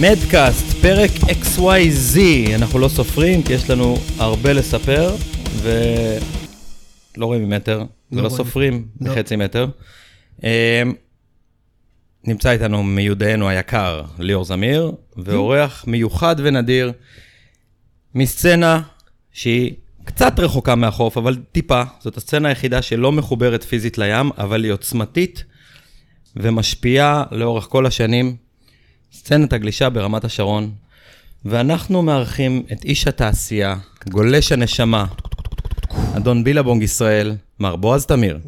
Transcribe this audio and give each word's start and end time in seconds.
מדקאסט. 0.00 0.62
פרק 0.80 1.10
XYZ, 1.10 2.18
אנחנו 2.54 2.78
לא 2.78 2.88
סופרים 2.88 3.42
כי 3.42 3.52
יש 3.52 3.70
לנו 3.70 3.98
הרבה 4.18 4.52
לספר, 4.52 5.14
ולא 7.18 7.26
רואים 7.26 7.44
ממטר, 7.48 7.84
ולא 8.12 8.20
רואים. 8.20 8.36
סופרים 8.36 8.88
לא. 9.00 9.12
מחצי 9.12 9.36
מטר. 9.36 9.66
אה, 10.44 10.82
נמצא 12.24 12.50
איתנו 12.50 12.82
מיודענו 12.82 13.48
היקר, 13.48 14.02
ליאור 14.18 14.44
זמיר, 14.44 14.92
ואורח 15.16 15.84
מיוחד 15.86 16.36
ונדיר 16.38 16.92
מסצנה 18.14 18.82
שהיא 19.32 19.72
קצת 20.04 20.38
רחוקה 20.38 20.74
מהחוף, 20.74 21.16
אבל 21.16 21.36
טיפה. 21.52 21.82
זאת 22.00 22.16
הסצנה 22.16 22.48
היחידה 22.48 22.82
שלא 22.82 23.12
מחוברת 23.12 23.64
פיזית 23.64 23.98
לים, 23.98 24.30
אבל 24.38 24.64
היא 24.64 24.72
עוצמתית 24.72 25.44
ומשפיעה 26.36 27.24
לאורך 27.30 27.64
כל 27.64 27.86
השנים. 27.86 28.36
סצנת 29.12 29.52
הגלישה 29.52 29.90
ברמת 29.90 30.24
השרון, 30.24 30.70
ואנחנו 31.44 32.02
מארחים 32.02 32.62
את 32.72 32.84
איש 32.84 33.06
התעשייה, 33.06 33.76
גולש 34.08 34.52
הנשמה, 34.52 35.06
אדון 36.16 36.44
בילבונג 36.44 36.82
ישראל, 36.82 37.34
מר 37.60 37.76
בועז 37.76 38.06
תמיר. 38.06 38.38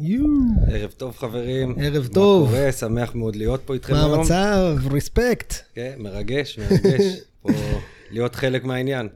ערב 0.71 0.91
טוב 0.91 1.17
חברים. 1.17 1.75
ערב 1.81 2.07
טוב. 2.07 2.51
מה 2.51 2.57
קורה? 2.57 2.71
שמח 2.71 3.15
מאוד 3.15 3.35
להיות 3.35 3.61
פה 3.65 3.73
איתכם 3.73 3.93
מה 3.93 3.99
היום. 3.99 4.13
המצב? 4.13 4.75
רספקט. 4.91 5.53
כן, 5.75 5.91
מרגש, 5.97 6.59
מרגש. 6.59 7.01
פה 7.41 7.49
להיות 8.11 8.35
חלק 8.35 8.63
מהעניין. 8.63 9.07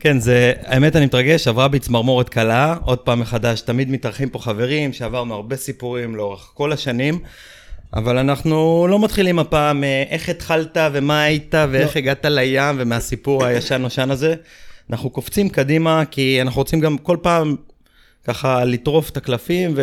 כן, 0.00 0.20
זה, 0.20 0.52
האמת 0.64 0.96
אני 0.96 1.06
מתרגש, 1.06 1.48
עברה 1.48 1.68
בי 1.68 1.78
צמרמורת 1.78 2.28
קלה, 2.28 2.76
עוד 2.84 2.98
פעם 2.98 3.20
מחדש, 3.20 3.60
תמיד 3.60 3.90
מתארחים 3.90 4.28
פה 4.28 4.38
חברים, 4.38 4.92
שעברנו 4.92 5.34
הרבה 5.34 5.56
סיפורים 5.56 6.16
לאורך 6.16 6.50
כל 6.54 6.72
השנים, 6.72 7.18
אבל 7.94 8.18
אנחנו 8.18 8.86
לא 8.90 9.04
מתחילים 9.04 9.38
הפעם 9.38 9.84
אה, 9.84 10.04
איך 10.10 10.28
התחלת 10.28 10.76
ומה 10.92 11.22
היית 11.22 11.54
ואיך 11.70 11.96
לא. 11.96 12.00
הגעת 12.00 12.24
לים 12.24 12.76
ומהסיפור 12.78 13.44
הישן-נושן 13.44 14.10
הזה. 14.10 14.34
אנחנו 14.90 15.10
קופצים 15.10 15.48
קדימה, 15.48 16.02
כי 16.10 16.42
אנחנו 16.42 16.60
רוצים 16.60 16.80
גם 16.80 16.98
כל 16.98 17.16
פעם 17.22 17.56
ככה 18.24 18.64
לטרוף 18.64 19.10
את 19.10 19.16
הקלפים 19.16 19.74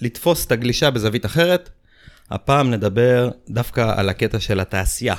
ולתפוס 0.00 0.46
את 0.46 0.52
הגלישה 0.52 0.90
בזווית 0.90 1.26
אחרת. 1.26 1.70
הפעם 2.30 2.70
נדבר 2.70 3.30
דווקא 3.50 3.92
על 3.96 4.08
הקטע 4.08 4.40
של 4.40 4.60
התעשייה. 4.60 5.14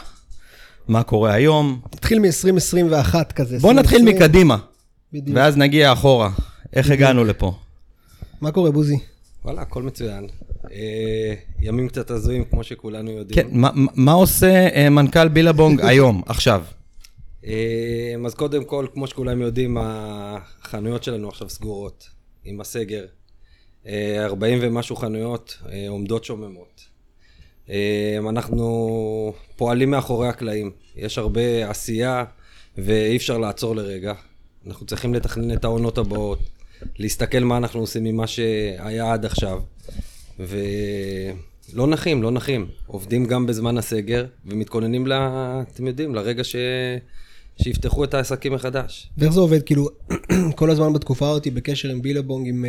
מה 0.87 1.03
קורה 1.03 1.33
היום, 1.33 1.81
נתחיל 1.95 2.19
מ-2021 2.19 3.15
כזה. 3.35 3.59
בוא 3.59 3.73
נתחיל 3.73 3.97
2020. 3.99 4.05
מקדימה, 4.05 4.57
בדיוק. 5.13 5.37
ואז 5.37 5.57
נגיע 5.57 5.93
אחורה. 5.93 6.29
איך 6.73 6.89
הגענו 6.91 7.23
לפה? 7.23 7.53
מה 8.41 8.51
קורה, 8.51 8.71
בוזי? 8.71 8.97
וואלה, 9.45 9.61
הכל 9.61 9.83
מצוין. 9.83 10.27
אה, 10.71 11.33
ימים 11.61 11.87
קצת 11.87 12.11
הזויים, 12.11 12.43
כמו 12.45 12.63
שכולנו 12.63 13.11
יודעים. 13.11 13.41
כן, 13.49 13.57
מה- 13.57 13.69
מה 13.95 14.11
עושה 14.11 14.67
אה, 14.75 14.89
מנכ"ל 14.89 15.27
בילבונג 15.27 15.81
היום, 15.89 16.21
עכשיו? 16.25 16.63
אה, 17.45 18.15
אז 18.25 18.35
קודם 18.35 18.63
כל, 18.65 18.87
כמו 18.93 19.07
שכולם 19.07 19.41
יודעים, 19.41 19.77
החנויות 19.79 21.03
שלנו 21.03 21.29
עכשיו 21.29 21.49
סגורות, 21.49 22.09
עם 22.43 22.61
הסגר. 22.61 23.05
אה, 23.87 24.25
40 24.25 24.59
ומשהו 24.61 24.95
חנויות 24.95 25.57
אה, 25.71 25.85
עומדות 25.89 26.23
שוממות. 26.23 26.81
אה, 27.69 28.17
אנחנו 28.29 29.33
פועלים 29.55 29.91
מאחורי 29.91 30.27
הקלעים. 30.27 30.71
יש 30.95 31.17
הרבה 31.17 31.69
עשייה 31.69 32.23
ואי 32.77 33.17
אפשר 33.17 33.37
לעצור 33.37 33.75
לרגע. 33.75 34.13
אנחנו 34.67 34.85
צריכים 34.85 35.13
לתכנן 35.13 35.53
את 35.53 35.63
העונות 35.63 35.97
הבאות, 35.97 36.39
להסתכל 36.99 37.39
מה 37.39 37.57
אנחנו 37.57 37.79
עושים 37.79 38.03
ממה 38.03 38.27
שהיה 38.27 39.13
עד 39.13 39.25
עכשיו. 39.25 39.61
ולא 40.39 41.87
נחים, 41.87 42.23
לא 42.23 42.31
נחים. 42.31 42.67
עובדים 42.87 43.25
גם 43.25 43.45
בזמן 43.45 43.77
הסגר 43.77 44.25
ומתכוננים, 44.45 45.07
ל... 45.07 45.13
אתם 45.73 45.87
יודעים, 45.87 46.15
לרגע 46.15 46.43
ש... 46.43 46.55
שיפתחו 47.61 48.03
את 48.03 48.13
העסקים 48.13 48.53
מחדש. 48.53 49.09
ואיך 49.17 49.33
זה 49.33 49.39
עובד? 49.39 49.63
כאילו, 49.63 49.89
כל 50.55 50.71
הזמן 50.71 50.93
בתקופה 50.93 51.29
הזאתי 51.29 51.51
בקשר 51.51 51.89
עם 51.89 52.01
Billabong, 52.01 52.47
עם 52.47 52.65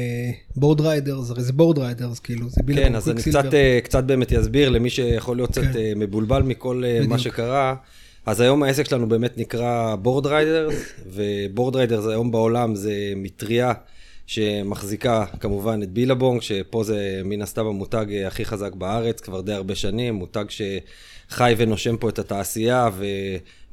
Boardriders, 0.56 1.30
הרי 1.30 1.42
זה 1.42 1.52
Boardriders, 1.52 2.18
כאילו, 2.18 2.48
זה 2.48 2.62
Billabong 2.64 2.88
כן, 2.88 2.94
אז 2.94 3.10
אני. 3.10 3.22
קצת, 3.22 3.54
אה, 3.54 3.78
קצת 3.84 4.04
באמת 4.04 4.32
אסביר 4.32 4.68
למי 4.68 4.90
שיכול 4.90 5.36
להיות 5.36 5.50
קצת 5.50 5.62
כן. 5.62 5.76
אה, 5.76 5.92
מבולבל 5.96 6.42
מכל 6.42 6.82
אה, 6.86 7.00
מה 7.00 7.04
בדיוק. 7.04 7.18
שקרה. 7.18 7.74
אז 8.26 8.40
היום 8.40 8.62
העסק 8.62 8.86
שלנו 8.86 9.08
באמת 9.08 9.38
נקרא 9.38 9.96
Boardriders, 9.96 10.74
ו 11.06 11.76
Boardriders 11.76 12.06
היום 12.06 12.30
בעולם 12.30 12.74
זה 12.74 13.12
מטריה 13.16 13.72
שמחזיקה 14.26 15.24
כמובן 15.40 15.82
את 15.82 15.90
Billabong, 15.90 16.42
שפה 16.42 16.84
זה 16.84 17.20
מן 17.24 17.42
הסתם 17.42 17.66
המותג 17.66 18.06
אה, 18.10 18.26
הכי 18.26 18.44
חזק 18.44 18.74
בארץ, 18.74 19.20
כבר 19.20 19.40
די 19.40 19.52
הרבה 19.52 19.74
שנים, 19.74 20.14
מותג 20.14 20.44
שחי 20.48 21.54
ונושם 21.56 21.96
פה 21.96 22.08
את 22.08 22.18
התעשייה 22.18 22.88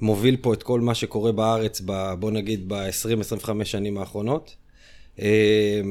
ומוביל 0.04 0.38
פה 0.42 0.54
את 0.54 0.64
כל 0.64 0.82
מה 0.82 0.96
שקורה 0.96 1.32
בארץ, 1.32 1.82
ב, 1.86 2.14
בוא 2.20 2.32
נגיד 2.32 2.64
ב-20-25 2.68 3.50
שנים 3.64 3.98
האחרונות. 3.98 4.56
אה, 5.20 5.82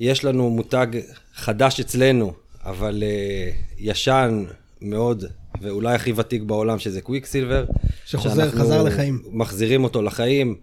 יש 0.00 0.24
לנו 0.24 0.50
מותג 0.50 0.86
חדש 1.34 1.80
אצלנו, 1.80 2.32
אבל 2.64 3.02
אה, 3.02 3.56
ישן 3.78 4.44
מאוד, 4.80 5.24
ואולי 5.60 5.94
הכי 5.94 6.12
ותיק 6.16 6.42
בעולם, 6.42 6.78
שזה 6.78 7.00
קוויק 7.00 7.26
סילבר. 7.26 7.64
שחוזר, 8.06 8.50
חזר 8.50 8.82
לחיים. 8.82 9.22
מחזירים 9.30 9.84
אותו 9.84 10.02
לחיים. 10.02 10.56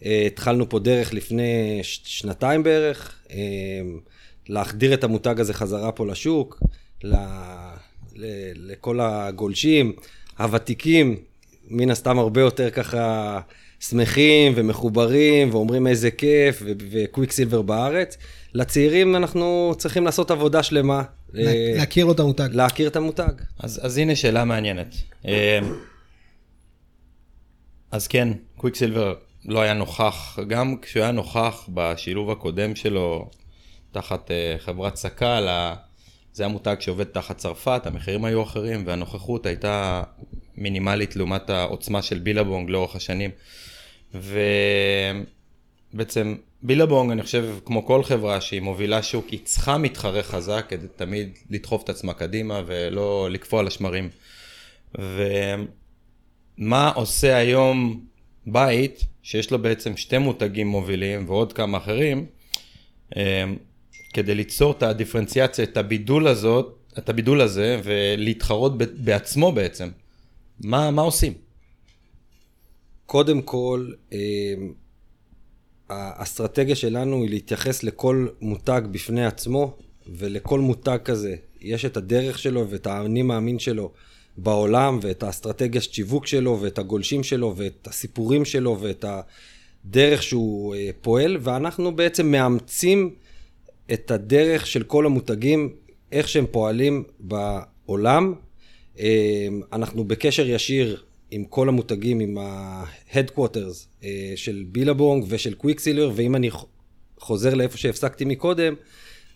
Uh, 0.00 0.04
התחלנו 0.26 0.68
פה 0.68 0.78
דרך 0.78 1.14
לפני 1.14 1.80
שנתיים 1.82 2.62
בערך, 2.62 3.14
להחדיר 4.48 4.94
את 4.94 5.04
המותג 5.04 5.40
הזה 5.40 5.54
חזרה 5.54 5.92
פה 5.92 6.06
לשוק, 6.06 6.62
ל, 7.04 7.14
לכל 8.54 9.00
הגולשים, 9.00 9.92
הוותיקים, 10.38 11.16
מן 11.70 11.90
הסתם 11.90 12.18
הרבה 12.18 12.40
יותר 12.40 12.70
ככה 12.70 13.40
שמחים 13.80 14.52
ומחוברים 14.56 15.50
ואומרים 15.52 15.86
איזה 15.86 16.10
כיף 16.10 16.62
וקוויק 16.90 17.32
סילבר 17.32 17.62
בארץ. 17.62 18.16
לצעירים 18.54 19.16
אנחנו 19.16 19.74
צריכים 19.78 20.04
לעשות 20.04 20.30
עבודה 20.30 20.62
שלמה. 20.62 21.02
לה- 21.32 21.50
אה, 21.50 21.72
להכיר 21.76 22.04
לו 22.06 22.12
את 22.12 22.20
המותג. 22.20 22.48
להכיר 22.52 22.88
את 22.88 22.96
המותג. 22.96 23.32
אז, 23.58 23.80
אז 23.82 23.98
הנה 23.98 24.16
שאלה 24.16 24.44
מעניינת. 24.44 24.94
אה, 25.26 25.58
אז 27.90 28.06
כן, 28.08 28.28
קוויקסילבר 28.56 29.14
לא 29.44 29.60
היה 29.60 29.74
נוכח, 29.74 30.38
גם 30.48 30.76
כשהוא 30.82 31.02
היה 31.02 31.12
נוכח 31.12 31.68
בשילוב 31.74 32.30
הקודם 32.30 32.76
שלו 32.76 33.30
תחת 33.92 34.30
אה, 34.30 34.54
חברת 34.58 34.96
סק"ל, 34.96 35.48
זה 36.32 36.42
היה 36.42 36.52
מותג 36.52 36.76
שעובד 36.80 37.04
תחת 37.04 37.36
צרפת, 37.38 37.82
המחירים 37.84 38.24
היו 38.24 38.42
אחרים 38.42 38.82
והנוכחות 38.86 39.46
הייתה 39.46 40.02
מינימלית 40.58 41.16
לעומת 41.16 41.50
העוצמה 41.50 42.02
של 42.02 42.18
בילבונג 42.18 42.70
לאורך 42.70 42.96
השנים. 42.96 43.30
ובעצם 45.92 46.36
בילבונג, 46.62 47.10
אני 47.10 47.22
חושב, 47.22 47.58
כמו 47.64 47.86
כל 47.86 48.02
חברה 48.02 48.40
שהיא 48.40 48.60
מובילה 48.60 49.02
שוק, 49.02 49.28
היא 49.28 49.40
צריכה 49.44 49.78
מתחרה 49.78 50.22
חזק 50.22 50.66
כדי 50.68 50.86
תמיד 50.96 51.38
לדחוף 51.50 51.84
את 51.84 51.88
עצמה 51.88 52.14
קדימה 52.14 52.62
ולא 52.66 53.28
לקפוא 53.30 53.60
על 53.60 53.66
השמרים. 53.66 54.08
ומה 56.58 56.88
עושה 56.94 57.36
היום 57.36 58.00
בית 58.46 59.04
שיש 59.22 59.50
לו 59.50 59.58
בעצם 59.58 59.96
שתי 59.96 60.18
מותגים 60.18 60.66
מובילים 60.66 61.28
ועוד 61.28 61.52
כמה 61.52 61.78
אחרים, 61.78 62.26
אה, 63.16 63.44
כדי 64.12 64.34
ליצור 64.34 64.72
את 64.72 64.82
הדיפרנציאציה, 64.82 65.64
את 65.64 65.76
הבידול 65.76 66.28
הזאת, 66.28 66.78
את 66.98 67.08
הבידול 67.08 67.40
הזה, 67.40 67.80
ולהתחרות 67.84 68.78
בעצמו 68.78 69.52
בעצם. 69.52 69.88
מה, 70.60 70.90
מה 70.90 71.02
עושים? 71.02 71.32
קודם 73.06 73.42
כל, 73.42 73.90
אה, 74.12 74.54
האסטרטגיה 75.88 76.76
שלנו 76.76 77.22
היא 77.22 77.30
להתייחס 77.30 77.82
לכל 77.82 78.26
מותג 78.40 78.82
בפני 78.90 79.26
עצמו, 79.26 79.76
ולכל 80.06 80.60
מותג 80.60 80.98
כזה 81.04 81.36
יש 81.60 81.84
את 81.84 81.96
הדרך 81.96 82.38
שלו 82.38 82.70
ואת 82.70 82.86
האני 82.86 83.22
מאמין 83.22 83.58
שלו 83.58 83.92
בעולם, 84.36 84.98
ואת 85.02 85.22
האסטרטגיה 85.22 85.80
שיווק 85.80 86.26
שלו, 86.26 86.58
ואת 86.60 86.78
הגולשים 86.78 87.22
שלו, 87.22 87.54
ואת 87.56 87.88
הסיפורים 87.90 88.44
שלו, 88.44 88.78
ואת 88.80 89.04
הדרך 89.84 90.22
שהוא 90.22 90.74
אה, 90.74 90.90
פועל, 91.00 91.36
ואנחנו 91.40 91.96
בעצם 91.96 92.30
מאמצים 92.30 93.14
את 93.92 94.10
הדרך 94.10 94.66
של 94.66 94.82
כל 94.82 95.06
המותגים, 95.06 95.74
איך 96.12 96.28
שהם 96.28 96.46
פועלים 96.50 97.04
בעולם. 97.20 98.34
אה, 99.00 99.48
אנחנו 99.72 100.04
בקשר 100.04 100.48
ישיר 100.48 101.02
עם 101.30 101.44
כל 101.44 101.68
המותגים, 101.68 102.20
עם 102.20 102.38
ה-headquarters 102.38 104.04
אה, 104.04 104.32
של 104.36 104.64
Billabong 104.72 105.24
ושל 105.28 105.54
Quiksilver, 105.54 106.10
ואם 106.14 106.36
אני 106.36 106.50
חוזר 107.18 107.54
לאיפה 107.54 107.78
שהפסקתי 107.78 108.24
מקודם, 108.24 108.74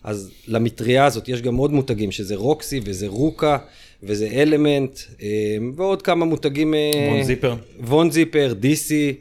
אז 0.03 0.31
למטריה 0.47 1.05
הזאת 1.05 1.29
יש 1.29 1.41
גם 1.41 1.55
עוד 1.55 1.71
מותגים, 1.73 2.11
שזה 2.11 2.35
Roxy 2.35 2.79
וזה 2.83 3.07
RVCA 3.07 3.57
וזה 4.03 4.27
Element, 4.31 4.99
אה, 5.21 5.57
ועוד 5.75 6.01
כמה 6.01 6.25
מותגים... 6.25 6.73
אה, 6.73 6.91
VonZipper. 7.11 7.55
VonZipper, 7.79 8.53
DC, 8.59 9.13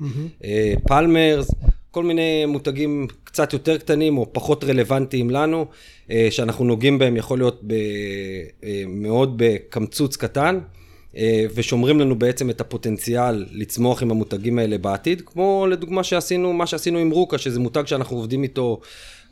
אה, 0.44 0.74
Palmers, 0.88 1.50
כל 1.92 2.04
מיני 2.04 2.46
מותגים 2.46 3.06
קצת 3.24 3.52
יותר 3.52 3.78
קטנים 3.78 4.18
או 4.18 4.32
פחות 4.32 4.64
רלוונטיים 4.64 5.30
לנו, 5.30 5.66
אה, 6.10 6.28
שאנחנו 6.30 6.64
נוגעים 6.64 6.98
בהם, 6.98 7.16
יכול 7.16 7.38
להיות 7.38 7.60
ב, 7.66 7.72
אה, 8.64 8.84
מאוד 8.88 9.34
בקמצוץ 9.36 10.16
קטן, 10.16 10.58
אה, 11.16 11.44
ושומרים 11.54 12.00
לנו 12.00 12.18
בעצם 12.18 12.50
את 12.50 12.60
הפוטנציאל 12.60 13.46
לצמוח 13.52 14.02
עם 14.02 14.10
המותגים 14.10 14.58
האלה 14.58 14.78
בעתיד, 14.78 15.22
כמו 15.26 15.66
לדוגמה 15.70 16.04
שעשינו, 16.04 16.52
מה 16.52 16.66
שעשינו 16.66 16.98
עם 16.98 17.10
רוקה, 17.10 17.38
שזה 17.38 17.60
מותג 17.60 17.86
שאנחנו 17.86 18.16
עובדים 18.16 18.42
איתו 18.42 18.80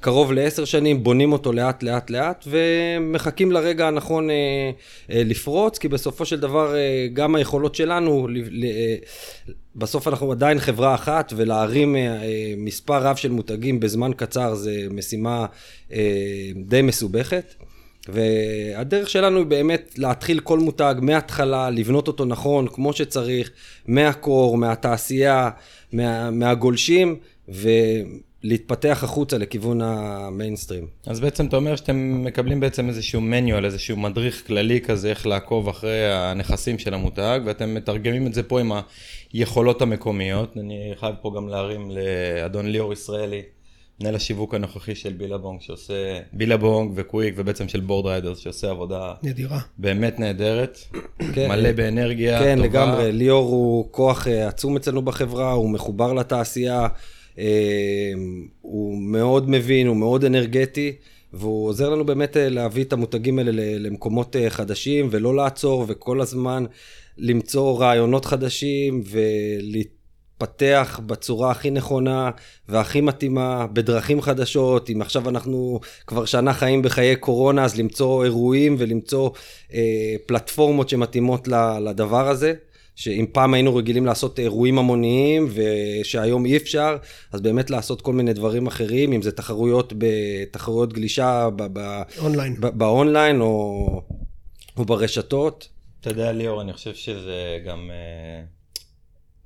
קרוב 0.01 0.33
לעשר 0.33 0.65
שנים, 0.65 1.03
בונים 1.03 1.33
אותו 1.33 1.53
לאט 1.53 1.83
לאט 1.83 2.11
לאט, 2.11 2.45
ומחכים 2.47 3.53
לרגע 3.53 3.89
הנכון 3.89 4.31
אה, 4.31 4.35
אה, 5.11 5.23
לפרוץ, 5.25 5.79
כי 5.79 5.89
בסופו 5.89 6.25
של 6.25 6.41
דבר 6.41 6.77
אה, 6.77 7.07
גם 7.13 7.35
היכולות 7.35 7.75
שלנו, 7.75 8.29
ל, 8.29 8.39
ל, 8.51 8.65
אה, 8.65 8.97
בסוף 9.77 10.09
אנחנו 10.09 10.33
עדיין 10.33 10.59
חברה 10.59 10.95
אחת, 10.95 11.33
ולהרים 11.37 11.97
אה, 11.97 12.01
אה, 12.01 12.55
מספר 12.57 13.03
רב 13.03 13.17
של 13.17 13.31
מותגים 13.31 13.81
בזמן 13.81 14.11
קצר 14.17 14.55
זה 14.55 14.87
משימה 14.91 15.47
אה, 15.93 16.51
די 16.57 16.83
מסובכת. 16.83 17.55
והדרך 18.09 19.11
שלנו 19.11 19.39
היא 19.39 19.47
באמת 19.47 19.95
להתחיל 19.99 20.41
כל 20.41 20.59
מותג 20.59 20.95
מההתחלה, 21.03 21.71
לבנות 21.71 22.09
אותו 22.09 22.25
נכון, 22.25 22.69
כמו 22.69 22.93
שצריך, 22.93 23.51
מהקור, 23.87 24.57
מהתעשייה, 24.57 25.51
מה, 25.93 26.31
מהגולשים, 26.31 27.17
ולהתפתח 28.45 29.01
החוצה 29.05 29.39
לכיוון 29.39 29.81
המיינסטרים. 29.83 30.87
אז 31.07 31.21
בעצם 31.21 31.47
אתה 31.47 31.57
אומר 31.57 31.77
שאתם 31.77 32.25
מקבלים 32.25 32.61
בעצם 32.61 32.89
איזשהו 32.89 33.21
מניואל, 33.21 33.65
איזשהו 33.65 33.97
מדריך 33.97 34.47
כללי 34.47 34.81
כזה, 34.81 35.11
איך 35.11 35.27
לעקוב 35.27 35.69
אחרי 35.69 36.13
הנכסים 36.13 36.79
של 36.79 36.95
המותג, 36.95 37.41
ואתם 37.45 37.75
מתרגמים 37.75 38.27
את 38.27 38.35
זה 38.35 38.43
פה 38.43 38.61
עם 38.61 38.73
היכולות 39.33 39.83
המקומיות. 39.83 40.57
אני 40.57 40.93
חייב 41.01 41.15
פה 41.23 41.33
גם 41.37 41.49
להרים 41.49 41.91
לאדון 41.91 42.67
ליאור 42.67 42.93
ישראלי, 42.93 43.43
מנהל 44.01 44.15
השיווק 44.15 44.55
הנוכחי 44.55 44.95
של 44.95 45.13
Billabong, 45.13 45.61
שעושה, 45.61 46.21
Billabong 46.33 46.93
ו 46.95 47.01
Quik, 47.01 47.35
ובעצם 47.37 47.69
של 47.69 47.81
Boardriders, 47.81 48.39
שעושה 48.39 48.71
עבודה 48.71 49.15
נדירה. 49.23 49.59
באמת 49.79 50.19
נהדרת, 50.19 50.79
כן. 51.35 51.49
מלא 51.49 51.73
באנרגיה 51.73 52.39
כן, 52.39 52.57
טובה. 52.57 52.69
לגמרי. 52.69 53.13
ליאור 53.13 53.49
הוא 53.49 53.89
כוח 53.91 54.29
אה, 54.29 54.49
עצום 54.49 54.77
אצלנו 54.77 55.03
בחברה, 55.03 55.53
הוא 55.53 55.71
מחובר 55.71 56.13
לתעשייה, 56.13 56.87
הוא 58.61 58.99
מאוד 58.99 59.51
מבין, 59.51 59.87
הוא 59.87 59.97
מאוד 59.97 60.25
אנרגטי, 60.25 60.93
והוא 61.33 61.69
עוזר 61.69 61.91
לנו 61.91 62.05
באמת 62.05 62.37
אה, 62.37 62.49
להביא 62.49 62.85
את 62.85 62.93
המותגים 62.93 63.39
האלה 63.39 63.53
למקומות 63.79 64.37
אה, 64.37 64.51
חדשים, 64.51 65.09
ולא 65.11 65.37
לעצור, 65.37 65.85
וכל 65.89 66.21
הזמן 66.21 66.65
למצוא 67.19 67.79
רעיונות 67.79 68.25
חדשים, 68.25 69.03
ולהתפתח 69.11 71.01
בצורה 71.07 71.51
הכי 71.51 71.71
נכונה 71.71 72.31
והכי 72.69 73.01
מתאימה, 73.01 73.67
בדרכים 73.67 74.23
חדשות. 74.23 74.91
אם 74.91 75.03
עכשיו 75.03 75.29
אנחנו 75.29 75.81
כבר 76.07 76.25
שנה 76.25 76.53
חיים 76.53 76.83
בחיי 76.83 77.17
קורונה, 77.17 77.65
אז 77.65 77.79
למצוא 77.79 78.25
אירועים 78.25 78.77
ולמצוא 78.79 79.31
אה, 79.75 80.15
פלטפורמות 80.27 80.89
שמתאימות 80.89 81.49
לדבר 81.81 82.29
הזה. 82.29 82.55
שאם 82.97 83.27
פעם 83.33 83.55
היינו 83.55 83.77
רגילים 83.77 84.07
לעשות 84.07 84.39
אירועים 84.39 84.79
המוניים 84.79 85.49
ושהיום 85.55 86.47
אי 86.47 86.57
אפשר, 86.57 86.97
אז 87.33 87.41
באמת 87.41 87.71
לעשות 87.71 88.03
כל 88.03 88.13
מיני 88.13 88.33
דברים 88.33 88.67
אחרים, 88.67 89.13
אם 89.13 89.23
זה 89.23 89.33
תחרויות, 89.33 89.93
בתחרויות 89.99 90.93
גלישה 90.93 91.49
ב- 91.57 91.79
ב- 91.79 92.03
אונליין. 92.19 92.55
ב- 92.61 92.79
באונליין 92.79 93.41
או, 93.41 94.03
או 94.77 94.85
ברשתות. 94.85 95.69
אתה 96.01 96.11
יודע, 96.11 96.33
ליאור, 96.33 96.61
אני 96.61 96.73
חושב 96.73 96.95
שזה 96.95 97.59
גם 97.67 97.91
אה, 97.91 98.43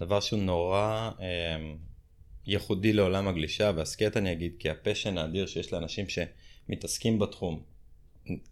דבר 0.01 0.21
שהוא 0.21 0.41
נורא 0.41 1.11
אה, 1.21 1.27
ייחודי 2.47 2.93
לעולם 2.93 3.29
הגלישה 3.29 3.71
והסקט, 3.77 4.17
אני 4.17 4.33
אגיד, 4.33 4.53
כי 4.59 4.71
הפשן 4.71 5.19
האדיר 5.19 5.47
שיש 5.47 5.73
לאנשים 5.73 6.07
שמתעסקים 6.09 7.19
בתחום, 7.19 7.63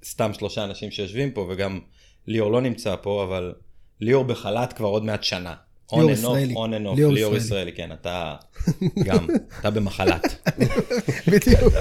סתם 0.04 0.34
שלושה 0.34 0.64
אנשים 0.64 0.90
שיושבים 0.90 1.30
פה, 1.30 1.46
וגם 1.50 1.80
ליאור 2.26 2.52
לא 2.52 2.60
נמצא 2.60 2.96
פה, 3.02 3.24
אבל 3.24 3.54
ליאור 4.02 4.24
בחל"ת 4.24 4.72
כבר 4.72 4.88
עוד 4.88 5.04
מעט 5.04 5.22
שנה. 5.24 5.54
ליאור 5.92 6.10
ישראלי. 6.10 6.54
and 6.54 6.98
off, 6.98 7.12
ליאור 7.12 7.36
ישראלי. 7.36 7.72
כן, 7.72 7.92
אתה 7.92 8.34
גם, 9.06 9.26
אתה 9.60 9.70
במחל"ת. 9.70 10.48
בדיוק. 11.26 11.72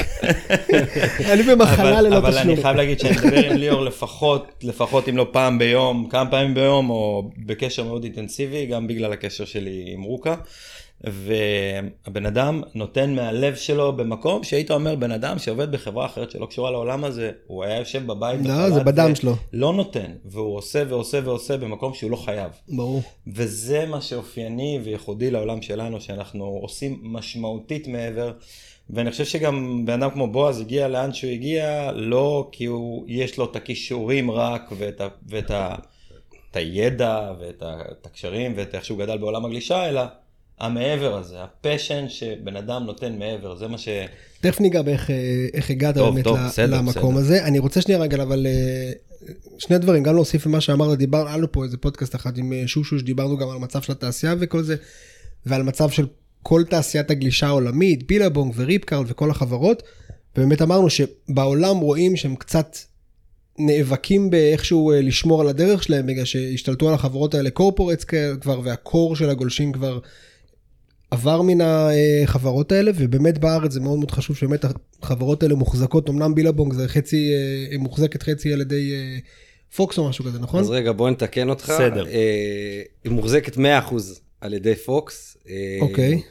אני 1.34 1.44
במחלה 1.44 2.00
אבל, 2.00 2.08
ללא 2.08 2.18
אבל 2.18 2.32
תשלום. 2.32 2.50
אני 2.50 2.62
חייב 2.62 2.76
להגיד 2.78 3.00
שאני 3.00 3.18
מדבר 3.18 3.46
עם 3.46 3.58
ליאור 3.58 3.82
לפחות, 3.82 4.48
לפחות 4.64 5.10
אם 5.10 5.18
לא 5.18 5.28
פעם 5.32 5.60
ביום, 5.60 6.08
כמה 6.10 6.32
פעמים 6.32 6.54
ביום, 6.54 6.90
או 6.90 7.30
בקשר 7.38 7.84
מאוד 7.84 8.04
אינטנסיבי, 8.04 8.66
גם 8.66 8.88
בגלל 8.88 9.14
הקשר 9.14 9.46
שלי 9.46 9.84
עם 9.88 10.02
רוקה. 10.02 10.36
והבן 11.04 12.26
אדם 12.26 12.62
נותן 12.76 13.16
מהלב 13.16 13.56
שלו 13.56 13.94
במקום 13.96 14.44
שהיית 14.44 14.72
אומר 14.72 14.96
בן 14.96 15.12
אדם 15.12 15.40
שעובד 15.40 15.72
בחברה 15.72 16.06
אחרת 16.06 16.32
שלא 16.32 16.46
קשורה 16.46 16.72
לעולם 16.72 17.04
הזה, 17.04 17.32
הוא 17.48 17.64
היה 17.64 17.78
יושב 17.78 18.08
בבית. 18.08 18.40
לא, 18.44 18.54
בחל"ת 18.54 18.74
זה 18.74 18.84
בדם 18.84 19.16
שלו. 19.16 19.36
לא 19.54 19.74
נותן, 19.74 20.12
והוא 20.26 20.58
עושה 20.58 20.84
ועושה 20.90 21.20
ועושה 21.24 21.58
במקום 21.58 21.94
שהוא 21.94 22.12
לא 22.12 22.16
חייב. 22.16 22.52
ברור. 22.70 23.02
וזה 23.28 23.86
מה 23.86 24.02
שאופייני 24.02 24.80
וייחודי 24.84 25.32
לעולם 25.32 25.62
שלנו, 25.62 26.02
שאנחנו 26.02 26.46
עושים 26.46 27.00
משמעותית 27.04 27.88
מעבר. 27.88 28.32
ואני 28.90 29.12
חושב 29.12 29.26
שגם 29.26 29.86
בן 29.86 30.04
אדם 30.04 30.12
כמו 30.12 30.28
בועז 30.28 30.60
הגיע 30.62 30.88
לאן 30.88 31.14
שהוא 31.14 31.32
הגיע, 31.32 31.92
לא 31.96 32.50
כי 32.52 32.66
הוא, 32.66 33.06
יש 33.08 33.38
לו 33.38 33.46
את 33.46 33.56
הכישורים 33.56 34.32
רק, 34.32 34.70
ואת, 34.78 35.02
ה, 35.02 35.08
ואת 35.28 35.52
ה, 35.52 35.76
את 36.52 36.56
הידע, 36.56 37.34
ואת 37.40 38.06
הקשרים, 38.06 38.54
ואת 38.56 38.76
איך 38.76 38.86
שהוא 38.86 39.00
גדל 39.00 39.18
בעולם 39.18 39.46
הגלישה, 39.46 39.90
אלא 39.90 40.02
המעבר 40.62 41.18
הזה, 41.18 41.36
ה 41.44 41.52
passion 41.52 42.06
שבן 42.10 42.56
אדם 42.56 42.84
נותן 42.84 43.20
מעבר, 43.20 43.56
זה 43.56 43.68
מה 43.68 43.78
ש... 43.78 43.88
תכף 44.42 44.60
ניגע 44.62 44.82
באיך 44.82 45.10
אה, 45.10 45.16
איך 45.54 45.70
הגעת 45.70 45.96
טוב, 45.96 46.14
באמת 46.14 46.24
טוב, 46.24 46.38
ל- 46.38 46.48
בסדר, 46.48 46.78
למקום 46.78 47.16
בסדר. 47.16 47.24
הזה. 47.24 47.46
אני 47.46 47.60
רוצה 47.60 47.82
שנייה 47.82 48.00
רגע, 48.00 48.24
אבל 48.24 48.48
אה, 48.48 48.92
שני 49.58 49.78
דברים, 49.78 50.04
גם 50.04 50.16
להוסיף 50.16 50.46
למה 50.46 50.62
שאמרת, 50.62 50.98
דיברנו, 50.98 51.28
היה 51.28 51.38
לנו 51.38 51.52
פה 51.52 51.64
איזה 51.64 51.78
פודקאסט 51.78 52.16
אחד 52.16 52.38
עם 52.38 52.54
אה, 52.54 52.64
שושוש, 52.66 53.04
דיברנו 53.04 53.38
גם 53.38 53.50
על 53.50 53.56
המצב 53.56 53.82
של 53.82 53.92
התעשייה 53.92 54.36
וכל 54.40 54.64
זה, 54.64 54.76
ועל 55.46 55.64
מצב 55.64 55.90
של 55.90 56.06
כל 56.44 56.64
תעשיית 56.70 57.12
הגלישה 57.12 57.48
העולמית, 57.48 58.08
Billabong 58.08 58.54
ו 58.56 58.62
Rip 58.62 58.81
Curl 58.81 59.06
וכל 59.08 59.32
החברות, 59.32 59.84
ובאמת 60.36 60.62
אמרנו 60.62 60.88
שבעולם 60.90 61.78
רואים 61.78 62.16
שהם 62.16 62.36
קצת 62.36 62.78
נאבקים 63.60 64.30
באיכשהו 64.30 64.92
לשמור 64.96 65.42
על 65.42 65.48
הדרך 65.48 65.84
שלהם, 65.84 66.08
בגלל 66.08 66.26
שהשתלטו 66.26 66.88
על 66.88 66.94
החברות 66.94 67.34
האלה 67.36 67.50
קורפורטס 67.50 68.04
כבר, 68.42 68.62
והקור 68.64 69.16
של 69.16 69.30
הגולשים 69.30 69.72
כבר 69.72 70.00
עבר 71.12 71.42
מן 71.42 71.58
החברות 72.24 72.72
האלה, 72.72 72.92
ובאמת 72.96 73.38
בארץ 73.38 73.72
זה 73.72 73.80
מאוד 73.80 74.00
מאוד 74.00 74.12
חשוב 74.12 74.36
שבאמת 74.36 74.66
החברות 75.02 75.44
האלה 75.44 75.56
מוחזקות, 75.56 76.10
אמנם 76.10 76.36
בילבונג 76.36 76.74
זה 76.74 76.88
חצי, 76.88 77.34
אה, 77.34 77.68
היא 77.72 77.80
מוחזקת 77.80 78.24
חצי 78.24 78.54
על 78.54 78.62
ידי 78.62 78.94
אה, 78.94 79.18
פוקס 79.76 79.98
או 79.98 80.10
משהו 80.10 80.26
כזה, 80.26 80.40
נכון? 80.40 80.60
אז 80.60 80.70
רגע, 80.70 80.92
בוא 80.92 81.10
נתקן 81.10 81.50
אותך. 81.50 81.70
בסדר. 81.70 82.08
אה, 82.08 82.82
היא 83.04 83.12
מוחזקת 83.12 83.58
100% 83.58 83.60
על 84.42 84.54
ידי 84.54 84.76
פוקס. 84.76 85.38
אה, 85.50 85.78
אוקיי. 85.82 86.22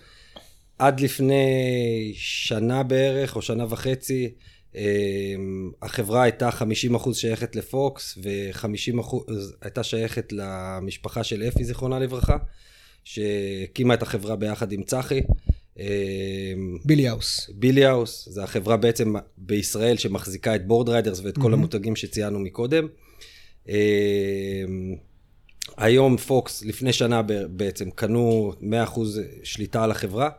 עד 0.78 1.00
לפני 1.00 2.12
שנה 2.14 2.82
בערך, 2.82 3.36
או 3.36 3.42
שנה 3.42 3.64
וחצי, 3.68 4.30
אה, 4.76 4.82
החברה 5.82 6.22
הייתה 6.22 6.48
50% 6.50 7.14
שייכת 7.14 7.56
לפוקס, 7.56 8.18
ו-50% 8.22 9.16
הייתה 9.62 9.82
שייכת 9.82 10.32
למשפחה 10.32 11.24
של 11.24 11.42
אפי, 11.42 11.64
זיכרונה 11.64 11.98
לברכה, 11.98 12.36
שהקימה 13.04 13.94
את 13.94 14.02
החברה 14.02 14.36
ביחד 14.36 14.72
עם 14.72 14.82
צחי. 14.82 15.20
אה, 15.78 16.52
Billy 16.84 17.08
House. 17.08 17.50
Billy 17.54 17.84
House, 17.84 18.28
זו 18.28 18.42
החברה 18.42 18.76
בעצם 18.76 19.14
בישראל 19.38 19.96
שמחזיקה 19.96 20.54
את 20.54 20.66
Boardriders 20.66 21.20
ואת 21.20 21.38
כל 21.38 21.54
המותגים 21.54 21.96
שציינו 21.96 22.38
מקודם. 22.38 22.86
אה, 23.68 24.64
היום 25.76 26.16
פוקס, 26.16 26.64
לפני 26.64 26.92
שנה 26.92 27.22
בעצם, 27.50 27.90
קנו 27.90 28.52
100% 28.60 29.00
שליטה 29.42 29.84
על 29.84 29.90
החברה, 29.90 30.30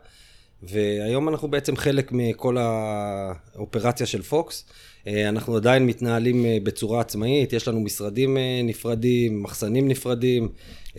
והיום 0.63 1.29
אנחנו 1.29 1.47
בעצם 1.47 1.75
חלק 1.75 2.11
מכל 2.11 2.57
האופרציה 2.57 4.05
של 4.05 4.21
פוקס. 4.21 4.65
אה, 5.07 5.29
אנחנו 5.29 5.55
עדיין 5.55 5.85
מתנהלים 5.85 6.45
אה, 6.45 6.57
בצורה 6.63 7.01
עצמאית, 7.01 7.53
יש 7.53 7.67
לנו 7.67 7.79
משרדים 7.79 8.37
אה, 8.37 8.61
נפרדים, 8.63 9.43
מחסנים 9.43 9.87
נפרדים. 9.87 10.49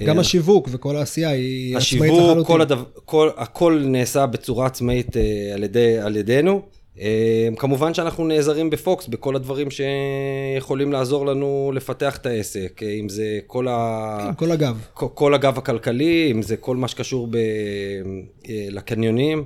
גם 0.05 0.17
אה, 0.17 0.21
השיווק 0.21 0.69
וכל 0.73 0.97
העשייה 0.97 1.29
היא 1.29 1.77
עצמאית 1.77 1.83
השיווק, 1.83 2.29
לחלוטין. 2.29 2.45
כל 2.45 2.61
הדבר, 2.61 2.85
כל, 3.05 3.31
הכל 3.37 3.83
נעשה 3.87 4.27
בצורה 4.27 4.67
עצמאית 4.67 5.17
אה, 5.17 5.23
על, 5.55 5.65
ידי, 5.65 5.99
על 5.99 6.17
ידינו. 6.17 6.63
אה, 7.01 7.49
כמובן 7.57 7.95
שאנחנו 7.95 8.25
נעזרים 8.25 8.71
בפוקס 8.71 9.07
בכל 9.07 9.37
הדברים 9.37 9.69
שיכולים 9.71 10.93
לעזור 10.93 11.27
לנו 11.27 11.73
לפתח 11.75 12.17
את 12.17 12.27
העסק, 12.27 12.81
אם 13.01 13.09
זה 13.09 13.39
כל, 13.47 13.69
ה... 13.69 14.19
כן, 14.27 14.35
כל 14.35 14.53
הגב. 14.53 14.87
כל, 14.95 15.07
כל 15.15 15.35
הגב 15.35 15.59
הכלכלי, 15.59 16.29
אם 16.33 16.43
זה 16.43 16.57
כל 16.57 16.77
מה 16.77 16.89
שקשור 16.89 17.29
ב... 17.31 17.37
לקניונים. 18.49 19.45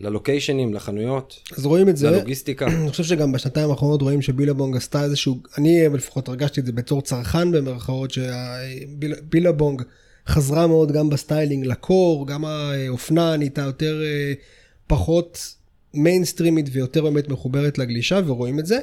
ללוקיישנים, 0.00 0.74
לחנויות, 0.74 1.42
אז 1.58 1.66
רואים 1.66 1.88
את 1.88 1.96
זה. 1.96 2.10
ללוגיסטיקה. 2.10 2.66
אני 2.82 2.90
חושב 2.90 3.04
שגם 3.04 3.32
בשנתיים 3.32 3.70
האחרונות 3.70 4.02
רואים 4.02 4.22
ש 4.22 4.32
Billabong 4.32 4.76
עשתה 4.76 5.04
איזשהו, 5.04 5.38
אני 5.58 5.88
לפחות 5.88 6.28
הרגשתי 6.28 6.60
את 6.60 6.66
זה 6.66 6.72
בתור 6.72 7.02
צרכן 7.02 7.52
במרכאות, 7.52 8.10
ש 8.10 8.41
Billabong 8.41 9.82
חזרה 10.28 10.66
מאוד 10.66 10.92
גם 10.92 11.10
ב 11.10 11.17
styling 11.17 11.66
ל 11.66 11.76
core, 11.76 12.26
גם 12.26 12.44
האופנה 12.44 13.36
נהייתה 13.36 13.62
יותר, 13.62 14.02
אה, 14.04 14.32
פחות 14.86 15.54
מיינסטרימית 15.94 16.68
ויותר 16.72 17.02
באמת 17.02 17.28
מחוברת 17.28 17.78
לגלישה, 17.78 18.20
ורואים 18.26 18.58
את 18.58 18.66
זה. 18.66 18.78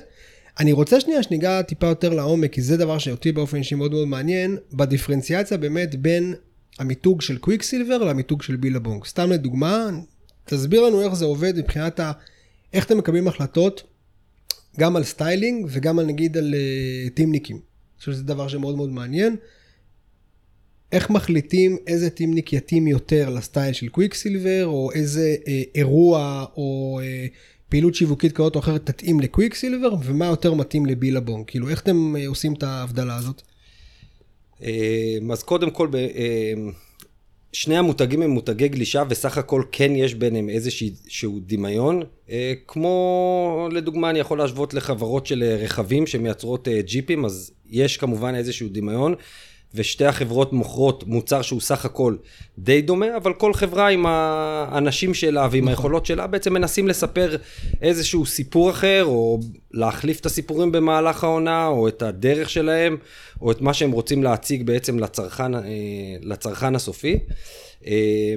אני 0.60 0.72
רוצה 0.72 1.00
שנייה 1.00 1.24
שניגע 1.24 1.62
טיפה 1.62 1.88
יותר 1.88 2.10
לעומק, 2.10 2.51
כי 2.51 2.62
זה 2.62 2.77
דבר 2.77 2.98
שאותי 2.98 3.32
באופן 3.32 3.58
אישי 3.58 3.75
מאוד 3.75 3.91
מאוד 3.91 4.08
מעניין, 4.08 4.58
בדיפרנציאציה 4.74 5.58
באמת 5.58 5.96
בין 5.96 6.34
המיתוג 6.79 7.22
של 7.22 7.38
Quiksilver 7.38 7.98
למיתוג 7.98 8.41
של 8.41 8.55
Billabong. 8.55 9.05
סתם 9.05 9.32
לדוגמה, 9.32 9.89
תסביר 10.45 10.81
לנו 10.81 11.01
איך 11.01 11.13
זה 11.13 11.25
עובד 11.25 11.53
מבחינת 11.57 12.00
ה... 12.00 12.12
איך 12.73 12.85
אתם 12.85 12.97
מקבלים 12.97 13.27
החלטות 13.27 13.83
גם 14.79 14.95
על 14.95 15.03
styling 15.03 15.67
וגם 15.69 16.00
על 16.00 16.05
נגיד 16.05 16.38
על 16.38 16.53
אה, 16.53 17.13
טימניקים. 17.13 17.55
אני 17.55 18.00
חושב 18.00 18.12
שזה 18.12 18.23
דבר 18.23 18.47
שמאוד 18.47 18.75
מאוד 18.75 18.89
מעניין. 18.89 19.35
איך 20.91 21.09
מחליטים 21.09 21.77
איזה 21.88 22.09
טימניק 22.09 22.53
יתאים 22.53 22.88
יותר 22.88 23.29
לסטייל 23.29 23.73
של 23.73 23.88
Quiksilver, 23.88 24.65
או 24.65 24.91
איזה 24.91 25.35
אה, 25.43 25.48
אירוע 25.75 26.45
או 26.57 27.00
אה, 27.01 27.33
פעילות 27.69 27.95
שיווקית 27.95 28.31
כזאת 28.31 28.55
או 28.55 28.59
אחרת 28.59 28.85
תתאים 28.85 29.19
ל 29.19 29.26
Quiksilver, 29.26 29.93
ומה 30.03 30.25
יותר 30.25 30.53
מתאים 30.53 30.85
ל 30.86 30.91
Billabong. 30.91 31.43
כאילו, 31.47 31.69
איך 31.69 31.81
אתם 31.81 32.15
אה, 32.15 32.27
עושים 32.27 32.53
את 32.53 32.63
ההבדלה 32.63 33.15
הזאת? 33.15 33.41
אה, 34.63 35.17
אז 35.31 35.43
קודם 35.43 35.71
כל, 35.71 35.88
ב- 35.88 35.95
אה, 35.95 36.53
שני 37.53 37.77
המותגים 37.77 38.22
הם 38.22 38.29
מותגי 38.29 38.67
גלישה, 38.67 39.03
וסך 39.10 39.38
הכל 39.38 39.63
כן 39.72 39.95
יש 39.95 40.15
ביניהם 40.15 40.50
איזשהו 40.50 41.39
דמיון. 41.45 42.03
אה, 42.29 42.53
כמו, 42.67 43.69
לדוגמה, 43.72 44.10
אני 44.10 44.19
יכול 44.19 44.38
להשוות 44.38 44.74
לחברות 44.74 45.25
של 45.25 45.43
אה, 45.43 45.55
רכבים 45.55 46.07
שמייצרות 46.07 46.67
אה, 46.67 46.81
ג'יפים, 46.81 47.25
אז 47.25 47.51
יש 47.69 47.98
כמובן 47.98 48.36
איזשהו 48.36 48.67
דמיון. 48.72 49.15
ושתי 49.75 50.06
החברות 50.06 50.53
מוכרות 50.53 51.03
מוצר 51.08 51.42
שהוא 51.42 51.62
סך 51.62 51.86
הכל 51.86 52.15
די 52.58 52.82
דומה, 52.82 53.18
אבל 53.18 53.34
כל 53.34 53.53
חברה 53.53 53.88
עם 53.88 54.06
האנשים 54.06 55.13
שלה 55.13 55.48
ועם 55.51 55.68
היכולות 55.68 56.06
שלה 56.06 56.27
בעצם 56.27 56.53
מנסים 56.53 56.88
לספר 56.88 57.36
איזשהו 57.82 58.25
סיפור 58.25 58.70
אחר, 58.70 59.03
או 59.06 59.39
להחליף 59.72 60.20
את 60.20 60.25
הסיפורים 60.25 60.72
במהלך 60.72 61.24
העונה, 61.24 61.68
או 61.68 61.88
את 61.88 62.01
הדרך 62.01 62.50
שלהם, 62.50 62.98
או 63.42 63.51
את 63.51 63.62
מה 63.62 63.74
שהם 63.74 63.92
רוצים 63.92 64.24
להציג 64.24 64.63
בעצם 64.63 65.00
לצרכן, 65.00 65.56
אה, 65.56 65.62
לצרכן 66.22 66.75
הסופי. 66.75 67.20
אה, 67.88 68.36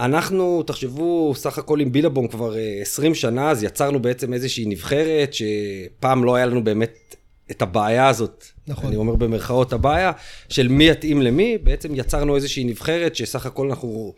אנחנו, 0.00 0.62
תחשבו, 0.62 1.32
סך 1.36 1.58
הכל 1.58 1.80
עם 1.80 1.92
בילבום 1.92 2.28
כבר 2.28 2.56
אה, 2.56 2.78
20 2.80 3.14
שנה, 3.14 3.50
אז 3.50 3.62
יצרנו 3.62 4.02
בעצם 4.02 4.32
איזושהי 4.32 4.66
נבחרת, 4.66 5.34
שפעם 5.34 6.24
לא 6.24 6.36
היה 6.36 6.46
לנו 6.46 6.64
באמת 6.64 7.16
את 7.50 7.62
הבעיה 7.62 8.08
הזאת. 8.08 8.55
נכון. 8.68 8.86
אני 8.86 8.96
אומר 8.96 9.14
במרכאות 9.16 9.72
הבעיה, 9.72 10.12
של 10.48 10.68
מי 10.68 10.88
יתאים 10.88 11.22
למי, 11.22 11.58
בעצם 11.62 11.94
יצרנו 11.94 12.36
איזושהי 12.36 12.64
נבחרת 12.64 13.16
שסך 13.16 13.46
הכל 13.46 13.68
אנחנו, 13.68 14.14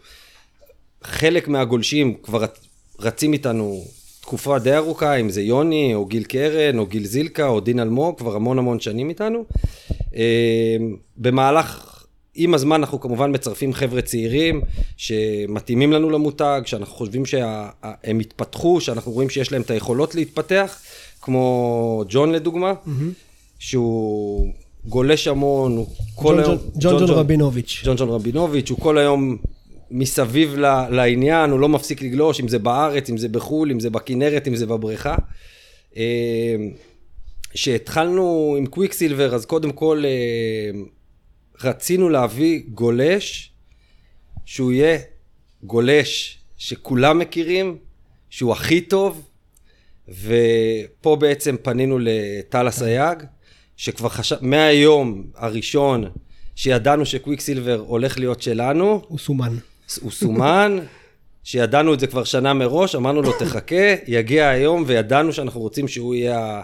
חלק 1.04 1.48
מהגולשים 1.48 2.14
כבר 2.22 2.44
רצ- 2.44 2.66
רצים 3.00 3.32
איתנו 3.32 3.84
תקופה 4.20 4.58
די 4.58 4.74
ארוכה, 4.76 5.14
אם 5.14 5.30
זה 5.30 5.42
יוני, 5.42 5.94
או 5.94 6.06
גיל 6.06 6.24
קרן, 6.24 6.78
או 6.78 6.86
גיל 6.86 7.04
זילקה, 7.06 7.46
או 7.48 7.60
דין 7.60 7.80
אלמוג, 7.80 8.18
כבר 8.18 8.36
המון 8.36 8.58
המון 8.58 8.80
שנים 8.80 9.08
איתנו. 9.08 9.44
אה, 10.16 10.76
במהלך, 11.16 11.94
עם 12.34 12.54
הזמן 12.54 12.74
אנחנו 12.80 13.00
כמובן 13.00 13.34
מצרפים 13.34 13.72
חבר'ה 13.72 14.02
צעירים 14.02 14.60
שמתאימים 14.96 15.92
לנו 15.92 16.10
למותג, 16.10 16.60
שאנחנו 16.64 16.94
חושבים 16.94 17.26
שהם 17.26 18.20
יתפתחו, 18.20 18.80
שאנחנו 18.80 19.12
רואים 19.12 19.30
שיש 19.30 19.52
להם 19.52 19.62
את 19.62 19.70
היכולות 19.70 20.14
להתפתח, 20.14 20.78
כמו 21.20 22.04
ג'ון 22.08 22.32
לדוגמה, 22.32 22.72
שהוא 23.58 24.52
גולש 24.84 25.28
המון, 25.28 25.76
הוא 25.76 25.86
כל 26.14 26.34
ג'ון 26.34 26.44
היום... 26.44 26.56
ג'ון- 26.56 26.80
ג'ון 26.80 27.06
ג'ון 27.06 27.10
רבינוביץ'. 27.18 27.82
ג'ון 27.84 27.96
ג'ון 27.96 28.08
רבינוביץ', 28.08 28.70
הוא 28.70 28.78
כל 28.78 28.98
היום 28.98 29.36
מסביב 29.90 30.54
ל- 30.58 30.88
לעניין, 30.90 31.50
הוא 31.50 31.60
לא 31.60 31.68
מפסיק 31.68 32.02
לגלוש, 32.02 32.40
אם 32.40 32.48
זה 32.48 32.58
בארץ, 32.58 33.10
אם 33.10 33.16
זה 33.16 33.28
בחו"ל, 33.28 33.70
אם 33.70 33.80
זה 33.80 33.90
בכנרת, 33.90 34.48
אם 34.48 34.56
זה 34.56 34.66
בבריכה. 34.66 35.16
אה, 35.96 36.56
כשהתחלנו 37.52 38.54
עם 38.58 38.66
קוויקסילבר, 38.66 39.34
אז 39.34 39.46
קודם 39.46 39.72
כל 39.72 40.02
אה, 40.06 40.80
רצינו 41.64 42.08
להביא 42.08 42.62
גולש, 42.74 43.52
שהוא 44.44 44.72
יהיה 44.72 44.98
גולש 45.62 46.38
שכולם 46.58 47.18
מכירים, 47.18 47.76
שהוא 48.30 48.52
הכי 48.52 48.80
טוב, 48.80 49.28
ופה 50.08 51.16
בעצם 51.16 51.56
פנינו 51.62 51.98
לטל 52.00 52.68
אסייג, 52.68 53.18
שכבר 53.78 54.08
חשב, 54.08 54.36
מהיום 54.40 55.24
הראשון 55.36 56.04
שידענו 56.56 57.06
שקוויקסילבר 57.06 57.84
הולך 57.86 58.18
להיות 58.18 58.42
שלנו, 58.42 59.02
הוא 59.08 59.18
סומן. 59.18 59.56
הוא 60.00 60.10
סומן, 60.10 60.78
שידענו 61.44 61.94
את 61.94 62.00
זה 62.00 62.06
כבר 62.06 62.24
שנה 62.24 62.54
מראש, 62.54 62.94
אמרנו 62.94 63.22
לו 63.22 63.32
תחכה, 63.38 63.94
יגיע 64.06 64.48
היום, 64.48 64.84
וידענו 64.86 65.32
שאנחנו 65.32 65.60
רוצים 65.60 65.88
שהוא 65.88 66.14
יהיה 66.14 66.62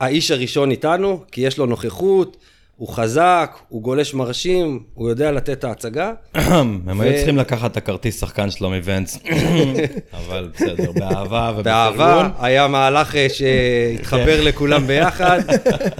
האיש 0.00 0.30
הראשון 0.30 0.70
איתנו, 0.70 1.24
כי 1.32 1.40
יש 1.40 1.58
לו 1.58 1.66
נוכחות, 1.66 2.36
הוא 2.76 2.88
חזק, 2.88 3.58
הוא 3.68 3.82
גולש 3.82 4.14
מרשים, 4.14 4.82
הוא 4.94 5.08
יודע 5.08 5.32
לתת 5.32 5.50
את 5.50 5.64
ההצגה. 5.64 6.12
הם 6.86 7.00
היו 7.00 7.16
צריכים 7.16 7.36
לקחת 7.36 7.72
את 7.72 7.76
הכרטיס 7.76 8.20
שחקן 8.20 8.50
שלו 8.50 8.70
מוונץ, 8.70 9.18
אבל 10.18 10.50
בסדר, 10.54 10.92
באהבה 10.92 11.52
ובפרגון. 11.56 11.64
באהבה, 11.64 12.28
היה 12.40 12.68
מהלך 12.68 13.16
אה, 13.16 13.26
שהתחבר 13.28 14.40
לכולם 14.42 14.86
ביחד, 14.86 15.40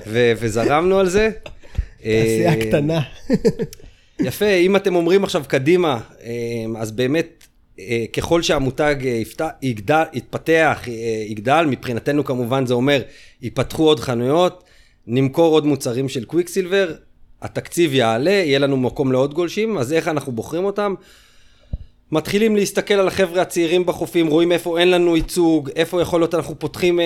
וזרמנו 0.07 0.99
על 0.99 1.09
זה. 1.09 1.31
תעשייה 1.97 2.55
אה, 2.55 2.61
קטנה. 2.61 3.01
יפה, 4.21 4.47
אם 4.47 4.77
אתם 4.77 4.95
אומרים 4.97 5.25
עכשיו 5.25 5.43
קדימה, 5.49 6.01
אה, 6.25 6.31
אז 6.79 6.93
באמת, 6.93 7.45
ככל 8.13 8.43
שהמותג 8.43 8.97
יגדל, 9.63 10.03
יתפתח, 10.13 10.83
יגדל, 11.29 11.67
מבחינתנו 11.71 12.25
כמובן 12.25 12.67
זה 12.67 12.75
אומר, 12.75 13.03
ייפתחו 13.43 13.83
עוד 13.83 14.01
חנויות, 14.01 14.65
נמכור 15.07 15.55
עוד 15.55 15.67
מוצרים 15.67 16.09
של 16.09 16.25
קוויקסילבר, 16.25 16.93
התקציב 17.43 17.95
יעלה, 17.95 18.31
יהיה 18.31 18.59
לנו 18.59 18.77
מקום 18.77 19.13
לעוד 19.13 19.35
גולשים, 19.35 19.79
אז 19.79 19.93
איך 19.93 20.09
אנחנו 20.09 20.33
בוחרים 20.33 20.65
אותם? 20.65 20.95
מתחילים 22.13 22.57
להסתכל 22.57 22.95
על 22.95 23.09
החבר'ה 23.09 23.43
הצעירים 23.43 23.87
בחופים, 23.87 24.27
רואים 24.27 24.53
איפה 24.53 24.79
אין 24.79 24.91
לנו 24.91 25.17
ייצוג, 25.17 25.71
איפה 25.77 26.03
יכול 26.03 26.21
להיות 26.21 26.35
אנחנו 26.35 26.59
פותחים 26.59 27.01
אה, 27.01 27.05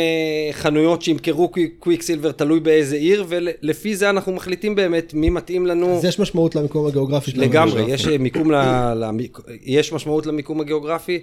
חנויות 0.53 1.03
שימכרו 1.03 1.51
קוויקסילבר, 1.79 2.33
תלוי 2.33 2.61
באיזה 2.61 2.97
עיר, 2.97 3.25
ולפי 3.29 3.97
זה 3.97 4.11
אנחנו 4.11 4.33
מחליטים 4.33 4.75
באמת 4.75 5.15
מי 5.15 5.31
מתאים 5.31 5.67
לנו. 5.67 5.97
אז 5.97 6.05
יש 6.05 6.19
משמעות 6.19 6.55
למיקום 6.55 6.87
הגיאוגרפי 6.87 7.31
שלנו. 7.31 7.43
לגמרי, 7.43 7.83
יש 7.89 8.09
אה, 8.09 8.19
מיקום 8.19 8.51
ל... 8.51 8.57
למיק... 8.97 9.39
יש 9.63 9.93
משמעות 9.93 10.27
למיקום 10.27 10.61
הגיאוגרפי, 10.61 11.21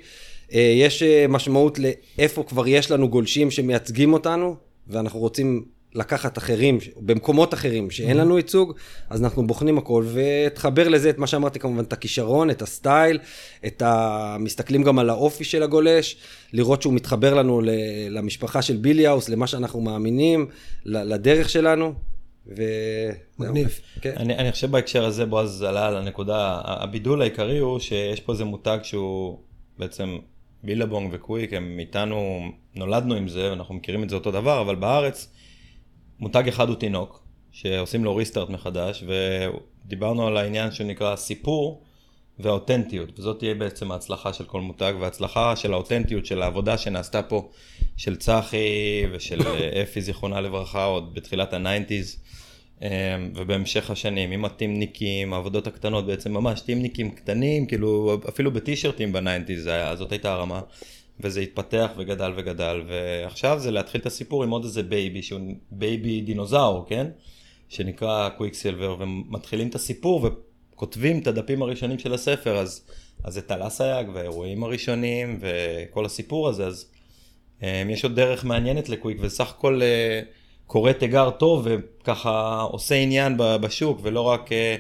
אה, 0.53 0.73
יש 0.77 1.03
אה, 1.03 1.25
משמעות 1.29 1.79
לאיפה 1.79 2.43
כבר 2.43 2.67
יש 2.67 2.91
לנו 2.91 3.09
גולשים 3.09 3.51
שמייצגים 3.51 4.13
אותנו, 4.13 4.55
ואנחנו 4.87 5.19
רוצים 5.19 5.65
לקחת 5.95 6.37
אחרים, 6.37 6.77
במקומות 6.97 7.53
אחרים 7.53 7.91
שאין 7.91 8.17
לנו 8.17 8.37
ייצוג, 8.37 8.73
אז 9.09 9.23
אנחנו 9.23 9.47
בוחנים 9.47 9.77
הכל, 9.77 10.05
ותחבר 10.13 10.89
לזה 10.89 11.09
את 11.09 11.17
מה 11.17 11.27
שאמרתי 11.27 11.59
כמובן, 11.59 11.83
את 11.83 11.93
הכישרון, 11.93 12.49
את 12.49 12.61
הסטייל, 12.61 13.19
את 13.65 13.81
ה... 13.81 14.37
מסתכלים 14.39 14.83
גם 14.83 14.99
על 14.99 15.09
האופי 15.09 15.43
של 15.43 15.63
הגולש, 15.63 16.17
לראות 16.53 16.81
שהוא 16.81 16.93
מתחבר 16.93 17.33
לנו 17.33 17.61
ל... 17.61 17.69
למשפחה 18.09 18.61
של 18.61 18.77
ביליאוס, 18.77 19.29
למה 19.29 19.47
שאנחנו 19.47 19.81
מאמינים, 19.81 20.47
ל... 20.85 21.13
לדרך 21.13 21.49
שלנו, 21.49 21.93
ו... 22.47 22.63
מגניב. 23.39 23.79
כן. 24.01 24.13
אני, 24.17 24.37
אני 24.37 24.51
חושב 24.51 24.71
בהקשר 24.71 25.05
הזה 25.05 25.25
בועז 25.25 25.61
עלה 25.61 25.87
על 25.87 25.97
הנקודה, 25.97 26.61
הבידול 26.63 27.21
העיקרי 27.21 27.57
הוא 27.57 27.79
שיש 27.79 28.19
פה 28.19 28.31
איזה 28.31 28.45
מותג 28.45 28.77
שהוא 28.83 29.39
בעצם 29.77 30.17
בילבונג 30.63 31.09
וקוויק, 31.13 31.53
הם 31.53 31.79
איתנו, 31.79 32.41
נולדנו 32.75 33.15
עם 33.15 33.27
זה, 33.27 33.53
אנחנו 33.53 33.75
מכירים 33.75 34.03
את 34.03 34.09
זה 34.09 34.15
אותו 34.15 34.31
דבר, 34.31 34.61
אבל 34.61 34.75
בארץ 34.75 35.32
מותג 36.23 36.47
אחד 36.47 36.69
הוא 36.69 36.75
תינוק, 36.75 37.23
שעושים 37.51 38.03
לו 38.03 38.15
ריסטארט 38.15 38.49
מחדש, 38.49 39.03
ודיברנו 39.07 40.27
על 40.27 40.37
העניין 40.37 40.71
שנקרא 40.71 41.15
סיפור 41.15 41.83
והאותנטיות, 42.39 43.19
וזאת 43.19 43.39
תהיה 43.39 43.55
בעצם 43.55 43.91
ההצלחה 43.91 44.33
של 44.33 44.43
כל 44.43 44.61
מותג, 44.61 44.93
וההצלחה 44.99 45.55
של 45.55 45.73
האותנטיות 45.73 46.25
של 46.25 46.41
העבודה 46.41 46.77
שנעשתה 46.77 47.23
פה, 47.23 47.49
של 47.97 48.15
צחי 48.15 49.03
ושל 49.11 49.41
אפי 49.83 50.01
זיכרונה 50.01 50.41
לברכה 50.41 50.83
עוד 50.83 51.13
בתחילת 51.13 51.53
ה 51.53 51.60
nineties. 51.60 52.17
אמ, 52.81 52.87
ובהמשך 53.35 53.89
השנים 53.89 54.31
עם 54.31 54.45
הטימניקים, 54.45 55.33
העבודות 55.33 55.67
הקטנות 55.67 56.05
בעצם 56.05 56.33
ממש 56.33 56.61
טימניקים 56.61 57.11
קטנים, 57.11 57.65
כאילו 57.65 58.19
אפילו 58.29 58.51
בטישרטים 58.53 59.13
ב 59.13 59.19
nineties, 59.19 59.69
זאת 59.95 60.11
הייתה 60.11 60.33
הרמה. 60.33 60.61
וזה 61.19 61.39
התפתח 61.39 61.91
וגדל 61.97 62.33
וגדל, 62.37 62.81
ועכשיו 62.87 63.59
זה 63.59 63.71
להתחיל 63.71 64.01
את 64.01 64.05
הסיפור 64.05 64.43
עם 64.43 64.49
עוד 64.49 64.63
איזה 64.63 64.83
baby, 64.83 65.21
שהוא 65.21 65.39
baby 65.71 66.21
דינוזאור, 66.21 66.85
כן? 66.89 67.07
שנקרא 67.69 68.29
קוויקסילבר, 68.29 68.95
ומתחילים 68.99 69.67
את 69.67 69.75
הסיפור, 69.75 70.29
כותבים 70.75 71.19
את 71.19 71.27
הדפים 71.27 71.61
הראשונים 71.61 71.99
של 71.99 72.13
הספר, 72.13 72.57
אז, 72.57 72.85
אז 73.23 73.37
את 73.37 73.47
טל 73.47 73.67
אסייג 73.67 74.07
והאירועים 74.13 74.63
הראשונים 74.63 75.39
וכל 75.39 76.05
הסיפור 76.05 76.49
הזה, 76.49 76.67
אז 76.67 76.85
אה, 77.63 77.83
יש 77.89 78.03
עוד 78.03 78.15
דרך 78.15 78.45
מעניינת 78.45 78.89
לקוויק, 78.89 79.17
וסך 79.21 79.49
הכל 79.49 79.81
אה, 79.81 80.21
קורא 80.67 80.91
תיגר 80.91 81.29
טוב 81.29 81.67
וככה 81.69 82.61
עושה 82.61 82.95
עניין 82.95 83.37
בשוק, 83.37 83.99
ולא 84.03 84.21
רק 84.21 84.51
אה, 84.51 84.75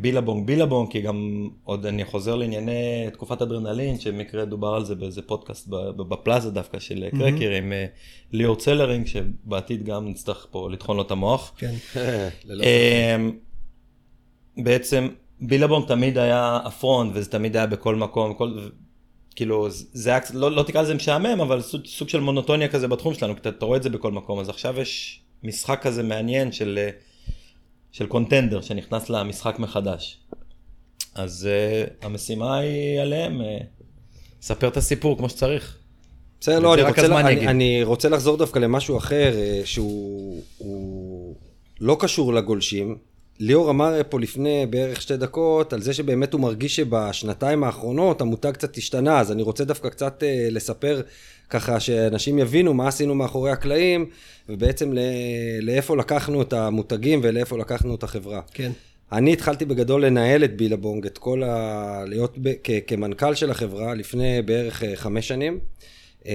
בילבונג 0.00 0.46
בילבונג, 0.46 0.90
כי 0.90 1.00
גם 1.00 1.48
עוד 1.64 1.86
אני 1.86 2.04
חוזר 2.04 2.36
לענייני 2.36 3.06
תקופת 3.12 3.42
אדרנלין, 3.42 4.00
שבמקרה 4.00 4.44
דובר 4.44 4.68
על 4.74 4.84
זה 4.84 4.94
באיזה 4.94 5.22
פודקאסט 5.22 5.68
ב- 5.68 5.76
ב- 5.76 6.08
בפלאזה 6.08 6.50
דווקא 6.50 6.78
של 6.78 7.04
קרקר 7.10 7.50
עם 7.50 7.72
אה, 7.72 7.86
ליאור 8.32 8.56
צלרינג, 8.56 9.06
שבעתיד 9.06 9.84
גם 9.84 10.08
נצטרך 10.08 10.46
פה 10.50 10.70
לטחון 10.70 10.96
לו 10.96 11.02
את 11.02 11.10
המוח. 11.10 11.52
כן. 11.58 11.74
ללא 12.44 12.64
אמ, 12.64 13.32
בעצם 14.56 15.08
בילבונג 15.40 15.86
תמיד 15.86 16.18
היה 16.18 16.58
הפרונט 16.64 17.12
וזה 17.14 17.30
תמיד 17.30 17.56
היה 17.56 17.66
בכל 17.66 17.96
מקום, 17.96 18.34
כל, 18.34 18.68
כאילו 19.36 19.66
זה 19.70 20.10
היה, 20.10 20.20
לא, 20.34 20.50
לא 20.50 20.62
תקרא 20.62 20.82
לזה 20.82 20.94
משעמם 20.94 21.40
אבל 21.40 21.60
סוג, 21.60 21.86
סוג 21.86 22.08
של 22.08 22.20
מונוטוניה 22.20 22.68
כזה 22.68 22.88
בתחום 22.88 23.14
שלנו, 23.14 23.34
כי 23.34 23.40
אתה, 23.40 23.48
אתה 23.48 23.64
רואה 23.64 23.76
את 23.76 23.82
זה 23.82 23.90
בכל 23.90 24.12
מקום, 24.12 24.38
אז 24.40 24.48
עכשיו 24.48 24.80
יש 24.80 25.20
משחק 25.42 25.82
כזה 25.82 26.02
מעניין 26.02 26.52
של, 26.52 26.78
אה, 26.78 26.90
של 27.92 28.06
קונטנדר 28.06 28.60
שנכנס 28.60 29.10
למשחק 29.10 29.58
מחדש. 29.58 30.18
אז 31.14 31.48
uh, 31.48 32.06
המשימה 32.06 32.58
היא 32.58 33.00
עליהם, 33.00 33.40
uh, 33.40 33.44
ספר 34.42 34.68
את 34.68 34.76
הסיפור 34.76 35.18
כמו 35.18 35.28
שצריך. 35.28 35.78
בסדר, 36.40 36.58
לא, 36.58 36.74
אני 36.74 36.82
רק 36.82 36.88
רוצה, 36.88 37.02
הזמן 37.02 37.26
אני. 37.26 37.46
אני 37.46 37.82
רוצה 37.82 38.08
לחזור 38.08 38.36
דווקא 38.36 38.58
למשהו 38.58 38.98
אחר, 38.98 39.32
אה, 39.36 39.60
שהוא 39.64 40.42
הוא 40.58 41.34
לא 41.80 41.96
קשור 42.00 42.34
לגולשים. 42.34 42.98
ליאור 43.40 43.70
אמר 43.70 44.00
פה 44.08 44.20
לפני 44.20 44.66
בערך 44.70 45.02
שתי 45.02 45.16
דקות 45.16 45.72
על 45.72 45.82
זה 45.82 45.92
שבאמת 45.92 46.32
הוא 46.32 46.40
מרגיש 46.40 46.76
שבשנתיים 46.76 47.64
האחרונות 47.64 48.20
המותג 48.20 48.50
קצת 48.50 48.76
השתנה, 48.76 49.20
אז 49.20 49.32
אני 49.32 49.42
רוצה 49.42 49.64
דווקא 49.64 49.88
קצת 49.88 50.22
אה, 50.22 50.48
לספר 50.50 51.02
ככה 51.50 51.80
שאנשים 51.80 52.38
יבינו 52.38 52.74
מה 52.74 52.88
עשינו 52.88 53.14
מאחורי 53.14 53.50
הקלעים, 53.50 54.06
ובעצם 54.48 54.92
ל- 54.92 54.98
לאיפה 55.62 55.96
לקחנו 55.96 56.42
את 56.42 56.52
המותגים 56.52 57.20
ולאיפה 57.22 57.58
לקחנו 57.58 57.94
את 57.94 58.02
החברה. 58.02 58.40
כן. 58.54 58.72
אני 59.12 59.32
התחלתי 59.32 59.64
בגדול 59.64 60.04
לנהל 60.04 60.44
את 60.44 60.56
בילבונג, 60.56 61.06
את 61.06 61.18
כל 61.18 61.42
ה... 61.42 62.04
להיות 62.06 62.38
ב... 62.42 62.52
כ... 62.64 62.70
כמנכ"ל 62.86 63.34
של 63.34 63.50
החברה 63.50 63.94
לפני 63.94 64.42
בערך 64.42 64.82
אה, 64.82 64.96
חמש 64.96 65.28
שנים. 65.28 65.58
אה, 66.26 66.34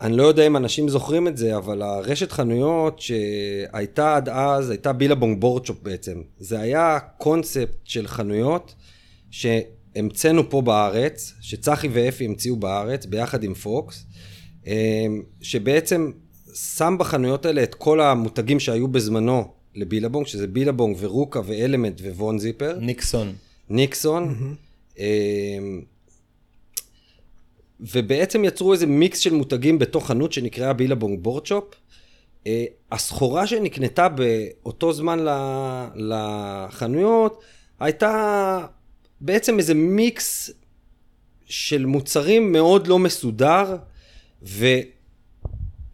אני 0.00 0.16
לא 0.16 0.22
יודע 0.22 0.46
אם 0.46 0.56
אנשים 0.56 0.88
זוכרים 0.88 1.28
את 1.28 1.36
זה, 1.36 1.56
אבל 1.56 1.82
הרשת 1.82 2.32
חנויות 2.32 3.00
שהייתה 3.00 4.16
עד 4.16 4.28
אז, 4.28 4.70
הייתה 4.70 4.92
בילבונג 4.92 5.40
בורדשופ 5.40 5.82
בעצם. 5.82 6.22
זה 6.38 6.60
היה 6.60 6.98
קונספט 7.18 7.76
של 7.84 8.06
חנויות 8.06 8.74
שהמצאנו 9.30 10.50
פה 10.50 10.62
בארץ, 10.62 11.32
שצחי 11.40 11.88
ואפי 11.92 12.24
המציאו 12.24 12.56
בארץ, 12.56 13.06
ביחד 13.06 13.42
עם 13.42 13.54
פוקס, 13.54 14.06
אה, 14.66 15.06
שבעצם 15.40 16.10
שם 16.54 16.96
בחנויות 16.98 17.46
האלה 17.46 17.62
את 17.62 17.74
כל 17.74 18.00
המותגים 18.00 18.60
שהיו 18.60 18.88
בזמנו 18.88 19.44
לבילבונג, 19.74 20.26
שזה 20.26 20.46
בילבונג 20.46 20.96
ורוקה 21.00 21.40
ואלמנט 21.44 22.00
ווון 22.00 22.38
זיפר. 22.38 22.78
ניקסון. 22.80 23.32
ניקסון. 23.70 24.54
אמ, 24.98 25.82
ובעצם 27.80 28.44
יצרו 28.44 28.72
איזה 28.72 28.86
מיקס 28.86 29.18
של 29.18 29.32
מותגים 29.32 29.78
בתוך 29.78 30.06
חנות 30.06 30.32
שנקראה 30.32 30.72
בילבונג 30.72 31.22
בורדשופ. 31.22 31.64
אה, 32.46 32.64
הסחורה 32.92 33.46
שנקנתה 33.46 34.08
באותו 34.08 34.92
זמן 34.92 35.18
לחנויות 35.94 37.42
הייתה 37.80 38.66
בעצם 39.20 39.58
איזה 39.58 39.74
מיקס 39.74 40.50
של 41.44 41.86
מוצרים 41.86 42.52
מאוד 42.52 42.86
לא 42.86 42.98
מסודר 42.98 43.76
ו... 44.42 44.66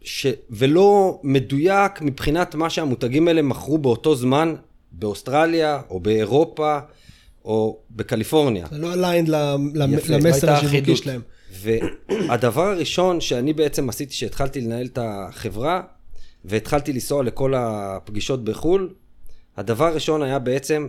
ש... 0.01 0.27
ולא 0.49 1.19
מדויק 1.23 2.01
מבחינת 2.01 2.55
מה 2.55 2.69
שהמותגים 2.69 3.27
האלה 3.27 3.41
מכרו 3.41 3.77
באותו 3.77 4.15
זמן 4.15 4.55
באוסטרליה 4.91 5.81
או 5.89 5.99
באירופה 5.99 6.79
או 7.45 7.79
בקליפורניה. 7.91 8.67
זה 8.71 8.77
לא 8.77 8.87
יפה, 9.93 10.13
למסר 10.13 10.51
השיווקי. 10.51 10.95
שלהם. 10.95 11.21
והדבר 11.61 12.61
הראשון 12.61 13.21
שאני 13.21 13.53
בעצם 13.53 13.89
עשיתי 13.89 14.11
כשהתחלתי 14.11 14.61
לנהל 14.61 14.85
את 14.85 14.99
החברה 15.01 15.81
והתחלתי 16.45 16.93
לנסוע 16.93 17.23
לכל 17.23 17.53
הפגישות 17.57 18.43
בחו"ל, 18.43 18.93
הדבר 19.57 19.85
הראשון 19.85 20.21
היה 20.21 20.39
בעצם 20.39 20.87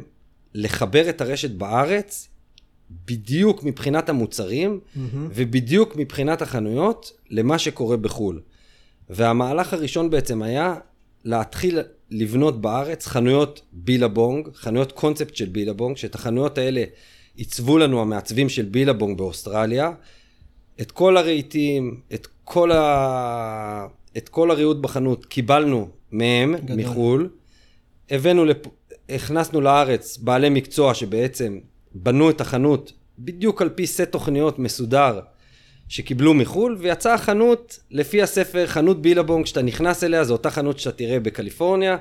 לחבר 0.55 1.09
את 1.09 1.21
הרשת 1.21 1.51
בארץ 1.51 2.29
בדיוק 2.91 3.65
מבחינת 3.65 4.09
המוצרים 4.09 4.81
ובדיוק 5.35 5.97
מבחינת 5.97 6.43
החנויות 6.43 7.13
למה 7.31 7.59
שקורה 7.59 7.97
בחו"ל. 7.97 8.41
והמהלך 9.11 9.73
הראשון 9.73 10.11
בעצם 10.11 10.43
היה 10.43 10.75
להתחיל 11.25 11.79
לבנות 12.11 12.61
בארץ 12.61 13.07
חנויות 13.07 13.61
בילבונג, 13.73 14.49
חנויות 14.55 14.93
קונספט 14.93 15.37
של 15.37 15.47
בילבונג, 15.47 15.97
שאת 15.97 16.15
החנויות 16.15 16.59
האלה 16.59 16.85
עיצבו 17.37 17.79
לנו 17.79 18.01
המעצבים 18.01 18.49
של 18.49 18.65
בילבונג 18.65 19.19
באוסטרליה. 19.19 19.91
את 20.81 20.93
כל 20.93 21.17
הרהיטים, 21.17 22.01
את 22.15 22.29
כל, 22.45 22.73
ה... 22.73 23.87
את 24.17 24.29
כל 24.29 24.51
הריהוט 24.51 24.77
בחנות 24.77 25.27
קיבלנו 25.27 25.89
מהם, 26.13 26.57
גדול. 26.57 26.77
מחו"ל. 26.77 27.29
הבאנו, 28.11 28.45
לפ... 28.45 28.57
הכנסנו 29.09 29.61
לארץ 29.61 30.17
בעלי 30.17 30.49
מקצוע 30.49 30.95
שבעצם 30.95 31.59
בנו 31.95 32.31
את 32.31 32.41
החנות 32.41 32.93
בדיוק 33.19 33.63
על 33.63 33.69
פי 33.69 33.87
סט 33.87 34.01
תוכניות 34.01 34.59
מסודר 34.59 35.21
שקיבלו 35.89 36.35
מחו"ל, 36.35 36.77
ויצאה 36.81 37.15
החנות 37.15 37.79
לפי 37.91 38.23
הספר, 38.23 38.67
חנות 38.67 39.03
בילבונג, 39.03 39.47
שאתה 39.47 39.63
נכנס 39.63 40.05
אליה, 40.05 40.25
זו 40.25 40.33
אותה 40.33 40.51
חנות 40.51 40.79
שאתה 40.79 40.97
תראה 40.97 41.21
בקליפורניה, 41.21 41.97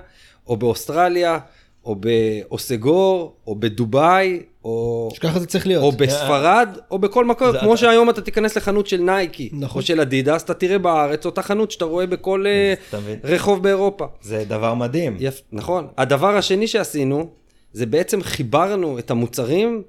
או 0.47 0.57
באוסטרליה, 0.57 1.39
או 1.85 1.95
באוסגור, 1.95 3.35
או 3.47 3.55
בדובאי, 3.55 4.39
או... 4.63 5.09
שככה 5.13 5.39
זה 5.39 5.45
צריך 5.45 5.67
להיות. 5.67 5.83
או 5.83 5.91
בספרד, 5.91 6.69
או 6.91 6.99
בכל 6.99 7.25
מקום, 7.25 7.47
כמו 7.59 7.69
אתה- 7.73 7.77
שהיום 7.77 8.09
אתה 8.09 8.21
תיכנס 8.21 8.57
לחנות 8.57 8.87
של 8.87 8.97
נייקי, 8.97 9.49
נכון. 9.53 9.81
או 9.81 9.85
של 9.85 10.01
אדידס, 10.01 10.43
אתה 10.43 10.53
תראה 10.53 10.77
בארץ 10.77 11.25
אותה 11.25 11.41
חנות 11.41 11.71
שאתה 11.71 11.85
רואה 11.85 12.05
בכל 12.05 12.45
אה? 12.47 12.73
רחוב 13.23 13.63
באירופה. 13.63 14.05
זה 14.21 14.43
דבר 14.47 14.73
מדהים. 14.73 15.17
יפ, 15.19 15.41
נכון. 15.51 15.87
הדבר 15.97 16.37
השני 16.37 16.67
שעשינו, 16.67 17.27
זה 17.73 17.85
בעצם 17.85 18.21
חיברנו 18.23 18.99
את 18.99 19.11
המוצרים 19.11 19.81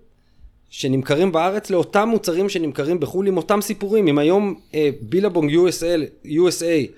שנמכרים 0.70 1.32
בארץ 1.32 1.70
לאותם 1.70 2.08
מוצרים 2.08 2.48
שנמכרים 2.48 3.00
בחו"ל 3.00 3.26
עם 3.26 3.36
אותם 3.36 3.60
סיפורים. 3.60 4.08
אם 4.08 4.18
היום 4.18 4.54
אה, 4.74 4.90
בילבונג 5.00 5.50
USA, 5.50 6.26
USA 6.26 6.90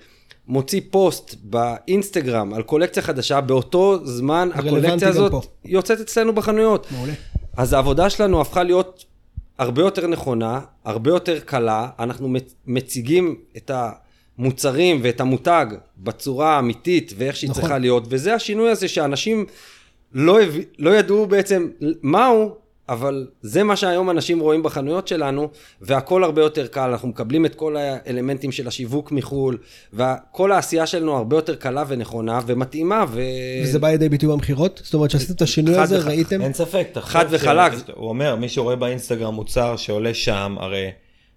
מוציא 0.49 0.81
פוסט 0.91 1.35
באינסטגרם 1.43 2.53
על 2.53 2.61
קולקציה 2.61 3.03
חדשה, 3.03 3.41
באותו 3.41 4.05
זמן 4.05 4.49
הקולקציה 4.53 5.09
הזאת 5.09 5.31
פה. 5.31 5.41
יוצאת 5.65 5.99
אצלנו 5.99 6.35
בחנויות. 6.35 6.87
מעולה. 6.91 7.13
אז 7.57 7.73
העבודה 7.73 8.09
שלנו 8.09 8.41
הפכה 8.41 8.63
להיות 8.63 9.05
הרבה 9.57 9.81
יותר 9.81 10.07
נכונה, 10.07 10.59
הרבה 10.85 11.11
יותר 11.11 11.39
קלה, 11.39 11.89
אנחנו 11.99 12.29
מצ- 12.29 12.55
מציגים 12.67 13.35
את 13.57 13.71
המוצרים 14.37 14.99
ואת 15.03 15.21
המותג 15.21 15.65
בצורה 15.97 16.55
האמיתית 16.55 17.13
ואיך 17.17 17.35
שהיא 17.35 17.49
נכון. 17.49 17.61
צריכה 17.61 17.77
להיות, 17.77 18.03
וזה 18.09 18.33
השינוי 18.33 18.69
הזה 18.69 18.87
שאנשים 18.87 19.45
לא, 20.13 20.41
הב... 20.41 20.57
לא 20.79 20.89
ידעו 20.89 21.25
בעצם 21.25 21.67
מהו, 22.01 22.55
אבל 22.89 23.27
זה 23.41 23.63
מה 23.63 23.75
שהיום 23.75 24.09
אנשים 24.09 24.39
רואים 24.39 24.63
בחנויות 24.63 25.07
שלנו, 25.07 25.49
והכל 25.81 26.23
הרבה 26.23 26.41
יותר 26.41 26.67
קל, 26.67 26.89
אנחנו 26.89 27.07
מקבלים 27.07 27.45
את 27.45 27.55
כל 27.55 27.77
האלמנטים 27.77 28.51
של 28.51 28.67
השיווק 28.67 29.11
מחו"ל, 29.11 29.57
וכל 29.93 30.51
העשייה 30.51 30.87
שלנו 30.87 31.17
הרבה 31.17 31.37
יותר 31.37 31.55
קלה 31.55 31.83
ונכונה 31.87 32.39
ומתאימה, 32.47 33.05
ו... 33.11 33.21
וזה 33.63 33.79
בא 33.79 33.87
לידי 33.87 34.09
ביטוי 34.09 34.29
במכירות? 34.29 34.81
זאת 34.83 34.93
אומרת 34.93 35.11
שעשיתם 35.11 35.33
את 35.33 35.41
השינוי 35.41 35.77
הזה, 35.77 35.97
וחלק. 35.97 36.07
ראיתם? 36.07 36.41
אין 36.41 36.53
ספק, 36.53 36.87
תחשוב 36.91 37.11
חד 37.11 37.25
ש- 37.29 37.33
וחלק. 37.33 37.71
הוא 37.95 38.09
אומר, 38.09 38.35
מי 38.35 38.49
שרואה 38.49 38.75
באינסטגרם 38.75 39.33
מוצר 39.33 39.75
שעולה 39.75 40.13
שם, 40.13 40.55
הרי 40.59 40.91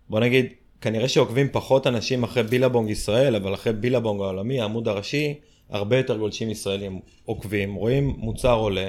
בוא 0.08 0.20
נגיד, 0.20 0.46
כנראה 0.80 1.08
שעוקבים 1.08 1.48
פחות 1.52 1.86
אנשים 1.86 2.22
אחרי 2.22 2.42
בילבונג 2.42 2.90
ישראל, 2.90 3.36
אבל 3.36 3.54
אחרי 3.54 3.72
בילבונג 3.72 4.20
העולמי, 4.20 4.60
העמוד 4.60 4.88
הראשי, 4.88 5.34
הרבה 5.70 5.96
יותר 5.96 6.16
גולשים 6.16 6.50
ישראלים 6.50 7.00
עוקבים, 7.24 7.74
רואים 7.74 8.14
מוצר 8.18 8.54
עולה, 8.54 8.88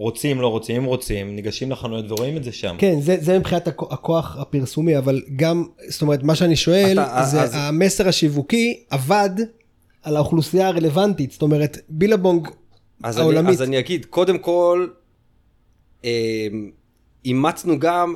רוצים, 0.00 0.40
לא 0.40 0.46
רוצים, 0.48 0.76
אם 0.76 0.84
רוצים, 0.84 1.36
ניגשים 1.36 1.70
לחנויות 1.70 2.10
ורואים 2.10 2.36
את 2.36 2.44
זה 2.44 2.52
שם. 2.52 2.74
כן, 2.78 3.00
זה, 3.00 3.16
זה 3.20 3.38
מבחינת 3.38 3.68
הכ- 3.68 3.92
הכוח 3.92 4.36
הפרסומי, 4.40 4.98
אבל 4.98 5.22
גם, 5.36 5.64
זאת 5.88 6.02
אומרת, 6.02 6.22
מה 6.22 6.34
שאני 6.34 6.56
שואל, 6.56 6.98
אתה- 7.00 7.22
זה 7.24 7.42
אז- 7.42 7.50
המסר 7.54 8.08
השיווקי 8.08 8.82
עבד 8.90 9.30
על 10.02 10.16
האוכלוסייה 10.16 10.68
הרלוונטית, 10.68 11.30
זאת 11.32 11.42
אומרת, 11.42 11.78
בילבונג 11.88 12.48
אז 13.02 13.16
אני, 13.16 13.22
העולמית. 13.22 13.50
אז 13.54 13.62
אני 13.62 13.78
אגיד, 13.78 14.04
קודם 14.04 14.38
כל, 14.38 14.86
אה, 16.04 16.46
אימצנו 17.24 17.78
גם 17.78 18.14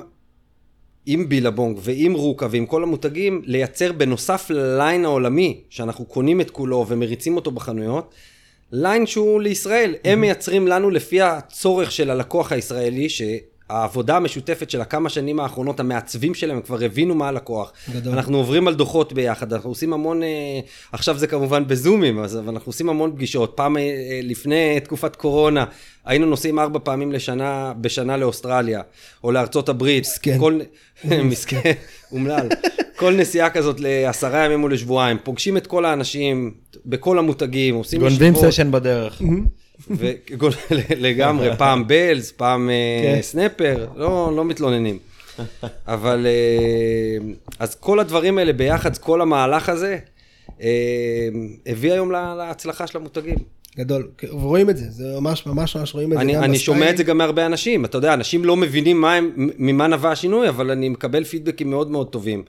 עם 1.06 1.28
בילבונג 1.28 1.78
ועם 1.82 2.12
רוקה 2.14 2.46
ועם 2.50 2.66
כל 2.66 2.82
המותגים, 2.82 3.42
לייצר 3.44 3.92
בנוסף 3.92 4.50
לליין 4.50 5.04
העולמי, 5.04 5.60
שאנחנו 5.70 6.04
קונים 6.04 6.40
את 6.40 6.50
כולו 6.50 6.84
ומריצים 6.88 7.36
אותו 7.36 7.50
בחנויות, 7.50 8.14
ליין 8.76 9.06
שהוא 9.06 9.40
לישראל. 9.40 9.94
הם 10.04 10.20
מייצרים 10.20 10.68
לנו 10.68 10.90
לפי 10.90 11.22
הצורך 11.22 11.92
של 11.92 12.10
הלקוח 12.10 12.52
הישראלי, 12.52 13.08
שהעבודה 13.68 14.16
המשותפת 14.16 14.70
של 14.70 14.80
הכמה 14.80 15.08
שנים 15.08 15.40
האחרונות, 15.40 15.80
המעצבים 15.80 16.34
שלהם, 16.34 16.56
הם 16.56 16.62
כבר 16.62 16.84
הבינו 16.84 17.14
מה 17.14 17.28
הלקוח. 17.28 17.72
גדול. 17.94 18.12
אנחנו 18.12 18.36
עוברים 18.36 18.68
על 18.68 18.74
דוחות 18.74 19.12
ביחד, 19.12 19.52
אנחנו 19.52 19.70
עושים 19.70 19.92
המון, 19.92 20.22
אה, 20.22 20.60
עכשיו 20.92 21.18
זה 21.18 21.26
כמובן 21.26 21.66
בזומים, 21.66 22.18
אז 22.18 22.36
אנחנו 22.36 22.68
עושים 22.68 22.88
המון 22.88 23.12
פגישות. 23.12 23.52
פעם, 23.56 23.76
אה, 23.76 24.20
לפני 24.22 24.80
תקופת 24.80 25.16
קורונה, 25.16 25.64
היינו 26.04 26.26
נוסעים 26.26 26.58
ארבע 26.58 26.78
פעמים 26.82 27.12
לשנה, 27.12 27.72
בשנה 27.80 28.16
לאוסטרליה, 28.16 28.80
או 29.24 29.32
לארצות 29.32 29.68
הברית. 29.68 30.04
מסכן. 30.04 30.38
כל, 30.38 30.60
מסכן, 31.30 31.72
אומלל. 32.12 32.48
כל 32.96 33.14
נסיעה 33.14 33.50
כזאת 33.50 33.80
לעשרה 33.80 34.44
ימים 34.44 34.62
או 34.62 34.68
לשבועיים, 34.68 35.16
פוגשים 35.24 35.56
את 35.56 35.66
כל 35.66 35.84
האנשים 35.84 36.54
בכל 36.86 37.18
המותגים, 37.18 37.74
עושים 37.74 38.00
גונבים 38.00 38.34
session 38.34 38.70
בדרך. 38.70 39.22
לגמרי, 40.96 41.56
פעם 41.58 41.86
Bells, 41.88 42.32
פעם 42.32 42.70
אה, 42.70 42.74
כן. 43.16 43.22
Snapper, 43.22 43.86
לא, 43.96 44.32
לא 44.36 44.44
מתלוננים. 44.44 44.98
אבל 45.86 46.26
אה, 46.26 47.18
אז 47.58 47.74
כל 47.74 48.00
הדברים 48.00 48.38
האלה 48.38 48.52
ביחד, 48.52 48.98
כל 48.98 49.20
המהלך 49.20 49.68
הזה, 49.68 49.98
אה, 50.62 51.28
הביא 51.66 51.92
היום 51.92 52.10
לה- 52.12 52.34
להצלחה 52.38 52.86
של 52.86 52.98
המותגים. 52.98 53.36
גדול, 53.78 54.08
ורואים 54.32 54.70
את 54.70 54.76
זה, 54.76 54.90
זה 54.90 55.04
ממש 55.20 55.46
ממש 55.46 55.76
ממש 55.76 55.94
רואים 55.94 56.12
את 56.12 56.16
זה. 56.18 56.22
אני, 56.22 56.32
גם 56.34 56.42
אני 56.44 56.52
בסטייל. 56.52 56.64
שומע 56.76 56.90
את 56.90 56.96
זה 56.96 57.04
גם 57.04 57.18
מהרבה 57.18 57.46
אנשים, 57.46 57.84
אתה 57.84 57.98
יודע, 57.98 58.14
אנשים 58.14 58.44
לא 58.44 58.56
מבינים 58.56 59.00
מה 59.00 59.14
הם, 59.14 59.30
ממה 59.58 59.86
נבע 59.86 60.10
השינוי, 60.10 60.48
אבל 60.48 60.70
אני 60.70 60.88
מקבל 60.88 61.24
פידבקים 61.24 61.70
מאוד 61.70 61.90
מאוד 61.90 62.08
טובים. 62.08 62.42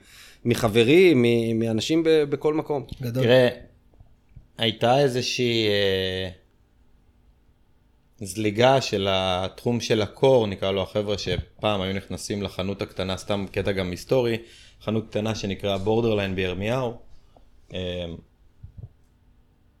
מחברים, 0.44 1.22
מ- 1.22 1.58
מאנשים 1.58 2.02
ב, 2.02 2.08
בכל 2.30 2.54
מקום. 2.54 2.82
גדול. 3.02 3.22
תראה, 3.24 3.48
הייתה 4.58 4.98
איזושהי 5.00 5.66
אה, 5.68 6.28
זליגה 8.20 8.80
של 8.80 9.08
התחום 9.10 9.80
של 9.80 10.02
הקור, 10.02 10.46
נקרא 10.46 10.70
לו 10.70 10.82
החבר'ה 10.82 11.18
שפעם 11.18 11.80
היו 11.80 11.92
נכנסים 11.92 12.42
לחנות 12.42 12.82
הקטנה, 12.82 13.16
סתם 13.16 13.46
קטע 13.52 13.72
גם 13.72 13.90
היסטורי, 13.90 14.36
חנות 14.82 15.08
קטנה 15.08 15.34
שנקרא 15.34 15.76
בורדרליין 15.76 16.34
בירמיהו. 16.34 16.94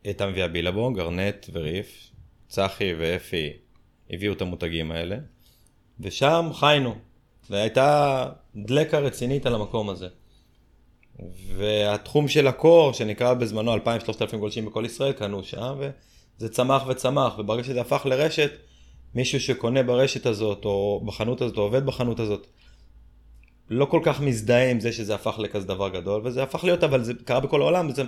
הייתה 0.04 0.26
מביאה 0.26 0.48
בילבונג, 0.48 0.98
ארנט 0.98 1.46
וריף, 1.52 2.10
צחי 2.48 2.94
ואפי 2.98 3.52
הביאו 4.10 4.32
את 4.32 4.42
המותגים 4.42 4.90
האלה, 4.90 5.16
ושם 6.00 6.50
חיינו, 6.54 6.94
והייתה 7.50 8.28
דלקה 8.56 8.98
רצינית 8.98 9.46
על 9.46 9.54
המקום 9.54 9.90
הזה. 9.90 10.08
והתחום 11.56 12.28
של 12.28 12.46
הקור, 12.46 12.92
שנקרא 12.92 13.34
בזמנו 13.34 13.76
2,000-3,000 13.76 14.36
גולשים 14.36 14.66
בכל 14.66 14.82
ישראל, 14.86 15.12
קנו 15.12 15.44
שם, 15.44 15.78
וזה 16.38 16.48
צמח 16.48 16.82
וצמח, 16.88 17.38
וברגע 17.38 17.64
שזה 17.64 17.80
הפך 17.80 18.06
לרשת, 18.06 18.50
מישהו 19.14 19.40
שקונה 19.40 19.82
ברשת 19.82 20.26
הזאת, 20.26 20.64
או 20.64 21.02
בחנות 21.06 21.42
הזאת, 21.42 21.56
או 21.56 21.62
עובד 21.62 21.86
בחנות 21.86 22.20
הזאת, 22.20 22.46
לא 23.70 23.84
כל 23.84 24.00
כך 24.04 24.20
מזדהה 24.20 24.70
עם 24.70 24.80
זה 24.80 24.92
שזה 24.92 25.14
הפך 25.14 25.38
לכזה 25.38 25.66
דבר 25.66 25.88
גדול, 25.88 26.22
וזה 26.24 26.42
הפך 26.42 26.64
להיות, 26.64 26.84
אבל 26.84 27.04
זה 27.04 27.12
קרה 27.24 27.40
בכל 27.40 27.60
העולם, 27.62 27.88
בעצם 27.88 28.06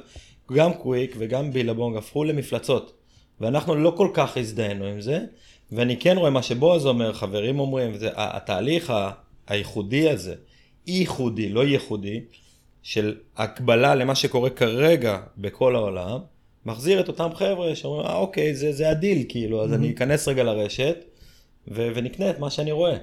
גם 0.52 0.74
קוויק 0.74 1.14
וגם 1.18 1.52
בילבונג 1.52 1.96
הפכו 1.96 2.24
למפלצות, 2.24 2.92
ואנחנו 3.40 3.74
לא 3.74 3.94
כל 3.96 4.08
כך 4.14 4.36
הזדהינו 4.36 4.84
עם 4.84 5.00
זה, 5.00 5.24
ואני 5.72 5.96
כן 5.96 6.18
רואה 6.18 6.30
מה 6.30 6.42
שבועז 6.42 6.86
אומר, 6.86 7.12
חברים 7.12 7.60
אומרים, 7.60 7.90
וזה, 7.94 8.10
ה- 8.14 8.36
התהליך 8.36 8.92
הייחודי 9.46 10.10
הזה, 10.10 10.34
ייחודי, 10.86 11.48
לא 11.48 11.64
ייחודי, 11.64 12.20
של 12.82 13.16
הקבלה 13.36 13.94
למה 13.94 14.14
שקורה 14.14 14.50
כרגע 14.50 15.20
בכל 15.38 15.76
העולם, 15.76 16.18
מחזיר 16.68 17.00
את 17.00 17.08
אותם 17.08 17.28
חבר'ה 17.34 17.74
שאומרים, 17.74 18.06
אה 18.06 18.16
אוקיי, 18.16 18.54
זה, 18.54 18.72
זה 18.72 18.90
הדיל, 18.90 19.24
כאילו, 19.28 19.64
אז 19.64 19.72
אני 19.72 19.90
אכנס 19.90 20.28
רגע 20.28 20.42
לרשת, 20.42 21.04
ו- 21.68 21.88
ונקנה 21.94 22.30
את 22.30 22.38
מה 22.38 22.50
שאני 22.50 22.72
רואה. 22.72 22.96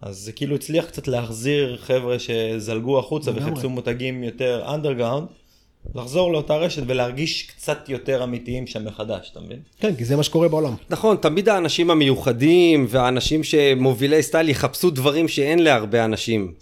אז 0.00 0.16
זה 0.18 0.32
כאילו 0.32 0.54
הצליח 0.54 0.84
קצת 0.84 1.08
להחזיר 1.08 1.76
חבר'ה 1.76 2.16
שזלגו 2.18 2.98
החוצה. 2.98 3.30
וחיפשו 3.34 3.70
מותגים 3.70 4.24
יותר 4.24 4.74
underground, 4.74 5.26
לחזור 5.94 6.32
לאותה 6.32 6.56
רשת 6.56 6.82
ולהרגיש 6.86 7.42
קצת 7.42 7.88
יותר 7.88 8.24
אמיתיים 8.24 8.66
שם 8.66 8.84
מחדש, 8.84 9.30
אתה 9.32 9.40
מבין? 9.40 9.58
כן, 9.80 9.96
כי 9.96 10.04
זה 10.04 10.16
מה 10.16 10.22
שקורה 10.22 10.48
בעולם. 10.48 10.74
נכון, 10.90 11.16
תמיד 11.16 11.48
האנשים 11.48 11.90
המיוחדים 11.90 12.86
והאנשים 12.88 13.42
שמובילי 13.42 14.22
סטייל 14.22 14.48
יחפשו 14.48 14.90
דברים 14.90 15.28
שאין 15.28 15.58
להרבה 15.58 16.04
אנשים. 16.04 16.52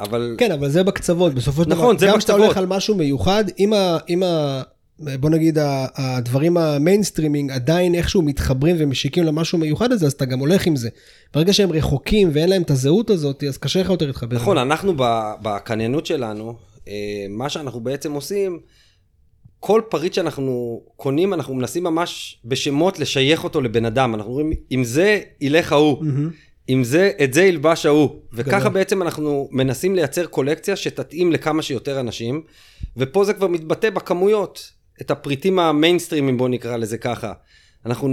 אבל 0.00 0.34
כן, 0.38 0.52
אבל 0.52 0.68
זה 0.68 0.82
בקצוות, 0.82 1.34
בסופו 1.34 1.62
של 1.62 1.70
דבר. 1.70 1.78
נכון, 1.78 1.98
זה 1.98 2.06
גם 2.06 2.18
כשאתה 2.18 2.32
בקצוות. 2.32 2.46
הולך 2.46 2.56
על 2.56 2.66
משהו 2.66 2.94
מיוחד, 2.94 3.44
אם 3.58 3.72
ה... 3.72 3.98
אם 4.08 4.22
ה... 4.22 4.62
בוא 4.98 5.30
נגיד 5.30 5.58
הדברים 5.96 6.56
ה 6.56 6.63
mainstreaming 6.63 7.50
עדיין 7.50 7.94
איכשהו 7.94 8.22
מתחברים 8.22 8.76
ומשיקים 8.78 9.24
למשהו 9.24 9.58
מיוחד 9.58 9.92
הזה, 9.92 10.06
אז 10.06 10.12
אתה 10.12 10.24
גם 10.24 10.38
הולך 10.38 10.66
עם 10.66 10.76
זה. 10.76 10.88
ברגע 11.34 11.52
שהם 11.52 11.72
רחוקים 11.72 12.30
ואין 12.32 12.48
להם 12.48 12.62
את 12.62 12.70
הזהות 12.70 13.10
הזאת, 13.10 13.44
אז 13.44 13.58
קשה 13.58 13.80
לך 13.80 13.90
יותר 13.90 14.06
להתחבר. 14.06 14.36
נכון, 14.36 14.58
אנחנו 14.58 14.94
בקניינות 15.42 16.06
שלנו, 16.06 16.56
אה, 16.88 17.26
מה 17.28 17.48
שאנחנו 17.48 17.80
בעצם 17.80 18.12
עושים, 18.12 18.60
כל 19.60 19.82
פריט 19.88 20.12
שאנחנו 20.12 20.82
קונים, 20.96 21.34
אנחנו 21.34 21.54
מנסים 21.54 21.84
ממש 21.84 22.40
בשמות 22.44 22.98
לשייך 22.98 23.44
אותו 23.44 23.60
לבן 23.60 23.84
אדם. 23.84 24.14
אנחנו 24.14 24.30
אומרים, 24.30 24.52
אם 24.72 24.84
זה 24.84 25.20
ילך 25.40 25.72
ההוא, 25.72 26.04
אם 26.68 26.84
זה, 26.84 27.10
את 27.24 27.32
זה 27.32 27.42
ילבש 27.42 27.86
ההוא. 27.86 28.10
וככה. 28.32 28.68
בעצם 28.68 29.02
אנחנו 29.02 29.48
מנסים 29.52 29.94
לייצר 29.94 30.26
קולקציה 30.26 30.76
שתתאים 30.76 31.32
לכמה 31.32 31.62
שיותר 31.62 32.00
אנשים, 32.00 32.42
ופה 32.96 33.24
זה 33.24 33.34
כבר 33.34 33.46
מתבטא 33.46 33.90
בכמויות. 33.90 34.75
את 35.00 35.10
הפריטים 35.10 35.58
המיינסטרימים, 35.58 36.38
בואו 36.38 36.48
נקרא 36.48 36.76
לזה 36.76 36.98
ככה. 36.98 37.32
אנחנו 37.86 38.08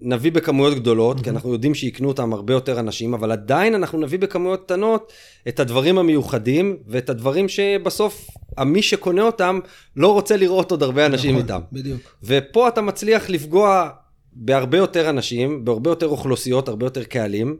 נביא 0.00 0.32
בכמויות 0.32 0.74
גדולות, 0.74 1.20
כי 1.20 1.30
אנחנו 1.30 1.52
יודעים 1.52 1.74
שיקנו 1.74 2.08
אותם 2.08 2.32
הרבה 2.32 2.52
יותר 2.52 2.80
אנשים, 2.80 3.14
אבל 3.14 3.32
עדיין 3.32 3.74
אנחנו 3.74 3.98
נביא 3.98 4.18
בכמויות 4.18 4.64
קטנות 4.64 5.12
את 5.48 5.60
הדברים 5.60 5.98
המיוחדים, 5.98 6.76
ואת 6.86 7.10
הדברים 7.10 7.48
שבסוף 7.48 8.30
מי 8.66 8.82
שקונה 8.82 9.22
אותם 9.22 9.60
לא 9.96 10.12
רוצה 10.12 10.36
לראות 10.36 10.70
עוד 10.70 10.82
הרבה 10.82 11.06
אנשים 11.06 11.30
נכון, 11.30 11.42
איתם. 11.42 11.60
בדיוק. 11.72 12.00
ופה 12.22 12.68
אתה 12.68 12.80
מצליח 12.80 13.30
לפגוע 13.30 13.88
בהרבה 14.32 14.78
יותר 14.78 15.10
אנשים, 15.10 15.64
בהרבה 15.64 15.90
יותר 15.90 16.06
אוכלוסיות, 16.06 16.68
הרבה 16.68 16.86
יותר 16.86 17.04
קהלים, 17.04 17.56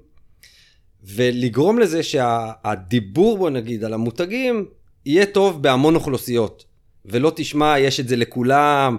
ולגרום 1.05 1.79
לזה 1.79 2.03
שהדיבור, 2.03 3.39
בוא 3.39 3.51
נגיד, 3.51 3.85
על 3.85 3.95
המותגים, 3.95 4.65
יהיה 5.07 5.27
טוב 5.27 5.63
בהמון 5.63 5.95
אוכלוסיות. 5.95 6.65
ולא 7.05 7.33
תשמע, 7.37 7.79
יש 7.79 8.01
את 8.01 8.09
זה 8.09 8.17
לכולם, 8.17 8.97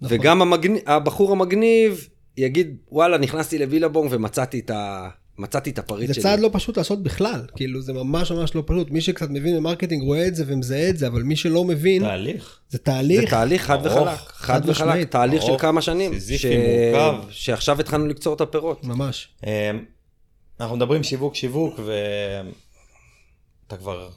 נכון. 0.00 0.18
וגם 0.20 0.42
המגנ... 0.42 0.74
הבחור 0.86 1.32
המגניב 1.32 2.08
יגיד, 2.36 2.76
וואלה, 2.88 3.18
נכנסתי 3.18 3.58
לבילבונג 3.58 4.08
ומצאתי 4.12 4.58
את, 4.58 4.70
ה... 4.70 5.08
מצאתי 5.38 5.70
את 5.70 5.78
הפריט 5.78 6.08
זה 6.08 6.14
שלי. 6.14 6.22
צעד 6.22 6.40
לא 6.40 6.50
פשוט 6.52 6.78
לעשות 6.78 7.02
בכלל, 7.02 7.46
כאילו 7.56 7.82
זה 7.82 7.92
ממש 7.92 8.32
ממש 8.32 8.54
לא 8.54 8.62
פשוט. 8.66 8.90
מי 8.90 9.00
שקצת 9.00 9.30
מבין 9.30 9.56
ב 9.56 9.61
marketing 9.61 10.02
רואה 10.02 10.26
את 10.26 10.34
זה 10.34 10.44
ומזהה 10.46 10.88
את 10.88 10.98
זה, 10.98 11.06
אבל 11.06 11.22
מי 11.22 11.36
שלא 11.36 11.64
מבין, 11.64 12.02
תהליך. 12.02 12.60
זה 12.68 12.78
תהליך. 12.78 13.20
זה 13.20 13.26
תהליך 13.26 13.62
חד 13.62 13.86
ארוך, 13.86 14.02
וחלק, 14.02 14.18
חד 14.18 14.54
חד 14.54 14.60
וחלק, 14.68 14.86
משמעית. 14.86 15.10
תהליך 15.10 15.42
של 15.42 15.48
ארוך, 15.48 15.62
כמה 15.62 15.82
שנים, 15.82 16.14
סיזיפי, 16.14 16.54
מורכב. 16.92 17.14
שעכשיו 17.30 17.80
התחלנו 17.80 18.06
לקצור 18.06 18.34
את 18.34 18.40
הפירות. 18.40 18.84
ממש. 18.84 19.28
אמ, 19.46 19.50
אנחנו 20.60 20.76
מדברים 20.76 21.02
שיווק 21.02 21.34
שיווק 21.34 21.80
ואתה 23.66 23.76
כבר 23.76 24.08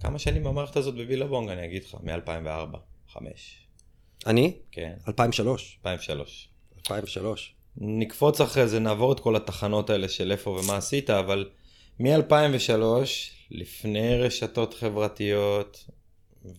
כמה 0.00 0.18
שנים 0.18 0.44
במערכת 0.44 0.76
הזאת 0.76 0.94
ב 0.94 1.00
Billabong 1.00 1.50
אני 1.50 1.64
אגיד 1.64 1.84
לך 1.84 1.96
מ-2004, 2.02 2.76
5, 3.12 3.68
אני? 4.26 4.52
כן, 4.72 4.92
2003. 5.08 5.78
2003. 5.80 6.48
2003. 6.78 7.54
נקפוץ 7.76 8.40
אחרי 8.40 8.68
זה 8.68 8.80
נעבור 8.80 9.12
את 9.12 9.20
כל 9.20 9.36
התחנות 9.36 9.90
האלה 9.90 10.08
של 10.08 10.32
איפה 10.32 10.50
ומה 10.50 10.76
עשית 10.76 11.10
אבל 11.10 11.50
מ-2003 12.00 12.72
לפני 13.50 14.18
רשתות 14.18 14.74
חברתיות 14.74 15.84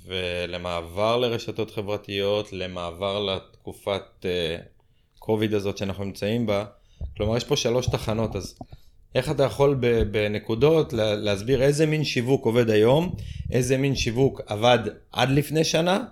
ולמעבר 0.06 1.18
לרשתות 1.18 1.72
חברתיות 1.72 2.54
למעבר 2.54 3.20
לתקופת 3.20 4.26
קוביד 5.20 5.54
הזאת 5.54 5.78
שאנחנו 5.78 6.04
נמצאים 6.04 6.46
בה 6.46 6.66
כלומר 7.18 7.38
יש 7.38 7.44
פה 7.44 7.56
שלוש 7.56 7.88
תחנות 7.88 8.36
אז 8.36 8.60
איך 9.16 9.32
אתה 9.32 9.44
יכול 9.44 9.78
בנקודות 10.12 10.94
לה- 10.94 11.16
להסביר 11.16 11.62
איזה 11.64 11.86
מין 11.86 12.04
שיווק 12.04 12.46
עובד 12.46 12.70
היום, 12.70 13.16
איזה 13.52 13.78
מין 13.78 13.96
שיווק 13.96 14.42
עבד 14.46 14.80
עד 15.12 15.30
לפני 15.30 15.64
שנה, 15.64 16.04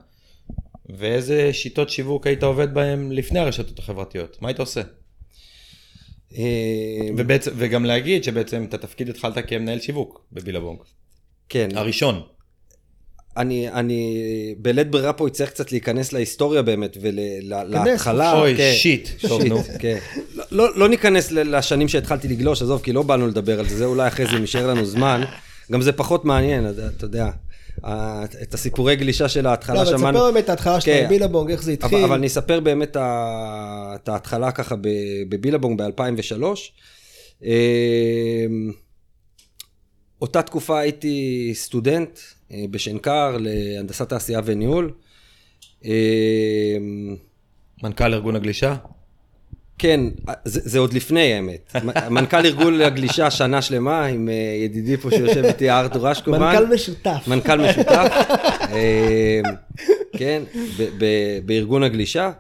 ואיזה 0.90 1.54
שיטות 1.54 1.90
שיווק 1.90 2.28
היית 2.28 2.44
עובד 2.44 2.74
בהם 2.74 3.12
לפני 3.12 3.40
הרשתות 3.40 3.80
החברתיות? 3.80 4.42
מה 4.42 4.48
היית 4.50 4.60
עושה? 4.60 4.82
אה, 6.38 6.44
ובעצם, 7.18 7.52
וגם 7.56 7.86
להגיד 7.86 8.24
שבעצם 8.24 8.64
את 8.64 8.74
התפקיד 8.74 9.10
התחלת 9.10 9.38
כמנהל 9.50 9.80
שיווק 9.80 10.26
בבילבונג. 10.32 10.80
כן, 11.50 11.70
הראשון. 11.76 12.22
אני, 13.38 13.70
אני 13.70 14.56
בלית 14.58 14.92
ברירה 14.92 15.14
פה 15.14 15.28
יצטרך 15.28 15.50
קצת 15.50 15.72
להיכנס 15.72 16.14
להיסטוריה 16.14 16.62
באמת 16.62 16.98
ולהתחלה. 17.02 18.34
אוי, 18.34 18.56
שיט. 18.74 19.10
טוב, 19.28 19.44
נו. 19.44 19.64
כן. 19.80 19.98
לא, 20.36 20.46
לא, 20.52 20.70
לא 20.76 20.90
ניכנס 20.90 21.32
לשנים 21.32 21.88
שהתחלתי 21.88 22.28
לגלוש, 22.28 22.62
עזוב, 22.62 22.82
כי 22.82 22.94
לא 22.94 23.02
באנו 23.02 23.28
לדבר 23.28 23.60
על 23.60 23.68
זה, 23.68 23.78
זה 23.78 23.86
אולי 23.86 24.08
אחרי 24.08 24.26
זה 24.26 24.38
יישאר 24.38 24.68
לנו 24.68 24.86
זמן. 24.86 25.24
גם 25.72 25.82
זה 25.82 25.92
פחות 25.92 26.26
מעניין, 26.26 26.68
אתה 26.98 27.06
יודע. 27.06 27.30
את 28.42 28.54
הסיפורי 28.54 28.96
גלישה 28.96 29.30
של 29.30 29.44
לא, 29.44 29.50
ההתחלה 29.50 29.82
אבל 29.82 29.98
שמענו. 29.98 30.18
תספר 30.18 30.32
באמת 30.32 30.44
את 30.44 30.50
ההתחלה 30.50 30.82
שלך 30.82 30.94
כן. 30.94 31.06
בבילבונג, 31.06 31.52
איך 31.52 31.64
זה 31.64 31.72
אבל, 31.72 31.86
התחיל. 31.86 32.04
אבל 32.04 32.16
אני 32.16 32.28
אספר 32.28 32.60
באמת 32.60 32.98
את 33.96 34.10
ההתחלה 34.10 34.52
ככה 34.52 34.76
בבילבונג 35.30 35.82
ב-2003. 35.82 36.44
אותה 40.22 40.42
תקופה 40.42 40.80
הייתי 40.80 41.52
סטודנט 41.54 42.20
אה, 42.52 42.66
בשנקר 42.72 43.38
להנדסת 43.40 44.10
תעשייה 44.10 44.42
וניהול. 44.46 44.92
אה, 45.86 46.78
מנכ"ל 47.84 48.14
ארגון 48.14 48.36
הגלישה? 48.36 48.76
כן, 49.80 50.02
זה, 50.46 50.62
זה 50.64 50.80
עוד 50.80 50.94
לפני 50.94 51.34
האמת. 51.34 51.76
מנכ"ל 52.12 52.46
ארגון 52.46 52.82
הגלישה 52.82 53.32
שנה 53.32 53.62
שלמה 53.62 54.06
עם 54.06 54.30
אה, 54.30 54.34
ידידי 54.64 54.98
פה 54.98 55.12
שיושב 55.12 55.44
איתי 55.46 55.70
ארתור 55.70 56.12
אשקובן. 56.12 56.40
מנכ"ל 56.40 56.74
משותף. 56.74 57.24
מנכ"ל 57.28 57.70
משותף, 57.70 58.08
אה, 58.74 59.42
כן, 60.18 60.44
ב- 60.78 60.90
ב- 60.98 61.40
בארגון 61.46 61.84
הגלישה. 61.84 62.32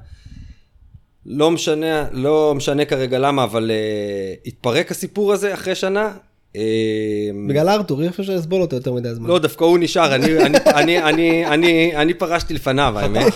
לא 1.26 1.52
משנה, 1.52 2.08
לא 2.12 2.54
משנה 2.56 2.86
כרגע 2.86 3.20
למה, 3.20 3.44
אבל 3.44 3.72
אה, 3.72 4.34
התפרק 4.46 4.92
הסיפור 4.92 5.34
הזה 5.34 5.54
אחרי 5.54 5.76
שנה. 5.76 6.14
אה, 6.56 6.62
בגלל 7.48 7.70
ארתור, 7.70 8.02
אי 8.02 8.08
אפשר 8.08 8.24
לסבול 8.34 8.62
אותו 8.62 8.76
יותר 8.76 8.94
מדי 8.94 9.14
זמן. 9.16 9.28
לא, 9.30 9.40
דווקא 9.40 9.64
הוא 9.64 9.78
נשאר, 9.80 10.16
אני, 10.16 10.38
אני, 10.46 10.58
אני, 10.68 11.04
אני, 11.04 11.46
אני, 11.48 11.96
אני 11.96 12.14
פרשתי 12.14 12.54
לפניו, 12.54 12.94
האמת. 13.00 13.34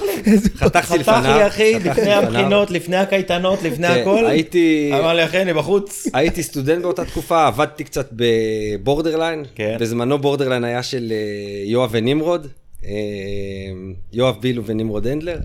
חתכתי 0.56 0.98
לפניו. 0.98 1.18
חתך 1.22 1.36
לי 1.38 1.48
אחי, 1.48 1.74
לפני. 1.74 2.14
הבחינות, 2.14 2.72
לפני 2.72 2.96
הקייטנות, 2.98 3.64
לפני 3.64 3.88
כן, 3.88 4.02
הכל. 4.02 4.26
הייתי- 4.26 4.92
אמר 5.00 5.14
לי 5.14 5.26
אחי, 5.26 5.42
אני 5.42 5.54
בחוץ. 5.54 6.08
הייתי 6.14 6.44
סטודנט 6.44 6.82
באותה 6.82 7.06
תקופה, 7.06 7.48
עבדתי 7.48 7.84
קצת 7.84 8.10
ב 8.12 8.23
Borderline. 8.23 9.44
כן. 9.56 9.78
בזמנו 9.80 10.18
Borderline 10.20 10.64
היה 10.64 10.84
של 10.84 11.12
אה, 11.12 11.18
יואב 11.66 11.90
ונמרוד, 11.94 12.48
אה, 12.86 12.90
יואב 14.14 14.36
בילו 14.42 14.64
ונמרוד 14.66 15.08
הנדלר. 15.08 15.40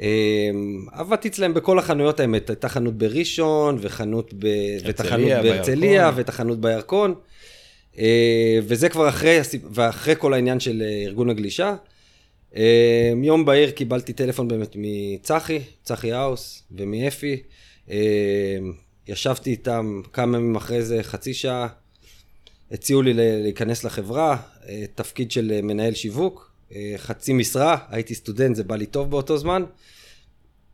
אה, 0.00 0.50
עבדתי 0.92 1.28
אצלם 1.28 1.54
בכל 1.54 1.78
החנויות 1.78 2.20
האמת, 2.20 2.50
הייתה 2.50 2.68
חנות 2.68 2.98
בראשון, 2.98 3.78
וחנות 3.80 4.34
ב... 4.38 4.46
הרצליה, 4.84 5.42
בהרצליה, 5.42 6.10
החנות 6.28 6.60
בירקון. 6.60 7.14
אה, 7.98 8.58
וזה 8.62 8.88
כבר 8.88 9.08
אחרי, 9.08 9.40
ואחרי 9.72 10.14
כל 10.18 10.34
העניין 10.34 10.60
של 10.60 10.82
אה, 10.82 11.02
ארגון 11.02 11.30
הגלישה. 11.30 11.76
אה, 12.56 13.12
יום 13.22 13.44
בהיר 13.44 13.70
קיבלתי 13.70 14.12
טלפון 14.12 14.48
באמת 14.48 14.76
מצחי, 14.78 15.60
צחי 15.82 16.12
האוס 16.12 16.62
ומאפי. 16.70 17.42
ישבתי 19.08 19.50
איתם 19.50 20.00
כמה 20.12 20.38
ימים 20.38 20.56
אחרי 20.56 20.82
זה, 20.82 21.02
חצי 21.02 21.34
שעה. 21.34 21.68
הציעו 22.70 23.02
לי 23.02 23.12
להיכנס 23.14 23.84
לחברה, 23.84 24.36
תפקיד 24.94 25.30
של 25.30 25.60
מנהל 25.62 25.94
שיווק, 25.94 26.50
חצי 26.96 27.32
משרה, 27.32 27.76
הייתי 27.88 28.14
סטודנט, 28.14 28.56
זה 28.56 28.64
בא 28.64 28.76
לי 28.76 28.86
טוב 28.86 29.10
באותו 29.10 29.38
זמן. 29.38 29.64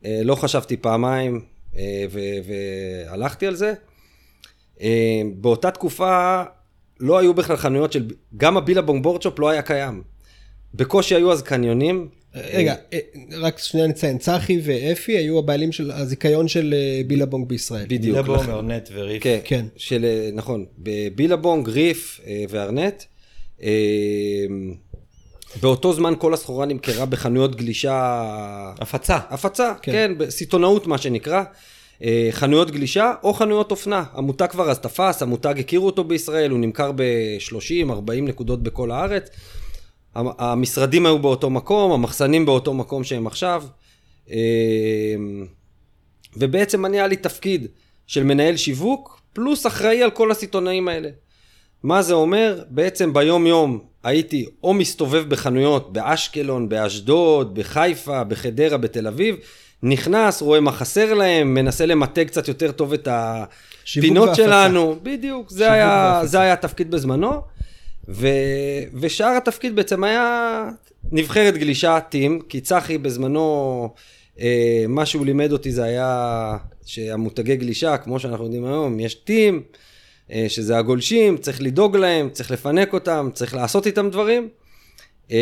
אה, 0.05 0.21
לא 0.23 0.35
חשבתי 0.35 0.77
פעמיים 0.77 1.41
אה, 1.75 2.05
ו- 2.11 2.19
והלכתי 2.47 3.47
על 3.47 3.55
זה. 3.55 3.73
אה, 4.81 5.21
באותה 5.35 5.71
תקופה 5.71 6.43
לא 6.99 7.19
היו 7.19 7.33
בכלל 7.33 7.57
חנויות 7.57 7.91
של, 7.91 8.07
גם 8.37 8.57
הבילבונג 8.57 9.03
בורדשופ 9.03 9.39
לא 9.39 9.49
היה 9.49 9.61
קיים. 9.61 10.03
בקושי 10.73 11.15
היו 11.15 11.31
אז 11.31 11.41
קניונים. 11.41 12.09
רגע, 12.35 12.75
אה, 12.93 12.99
רק 13.31 13.59
שנייה 13.59 13.87
נציין, 13.87 14.17
צחי 14.17 14.59
ואפי 14.63 15.17
היו 15.17 15.39
הבעלים 15.39 15.71
של 15.71 15.91
הזיכיון 15.91 16.47
של 16.47 16.73
אה, 16.77 17.01
בילבונג 17.07 17.47
בישראל. 17.47 17.85
בדיוק. 17.89 18.17
לבום, 18.17 18.49
ארנט 18.49 18.89
וריף. 18.93 19.23
כן, 19.23 19.39
כן. 19.43 19.61
כן. 19.61 19.65
של, 19.77 20.05
אה, 20.05 20.29
נכון, 20.33 20.65
בבילבונג, 20.77 21.69
ריף 21.69 22.21
אה, 22.27 22.43
וארנט. 22.49 23.03
באותו 25.61 25.93
זמן 25.93 26.13
כל 26.17 26.33
הסחורה 26.33 26.65
נמכרה 26.65 27.05
בחנויות 27.05 27.55
גלישה... 27.55 28.23
הפצה. 28.79 29.17
הפצה, 29.29 29.73
כן. 29.81 29.91
כן, 29.91 30.11
בסיטונאות 30.17 30.87
מה 30.87 30.97
שנקרא. 30.97 31.43
אה, 32.03 32.27
חנויות 32.31 32.71
גלישה 32.71 33.13
או 33.23 33.33
חנויות 33.33 33.71
אופנה. 33.71 34.03
המותג 34.13 34.47
כבר 34.49 34.71
אז 34.71 34.79
תפס, 34.79 35.21
המותג 35.21 35.59
הכירו 35.59 35.85
אותו 35.85 36.03
בישראל, 36.03 36.51
הוא 36.51 36.59
נמכר 36.59 36.91
ב-30-40 36.91 37.91
נקודות 38.21 38.63
בכל 38.63 38.91
הארץ. 38.91 39.29
המ- 40.15 40.27
המשרדים 40.37 41.05
היו 41.05 41.19
באותו 41.19 41.49
מקום, 41.49 41.91
המחסנים 41.91 42.45
באותו 42.45 42.73
מקום 42.73 43.03
שהם 43.03 43.27
עכשיו. 43.27 43.63
אה, 44.31 44.35
ובעצם 46.37 46.85
אני 46.85 46.97
היה 46.97 47.07
לי 47.07 47.15
תפקיד 47.15 47.67
של 48.07 48.23
מנהל 48.23 48.57
שיווק, 48.57 49.21
פלוס 49.33 49.67
אחראי 49.67 50.03
על 50.03 50.11
כל 50.11 50.31
הסיטונאים 50.31 50.87
האלה. 50.87 51.09
מה 51.83 52.01
זה 52.01 52.13
אומר? 52.13 52.63
בעצם 52.69 53.13
ביום 53.13 53.47
יום 53.47 53.79
הייתי 54.03 54.45
או 54.63 54.73
מסתובב 54.73 55.29
בחנויות 55.29 55.93
באשקלון, 55.93 56.69
באשדוד, 56.69 57.55
בחיפה, 57.55 58.23
בחדרה, 58.23 58.77
בתל 58.77 59.07
אביב, 59.07 59.35
נכנס, 59.83 60.41
רואה 60.41 60.59
מה 60.59 60.71
חסר 60.71 61.13
להם, 61.13 61.53
מנסה 61.53 61.85
למתג 61.85 62.27
קצת 62.27 62.47
יותר 62.47 62.71
טוב 62.71 62.93
את 62.93 63.07
הפינות. 63.11 64.35
שלנו, 64.35 64.95
בדיוק, 65.03 65.49
זה 65.49 65.71
היה. 65.71 66.21
זה 66.23 66.39
היה 66.39 66.53
התפקיד 66.53 66.91
בזמנו, 66.91 67.41
ו, 68.09 68.27
ושאר 68.93 69.37
התפקיד 69.37 69.75
בעצם 69.75 70.03
היה 70.03 70.63
נבחרת 71.11 71.57
גלישה, 71.57 71.99
טים, 71.99 72.41
כי 72.49 72.61
צחי 72.61 72.97
בזמנו, 72.97 73.89
אה, 74.39 74.85
מה 74.87 75.05
שהוא 75.05 75.25
לימד 75.25 75.51
אותי 75.51 75.71
זה 75.71 75.83
היה 75.83 76.57
שהמותגי 76.85 77.55
גלישה, 77.55 77.97
כמו 77.97 78.19
שאנחנו 78.19 78.43
יודעים 78.43 78.65
היום, 78.65 78.99
יש 78.99 79.13
טים, 79.13 79.63
שזה 80.47 80.77
הגולשים, 80.77 81.37
צריך 81.37 81.61
לדאוג 81.61 81.97
להם, 81.97 82.29
צריך 82.29 82.51
לפנק 82.51 82.93
אותם, 82.93 83.29
צריך 83.33 83.55
לעשות 83.55 83.85
איתם 83.85 84.09
דברים. 84.09 84.49
אה, 85.31 85.37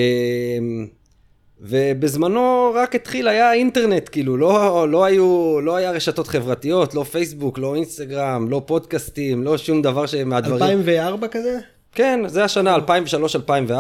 ובזמנו 1.61 2.71
רק 2.75 2.95
התחיל, 2.95 3.27
היה 3.27 3.53
אינטרנט, 3.53 4.09
כאילו, 4.11 4.37
לא, 4.37 4.89
לא 4.89 5.05
היו, 5.05 5.59
לא 5.61 5.75
היה 5.75 5.91
רשתות 5.91 6.27
חברתיות, 6.27 6.93
לא 6.93 7.03
פייסבוק, 7.03 7.59
לא 7.59 7.75
אינסטגרם, 7.75 8.49
לא 8.49 8.61
פודקאסטים, 8.65 9.43
לא 9.43 9.57
שום 9.57 9.81
דבר 9.81 10.05
שמהדברים... 10.05 10.63
2004 10.63 11.27
כזה? 11.27 11.59
כן, 11.91 12.19
זה 12.27 12.43
השנה 12.43 12.75
2003-2004, 12.75 13.71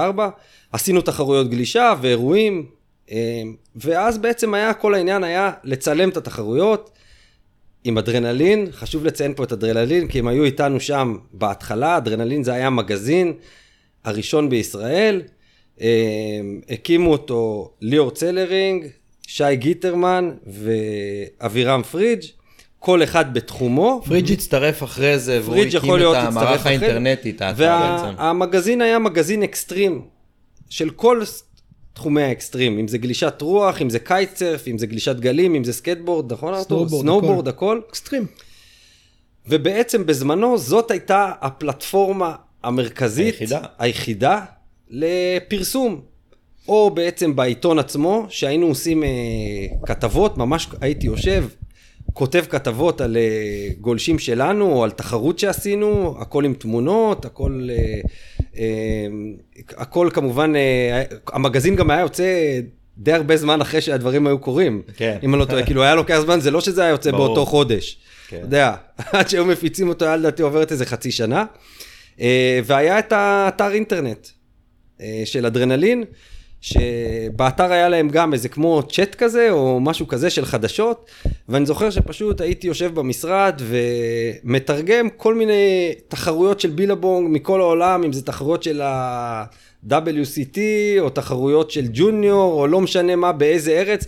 עשינו 0.71 1.01
תחרויות 1.01 1.49
גלישה 1.49 1.93
ואירועים, 2.01 2.65
אה, 3.11 3.41
ואז 3.75 4.17
בעצם 4.17 4.53
היה, 4.53 4.73
כל 4.73 4.93
העניין 4.95 5.23
היה 5.23 5.51
לצלם 5.63 6.09
את 6.09 6.17
התחרויות 6.17 6.89
עם 7.83 7.97
אדרנלין, 7.97 8.67
חשוב 8.71 9.05
לציין 9.05 9.33
פה 9.33 9.43
את 9.43 9.51
אדרנלין, 9.51 10.07
כי 10.07 10.19
הם 10.19 10.27
היו 10.27 10.43
איתנו 10.43 10.79
שם 10.79 11.17
בהתחלה, 11.33 11.97
אדרנלין 11.97 12.43
זה 12.43 12.53
היה 12.53 12.69
מגזין 12.69 13.33
הראשון 14.05 14.49
בישראל, 14.49 15.21
אה, 15.81 15.87
הקימו 16.69 17.11
אותו 17.11 17.71
ליאור 17.81 18.11
צלרינג, 18.11 18.85
שי 19.27 19.55
גיטרמן 19.55 20.31
ואבירם 20.47 21.83
פריג', 21.83 22.21
כל 22.79 23.03
אחד 23.03 23.33
בתחומו. 23.33 24.01
פריג' 24.05 24.31
הצטרף 24.31 24.83
אחרי 24.83 25.19
זה, 25.19 25.39
והוא 25.43 25.55
הקים 25.55 25.95
את 25.95 26.15
המערך. 26.15 26.65
האינטרנטי, 26.65 27.29
את 27.29 27.41
האתר 27.41 27.57
בעצם. 27.57 28.15
והמגזין 28.17 28.81
היה 28.81 28.99
מגזין 28.99 29.43
אקסטרים, 29.43 30.01
של 30.69 30.89
כל 30.89 31.21
תחומי 31.99 32.23
האקסטרים, 32.23 32.79
אם 32.79 32.87
זה 32.87 32.97
גלישת 32.97 33.41
רוח, 33.41 33.81
אם 33.81 33.89
זה 33.89 33.99
kitesurf, 33.99 34.67
אם 34.67 34.77
זה 34.77 34.87
גלישת 34.87 35.15
גלים, 35.15 35.55
אם 35.55 35.63
זה 35.63 35.73
סקטבורד, 35.73 36.33
נכון 36.33 36.53
ארתור? 36.53 36.79
snowboard, 36.79 37.01
snowboard, 37.01 37.47
הכל. 37.47 37.81
אקסטרים. 37.89 38.25
ובעצם 39.47 40.05
בזמנו 40.05 40.57
זאת 40.57 40.91
הייתה 40.91 41.31
הפלטפורמה 41.41 42.35
המרכזית, 42.63 43.33
היחידה. 43.33 43.59
היחידה 43.79 44.45
לפרסום. 44.89 46.01
או 46.67 46.89
בעצם 46.89 47.35
בעיתון 47.35 47.79
עצמו, 47.79 48.25
שהיינו 48.29 48.67
עושים 48.67 49.03
אה, 49.03 49.07
כתבות, 49.85 50.37
ממש 50.37 50.67
הייתי 50.81 51.07
יושב, 51.07 51.45
כותב 52.13 52.43
כתבות 52.49 53.01
על 53.01 53.17
אה, 53.17 53.69
גולשים 53.81 54.19
שלנו, 54.19 54.71
או 54.71 54.83
על 54.83 54.91
תחרות 54.91 55.39
שעשינו, 55.39 56.15
הכל 56.19 56.45
עם 56.45 56.53
תמונות, 56.53 57.25
הכל, 57.25 57.67
אה, 57.71 58.01
הכל 59.77 60.09
כמובן, 60.13 60.55
אה, 60.55 61.03
המגזין 61.33 61.75
גם 61.75 61.89
היה 61.89 62.01
יוצא 62.01 62.59
די 62.97 63.13
הרבה 63.13 63.37
זמן 63.37 63.61
אחרי 63.61 63.81
שהדברים 63.81 64.27
היו 64.27 64.39
קורים. 64.39 64.81
כן. 64.97 65.17
אם 65.23 65.33
אני 65.33 65.39
לא 65.39 65.45
טועה, 65.45 65.65
כאילו 65.65 65.83
היה 65.83 65.95
לוקח 65.95 66.19
זמן, 66.19 66.39
זה 66.39 66.51
לא 66.51 66.61
שזה 66.61 66.81
היה 66.81 66.89
יוצא 66.89 67.11
ברור. 67.11 67.27
באותו 67.27 67.45
חודש. 67.45 67.97
כן. 68.27 68.37
אתה 68.37 68.45
יודע, 68.45 68.75
עד 69.13 69.29
שהיו 69.29 69.45
מפיצים 69.45 69.89
אותו, 69.89 70.05
היה 70.05 70.15
לדעתי 70.15 70.41
עוברת 70.41 70.71
איזה 70.71 70.85
חצי 70.85 71.11
שנה. 71.11 71.45
אה, 72.21 72.59
והיה 72.65 72.99
את 72.99 73.11
האתר 73.11 73.71
אינטרנט 73.71 74.27
אה, 75.01 75.21
של 75.25 75.45
אדרנלין, 75.45 76.03
שבאתר 76.61 77.71
היה 77.71 77.89
להם 77.89 78.09
גם 78.09 78.33
איזה 78.33 78.49
כמו 78.49 78.81
צ'אט 78.91 79.15
כזה, 79.15 79.51
או 79.51 79.79
משהו 79.79 80.07
כזה 80.07 80.29
של 80.29 80.45
חדשות, 80.45 81.09
ואני 81.49 81.65
זוכר 81.65 81.89
שפשוט 81.89 82.41
הייתי 82.41 82.67
יושב 82.67 82.95
במשרד 82.95 83.61
ומתרגם 84.43 85.09
כל 85.17 85.35
מיני 85.35 85.91
תחרויות 86.07 86.59
של 86.59 86.69
בילבונג 86.69 87.27
מכל 87.31 87.61
העולם, 87.61 88.03
אם 88.03 88.13
זה 88.13 88.21
תחרויות 88.21 88.63
של 88.63 88.81
ה-WCT, 88.81 90.57
או 90.99 91.09
תחרויות 91.09 91.71
של 91.71 91.85
ג'וניור, 91.93 92.61
או 92.61 92.67
לא 92.67 92.81
משנה 92.81 93.15
מה, 93.15 93.31
באיזה 93.31 93.71
ארץ, 93.71 94.05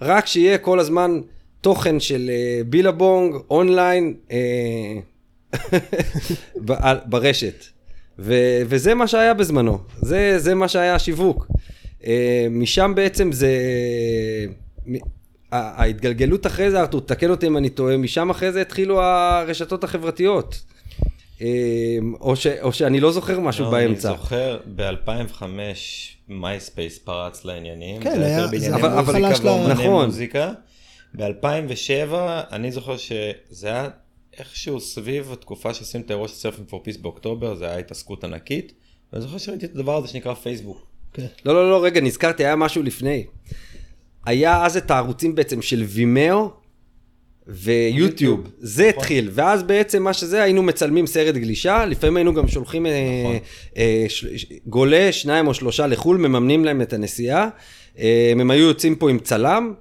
רק 0.00 0.26
שיהיה 0.26 0.58
כל 0.58 0.80
הזמן 0.80 1.20
תוכן 1.60 2.00
של 2.00 2.30
אה, 2.30 2.60
בילבונג, 2.66 3.34
אונליין, 3.50 4.14
אה, 4.30 4.94
ברשת. 7.06 7.64
ו- 8.18 8.62
וזה 8.66 8.94
מה 8.94 9.06
שהיה 9.06 9.34
בזמנו, 9.34 9.78
זה, 10.02 10.38
זה 10.38 10.54
מה 10.54 10.68
שהיה 10.68 10.94
השיווק. 10.94 11.46
אה, 12.06 12.46
משם 12.50 12.92
בעצם 12.96 13.32
זה... 13.32 13.50
ההתגלגלות 15.52 16.46
אחרי 16.46 16.70
זה, 16.70 16.80
ארתור, 16.80 17.00
תקן 17.00 17.30
אותי 17.30 17.46
אם 17.46 17.56
אני 17.56 17.70
טועה, 17.70 17.96
משם 17.96 18.30
אחרי 18.30 18.52
זה 18.52 18.60
התחילו 18.60 19.02
הרשתות 19.02 19.84
החברתיות. 19.84 20.62
אה, 21.42 21.46
או, 22.20 22.36
ש, 22.36 22.46
או 22.46 22.72
שאני 22.72 23.00
לא 23.00 23.12
זוכר 23.12 23.40
משהו 23.40 23.64
לא, 23.64 23.70
באמצע. 23.70 24.08
אני 24.10 24.16
זוכר, 24.18 24.58
ב-2005 24.76 25.42
Myspace 26.28 26.98
פרץ 26.98 27.44
לעניינים. 27.44 28.02
כן, 28.02 28.14
זה 28.18 28.26
היה- 28.26 28.46
בענייני 28.46 28.74
אבל- 28.76 28.88
אבל 28.88 29.00
מוזיקה 29.12 29.28
חלש 29.28 29.40
ל- 29.40 29.46
ואומני 29.46 29.72
נכון. 29.74 30.04
מוזיקה. 30.06 30.52
ב-2007, 31.14 32.14
אני 32.52 32.72
זוכר 32.72 32.96
שזה 32.96 33.68
היה 33.68 33.88
איכשהו 34.38 34.80
סביב 34.80 35.32
התקופה 35.32 35.74
שעשינו 35.74 36.04
את 36.04 36.10
האירוע 36.10 36.28
של 36.28 36.34
Surfing 36.34 36.68
for 36.68 36.80
Peace 36.84 36.96
באוקטובר, 36.96 37.54
זה 37.54 37.66
היה 37.66 37.78
התעסקות 37.78 38.24
ענקית. 38.24 38.72
ואני 39.12 39.22
זוכר 39.22 39.38
שראיתי 39.38 39.66
את 39.66 39.74
הדבר 39.74 39.96
הזה 39.96 40.08
שנקרא 40.08 40.34
פייסבוק. 40.34 40.86
כן. 41.14 41.26
לא, 41.46 41.54
לא, 41.54 41.70
לא, 41.70 41.84
רגע, 41.84 42.00
נזכרתי, 42.00 42.44
היה 42.44 42.56
משהו 42.56 42.82
לפני. 42.82 43.24
היה 44.26 44.64
אז 44.66 44.76
את 44.76 44.90
הערוצים 44.90 45.34
בעצם 45.34 45.62
של 45.62 45.82
Vimeo 45.86 46.50
ו 47.46 47.57
YouTube, 47.57 48.48
זה 48.58 48.88
התחיל, 48.88 49.30
ואז 49.32 49.62
בעצם 49.62 50.02
מה 50.02 50.12
שזה, 50.12 50.42
היינו 50.42 50.62
מצלמים 50.62 51.06
סרט 51.06 51.34
גלישה, 51.34 51.84
לפעמים 51.86 52.16
היינו 52.16 52.34
גם 52.34 52.48
שולחים 52.48 52.86
אה, 52.86 52.92
נכון. 53.24 53.36
אה, 53.76 54.04
של- 54.08 54.36
ש- 54.36 54.46
גולש, 54.66 55.12
שניים 55.12 55.46
או 55.46 55.54
שלושה 55.54 55.86
לחו"ל, 55.86 56.16
מממנים 56.18 56.64
להם 56.64 56.82
את 56.82 56.92
הנסיעה, 56.92 57.48
אה, 57.98 58.28
הם 58.32 58.50
היו 58.50 58.66
יוצאים 58.68 58.94
פה 58.94 59.10
עם 59.10 59.18
צלם, 59.18 59.74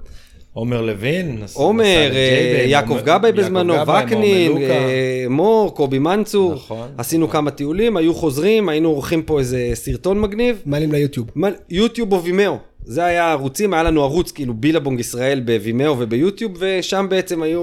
עומר 0.53 0.81
לוין, 0.81 1.43
עומר, 1.53 1.83
אה, 1.85 2.09
ל 2.09 2.18
J-Bay, 2.18 2.69
יעקב 2.69 2.89
עומר- 2.89 3.01
גבאי 3.01 3.31
בזמנו, 3.31 3.73
וקנין, 4.05 4.51
מור. 4.51 4.61
אה, 4.61 5.25
מור, 5.29 5.75
קובי 5.75 5.99
מנצור, 5.99 6.53
נכון, 6.53 6.87
עשינו 6.97 7.25
נכון. 7.25 7.33
כמה 7.33 7.51
טיולים, 7.51 7.97
היו 7.97 8.13
חוזרים, 8.13 8.69
היינו 8.69 8.89
עורכים 8.89 9.21
פה 9.23 9.39
איזה 9.39 9.69
סרטון 9.73 10.19
מגניב. 10.21 10.61
מעלים 10.65 10.91
ל 10.91 10.95
YouTube. 10.95 11.27
מה- 11.35 11.47
YouTube 11.69 12.13
או 12.13 12.23
Vimeo. 12.23 12.57
זה 12.85 13.05
היה 13.05 13.25
הערוצים, 13.25 13.73
היה 13.73 13.83
לנו 13.83 14.03
ערוץ 14.03 14.31
כאילו 14.31 14.53
בילבונג 14.53 14.99
ישראל 14.99 15.39
בווימאו 15.39 15.99
וביוטיוב, 15.99 16.51
ושם 16.59 17.05
בעצם 17.09 17.41
היו, 17.43 17.61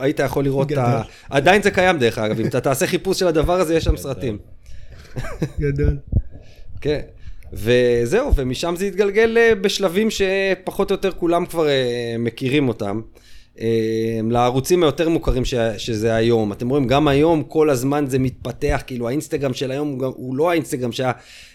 היית 0.00 0.18
יכול 0.18 0.44
לראות 0.44 0.72
את 0.72 0.78
ה... 0.78 1.02
עדיין 1.30 1.62
זה 1.62 1.70
קיים 1.70 1.98
דרך 1.98 2.18
אגב, 2.18 2.40
אם 2.40 2.46
אתה 2.46 2.60
תעשה 2.60 2.86
חיפוש 2.86 3.18
של 3.18 3.26
הדבר 3.26 3.52
הזה, 3.60 3.74
יש 3.76 3.84
שם 3.84 3.96
סרטים. 3.96 4.38
גדול. 5.60 5.96
כן. 6.80 7.00
וזהו, 7.52 8.34
ומשם 8.34 8.74
זה 8.76 8.86
התגלגל 8.86 9.38
אה, 9.38 9.54
בשלבים 9.54 10.08
שפחות 10.10 10.90
או 10.90 10.94
יותר 10.94 11.12
כולם 11.12 11.46
כבר 11.46 11.68
אה, 11.68 12.16
מכירים 12.18 12.68
אותם. 12.68 13.00
אה, 13.60 14.20
לערוצים 14.30 14.82
היותר 14.82 15.08
מוכרים 15.08 15.44
ש, 15.44 15.54
שזה 15.76 16.14
היום. 16.14 16.52
אתם 16.52 16.68
רואים, 16.68 16.86
גם 16.86 17.08
היום 17.08 17.42
כל 17.42 17.70
הזמן 17.70 18.04
זה 18.08 18.18
מתפתח, 18.18 18.82
כאילו 18.86 19.08
האינסטגרם 19.08 19.54
של 19.54 19.70
היום 19.70 19.98
הוא, 20.02 20.36
לא 20.36 20.50
האינסטגרם 20.50 20.92
שהיה 20.92 21.12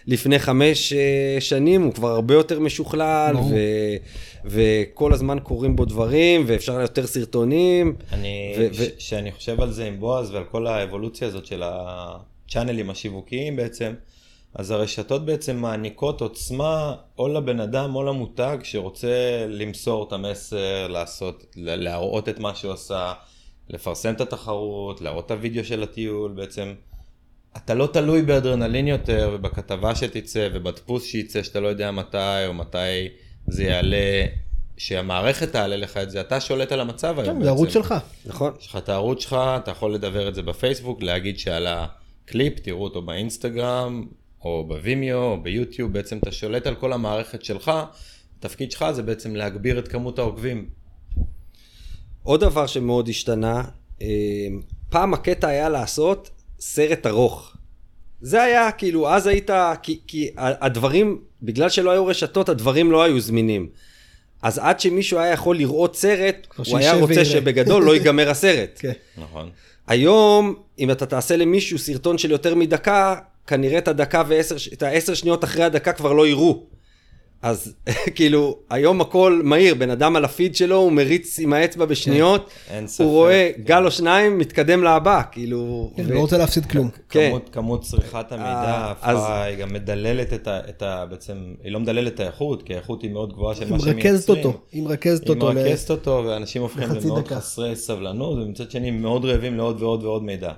לפני 0.07 0.39
חמש 0.39 0.93
שנים, 1.39 1.81
הוא 1.81 1.93
כבר 1.93 2.09
הרבה 2.09 2.33
יותר 2.33 2.59
משוכלל. 2.59 3.35
ו, 3.35 3.55
וכל 4.45 5.13
הזמן 5.13 5.37
קורים 5.43 5.75
בו 5.75 5.85
דברים, 5.85 6.43
ואפשר 6.47 6.81
יותר 6.81 7.07
סרטונים. 7.07 7.95
אני, 8.13 8.55
ו- 8.57 8.73
ש- 8.73 8.91
שאני 8.97 9.31
חושב 9.31 9.61
על 9.61 9.71
זה 9.71 9.85
עם 9.85 9.99
בועז 9.99 10.31
ועל 10.31 10.43
כל 10.43 10.67
האבולוציה 10.67 11.27
הזאת 11.27 11.45
של 11.45 11.63
הצ'אנלים 11.65 12.89
השיווקיים 12.89 13.55
בעצם, 13.55 13.93
אז 14.55 14.71
הרשתות 14.71 15.25
בעצם 15.25 15.57
מעניקות 15.57 16.21
עוצמה 16.21 16.95
או 17.17 17.27
לבן 17.27 17.59
אדם 17.59 17.95
או 17.95 18.03
למותג 18.03 18.57
שרוצה 18.63 19.45
למסור 19.49 20.07
את 20.07 20.13
המסר, 20.13 20.87
לעשות, 20.87 21.45
להראות 21.55 22.29
את 22.29 22.39
מה 22.39 22.55
שהוא 22.55 22.73
עשה, 22.73 23.13
לפרסם 23.69 24.13
את 24.13 24.21
התחרות, 24.21 25.01
להראות 25.01 25.25
את 25.25 25.31
הוידאו 25.31 25.63
של 25.63 25.83
הטיול, 25.83 26.31
בעצם 26.31 26.73
אתה 27.57 27.73
לא 27.73 27.87
תלוי 27.93 28.21
באדרנלין 28.21 28.87
יותר 28.87 29.31
ובכתבה 29.33 29.95
שתצא 29.95 30.49
ובדפוס 30.53 31.03
שייצא 31.03 31.43
שאתה 31.43 31.59
לא 31.59 31.67
יודע 31.67 31.91
מתי 31.91 32.45
או 32.47 32.53
מתי 32.53 33.07
זה 33.47 33.63
יעלה, 33.63 34.25
שהמערכת 34.77 35.51
תעלה 35.51 35.77
לך 35.77 35.97
את 35.97 36.11
זה, 36.11 36.21
אתה 36.21 36.39
שולט 36.39 36.71
על 36.71 36.79
המצב 36.79 37.19
היום 37.19 37.37
כן, 37.37 37.43
זה 37.43 37.49
ערוץ 37.49 37.67
בעצם. 37.67 37.79
שלך. 37.79 37.95
נכון? 38.25 38.53
יש 38.59 38.67
לך 38.67 38.75
את 38.75 38.89
הערוץ 38.89 39.21
שלך, 39.21 39.35
אתה 39.57 39.71
יכול 39.71 39.93
לדבר 39.93 40.27
את 40.27 40.35
זה 40.35 40.41
בפייסבוק, 40.41 41.03
להגיד 41.03 41.39
שעלה 41.39 41.87
קליפ, 42.25 42.59
תראו 42.59 42.83
אותו 42.83 43.01
באינסטגרם, 43.01 44.05
או 44.45 44.65
בווימיו, 44.67 45.17
או 45.17 45.43
ביוטיוב, 45.43 45.93
בעצם 45.93 46.17
אתה 46.17 46.31
שולט 46.31 46.67
על 46.67 46.75
כל 46.75 46.93
המערכת 46.93 47.43
שלך, 47.43 47.71
התפקיד 48.39 48.71
שלך 48.71 48.85
זה 48.91 49.03
בעצם 49.03 49.35
להגביר 49.35 49.79
את 49.79 49.87
כמות 49.87 50.19
העוקבים. 50.19 50.69
עוד 52.23 52.39
דבר 52.39 52.67
שמאוד 52.67 53.09
השתנה, 53.09 53.63
אה, 54.01 54.07
פעם 54.89 55.13
הקטע 55.13 55.47
היה 55.47 55.69
לעשות 55.69 56.29
סרט 56.59 57.07
ארוך. 57.07 57.55
זה 58.21 58.41
היה 58.41 58.71
כאילו, 58.71 59.09
אז 59.09 59.27
היית, 59.27 59.49
כי, 59.83 59.99
כי 60.07 60.29
הדברים, 60.35 61.21
בגלל 61.41 61.69
שלא 61.69 61.91
היו 61.91 62.05
רשתות, 62.05 62.49
הדברים 62.49 62.91
לא 62.91 63.03
היו 63.03 63.19
זמינים. 63.19 63.69
אז 64.41 64.57
עד 64.57 64.79
שמישהו 64.79 65.19
היה 65.19 65.33
יכול 65.33 65.57
לראות 65.57 65.95
סרט, 65.95 66.47
הוא 66.57 66.77
היה 66.77 66.93
רוצה 66.93 67.07
ויראה. 67.07 67.25
שבגדול 67.25 67.83
לא 67.83 67.93
ייגמר 67.95 68.29
הסרט. 68.29 68.79
כן. 68.79 68.91
נכון. 69.17 69.49
היום, 69.87 70.55
אם 70.79 70.91
אתה 70.91 71.05
תעשה 71.05 71.35
למישהו 71.37 71.77
סרטון 71.77 72.17
של 72.17 72.31
יותר 72.31 72.55
מדקה, 72.55 73.15
כנראה 73.49 73.77
את 73.77 73.87
הדקה 73.87 74.23
ועשר, 74.27 74.55
את 74.73 74.83
העשר 74.83 75.13
שניות 75.13 75.43
אחרי 75.43 75.63
הדקה 75.63 75.91
כבר 75.93 76.13
לא 76.13 76.27
יראו. 76.27 76.63
אז 77.41 77.73
כאילו, 78.15 78.57
היום 78.69 79.01
הכל 79.01 79.41
מהיר, 79.43 79.75
בן 79.75 79.89
אדם 79.89 80.15
על 80.15 80.25
הפיד 80.25 80.55
שלו, 80.55 80.75
הוא 80.75 80.91
מריץ 80.91 81.39
עם 81.39 81.53
האצבע 81.53 81.85
בשניות, 81.85 82.49
ספק. 82.85 83.03
הוא 83.03 83.11
רואה 83.11 83.49
גל 83.63 83.85
או 83.85 83.91
שניים, 83.91 84.37
מתקדם 84.37 84.83
להבא, 84.83 85.21
כאילו... 85.31 85.91
כן, 85.95 86.03
ו- 86.07 86.13
לא 86.13 86.19
רוצה 86.19 86.37
להפסיד 86.37 86.65
כלום. 86.65 86.89
כן. 87.09 87.27
כמות, 87.29 87.49
כמות 87.51 87.81
צריכת 87.81 88.31
המידע 88.31 88.49
אה, 88.49 88.93
אז- 89.01 89.17
היא 89.47 89.57
גם 89.57 89.73
מדללת 89.73 90.33
את 90.33 90.47
ה, 90.47 90.59
את 90.69 90.81
ה... 90.81 91.05
בעצם, 91.09 91.37
היא 91.63 91.71
לא 91.71 91.79
מדללת 91.79 92.13
את 92.15 92.19
האיכות, 92.19 92.63
כי 92.63 92.73
האיכות 92.73 93.01
היא 93.01 93.11
מאוד 93.11 93.33
גבוהה 93.33 93.55
של 93.55 93.63
היא 93.63 93.71
מה 93.71 93.79
שהם 93.79 93.87
מרכזת 93.95 94.29
מייצרים. 94.29 94.37
אותו. 94.53 94.59
היא 94.71 94.83
מרכזת 94.83 95.23
היא 95.27 95.35
אותו. 95.35 95.49
ל- 95.51 95.53
מרכזת 95.53 95.91
אותו, 95.91 96.23
ואנשים 96.27 96.61
הופכים 96.61 96.83
למאוד 96.89 97.23
דקה. 97.25 97.35
חסרי 97.35 97.75
סבלנות, 97.75 98.37
ומצד 98.37 98.71
שני 98.71 98.91
מאוד 98.91 99.25
רעבים 99.25 99.57
לעוד 99.57 99.81
ועוד 99.81 100.03
ועוד 100.03 100.23
מידע. 100.23 100.51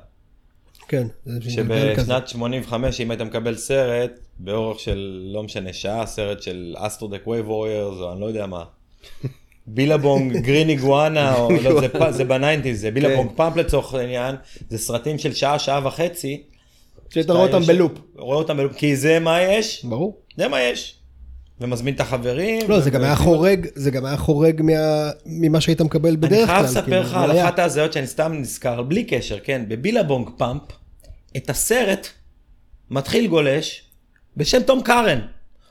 כן. 0.92 1.08
שבשנת 1.50 2.28
85 2.28 3.02
אם 3.02 3.12
היית 3.12 3.22
מקבל 3.22 3.56
סרט 3.56 4.12
באורך 4.40 4.80
של 4.80 5.22
לא 5.34 5.44
משנה 5.44 5.74
שעה 5.74 6.06
סרט 6.06 6.42
של 6.42 6.76
Astrodeck 6.78 7.28
Wave 7.28 7.50
Warriors 7.50 7.98
או 8.02 8.12
אני 8.12 8.22
לא 8.22 8.26
יודע 8.26 8.46
מה. 8.46 8.64
בילבונג 9.68 10.38
Green 10.38 10.70
Iguana 10.70 11.36
או 11.36 11.50
לא 11.64 11.80
זה, 11.82 11.88
זה 12.12 12.24
ב 12.24 12.30
nineties 12.30 12.82
זה 12.82 12.92
בילבונג 12.92 13.30
כן. 13.30 13.36
Pump 13.36 13.56
לצורך 13.56 13.94
העניין 13.94 14.36
זה 14.70 14.78
סרטים 14.78 15.18
של 15.18 15.34
שעה 15.34 15.60
שעה 15.60 15.88
וחצי. 15.88 16.44
שאתה 17.10 17.34
רואה 17.34 17.46
אותם 17.46 17.62
בלופ. 17.62 17.92
רואה 18.16 18.38
אותם 18.38 18.58
בלופ 18.58 18.74
כי 18.76 18.96
זה 18.96 19.20
מה 19.20 19.42
יש 19.42 19.86
ברור. 19.86 20.18
זה 20.38 20.48
מה 20.48 20.62
יש. 20.62 20.96
ומזמין 21.62 21.94
את 21.94 22.00
החברים. 22.00 22.70
לא, 22.70 22.80
זה 22.80 22.90
גם 22.90 23.04
היה 23.04 23.16
חורג, 23.16 23.68
זה 23.76 23.92
גם 23.92 24.06
היה 24.06 24.18
חורג 24.18 24.62
מה- 24.62 24.72
ממה 25.26 25.62
שהיית 25.62 25.82
מקבל 25.82 26.16
בדרך 26.16 26.32
אני 26.34 26.46
כלל. 26.46 26.56
חייב 26.56 26.66
לספר 26.66 26.82
כאילו, 26.86 27.02
לך 27.02 27.14
על. 27.16 27.40
אחת 27.40 27.60
ההזיות 27.60 27.94
שאני 27.94 28.08
סתם 28.08 28.34
נזכר, 28.34 28.82
בלי 28.82 29.04
קשר, 29.04 29.38
כן, 29.44 29.62
בבילבונג 29.68 30.30
Pump, 30.38 30.62
את 31.38 31.50
הסרט 31.50 32.08
מתחיל 32.90 33.28
גולש 33.28 33.84
בשם 34.38 34.64
תום 34.64 34.82
קארן. 34.82 35.20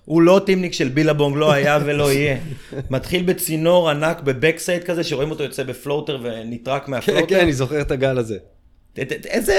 הוא 0.04 0.22
לא 0.22 0.40
טים 0.46 0.58
רייד 0.58 0.72
של 0.72 0.88
בילבונג, 0.88 1.36
לא 1.36 1.52
היה 1.52 1.78
ולא 1.84 2.12
יהיה. 2.12 2.36
מתחיל 2.90 3.22
בצינור 3.22 3.90
ענק 3.90 4.20
ב 4.20 4.28
backside 4.28 4.84
כזה, 4.84 5.04
שרואים 5.04 5.30
אותו 5.30 5.42
יוצא 5.42 5.62
בפלוטר 5.62 6.18
ונטרק 6.22 6.84
כן, 6.84 6.90
מהפלוטר. 6.90 7.26
כן, 7.26 7.40
אני 7.40 7.52
זוכר 7.52 7.80
את 7.80 7.90
הגל 7.90 8.18
הזה. 8.18 8.38
איזה... 8.96 9.58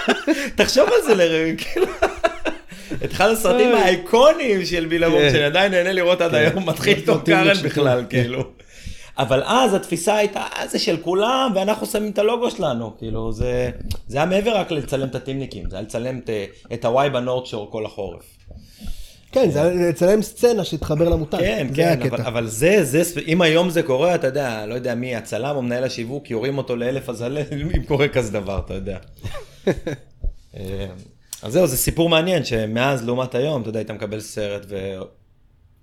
תחשוב 0.56 0.88
על 0.88 1.02
זה 1.06 1.14
לרגע, 1.14 1.54
כאילו. 1.64 1.86
את 3.04 3.12
אחד 3.12 3.30
הסרטים 3.30 3.74
האיקוניים 3.74 4.64
של 4.64 4.86
בילבונג, 4.86 5.20
כן. 5.20 5.30
שאני 5.30 5.44
עדיין 5.44 5.72
נהנה 5.72 5.92
לראות 5.92 6.20
עד 6.20 6.34
היום, 6.34 6.68
מתחיל 6.68 7.00
תום 7.00 7.18
מתאים 7.18 7.36
קארן 7.36 7.62
בכלל, 7.62 8.04
כן. 8.08 8.22
כאילו. 8.22 8.50
אבל 9.18 9.42
אז 9.44 9.74
התפיסה 9.74 10.16
הייתה, 10.16 10.40
"אה, 10.40 10.68
זה 10.68 10.78
של 10.78 10.96
כולם, 10.96 11.52
ואנחנו 11.54 11.86
שמים 11.86 12.10
את 12.10 12.18
הלוגו 12.18 12.50
שלנו, 12.50 12.96
כאילו, 12.98 13.32
זה 13.32 13.70
זה 14.08 14.16
היה 14.16 14.26
מעבר 14.26 14.56
רק 14.56 14.70
לצלם 14.70 15.08
את 15.08 15.14
הטימניקים, 15.14 15.70
זה 15.70 15.76
היה 15.76 15.82
לצלם 15.82 16.18
את, 16.18 16.30
את 16.72 16.84
הוואי 16.84 17.10
בנורד 17.10 17.46
שור 17.46 17.70
כל 17.70 17.86
החורף. 17.86 18.22
כן, 19.32 19.50
זה 19.50 19.62
היה 19.62 19.88
לצלם 19.88 20.22
סצנה 20.22 20.64
שתתחבר 20.64 21.08
למותג. 21.08 21.38
כן, 21.38 21.66
כן. 21.74 21.98
אבל, 22.02 22.22
אבל 22.22 22.46
זה, 22.46 22.84
זה, 22.84 23.20
אם 23.26 23.42
היום 23.42 23.70
זה 23.70 23.82
קורה, 23.82 24.14
אתה 24.14 24.26
יודע, 24.26 24.66
לא 24.66 24.74
יודע 24.74 24.94
מי, 24.94 25.16
הצלם 25.16 25.56
או 25.56 25.62
מנהל 25.62 25.84
השיווק, 25.84 26.30
יורים 26.30 26.58
אותו 26.58 26.76
לאלף 26.76 27.08
הזלל, 27.08 27.38
אם 27.76 27.82
קורה 27.82 28.08
כזה 28.08 28.32
דבר, 28.32 28.58
אתה 28.64 28.74
יודע. 28.74 28.98
אה, 30.56 30.86
אז 31.42 31.52
זהו, 31.52 31.66
זה 31.66 31.76
סיפור 31.76 32.08
מעניין, 32.08 32.44
שמאז 32.44 33.06
לעומת 33.06 33.34
היום, 33.34 33.60
אתה 33.62 33.68
יודע, 33.68 33.78
היית 33.78 33.90
מקבל 33.90 34.20
סרט, 34.20 34.66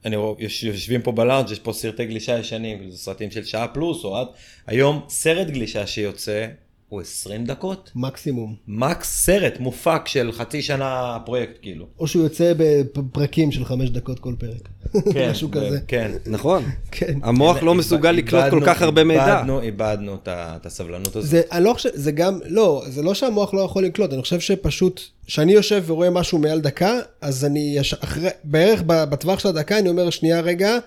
ואני 0.05 0.15
רואה, 0.15 0.33
יוש- 0.39 0.63
יושבים 0.63 1.01
פה 1.01 1.11
בלארג', 1.11 1.51
יש 1.51 1.59
פה 1.59 1.73
סרטי 1.73 2.05
גלישה 2.05 2.39
ישנים, 2.39 2.91
סרטים 2.91 3.31
של 3.31 3.43
שעה 3.43 3.67
פלוס, 3.67 4.03
או 4.03 4.17
עד, 4.17 4.27
היום 4.67 5.05
סרט 5.09 5.47
גלישה 5.47 5.87
שיוצא, 5.87 6.47
הוא 6.89 7.01
20 7.01 7.45
דקות? 7.45 7.91
מקסימום. 7.95 8.55
מקס 8.67 9.25
סרט 9.25 9.59
מופק 9.59 10.01
של 10.05 10.31
חצי 10.31 10.61
שנה 10.61 11.17
פרויקט 11.25 11.53
כאילו. 11.61 11.85
או 11.99 12.07
שהוא 12.07 12.23
יוצא 12.23 12.53
בפרקים 12.57 13.51
של 13.51 13.65
חמש 13.65 13.89
דקות 13.89 14.19
כל 14.19 14.33
פרק. 14.39 14.69
משהו 15.31 15.51
כזה. 15.51 15.79
כן. 15.87 16.11
נכון. 16.25 16.63
כן. 16.91 17.19
המוח 17.23 17.63
לא 17.63 17.75
מסוגל 17.75 18.11
לקלוט 18.11 18.43
כל 18.49 18.61
כך 18.65 18.81
הרבה 18.81 19.03
מידע. 19.03 19.37
איבדנו, 19.37 19.61
איבדנו 19.61 20.17
את 20.25 20.65
הסבלנות 20.65 21.15
הזאת. 21.15 21.29
זה, 21.29 21.41
אני 21.51 21.63
לא 21.63 21.73
חושב, 21.73 21.89
זה 21.93 22.11
גם, 22.11 22.39
לא, 22.45 22.83
זה 22.87 23.03
לא 23.03 23.13
שהמוח 23.13 23.53
לא 23.53 23.61
יכול 23.61 23.85
לקלוט, 23.85 24.13
אני 24.13 24.21
חושב 24.21 24.39
שפשוט, 24.39 25.01
כשאני 25.25 25.51
יושב 25.53 25.83
ורואה 25.87 26.09
משהו 26.09 26.37
מעל 26.39 26.61
דקה, 26.61 26.99
אז 27.21 27.45
אני, 27.45 27.73
יש, 27.77 27.93
אחרי, 27.93 28.29
בערך 28.43 28.83
ב- 28.85 29.03
בטווח 29.03 29.39
של 29.39 29.47
הדקה, 29.47 29.79
אני 29.79 29.89
אומר, 29.89 30.09
שנייה 30.09 30.41
רגע, 30.41 30.77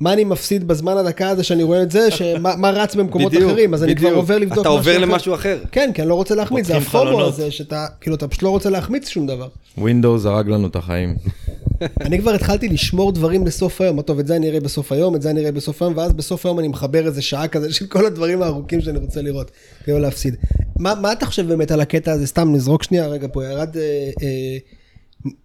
מה 0.00 0.12
אני 0.12 0.24
מפסיד 0.24 0.68
בזמן 0.68 0.96
הדקה 0.96 1.28
הזה 1.28 1.42
שאני 1.42 1.62
רואה 1.62 1.82
את 1.82 1.90
זה, 1.90 2.10
שמה 2.16 2.56
מה 2.56 2.70
רץ 2.70 2.94
במקומות 2.94 3.32
בדיוק, 3.32 3.50
אחרים, 3.50 3.74
אז 3.74 3.84
אני 3.84 3.96
כבר 3.96 4.06
בדיוק. 4.06 4.20
עובר 4.20 4.38
לבדוק 4.38 4.58
אתה 4.58 4.68
עובר 4.68 4.92
אחר. 4.92 5.00
למשהו 5.00 5.34
אחר. 5.34 5.58
כן, 5.72 5.90
כי 5.94 6.02
אני 6.02 6.08
לא 6.08 6.14
רוצה 6.14 6.34
להחמיץ, 6.34 6.66
זה 6.66 6.76
הפומו. 6.76 7.20
הזה, 7.20 7.50
שאתה, 7.50 7.86
כאילו, 8.00 8.16
אתה 8.16 8.28
פשוט 8.28 8.42
לא 8.42 8.48
רוצה 8.48 8.70
להחמיץ 8.70 9.08
שום 9.08 9.26
דבר. 9.26 9.48
ווינדוס 9.78 10.24
הרג 10.24 10.48
לנו 10.48 10.66
את 10.66 10.76
החיים. 10.76 11.16
אני 12.06 12.18
כבר 12.18 12.30
התחלתי 12.30 12.68
לשמור 12.68 13.12
דברים 13.12 13.46
לסוף 13.46 13.80
היום, 13.80 14.02
טוב, 14.02 14.18
את 14.18 14.26
זה 14.26 14.36
אני 14.36 14.48
אראה 14.48 14.60
בסוף 14.60 14.92
היום, 14.92 15.16
את 15.16 15.22
זה 15.22 15.30
אני 15.30 15.40
אראה 15.40 15.52
בסוף 15.52 15.82
היום, 15.82 15.96
ואז 15.96 16.12
בסוף 16.12 16.46
היום 16.46 16.58
אני 16.58 16.68
מחבר 16.68 17.06
איזה 17.06 17.22
שעה 17.22 17.48
כזה 17.48 17.72
של 17.72 17.86
כל 17.86 18.06
הדברים 18.06 18.42
הארוכים 18.42 18.80
שאני 18.80 18.98
רוצה 18.98 19.22
לראות, 19.22 19.50
כדי 19.84 19.94
לא 19.94 20.00
להפסיד. 20.00 20.36
מה, 20.76 20.94
מה 20.94 21.12
אתה 21.12 21.26
חושב 21.26 21.48
באמת 21.48 21.70
על 21.70 21.80
הקטע 21.80 22.12
הזה? 22.12 22.26
סתם 22.26 22.52
נזרוק 22.52 22.82
שנייה, 22.82 23.06
רגע 23.06 23.28
פה, 23.32 23.44
ירד, 23.44 23.76
אה, 23.76 24.10
אה, 24.22 24.58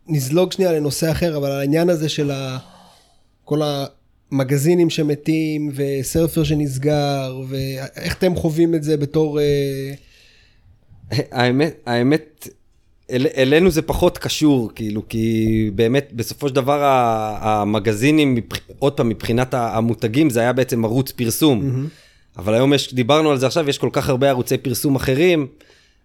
נזלוג 0.07 0.51
שנייה 0.51 0.71
לנושא 0.71 1.11
אחר, 1.11 1.37
אבל 1.37 1.51
העניין 1.51 1.89
הזה 1.89 2.09
של 2.09 2.31
ה, 2.31 2.57
כל 3.45 3.61
המגזינים 4.33 4.89
שמתים, 4.89 5.71
וסרפר 5.75 6.43
שנסגר, 6.43 7.41
ואיך 7.47 8.17
אתם 8.17 8.35
חווים 8.35 8.75
את 8.75 8.83
זה 8.83 8.97
בתור... 8.97 9.39
אה, 9.39 9.93
האמת, 11.31 11.75
האמת, 11.85 12.47
אל, 13.11 13.27
אלינו 13.37 13.71
זה 13.71 13.81
פחות 13.81 14.17
קשור, 14.17 14.71
כאילו, 14.75 15.03
כי 15.09 15.71
באמת, 15.75 16.09
בסופו 16.13 16.49
של 16.49 16.55
דבר, 16.55 16.79
המגזינים, 17.41 18.37
עוד 18.79 18.93
פעם, 18.93 19.09
מבחינת 19.09 19.53
המותגים, 19.53 20.29
זה 20.29 20.39
היה 20.39 20.53
בעצם 20.53 20.85
ערוץ 20.85 21.11
פרסום. 21.11 21.87
אבל 22.37 22.53
היום 22.53 22.73
יש, 22.73 22.93
דיברנו 22.93 23.31
על 23.31 23.37
זה 23.37 23.47
עכשיו, 23.47 23.69
יש 23.69 23.77
כל 23.77 23.89
כך 23.91 24.09
הרבה 24.09 24.29
ערוצי 24.29 24.57
פרסום 24.57 24.95
אחרים, 24.95 25.47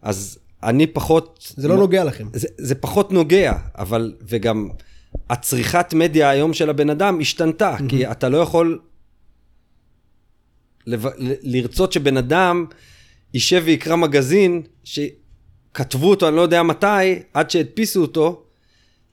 אז 0.03 0.39
אני 0.63 0.87
פחות... 0.87 1.55
זה 1.57 1.69
לא 1.69 1.77
נוגע 1.77 2.05
לכם. 2.05 2.27
זה, 2.33 2.49
זה 2.59 2.75
פחות 2.75 3.13
נוגע, 3.13 3.53
אבל, 3.79 4.13
וגם 4.29 4.69
הצריכת 5.31 5.95
מדיה 5.95 6.31
היום 6.31 6.55
של 6.55 6.71
הבן 6.71 6.91
אדם 6.91 7.21
השתנתה, 7.21 7.77
mm-hmm. 7.77 7.89
כי 7.89 8.11
אתה 8.11 8.29
לא 8.29 8.39
יכול 8.39 8.81
לב, 10.87 11.07
ל- 11.07 11.13
לרצות 11.43 11.93
שבן 11.93 12.17
אדם 12.17 12.67
יישב 13.35 13.63
ויקרא 13.65 13.97
מגזין 13.97 14.63
שכתבו 14.85 16.11
אותו, 16.11 16.29
אני 16.29 16.37
לא 16.37 16.41
יודע 16.41 16.63
מתי, 16.63 17.19
עד 17.35 17.51
שהדפיסו 17.51 18.03
אותו, 18.03 18.43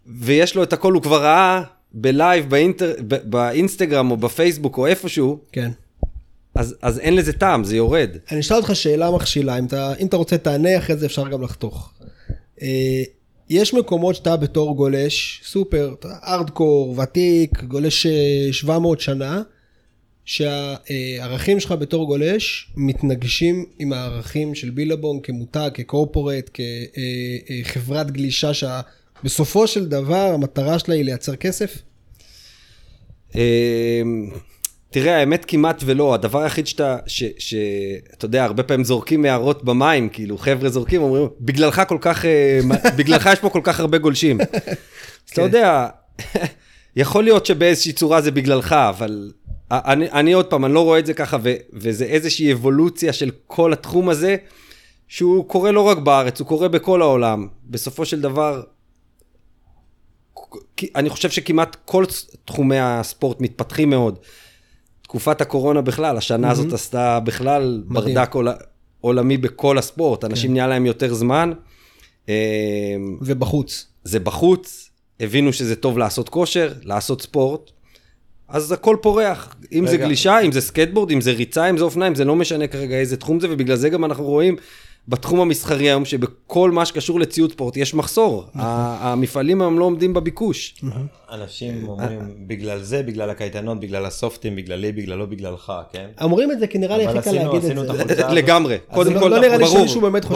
ויש 0.06 0.56
לו 0.56 0.64
את 0.64 0.74
הכל, 0.74 0.94
הוא 0.94 1.02
כבר 1.02 1.24
ראה 1.24 1.62
בלייב, 1.92 2.50
באינטר, 2.50 2.94
ב- 3.08 3.30
באינסטגרם 3.30 4.12
או 4.12 4.18
בפייסבוק 4.18 4.78
או 4.78 4.88
איפשהו, 4.88 5.40
כן. 5.52 5.72
אז, 6.56 6.76
אז 6.82 7.00
אין 7.00 7.16
לזה 7.16 7.34
טעם, 7.34 7.64
זה 7.64 7.76
יורד. 7.76 8.10
אני 8.32 8.40
אשאל 8.40 8.58
אותך 8.58 8.76
שאלה 8.76 9.12
מכשילה, 9.12 9.60
אם 9.60 9.66
אתה, 9.66 9.94
אם 9.96 10.08
אתה 10.08 10.18
רוצה 10.18 10.38
תענה, 10.38 10.78
אחרי 10.78 10.98
זה 10.98 11.06
אפשר 11.06 11.28
גם 11.28 11.42
לחתוך. 11.42 11.94
אה, 13.52 13.56
יש 13.56 13.74
מקומות 13.74 14.16
שאתה 14.16 14.38
בתור 14.38 14.76
גולש, 14.76 15.42
סופר, 15.46 15.96
ארדקור, 16.24 17.00
ותיק, 17.00 17.64
גולש 17.64 18.06
אה, 18.06 18.48
700 18.52 19.00
שנה, 19.00 19.42
שהערכים 20.26 21.60
שלך 21.60 21.72
בתור 21.72 22.06
גולש 22.06 22.72
מתנגשים 22.76 23.66
עם 23.80 23.94
הערכים 23.94 24.56
של 24.56 24.70
בילבון 24.70 25.20
כמותג, 25.24 25.70
כקורפורט, 25.74 26.50
כחברת 27.64 28.12
גלישה 28.12 28.52
שבסופו 28.54 29.68
של 29.68 29.86
דבר 29.86 30.32
המטרה 30.34 30.80
שלה 30.80 30.96
היא 30.96 31.06
לייצר 31.06 31.36
כסף? 31.36 31.82
תראה, 34.96 35.20
האמת 35.20 35.46
כמעט 35.46 35.84
ולא. 35.86 36.14
הדבר 36.14 36.42
היחיד 36.42 36.68
שאתה, 36.68 36.98
שאתה 37.38 38.26
יודע, 38.26 38.44
הרבה 38.44 38.64
פעמים 38.64 38.84
זורקים 38.84 39.26
הערות 39.26 39.64
במים, 39.64 40.10
כאילו, 40.10 40.38
חבר'ה 40.38 40.70
זורקים, 40.70 41.02
אומרים, 41.02 41.28
בגללך 41.40 41.82
כל 41.88 41.98
כך, 42.02 42.26
אה, 42.26 42.60
בגללך 42.98 43.30
יש 43.34 43.40
פה 43.40 43.50
כל 43.50 43.60
כך 43.64 43.80
הרבה 43.80 43.98
גולשים. 43.98 44.42
אז 44.42 45.32
אתה 45.34 45.42
יודע, 45.42 45.88
יכול 46.96 47.24
להיות 47.24 47.46
שבאיזושהי 47.46 47.94
צורה 47.94 48.22
זה 48.22 48.32
בגללך, 48.32 48.74
אבל 48.74 49.32
אני, 49.72 50.12
אני 50.12 50.34
עוד 50.34 50.46
פעם, 50.46 50.66
אני 50.66 50.74
לא 50.74 50.84
רואה 50.84 51.00
את 51.00 51.06
זה 51.06 51.14
ככה, 51.14 51.38
ו, 51.44 51.54
וזה 51.74 52.06
איזושהי 52.06 52.54
אבולוציה 52.54 53.14
של 53.14 53.32
כל 53.48 53.74
התחום 53.74 54.10
הזה, 54.10 54.36
שהוא 55.08 55.50
קורה 55.50 55.72
לא 55.72 55.82
רק 55.82 55.98
בארץ, 55.98 56.40
הוא 56.40 56.48
קורה 56.48 56.68
בכל 56.68 57.02
העולם. 57.02 57.48
בסופו 57.66 58.06
של 58.06 58.22
דבר, 58.22 58.64
אני 60.96 61.10
חושב 61.10 61.30
שכמעט 61.30 61.78
כל 61.86 62.06
תחומי 62.46 62.80
הספורט 62.80 63.42
מתפתחים 63.42 63.90
מאוד. 63.90 64.20
תקופת 65.16 65.42
הקורונה 65.42 65.82
בכלל, 65.82 66.18
השנה 66.18 66.52
הזאת 66.52 66.74
עשתה 66.74 67.20
בכלל 67.20 67.84
מדהים. 67.88 68.16
ברדק 68.16 68.34
עול- 68.34 68.50
עולמי 69.02 69.38
בכל 69.38 69.78
הספורט. 69.78 70.24
אנשים 70.26 70.54
נהיה 70.54 70.68
להם 70.68 70.86
יותר 70.86 71.14
זמן. 71.14 71.52
אה, 72.30 72.34
ובחוץ. 73.22 73.88
זה 74.04 74.20
בחוץ, 74.20 74.90
הבינו 75.20 75.54
שזה 75.54 75.76
טוב 75.76 75.98
לעשות 75.98 76.30
כושר, 76.30 76.74
לעשות 76.84 77.22
ספורט. 77.22 77.72
אז 78.48 78.72
הכל 78.72 78.98
פורח, 79.02 79.56
אם 79.74 79.88
זה 79.88 79.94
רגע. 79.94 80.06
גלישה, 80.06 80.40
אם 80.40 80.52
זה 80.52 80.62
סקטבורד, 80.62 81.12
אם 81.12 81.22
זה 81.22 81.32
ריצה, 81.32 81.70
אם 81.70 81.78
זה 81.78 81.84
אופניים, 81.84 82.16
זה 82.16 82.26
לא 82.26 82.36
משנה 82.36 82.68
כרגע 82.68 82.96
איזה 82.96 83.18
תחום 83.18 83.40
זה, 83.40 83.48
ובגלל 83.52 83.76
זה 83.78 83.90
גם 83.90 84.06
אנחנו 84.06 84.24
רואים 84.24 84.56
בתחום 85.08 85.40
המסחרי 85.40 85.90
היום, 85.90 86.06
שבכל 86.06 86.72
מה 86.72 86.86
שקשור 86.86 87.20
לציוד 87.20 87.52
ספורט 87.52 87.78
יש 87.78 87.94
מחסור. 87.94 88.44
ה- 88.54 89.12
המפעלים 89.12 89.62
היום 89.62 89.80
לא 89.80 89.86
עומדים 89.86 90.14
בביקוש. 90.14 90.76
אנשים 91.32 91.88
אומרים, 91.88 92.20
בגלל 92.48 92.82
זה, 92.82 93.04
בגלל 93.04 93.30
הקייטנות, 93.30 93.80
בגלל 93.80 94.06
הסופטים, 94.06 94.56
בגללי, 94.56 94.92
בגללו, 94.92 95.28
בגללך, 95.28 95.74
כן? 95.92 96.10
אומרים 96.22 96.52
את 96.52 96.60
זה 96.60 96.68
כי 96.68 96.78
נראה 96.78 96.98
לי 96.98 97.06
הכי 97.08 97.22
קל 97.22 97.32
להגיד 97.32 97.66
את 97.66 98.08
זה. 98.18 98.24
לגמרי, 98.40 98.78
קודם 98.94 99.14
לא- 99.14 99.20
כל, 99.20 99.28
לא 99.28 99.58
ברור. 99.58 99.86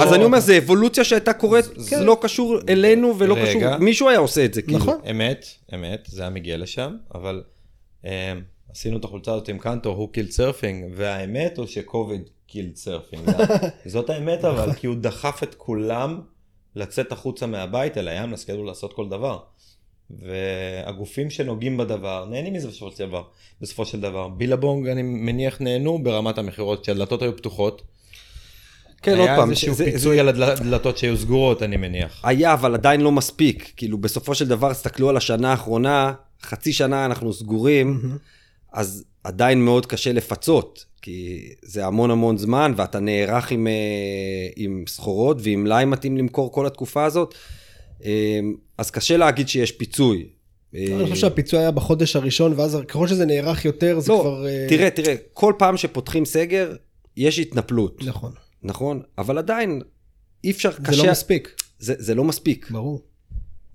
אז 0.02 0.14
אני. 0.14 0.24
אומר, 0.24 0.40
זה 0.40 0.58
אבולוציה 0.58 1.04
שהייתה 1.04 1.34
קורית, 1.34 1.66
זה 1.76 2.04
לא 2.04 2.18
קשור 2.22 2.58
אלינו 2.70 3.20
ולא. 3.20 3.36
קשור, 3.46 3.78
מישהו 3.80 4.10
היה 4.10 4.20
עושה 4.20 4.46
את 4.46 4.54
זה, 4.54 4.62
כאילו. 4.62 4.78
נכון. 4.78 4.98
אמת, 5.12 5.46
אמת, 5.76 6.08
זה 6.12 6.22
היה 6.22 6.30
מגיע 6.30 6.58
לשם, 6.58 6.96
אבל 7.16 7.44
אה, 8.06 8.34
עשינו 8.72 8.98
את 8.98 9.04
החולצה 9.04 9.34
הזאת 9.34 9.48
עם 9.50 9.58
קנטור, 9.58 9.96
who 9.96 10.10
killed 10.14 10.32
surfing, 10.32 10.86
והאמת 10.96 11.58
הוא 11.58 11.66
ש 11.68 11.83
COVID 11.83 12.22
killed 12.52 12.76
surfing. 12.76 13.30
זאת 13.86 14.10
האמת 14.10 14.46
אבל, 14.46 14.74
כי 14.74 14.88
הוא 14.88 14.96
דחף 14.96 15.44
את 15.44 15.56
כולם 15.56 16.22
לצאת 16.76 17.12
החוצה 17.12 17.48
מהבית 17.48 17.98
אל 17.98 18.08
הים, 18.08 18.32
לסקייטבורד 18.32 18.68
לעשות 18.70 18.94
כל 18.94 19.10
דבר. 19.10 19.40
והגופים 20.10 21.30
שנוגעים 21.30 21.78
בדבר 21.78 22.26
נהנים 22.30 22.54
מזה 22.54 22.68
בסופו 22.68 22.92
של 22.92 23.06
דבר. 23.08 23.24
בסופו 23.62 23.86
של 23.86 24.02
דבר. 24.02 24.28
בילבונג 24.28 24.88
אני 24.88 25.02
מניח 25.02 25.62
נהנו 25.62 26.04
ברמת 26.04 26.38
המכירות 26.38 26.82
כשהדלתות 26.84 27.22
היו 27.22 27.38
פתוחות. 27.38 27.82
כן, 29.02 29.18
עוד 29.18 29.28
פעם, 29.28 29.40
היה 29.40 29.50
איזשהו 29.50 29.74
זה- 29.74 29.84
זה- 29.86 29.92
פיצוי 29.92 30.20
על 30.20 30.30
הדלתות 30.30 30.98
שהיו 30.98 31.18
סגורות 31.18 31.64
אני 31.64 31.78
מניח. 31.78 32.22
היה, 32.24 32.54
אבל 32.54 32.74
עדיין 32.74 33.02
לא 33.02 33.12
מספיק. 33.12 33.74
כאילו, 33.78 33.98
בסופו 33.98 34.36
של 34.36 34.48
דבר, 34.48 34.74
תסתכלו 34.74 35.10
על 35.10 35.18
השנה 35.18 35.52
האחרונה, 35.52 36.14
חצי 36.42 36.74
שנה 36.74 37.06
אנחנו 37.06 37.34
סגורים, 37.34 38.02
אז 38.74 39.04
עדיין 39.24 39.66
מאוד 39.66 39.86
קשה 39.86 40.12
לפצות, 40.12 40.86
כי 41.02 41.50
זה 41.62 41.86
המון 41.86 42.12
המון 42.12 42.38
זמן, 42.38 42.74
ואתה 42.76 43.00
נערך 43.00 43.52
עם, 43.52 43.68
אה, 43.68 44.48
עם 44.56 44.84
סחורות 44.88 45.38
ועם 45.40 45.64
מלאי 45.64 45.86
מתאים 45.86 46.18
למכור 46.18 46.52
כל 46.52 46.66
התקופה 46.66 47.06
הזאת, 47.06 47.36
אה, 48.06 48.40
אז 48.78 48.92
קשה 48.92 49.18
להגיד 49.18 49.48
שיש 49.48 49.72
פיצוי. 49.72 50.28
אה, 50.76 50.86
אני 50.96 51.04
חושב 51.04 51.16
שהפיצוי 51.16 51.60
היה 51.60 51.72
בחודש 51.72 52.16
הראשון, 52.16 52.54
ואז 52.56 52.78
ככל 52.88 53.08
שזה 53.08 53.26
נערך 53.26 53.66
יותר, 53.66 54.00
זה 54.00 54.12
לא, 54.12 54.20
כבר... 54.22 54.48
אה, 54.48 54.66
תראה, 54.70 54.90
תראה, 54.90 55.16
כל 55.34 55.54
פעם 55.58 55.78
שפותחים 55.78 56.26
סגר, 56.26 56.76
יש 57.18 57.40
התנפלות, 57.40 58.04
נכון. 58.04 58.32
נכון? 58.64 59.02
אבל 59.18 59.38
עדיין, 59.38 59.82
אי 60.44 60.52
אפשר, 60.52 60.72
זה 60.72 60.78
קשה... 60.84 61.04
לא 61.04 61.12
מספיק, 61.12 61.62
זה, 61.80 61.94
זה 61.98 62.16
לא 62.16 62.24
מספיק. 62.24 62.72
ברור. 62.72 63.02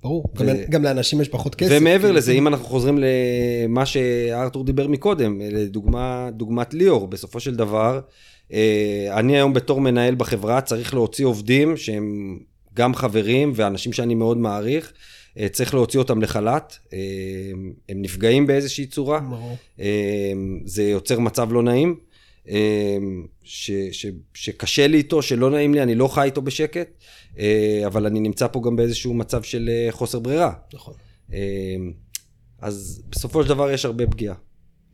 ברור. 0.04 0.24
ו- 0.38 0.46
גם 0.46 0.56
גם 0.70 0.82
לאנשים 0.82 1.20
יש 1.20 1.28
פחות 1.28 1.54
כסף. 1.54 1.70
ומעבר 1.80 2.02
כאילו. 2.02 2.14
לזה, 2.14 2.32
אם 2.32 2.48
אנחנו 2.48 2.66
חוזרים 2.66 2.98
למה 2.98 3.86
שארתור 3.86 4.64
דיבר 4.64 4.88
מקודם, 4.88 5.40
לדוגמה, 5.40 6.28
דוגמת 6.32 6.74
ליאור, 6.74 7.08
בסופו 7.08 7.40
של 7.40 7.54
דבר, 7.54 8.00
אה, 8.52 9.08
אני 9.12 9.36
היום 9.36 9.52
בתור 9.52 9.80
מנהל 9.80 10.14
בחברה 10.14 10.60
צריך 10.60 10.94
להוציא 10.94 11.26
עובדים 11.26 11.76
שהם 11.76 12.38
גם 12.74 12.94
חברים 12.94 13.52
ואנשים 13.54 13.92
שאני 13.92 14.14
מאוד 14.14 14.38
מעריך, 14.38 14.92
אה, 15.38 15.48
צריך 15.48 15.74
להוציא 15.74 15.98
אותם 15.98 16.22
לחל"ת, 16.22 16.78
אה, 16.92 16.98
הם 17.88 18.02
נפגעים 18.02 18.46
באיזושהי 18.46 18.86
צורה, 18.86 19.20
ברור. 19.20 19.56
זה 20.64 20.82
יוצר 20.82 21.18
מצב 21.18 21.52
לא 21.52 21.62
נעים, 21.62 21.96
ש, 23.42 23.70
ש, 23.92 24.06
שקשה 24.34 24.86
לי 24.86 24.96
איתו, 24.96 25.22
שלא 25.22 25.50
נעים 25.50 25.74
לי, 25.74 25.82
אני 25.82 25.94
לא 25.94 26.08
חי 26.08 26.22
איתו 26.24 26.42
בשקט, 26.42 26.88
אה, 27.38 27.82
אבל 27.86 28.06
אני 28.06 28.20
נמצא 28.20 28.46
פה 28.48 28.60
גם 28.64 28.76
באיזשהו 28.76 29.14
מצב 29.14 29.42
של 29.42 29.70
אה, 29.72 29.92
חוסר 29.92 30.18
ברירה. 30.18 30.52
נכון. 30.74 30.94
אה, 31.32 31.38
אז 32.60 33.02
בסופו 33.08 33.42
של 33.42 33.48
דבר 33.48 33.70
יש 33.70 33.84
הרבה 33.84 34.06
פגיעה. 34.06 34.34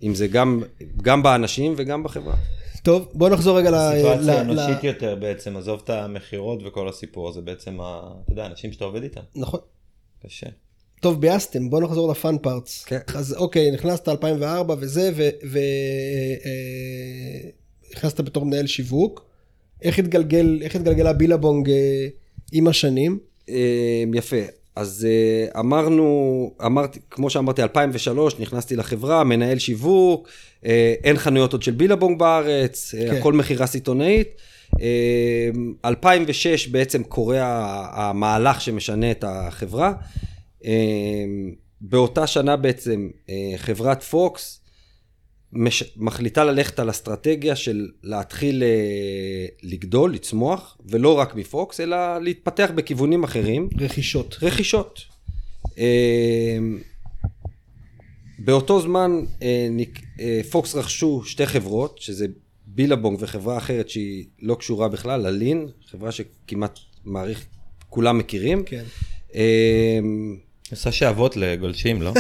אם 0.03 0.14
זה 0.14 0.26
גם, 0.26 0.62
גם 1.03 1.22
באנשים 1.22 1.74
וגם 1.76 2.03
בחברה. 2.03 2.34
טוב, 2.82 3.09
בוא 3.14 3.28
נחזור 3.28 3.59
רגע 3.59 3.70
ל... 3.70 3.74
סיטואציה 3.96 4.34
ל- 4.34 4.51
אנושית 4.51 4.84
יותר 4.84 5.16
בעצם, 5.16 5.57
עזוב 5.57 5.80
את 5.84 5.90
המכירות 5.90 6.62
וכל 6.64 6.88
הסיפור 6.88 7.28
הזה, 7.28 7.40
בעצם, 7.40 7.80
ה- 7.80 8.12
אתה 8.24 8.32
יודע, 8.32 8.46
אנשים 8.46 8.72
שאתה 8.72 8.84
עובד 8.84 9.03
איתם, 9.03 9.20
נכון. 9.36 9.61
קשה. 10.26 10.46
טוב, 11.01 11.20
ביאסתם, 11.20 11.70
בוא 11.70 11.80
נחזור 11.80 12.11
לפאן 12.11 12.36
פארטס. 12.42 12.84
כן. 12.84 12.98
אז 13.14 13.34
אוקיי, 13.34 13.70
נכנסת 13.70 14.09
2004 14.09 14.74
וזה, 14.80 15.12
ונכנסת 17.92 18.20
בתור 18.20 18.46
מנהל 18.46 18.66
שיווק. 18.66 19.24
איך 19.82 19.98
התגלגל, 19.98 20.59
איך 20.62 20.76
התגלגלה 20.76 21.12
בילבונג 21.12 21.70
אה, 21.70 22.07
עם 22.53 22.68
השנים? 22.68 23.18
אה, 23.48 24.05
יפה. 24.14 24.36
אז 24.76 25.07
אה, 25.11 25.61
אמרנו, 25.61 26.51
אמרתי, 26.66 26.98
כמו 27.11 27.30
שאמרתי, 27.30 27.62
2003 27.62 28.40
נכנסתי 28.40 28.76
לחברה, 28.76 29.24
מנהל 29.24 29.59
שיווק, 29.59 30.28
אה, 30.66 30.94
אין 31.05 31.18
חנויות 31.18 31.53
עוד 31.53 31.62
של 31.62 31.72
בילבונג 31.72 32.18
בארץ, 32.18 32.94
אה, 32.94 33.11
כן. 33.11 33.16
הכל 33.16 33.32
מכירה 33.32 33.66
סיטונאית. 33.66 34.28
אה, 34.80 35.48
2006 35.84 36.66
בעצם 36.68 37.03
קורה 37.03 37.38
המהלך 37.92 38.61
שמשנה 38.61 39.11
את 39.11 39.24
החברה. 39.28 39.92
אה, 40.64 41.24
באותה 41.80 42.26
שנה 42.26 42.56
בעצם 42.56 43.11
אה, 43.30 43.52
חברת 43.56 44.02
פוקס 44.02 44.61
מש... 45.52 45.82
מחליטה 45.96 46.44
ללכת 46.44 46.78
על 46.78 46.90
אסטרטגיה 46.90 47.56
של 47.56 47.88
להתחיל 48.02 48.62
אה, 48.62 49.46
לגדול, 49.62 50.14
לצמוח, 50.14 50.78
ולא 50.86 51.18
רק 51.18 51.34
מפוקס, 51.34 51.80
אלא 51.80 52.18
להתפתח 52.18 52.70
בכיוונים 52.74 53.24
אחרים. 53.24 53.68
רכישות. 53.78 54.36
רכישות. 54.42 55.00
אה, 55.78 56.58
באותו 58.38 58.80
זמן 58.80 59.24
אה, 59.42 60.40
פוקס 60.50 60.74
רכשו 60.74 61.22
שתי 61.24 61.46
חברות, 61.46 61.98
שזה 61.98 62.26
בילבונג 62.66 63.18
וחברה 63.20 63.58
אחרת 63.58 63.88
שהיא 63.88 64.24
לא 64.42 64.54
קשורה 64.54 64.88
בכלל, 64.88 65.26
אלין, 65.26 65.68
חברה 65.90 66.12
שכמעט 66.12 66.78
מעריך, 67.04 67.46
כולם 67.88 68.18
מכירים. 68.18 68.62
כן. 68.66 68.84
עושה 70.70 70.92
שעבות 70.92 71.36
לגולשים, 71.36 72.02
לא? 72.02 72.12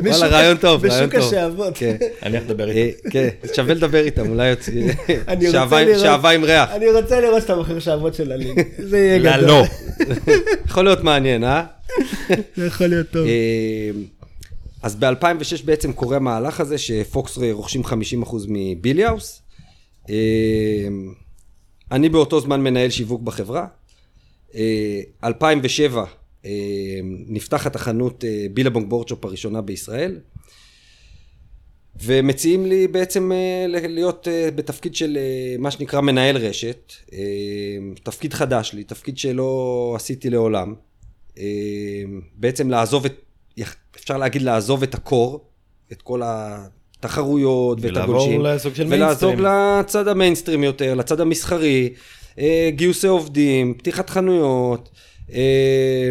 וואלה, 0.00 0.26
רעיון 0.26 0.56
טוב, 0.56 0.84
רעיון 0.84 1.08
בשוק 1.08 1.20
טוב. 1.20 1.28
השעבות. 1.34 1.74
כן. 1.78 1.96
אני 2.22 2.36
הולך 2.36 2.50
לדבר 2.50 2.68
אה, 2.70 2.74
איתו. 2.74 3.08
כן, 3.10 3.28
שווה 3.54 3.74
לדבר 3.74 4.04
איתם, 4.04 4.28
אולי 4.30 4.48
יוצא... 4.48 4.72
אני 5.28 5.46
רוצה 5.46 5.52
שעווה- 5.58 5.84
לראות- 5.84 6.00
שעווה 6.02 6.30
עם 6.30 6.44
ריח. 6.44 6.70
אני 6.70 6.90
רוצה 6.90 7.20
לראות 7.20 7.42
שאתה 7.42 7.56
מוכר 7.56 7.78
שעבות 7.78 8.14
של 8.14 8.32
הליג. 8.32 8.60
זה 8.78 8.98
יהיה 8.98 9.18
גדול. 9.18 9.46
לא. 9.48 9.64
יכול 10.68 10.84
להיות 10.84 11.04
מעניין, 11.04 11.44
אה? 11.44 11.64
זה 12.56 12.66
יכול 12.66 12.86
להיות 12.86 13.10
טוב. 13.10 13.26
אה, 13.26 13.90
אז 14.82 14.96
ב-2006 14.96 15.12
בעצם 15.64 15.92
קורה 15.92 16.16
המהלך 16.16 16.60
הזה 16.60 16.78
שפוקס 16.78 17.38
רוכשים 17.52 17.82
50% 17.84 17.88
מביליאוס. 18.48 19.42
אה, 20.10 20.14
אני 21.92 22.08
באותו 22.08 22.40
זמן 22.40 22.60
מנהל 22.60 22.90
שיווק 22.90 23.22
בחברה. 23.22 23.66
אה, 24.54 25.00
2007 25.24 26.00
אה, 26.00 26.06
נפתחת 27.28 27.76
החנות 27.76 28.24
אה, 28.24 28.46
בילבונג 28.54 28.88
בורדשופ 28.88 29.24
הראשונה 29.24 29.60
בישראל. 29.60 30.18
ומציעים 32.02 32.66
לי 32.66 32.88
בעצם 32.88 33.32
אה, 33.32 33.64
להיות 33.68 34.28
אה, 34.28 34.50
בתפקיד 34.54 34.94
של 34.94 35.18
מה 35.58 35.70
שנקרא 35.70 36.00
מנהל 36.00 36.36
רשת. 36.36 36.92
אה, 37.12 37.18
תפקיד 38.02 38.34
חדש 38.34 38.72
לי, 38.72 38.84
תפקיד 38.84 39.18
שלא 39.18 39.92
עשיתי 39.96 40.30
לעולם. 40.30 40.74
אה, 41.38 41.44
בעצם 42.34 42.70
לעזוב 42.70 43.04
את, 43.04 43.14
אפשר 43.96 44.16
להגיד 44.18 44.42
לעזוב 44.42 44.82
את 44.82 44.94
הקור, 44.94 45.44
את 45.92 46.02
כל 46.02 46.22
התחרויות 46.24 47.78
ואת 47.80 47.90
ולעבור 47.90 48.16
הגולשים. 48.16 48.40
ולעזוב. 48.90 49.34
לצד 49.40 50.08
המיינסטרים 50.08 50.64
יותר, 50.64 50.94
לצד 50.94 51.20
המסחרי, 51.20 51.92
גיוסי 52.68 53.06
עובדים, 53.06 53.74
פתיחת 53.74 54.10
חנויות. 54.10 54.90
אה, 55.32 56.10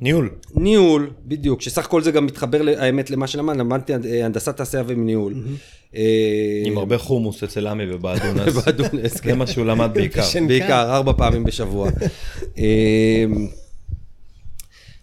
ניהול. 0.00 0.30
ניהול, 0.54 1.10
בדיוק, 1.26 1.62
שסך 1.62 1.84
הכל 1.84 2.02
זה 2.02 2.10
גם 2.10 2.26
מתחבר, 2.26 2.60
האמת, 2.78 3.10
למה 3.10 3.26
שלמדתי, 3.26 3.58
למדתי 3.58 3.92
הנדסת 4.22 4.56
תעשייה 4.56 4.82
וניהול. 4.86 5.34
אה, 5.94 6.62
עם 6.64 6.78
הרבה 6.78 6.98
חומוס 6.98 7.42
אצל 7.42 7.66
עמי 7.66 7.92
ובאדונס. 7.92 8.54
באדונס, 8.64 9.14
זה 9.14 9.22
כן. 9.22 9.38
מה 9.38 9.46
שהוא 9.46 9.66
למד 9.66 9.90
בעיקר. 9.94 10.22
בעיקר, 10.48 10.96
ארבע 10.96 11.12
פעמים 11.12 11.44
בשבוע. 11.44 11.90
אה, 12.58 13.24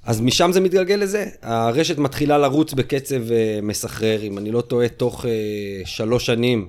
אז 0.05 0.21
משם 0.21 0.51
זה 0.51 0.61
מתגלגל 0.61 0.95
לזה. 0.95 1.25
הרשת 1.41 1.97
מתחילה 1.97 2.37
לרוץ 2.37 2.73
בקצב 2.73 3.31
אה, 3.31 3.59
מסחרר, 3.63 4.23
אם 4.23 4.37
אני 4.37 4.51
לא 4.51 4.61
טועה, 4.61 4.87
תוך 4.87 5.25
אה, 5.25 5.31
שלוש 5.85 6.25
שנים 6.25 6.67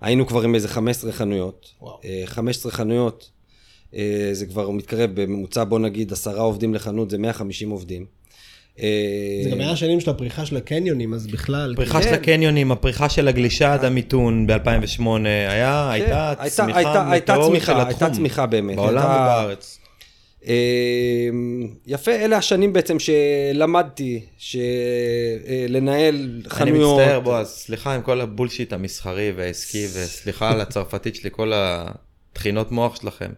היינו 0.00 0.26
כבר 0.26 0.42
עם 0.42 0.54
איזה 0.54 0.68
15 0.68 1.12
חנויות. 1.12 1.70
וואו. 1.80 1.98
אה, 2.04 2.22
15 2.26 2.72
חנויות, 2.72 3.30
זה 4.32 4.46
כבר 4.46 4.70
מתקרב 4.70 5.10
בממוצע, 5.14 5.64
בוא 5.64 5.78
נגיד, 5.78 6.12
עשרה 6.12 6.40
עובדים 6.42 6.74
לחנות, 6.74 7.10
זה 7.10 7.18
150 7.18 7.70
עובדים. 7.70 8.06
אה, 8.80 9.40
זה 9.44 9.50
גם 9.50 9.60
היה 9.60 9.70
השנים 9.70 10.00
של 10.00 10.10
הפריחה 10.10 10.46
של 10.46 10.56
הקניונים, 10.56 11.14
אז 11.14 11.26
בכלל. 11.26 11.72
הפריחה 11.72 12.02
של 12.02 12.08
כן. 12.08 12.14
הקניונים, 12.14 12.72
הפריחה 12.72 13.08
של 13.08 13.28
הגלישה 13.28 13.74
עד 13.74 13.84
המיתון 13.84 14.46
ב-2008, 14.46 15.02
היה, 15.48 15.90
הייתה 15.90 16.08
כן, 16.36 16.42
הייתה- 16.42 16.56
צמיחה 16.56 16.78
הייתה- 16.78 17.10
הייתה 17.10 17.34
מטאורית 17.34 17.62
של 17.62 17.72
הייתה 17.76 17.90
התחום. 17.90 18.12
צמיחה 18.12 18.46
באמת. 18.46 18.76
בעולם 18.76 18.96
הייתה- 18.98 19.10
ובארץ. 19.42 19.76
אה, 20.48 21.28
יפה, 21.86 22.10
אלה 22.12 22.36
השנים 22.36 22.72
בעצם 22.72 22.96
שלמדתי 22.98 24.20
שלנהל 24.38 26.14
אני 26.44 26.50
חנויות. 26.50 27.00
מצטער, 27.00 27.20
בועז, 27.20 27.48
סליחה 27.48 27.94
עם 27.94 28.02
כל 28.02 28.20
הבולשיט 28.20 28.72
המסחרי 28.72 29.32
והעסקי, 29.36 29.84
וסליחה 29.94 30.50
על 30.50 30.60
הצרפתית 30.60 31.14
שלי, 31.14 31.30
כל 31.32 31.52
הטחינות 31.54 32.72
מוח 32.72 33.00
שלכם. 33.00 33.30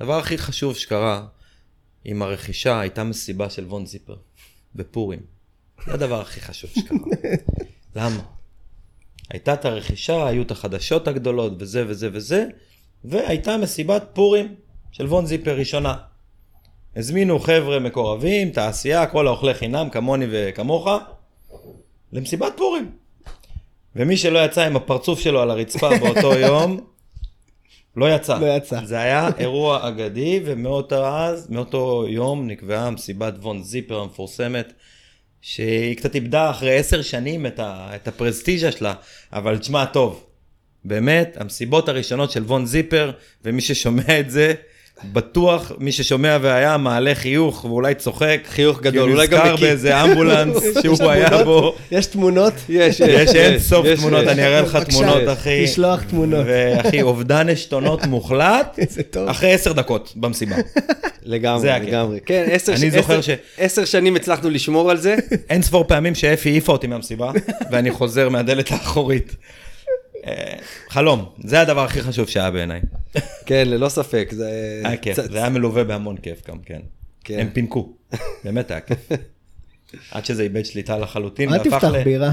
הדבר 0.00 0.18
הכי 0.18 0.38
חשוב 0.38 0.76
שקרה 0.76 1.26
עם 2.04 2.22
הרכישה 2.22 2.80
הייתה 2.80 3.04
מסיבה 3.04 3.50
של 3.50 3.64
וון 3.64 3.86
זיפר, 3.86 4.16
בפורים. 4.74 5.20
זה 5.86 5.94
הדבר 5.94 6.20
הכי 6.20 6.40
חשוב 6.40 6.70
שקרה. 6.70 6.98
למה? 7.96 8.22
הייתה 9.30 9.54
את 9.54 9.64
הרכישה, 9.64 10.26
היו 10.26 10.42
את 10.42 10.50
החדשות 10.50 11.08
הגדולות 11.08 11.52
וזה 11.58 11.84
וזה 11.88 12.08
וזה, 12.12 12.46
והייתה 13.04 13.56
מסיבת 13.56 14.04
פורים 14.12 14.54
של 14.92 15.06
וון 15.06 15.26
זיפר 15.26 15.56
ראשונה. 15.56 15.94
הזמינו 16.96 17.38
חבר'ה 17.38 17.78
מקורבים, 17.78 18.50
תעשייה, 18.50 19.06
כל 19.06 19.26
האוכלי 19.26 19.54
חינם, 19.54 19.90
כמוני 19.90 20.26
וכמוך, 20.30 20.88
למסיבת 22.12 22.52
פורים. 22.56 22.90
ומי 23.96 24.16
שלא 24.16 24.38
יצא 24.38 24.66
עם 24.66 24.76
הפרצוף 24.76 25.20
שלו 25.20 25.40
על 25.42 25.50
הרצפה 25.50 25.98
באותו 25.98 26.34
יום, 26.46 26.80
לא 27.96 28.14
יצא. 28.14 28.38
לא 28.38 28.46
יצא. 28.56 28.84
זה 28.84 28.98
היה 28.98 29.28
אירוע 29.38 29.88
אגדי, 29.88 30.40
ומאותו 30.44 31.06
אז, 31.06 31.50
מאותו 31.50 32.04
יום 32.08 32.46
נקבעה 32.46 32.90
מסיבת 32.90 33.34
וון 33.38 33.62
זיפר 33.62 34.00
המפורסמת, 34.00 34.72
שהיא 35.40 35.96
קצת 35.96 36.14
איבדה 36.14 36.50
אחרי 36.50 36.78
עשר 36.78 37.02
שנים 37.02 37.46
את, 37.46 37.58
ה, 37.58 37.90
את 37.94 38.08
הפרסטיז'ה 38.08 38.72
שלה, 38.72 38.94
אבל 39.32 39.58
תשמע 39.58 39.84
טוב, 39.84 40.24
באמת, 40.84 41.36
המסיבות 41.40 41.88
הראשונות 41.88 42.30
של 42.30 42.42
וון 42.42 42.66
זיפר, 42.66 43.10
ומי 43.44 43.60
ששומע 43.60 44.20
את 44.20 44.30
זה, 44.30 44.54
בטוח 45.04 45.72
מי 45.78 45.92
ששומע 45.92 46.38
והיה 46.40 46.76
מעלה 46.76 47.14
חיוך 47.14 47.64
ואולי 47.64 47.94
צוחק. 47.94 48.40
חיוך 48.48 48.80
גדול, 48.80 48.92
כי 48.92 48.98
הוא 48.98 49.10
אולי 49.10 49.26
גם 49.26 49.38
נזכר 49.38 49.54
מכיר. 49.54 49.66
באיזה 49.66 49.96
אמבולנס 50.02 50.56
שהוא 50.82 51.10
היה 51.10 51.44
בו. 51.44 51.74
יש 51.90 52.06
תמונות? 52.06 52.52
יש, 52.68 53.00
יש 53.00 53.34
אין 53.34 53.58
סוף 53.58 53.86
יש, 53.86 53.98
תמונות, 53.98 54.22
יש. 54.22 54.28
אני 54.28 54.46
אראה 54.46 54.60
לך 54.60 54.76
תמונות, 54.76 55.22
אחי. 55.32 55.62
לשלוח 55.62 56.02
תמונות. 56.02 56.44
ואחי, 56.46 57.02
אובדן 57.10 57.48
עשתונות 57.48 58.06
מוחלט. 58.06 58.78
אחרי 59.26 59.52
עשר 59.52 59.72
דקות 59.72 60.12
במסיבה. 60.16 60.56
לגמרי. 61.22 61.68
לגמרי. 61.68 62.18
כן, 62.26 62.44
עשר 63.58 63.84
שנים 63.84 64.16
הצלחנו 64.16 64.50
לשמור 64.50 64.90
על 64.90 64.96
זה. 64.96 65.16
אין 65.50 65.62
ספור 65.62 65.84
פעמים 65.88 66.14
שאפי 66.14 66.48
העיפה 66.48 66.72
אותי 66.72 66.86
מהמסיבה, 66.86 67.32
ואני 67.70 67.90
חוזר 67.90 68.28
מהדלת 68.28 68.72
האחורית. 68.72 69.36
אה, 70.26 70.54
חלום, 70.88 71.24
זה 71.44 71.60
הדבר 71.60 71.84
הכי 71.84 72.02
חשוב 72.02 72.28
שהיה 72.28 72.50
בעיניי. 72.50 72.80
כן, 73.46 73.68
ללא 73.68 73.88
ספק. 73.88 74.28
זה... 74.32 74.80
היה 74.84 74.96
כיף, 74.96 75.16
זה 75.30 75.38
היה 75.38 75.48
מלווה 75.48 75.84
בהמון 75.84 76.16
כיף 76.16 76.48
גם, 76.48 76.58
כן. 76.64 76.80
כן. 77.24 77.38
הם 77.38 77.48
פינקו, 77.52 77.92
באמת 78.44 78.70
היה 78.70 78.80
כיף. 78.80 79.08
עד 80.10 80.24
שזה 80.24 80.42
איבד 80.42 80.64
שליטה 80.64 80.98
לחלוטין, 80.98 81.52
אל 81.52 81.58
תפתח. 81.58 81.92
בירה. 82.04 82.32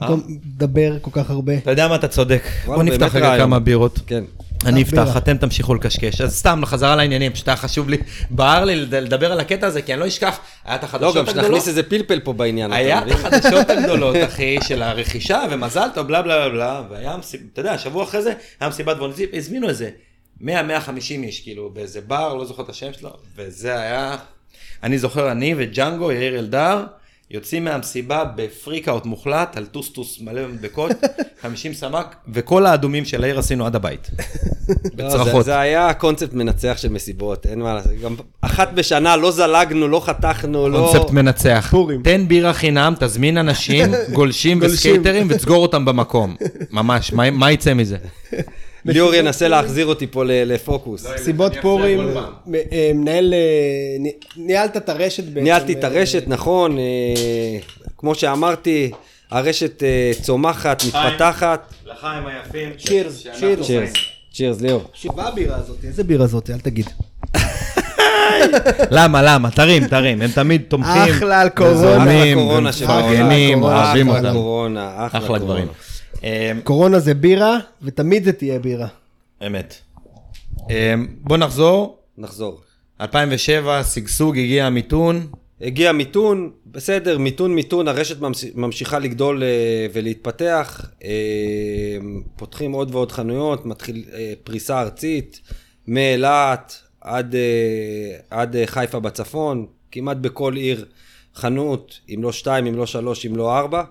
במקום 0.00 0.22
לדבר 0.28 0.98
כל 1.00 1.10
כך 1.12 1.30
הרבה. 1.30 1.56
אתה 1.56 1.70
יודע 1.70 1.88
מה, 1.88 1.94
אתה 1.94 2.08
צודק. 2.08 2.42
בוא 2.66 2.82
נפתח 2.82 3.14
רגע. 3.14 3.36
כמה 3.38 3.58
בירות. 3.58 3.98
כן. 4.06 4.24
אני. 4.66 4.82
אפתח, 4.82 5.16
אתם 5.16 5.36
תמשיכו 5.36 5.74
לקשקש. 5.74 6.20
אז 6.20 6.36
סתם, 6.36 6.60
לחזרה 6.62 6.96
לעניינים, 6.96 7.32
פשוט 7.32 7.48
היה 7.48 7.56
חשוב 7.56 7.88
לי, 7.88 7.96
בער 8.30 8.64
לי 8.64 8.76
לד- 8.76 8.94
לדבר 8.94 9.32
על 9.32 9.40
הקטע 9.40 9.66
הזה, 9.66 9.82
כי 9.82 9.92
אני 9.92 10.00
לא 10.00 10.06
אשכח, 10.06 10.38
היה 10.64 10.76
את 10.76 10.82
לא, 10.82 10.86
החדשות 10.88 11.14
גם 11.14 11.20
הגדולות. 11.28 11.44
שנכניס 11.46 11.68
איזה 11.68 11.82
פלפל 11.82 12.20
פה 12.20 12.32
בעניין. 12.32 12.72
היה 12.72 12.98
את? 12.98 13.10
החדשות 13.12 13.70
הגדולות, 13.70 14.16
אחי, 14.24 14.58
של 14.62 14.82
הרכישה, 14.82 15.40
ומזל 15.50 15.88
טוב, 15.94 16.06
בלה 16.06 16.22
בלה 16.22 16.48
בלה 16.48 16.50
בלה, 16.50 16.82
והיה 16.90 17.16
אתה 17.52 17.60
יודע, 17.60 17.78
שבוע 17.78 18.04
אחרי 18.04 18.22
זה, 18.22 18.32
היה 18.60 18.68
מסיבת 18.70 18.96
וונזיפ, 18.96 19.30
הזמינו 19.34 19.68
איזה 19.68 19.90
100-150 20.40 20.44
איש, 21.08 21.40
כאילו, 21.40 21.70
באיזה 21.70 22.00
בר, 22.00 22.34
לא 22.34 22.44
זוכר 22.44 22.62
את 22.62 22.68
השם 22.68 22.92
שלו, 23.00 23.10
וזה 23.36 23.80
היה, 23.80 24.16
אני 24.82 24.98
זוכר, 24.98 25.32
אני 25.32 25.54
וג'אנגו, 25.58 26.12
יאיר 26.12 26.38
אלדר, 26.38 26.84
יוצאים 27.32 27.64
מהמסיבה 27.64 28.24
ב 28.36 28.44
freak 28.44 28.83
out 28.83 29.06
מוחלט, 29.06 29.56
על 29.56 29.66
טוסטוס 29.66 30.20
מלא 30.20 30.48
מדבקות, 30.48 30.90
50 31.42 31.74
סמ"ק, 31.80 32.16
וכל 32.32 32.66
האדומים 32.66 33.04
של 33.04 33.24
העיר 33.24 33.38
עשינו 33.38 33.66
עד 33.66 33.76
הבית. 33.76 34.10
לא, 34.98 35.10
זה, 35.10 35.18
בצרחות. 35.18 35.44
זה 35.44 35.58
היה 35.58 35.94
קונספט 35.94 36.32
מנצח 36.32 36.74
של 36.76 36.88
מסיבות, 36.88 37.46
אין 37.46 37.58
מה 37.60 37.74
לעשות. 37.74 37.92
גם 38.02 38.14
אחת 38.40 38.72
בשנה 38.72 39.16
לא 39.16 39.30
זלגנו, 39.30 39.88
לא 39.88 40.00
חתכנו, 40.00 40.68
לא... 40.68 40.90
קונספט 40.92 41.10
מנצח. 41.10 41.68
פורים. 41.70 42.02
תן 42.02 42.28
בירה 42.28 42.52
חינם, 42.52 42.94
תזמין 43.00 43.38
אנשים, 43.38 43.86
גולשים 44.12 44.60
גולשים. 44.60 44.74
וסקייטרים 44.92 45.26
ותסגור 45.30 45.62
אותם 45.62 45.84
במקום. 45.84 46.36
ממש, 46.70 47.12
מה- 47.12 47.30
מה 47.30 47.52
יצא 47.52 47.74
מזה? 47.74 47.96
ליאור 48.84 49.14
ינסה 49.14 49.48
להחזיר 49.48 49.86
אותי 49.86 50.06
פה 50.06 50.24
ל- 50.24 50.52
לפוקוס. 50.52 51.06
סיבות 51.16 51.52
פורים, 51.62 52.00
אה, 52.72 52.90
מנהל, 52.94 53.34
אה, 53.34 54.10
ניהלת 54.36 54.76
את 54.76 54.88
הרשת 54.88 55.24
בעצם. 55.24 55.40
ניהלתי 55.44 55.72
את 55.72 55.84
אה, 55.84 55.88
הרשת, 55.90 56.24
נכון, 56.26 56.76
כמו 57.98 58.14
שאמרתי, 58.14 58.90
הרשת 59.30 59.82
צומחת, 60.22 60.82
מתפתחת. 60.84 61.72
לחיים 61.86 62.22
היפים. 62.26 62.68
צ'ירס, 62.78 63.26
צ'ירס. 63.62 63.92
צ'ירס, 64.34 64.60
ליאור. 64.60 64.82
מה 65.16 65.28
הבירה 65.28 65.56
הזאת? 65.56 65.76
איזה 65.84 66.04
בירה 66.04 66.26
זאת? 66.26 66.50
אל 66.50 66.58
תגיד. 66.58 66.86
למה, 68.90 69.22
למה? 69.22 69.50
תרים, 69.50 69.86
תרים, 69.86 70.22
הם 70.22 70.30
תמיד 70.30 70.62
תומכים. 70.68 70.92
אחלה 71.16 71.40
על 71.40 71.48
קורונה. 71.48 71.96
אחלה 72.02 72.34
קורונה 72.34 72.72
שבעולם. 72.72 73.04
מפרגנים, 73.04 73.58
קורונה, 73.60 73.84
אוהבים 73.84 74.08
אחלה 74.08 74.18
אותם. 74.20 74.32
קורונה, 74.32 74.92
אחלה 74.96 75.06
אחלה 75.06 75.20
קורונה. 75.38 75.44
דברים. 75.44 75.66
אמ, 76.24 76.28
קורונה 76.64 76.98
זה 76.98 77.14
בירה, 77.14 77.58
ותמיד 77.82 78.24
זה 78.24 78.32
תהיה 78.32 78.58
בירה. 78.58 78.88
אמת. 79.46 79.74
אמ, 80.70 81.06
בוא 81.20 81.36
נחזור. 81.36 81.98
נחזור. 82.18 82.60
2007, 83.00 83.84
שגשוג, 83.84 84.38
הגיע 84.38 84.66
המיתון. 84.66 85.26
הגיע 85.60 85.92
מיתון, 85.92 86.50
בסדר, 86.66 87.18
מיתון 87.18 87.54
מיתון, 87.54 87.88
הרשת 87.88 88.20
ממש- 88.20 88.44
ממשיכה 88.54 88.98
לגדול 88.98 89.42
אה, 89.42 89.48
ולהתפתח, 89.92 90.86
אה, 91.04 91.10
פותחים 92.36 92.72
עוד 92.72 92.94
ועוד 92.94 93.12
חנויות, 93.12 93.66
מתחיל 93.66 94.04
אה, 94.12 94.32
פריסה 94.44 94.80
ארצית, 94.80 95.40
מאילת 95.88 96.72
עד, 97.00 97.34
אה, 97.34 97.40
עד 98.30 98.56
חיפה 98.66 99.00
בצפון, 99.00 99.66
כמעט 99.90 100.16
בכל 100.16 100.54
עיר 100.56 100.84
חנות, 101.34 102.00
אם 102.14 102.22
לא 102.22 102.32
שתיים, 102.32 102.66
אם 102.66 102.76
לא 102.76 102.86
שלוש, 102.86 103.26
אם 103.26 103.36
לא 103.36 103.58
ארבע. 103.58 103.82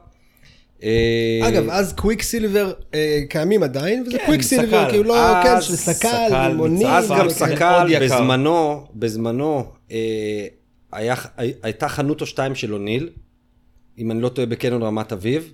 אה, 0.83 1.47
אגב, 1.47 1.69
אז 1.69 1.93
קוויק 1.93 2.21
סילבר 2.21 2.73
אה, 2.93 3.21
קיימים 3.29 3.63
עדיין, 3.63 4.03
וזה 4.07 4.17
כן, 4.17 4.25
קוויק 4.25 4.41
סילבר, 4.41 4.83
סק"ל. 4.83 4.91
כאילו 4.91 5.03
לא, 5.03 5.37
אז 5.37 5.45
כן, 5.45 5.61
של 5.61 5.75
סק"ל, 5.75 5.93
סק"ל, 5.93 6.47
לימונים. 6.47 6.87
אז 6.87 7.09
גם 7.09 7.27
וכאלה. 7.27 7.29
סק"ל. 7.29 7.99
בזמנו, 8.01 8.87
בזמנו, 8.95 9.65
אה, 9.91 10.47
הייתה 11.63 11.87
חנות 11.89 12.21
או 12.21 12.25
שתיים 12.25 12.55
של 12.55 12.73
אוניל, 12.73 13.09
אם 13.97 14.11
אני 14.11 14.21
לא 14.21 14.29
טועה 14.29 14.47
בקניון 14.47 14.83
רמת 14.83 15.11
אביב, 15.11 15.53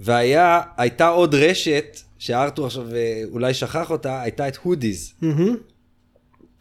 והייתה 0.00 1.08
עוד 1.08 1.34
רשת, 1.34 2.00
שארתור 2.18 2.66
עכשיו 2.66 2.94
אה, 2.94 3.22
אולי 3.32 3.54
שכח 3.54 3.90
אותה, 3.90 4.22
הייתה 4.22 4.48
את 4.48 4.56
הודיז. 4.56 5.12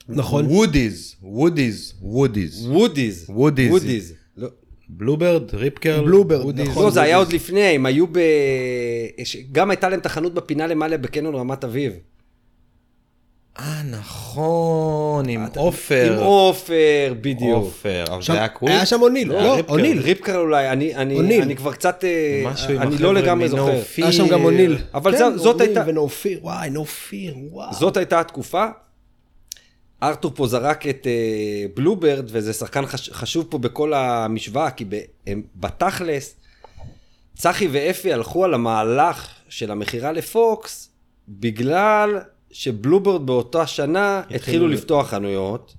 נכון. 0.09 0.45
וודיז, 0.45 1.15
וודיז, 1.21 1.93
וודיז. 2.01 2.65
וודיז. 2.65 3.29
וודיז. 3.29 4.13
לא, 4.93 5.05
בלוברד, 5.05 5.55
ריפקרל. 5.55 6.05
בלוברד, 6.05 6.41
וודיז. 6.41 6.67
נכון. 6.67 6.83
לא, 6.85 6.89
זה 6.91 7.01
היה 7.01 7.17
עוד 7.17 7.33
לפני, 7.33 7.61
הם 7.61 7.85
היו 7.85 8.07
ב... 8.07 8.19
גם 9.51 9.69
הייתה 9.69 9.89
להם 9.89 9.99
את 9.99 10.05
החנות 10.05 10.33
בפינה 10.33 10.67
למעלה 10.67 10.97
בקניון 10.97 11.35
רמת 11.35 11.63
אביב. 11.63 11.93
אה, 13.59 13.81
נכון, 13.91 15.29
עם 15.29 15.45
עופר. 15.55 16.13
עם 16.13 16.23
עופר, 16.23 17.13
בדיוק. 17.21 17.55
עופר, 17.55 18.03
אבל 18.11 18.21
זה 18.21 18.33
היה 18.33 18.47
קוויק? 18.47 18.73
היה 18.75 18.85
שם 18.85 19.01
אוניל, 19.01 19.27
לא, 19.33 19.53
ריפקרל. 19.55 19.71
אוניל. 19.73 19.99
ריפקרל 19.99 20.37
אולי, 20.37 20.69
אני, 20.69 20.95
אני, 20.95 21.15
אוניל. 21.15 21.41
אני 21.41 21.55
כבר 21.55 21.71
קצת, 21.73 22.03
אה, 22.03 22.51
אני 22.81 22.97
לא 22.97 23.13
לגמרי 23.13 23.49
זוכר. 23.49 23.79
היה 23.97 24.11
שם 24.11 24.27
גם 24.27 24.43
אוניל. 24.43 24.77
אבל 24.93 25.17
כן, 25.17 25.37
זאת 25.37 25.55
אוניל 25.55 25.67
הייתה- 25.77 25.83
ונופיר, 25.87 26.39
וואי, 26.41 26.69
נופיר, 26.69 27.35
וואו. 27.51 27.73
זאת 27.73 27.97
הייתה 27.97 28.19
התקופה. 28.19 28.65
ארתור 30.03 30.31
פה 30.35 30.47
זרק 30.47 30.87
את 30.87 31.07
אה, 31.07 31.65
בלוברד, 31.75 32.25
וזה 32.27 32.53
שחקן 32.53 32.85
חש, 32.85 33.09
חשוב 33.09 33.47
פה 33.49 33.57
בכל 33.57 33.93
המשוואה, 33.93 34.71
כי 34.71 34.85
ב, 34.89 34.99
הם, 35.27 35.41
בתכלס, 35.55 36.35
צחי 37.37 37.67
ואפי 37.71 38.13
הלכו 38.13 38.45
על 38.45 38.53
המהלך 38.53 39.27
של 39.49 39.71
המכירה 39.71 40.11
לפוקס, 40.11 40.89
בגלל 41.29 42.19
שבלוברד 42.51 43.25
באותה 43.25 43.67
שנה 43.67 44.21
התחילו 44.29 44.67
לפתוח 44.67 45.09
חנויות, 45.09 45.73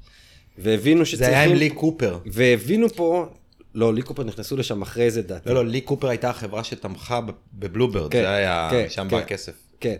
והבינו 0.58 1.04
זה 1.04 1.10
שצריכים... 1.10 1.34
היה 1.34 1.44
עם 1.44 1.54
לי 1.54 1.70
קופר. 1.70 2.18
והבינו 2.26 2.88
פה, 2.88 3.26
לא, 3.74 3.94
לי 3.94 4.02
קופר 4.02 4.24
נכנסו 4.24 4.56
לשם 4.56 4.82
אחרי 4.82 5.10
זה 5.10 5.22
לדעתי. 5.22 5.48
לא, 5.48 5.54
לא, 5.54 5.66
לי 5.66 5.80
קופר 5.80 6.08
הייתה 6.08 6.30
החברה 6.30 6.64
שתמכה 6.64 7.20
בבלוברד, 7.54 8.10
כן, 8.10 8.22
זה 8.22 8.30
היה, 8.30 8.68
כן, 8.70 8.86
שם 8.88 9.02
כן. 9.02 9.08
בא 9.08 9.18
הכסף. 9.18 9.52
כן. 9.80 9.96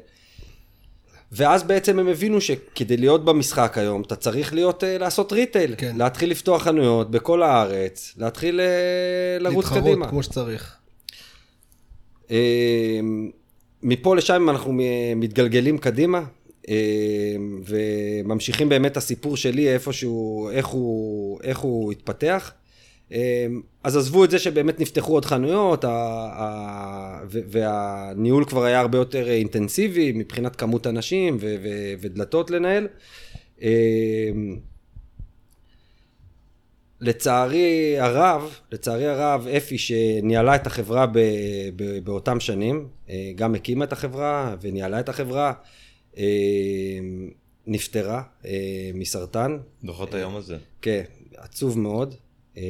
ואז 1.33 1.63
בעצם 1.63 1.99
הם 1.99 2.09
הבינו 2.09 2.41
שכדי 2.41 2.97
להיות 2.97 3.25
במשחק 3.25 3.79
היום, 3.79 4.03
אתה 4.03 4.17
צריך 4.17 4.55
להיות, 4.55 4.85
אה, 4.85 4.99
לעשות 4.99 5.33
retail. 5.33 5.75
כן. 5.79 5.97
להתחיל 5.97 6.31
לפתוח 6.31 6.63
חנויות 6.63 7.11
בכל 7.11 7.43
הארץ, 7.43 8.15
להתחיל 8.19 8.61
אה, 8.61 8.67
לרוץ 9.41 9.65
להתחרות 9.65 9.83
קדימה. 9.85 10.09
כמו 10.09 10.23
שצריך. 10.23 10.77
אה, 12.31 13.01
מפה 13.83 14.17
לשם 14.17 14.51
אנחנו 14.51 14.73
מ- 14.73 15.21
מתגלגלים 15.21 15.79
קדימה, 15.79 16.23
אה, 16.69 16.75
וממשיכים 17.67 18.69
באמת 18.69 18.97
הסיפור 18.97 19.37
שלי, 19.37 19.69
איפשהו, 19.75 20.49
איך 20.53 20.67
הוא, 20.67 21.41
איך 21.43 21.59
הוא 21.59 21.93
התפתח. 21.93 22.53
אה, 23.13 23.47
אז 23.83 23.97
עזבו 23.97 24.25
את 24.25 24.31
זה 24.31 24.39
שבאמת 24.39 24.81
נפתחו 24.81 25.13
עוד 25.13 25.25
חנויות, 25.25 25.85
והניהול 27.29 28.45
כבר 28.45 28.65
היה 28.65 28.81
הרבה 28.81 28.99
יותר 28.99 29.31
אינטנסיבי 29.31 30.13
מבחינת 30.13 30.57
כמות 30.57 30.87
אנשים 30.87 31.39
ודלתות 32.01 32.51
לנהל. 32.51 32.89
אה, 33.63 34.31
לצערי 37.01 37.99
הרב, 37.99 38.59
לצערי 38.73 39.07
הרב, 39.07 39.47
אפי 39.57 39.79
שניהלה 39.79 40.55
את 40.55 40.67
החברה 40.67 41.07
ב, 41.07 41.19
ב, 41.77 41.99
באותם 42.05 42.41
שנים, 42.41 42.89
אה, 43.11 43.33
גם 43.35 43.55
הקימה 43.55 43.85
את 43.85 43.93
החברה 43.93 44.57
וניהלה 44.61 45.01
את 45.01 45.09
החברה, 45.09 45.53
אה, 46.19 46.25
נפטרה 47.67 48.23
אה, 48.47 48.91
מסרטן. 48.95 49.59
דוחות 49.85 50.15
היום 50.15 50.37
הזה. 50.37 50.57
כן, 50.83 51.03
עצוב 51.37 51.79
מאוד. 51.79 52.15
אה, 52.57 52.63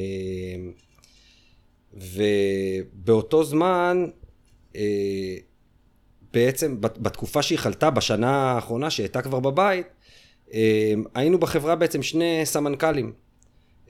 ובאותו 1.93 3.43
זמן, 3.43 4.05
אה, 4.75 5.35
בעצם 6.33 6.81
בת- 6.81 6.97
בתקופה 6.97 7.41
שהיא 7.41 7.59
חלתה, 7.59 7.89
בשנה 7.89 8.31
האחרונה 8.51 8.89
שהיא 8.89 9.03
הייתה 9.03 9.21
כבר 9.21 9.39
בבית, 9.39 9.87
אה, 10.53 10.59
היינו 11.15 11.37
בחברה 11.39 11.75
בעצם 11.75 12.03
שני 12.03 12.41
סמנכ"לים. 12.43 13.13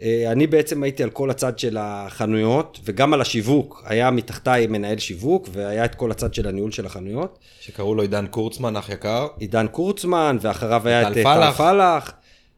אה, 0.01 0.31
אני 0.31 0.47
בעצם 0.47 0.83
הייתי 0.83 1.03
על 1.03 1.09
כל 1.09 1.29
הצד 1.29 1.59
של 1.59 1.77
החנויות, 1.79 2.79
וגם 2.83 3.13
על 3.13 3.21
השיווק. 3.21 3.83
היה 3.85 4.11
מתחתיי 4.11 4.67
מנהל 4.67 4.97
שיווק, 4.97 5.49
והיה 5.51 5.85
את 5.85 5.95
כל 5.95 6.11
הצד 6.11 6.33
של 6.33 6.47
הניהול 6.47 6.71
של 6.71 6.85
החנויות. 6.85 7.39
שקראו 7.61 7.95
לו 7.95 8.01
עידן 8.01 8.27
קורצמן, 8.27 8.75
אח 8.75 8.89
יקר. 8.89 9.27
עידן 9.39 9.67
קורצמן, 9.67 10.37
ואחריו 10.41 10.87
היה 10.87 11.01
את 11.01 11.17
אה, 11.17 11.23
טל 11.23 11.23
פלח. 11.53 12.13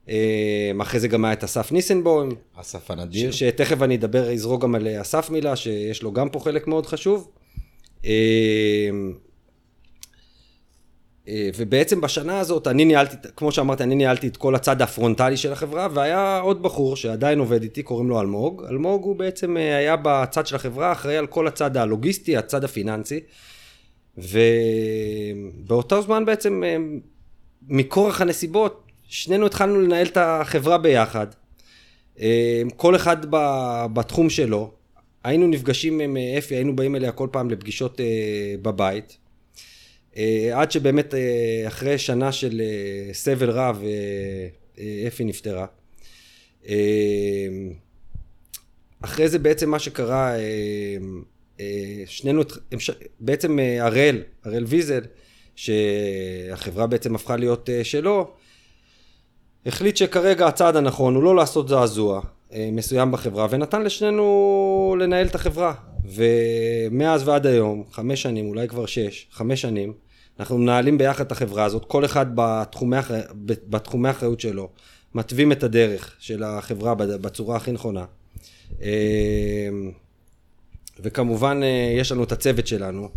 אה, 0.09 0.71
אחרי 0.81 0.99
זה 0.99 1.07
גם 1.07 1.25
היה 1.25 1.33
את 1.33 1.43
אסף 1.43 1.71
ניסנבוים. 1.71 2.29
אסף 2.55 2.91
הנדיר. 2.91 3.31
ש- 3.31 3.39
שתכף 3.39 3.81
אני 3.81 3.95
אדבר, 3.95 4.33
אזרוק 4.33 4.61
גם 4.61 4.75
על 4.75 5.01
אסף 5.01 5.29
מילה, 5.29 5.55
שיש 5.55 6.03
לו 6.03 6.11
גם 6.13 6.29
פה 6.29 6.39
חלק 6.39 6.67
מאוד 6.67 6.85
חשוב. 6.85 7.29
אה, 8.05 8.89
אה, 11.27 11.49
ובעצם 11.57 12.01
בשנה 12.01 12.39
הזאת, 12.39 12.67
אני 12.67 12.85
ניהלתי, 12.85 13.15
כמו 13.35 13.51
שאמרתי, 13.51 13.83
אני 13.83 13.95
ניהלתי 13.95 14.27
את 14.27 14.37
כל 14.37 14.55
הצד 14.55 14.81
הפרונטלי 14.81 15.37
של 15.37 15.51
החברה, 15.51 15.87
והיה 15.93 16.39
עוד 16.39 16.63
בחור 16.63 16.95
שעדיין 16.95 17.39
עובד 17.39 17.63
איתי, 17.63 17.83
קוראים 17.83 18.09
לו 18.09 18.21
אלמוג. 18.21 18.63
אלמוג 18.69 19.03
הוא 19.03 19.15
בעצם 19.15 19.57
אה, 19.57 19.77
היה 19.77 19.95
בצד 20.01 20.47
של 20.47 20.55
החברה, 20.55 20.91
אחראי 20.91 21.17
על 21.17 21.27
כל 21.27 21.47
הצד 21.47 21.77
הלוגיסטי, 21.77 22.37
הצד 22.37 22.63
הפיננסי. 22.63 23.19
ובאותו 24.17 26.01
זמן 26.01 26.25
בעצם, 26.25 26.63
אה, 26.63 26.77
מכורח 27.67 28.21
הנסיבות, 28.21 28.86
שנינו 29.07 29.45
התחלנו 29.45 29.81
לנהל 29.81 30.05
את 30.07 30.17
החברה 30.17 30.77
ביחד. 30.77 31.27
אה, 32.19 32.61
כל 32.75 32.95
אחד 32.95 33.17
בתחום 33.93 34.29
שלו. 34.29 34.71
היינו 35.23 35.47
נפגשים 35.47 35.99
עם 35.99 36.17
אה, 36.17 36.37
אפי, 36.37 36.55
היינו 36.55 36.75
באים 36.75 36.95
אליה 36.95 37.11
כל 37.11 37.27
פעם 37.31 37.49
לפגישות 37.49 37.99
אה, 37.99 38.05
בבית. 38.61 39.17
עד 40.53 40.71
שבאמת 40.71 41.13
אחרי 41.67 41.97
שנה 41.97 42.31
של 42.31 42.61
סבל 43.13 43.49
רב, 43.49 43.83
אפי 45.07 45.23
נפטרה. 45.23 45.65
אחרי 49.01 49.29
זה 49.29 49.39
בעצם 49.39 49.69
מה 49.69 49.79
שקרה, 49.79 50.35
שנינו, 52.05 52.41
בעצם 53.19 53.59
הראל, 53.79 54.23
הראל 54.43 54.63
ויזל, 54.63 55.01
שהחברה 55.55 56.87
בעצם 56.87 57.15
הפכה 57.15 57.37
להיות 57.37 57.69
שלו, 57.83 58.33
החליט 59.65 59.97
שכרגע 59.97 60.47
הצעד 60.47 60.75
הנכון 60.75 61.15
הוא 61.15 61.23
לא 61.23 61.35
לעשות 61.35 61.67
זעזוע, 61.67 62.21
אה, 62.53 62.69
מסוים 62.71 63.11
בחברה, 63.11 63.47
ונתן 63.49 63.81
לשנינו 63.83 64.95
לנהל 64.99 65.27
את 65.27 65.35
החברה. 65.35 65.73
ומאז 66.05 67.27
ועד 67.27 67.45
היום, 67.45 67.83
חמש 67.91 68.21
שנים, 68.21 68.49
אולי 68.49 68.67
כבר 68.67 68.85
שש, 68.85 69.27
חמש 69.31 69.61
שנים, 69.61 69.93
אנחנו 70.39 70.57
מנהלים 70.57 70.97
ביחד 70.97 71.25
את 71.25 71.31
החברה 71.31 71.63
הזאת, 71.63 71.85
כל 71.85 72.05
אחד 72.05 72.25
בתחומי, 72.35 72.97
האח- 72.97 73.11
בתחומי 73.45 74.07
האחריות 74.07 74.39
שלו, 74.39 74.69
מתווים 75.15 75.51
את 75.51 75.63
הדרך 75.63 76.15
של 76.19 76.43
החברה 76.43 76.95
בצורה 76.95 77.55
הכי 77.57 77.71
נכונה. 77.71 78.05
אה, 78.81 79.69
וכמובן, 80.99 81.59
אה, 81.63 81.95
יש 81.99 82.11
לנו 82.11 82.23
את 82.23 82.31
הצוות 82.31 82.67
שלנו, 82.67 83.09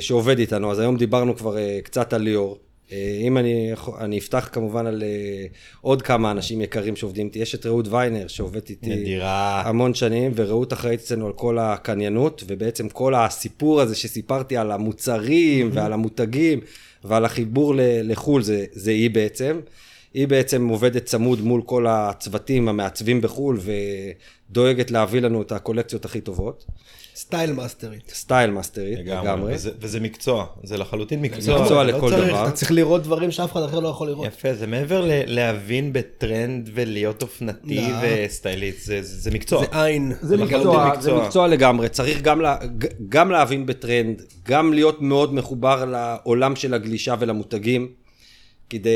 שעובד 0.00 0.38
איתנו, 0.38 0.72
אז 0.72 0.78
היום 0.78 0.96
דיברנו 0.96 1.36
כבר 1.36 1.56
קצת 1.82 2.12
על 2.12 2.22
ליאור. 2.22 2.58
אה, 2.92 3.18
אם 3.20 3.38
אני, 3.38 3.70
אני 3.98 4.18
אפתח 4.18 4.48
כמובן 4.52 4.86
על 4.86 5.02
אה, 5.02 5.46
עוד 5.80 6.02
כמה 6.02 6.30
אנשים 6.30 6.60
יקרים 6.60 6.96
שעובדים 6.96 7.26
איתי, 7.26 7.38
יש 7.38 7.54
את 7.54 7.66
רעות 7.66 7.88
ויינר 7.88 8.28
שעובד 8.28 8.60
איתי 8.68 8.90
נדירה. 8.90 9.62
המון 9.64 9.94
שנים, 9.94 10.32
ורעות 10.34 10.72
אחראית 10.72 11.00
אצלנו 11.00 11.26
על 11.26 11.32
כל 11.32 11.58
הקניינות, 11.58 12.44
ובעצם 12.46 12.88
כל 12.88 13.14
הסיפור 13.14 13.80
הזה 13.80 13.94
שסיפרתי 13.94 14.56
על 14.56 14.72
המוצרים 14.72 15.70
ועל 15.72 15.92
המותגים 15.92 16.60
ועל 17.04 17.24
החיבור 17.24 17.74
לחו"ל, 17.78 18.42
זה, 18.42 18.64
זה 18.72 18.90
היא 18.90 19.10
בעצם. 19.10 19.60
היא 20.14 20.28
בעצם 20.28 20.68
עובדת 20.68 21.04
צמוד 21.04 21.40
מול 21.40 21.62
כל 21.62 21.86
הצוותים 21.88 22.68
המעצבים 22.68 23.20
בחו"ל, 23.20 23.60
ודואגת 24.50 24.90
להביא 24.90 25.20
לנו 25.20 25.42
את 25.42 25.52
הקולקציות 25.52 26.04
הכי 26.04 26.20
טובות. 26.20 26.64
סטייל 27.18 27.52
מאסטרית. 27.52 28.10
סטייל 28.14 28.50
מאסטרית, 28.50 28.98
לגמרי. 28.98 29.54
וזה, 29.54 29.70
וזה 29.80 30.00
מקצוע, 30.00 30.46
זה 30.64 30.76
לחלוטין 30.76 31.22
מקצוע. 31.22 31.60
מקצוע 31.62 31.84
לא 31.84 31.92
לכל 31.98 32.10
צריך, 32.10 32.28
דבר. 32.28 32.42
אתה 32.48 32.52
צריך 32.52 32.70
לראות 32.72 33.02
דברים 33.02 33.30
שאף 33.30 33.52
אחד 33.52 33.62
אחר 33.62 33.80
לא 33.80 33.88
יכול 33.88 34.08
לראות. 34.08 34.26
יפה, 34.26 34.54
זה 34.54 34.66
מעבר 34.66 35.00
ל- 35.00 35.10
להבין 35.26 35.92
בטרנד 35.92 36.70
ולהיות 36.74 37.22
אופנתי 37.22 37.80
לא. 37.80 37.96
וסטייליסט, 38.02 38.90
זה, 39.00 39.30
מקצוע. 39.30 39.60
זה 39.60 39.82
עין. 39.84 40.12
זה 40.20 40.36
מקצוע, 40.36 40.88
מקצוע. 40.88 41.00
זה 41.00 41.14
מקצוע 41.14 41.48
לגמרי, 41.48 41.88
צריך 41.88 42.22
גם, 42.22 42.40
לה, 42.40 42.56
ג- 42.78 42.86
גם 43.08 43.30
להבין 43.30 43.66
בטרנד, 43.66 44.22
גם 44.48 44.72
להיות 44.72 45.02
מאוד 45.02 45.34
מחובר 45.34 45.84
לעולם 45.84 46.56
של 46.56 46.74
הגלישה 46.74 47.14
ולמותגים, 47.18 47.88
כדי, 48.70 48.90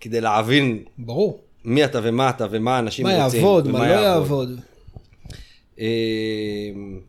כדי 0.00 0.20
להבין 0.20 0.84
ברור. 0.98 1.40
מי 1.64 1.84
אתה 1.84 2.00
ומה 2.02 2.30
אתה 2.30 2.46
ומה 2.50 2.78
אנשים 2.78 3.06
מה 3.06 3.24
רוצים. 3.24 3.40
יעבוד, 3.40 3.66
ומה 3.66 3.78
מה 3.78 3.88
לא 3.88 3.92
יעבוד. 3.92 4.60
אמ, 5.78 7.00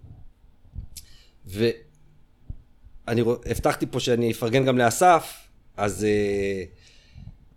ואני 1.46 3.22
הבטחתי 3.46 3.86
פה 3.92 4.00
שאני 4.00 4.32
אפרגן 4.32 4.66
גם 4.66 4.78
לאסף, 4.78 5.34
אז 5.78 6.04
אה, 6.04 6.64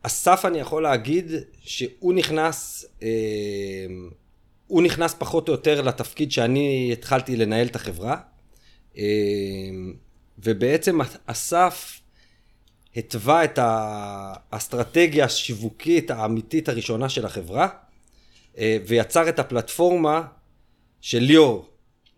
אסף 0.02 0.44
אני 0.44 0.58
יכול 0.60 0.82
להגיד 0.82 1.32
שהוא 1.60 2.14
נכנס, 2.14 2.84
אה, 3.02 3.08
הוא 4.66 4.82
נכנס 4.82 5.14
פחות 5.18 5.48
או 5.48 5.52
יותר 5.52 5.80
לתפקיד 5.80 6.32
שאני 6.32 6.90
התחלתי 6.92 7.36
לנהל 7.36 7.66
את 7.66 7.76
החברה, 7.76 8.16
אה, 8.98 9.02
ובעצם 10.38 10.98
אסף 11.26 12.00
התווה 12.96 13.44
את 13.44 13.58
האסטרטגיה 13.62 15.24
השיווקית 15.24 16.10
האמיתית 16.10 16.68
הראשונה 16.68 17.08
של 17.08 17.26
החברה, 17.26 17.68
אה, 18.58 18.78
ויצר 18.86 19.28
את 19.28 19.38
הפלטפורמה 19.38 20.22
שליאור 21.00 21.64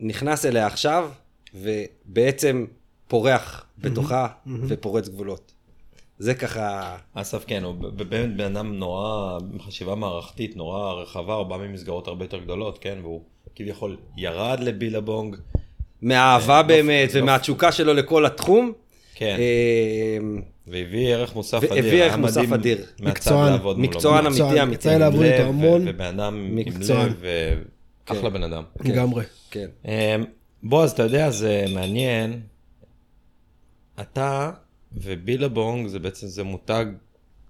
נכנס 0.00 0.46
אליה 0.46 0.66
עכשיו, 0.66 1.10
ובעצם 1.54 2.66
פורח 3.08 3.64
בתוכה 3.78 4.26
ופורץ 4.68 5.08
גבולות. 5.08 5.52
זה 6.18 6.34
ככה... 6.34 6.96
אסף 7.14 7.44
כן, 7.46 7.64
הוא 7.64 7.74
באמת 7.74 8.36
בן 8.36 8.56
אדם 8.56 8.74
נורא, 8.74 9.38
עם 9.52 9.60
חשיבה 9.60 9.94
מערכתית 9.94 10.56
נורא 10.56 10.92
רחבה, 10.92 11.34
הוא 11.34 11.46
בא 11.46 11.56
ממסגרות 11.56 12.08
הרבה 12.08 12.24
יותר 12.24 12.38
גדולות, 12.38 12.78
כן, 12.78 12.98
והוא 13.02 13.22
כביכול 13.54 13.96
ירד 14.16 14.60
לבילבונג, 14.60 15.36
מהאהבה 16.02 16.62
באמת, 16.62 17.10
ומהתשוקה 17.12 17.72
שלו 17.72 17.94
לכל 17.94 18.26
התחום. 18.26 18.72
כן, 19.14 19.36
אה, 19.38 20.18
והביא 20.66 21.14
ערך 21.14 21.34
מוסף 21.34 21.58
והביא 21.62 21.80
אדיר, 21.80 22.02
ערך 22.02 22.12
היה 22.12 22.16
מוסף 22.16 22.52
אדיר. 22.54 22.78
מקצוען. 23.00 23.52
מקצוען 23.54 23.80
מקצוען, 23.80 24.26
אמיתי 24.26 24.62
אמיתי. 24.62 24.74
יצא 24.74 24.90
לי 24.92 24.98
לעבוד 24.98 25.24
עם 25.24 25.32
איתו 25.32 25.42
לב, 25.42 25.48
המון. 25.48 25.88
ו- 25.88 25.90
ובן 25.90 26.04
אדם 26.20 26.34
עם 26.34 26.56
מקצוען. 26.56 27.06
לב, 27.08 27.24
כן. 28.06 28.32
בן 28.32 28.42
אדם. 28.42 28.62
לגמרי. 28.80 29.24
כן. 29.50 29.68
אמ, 29.84 30.24
בועז, 30.62 30.90
אתה 30.90 31.02
יודע, 31.02 31.30
זה 31.30 31.64
מעניין. 31.74 32.40
אתה 34.00 34.50
ובילבונג 34.92 35.86
זה 35.86 35.98
בעצם, 35.98 36.26
זה 36.26 36.42
מותג, 36.44 36.84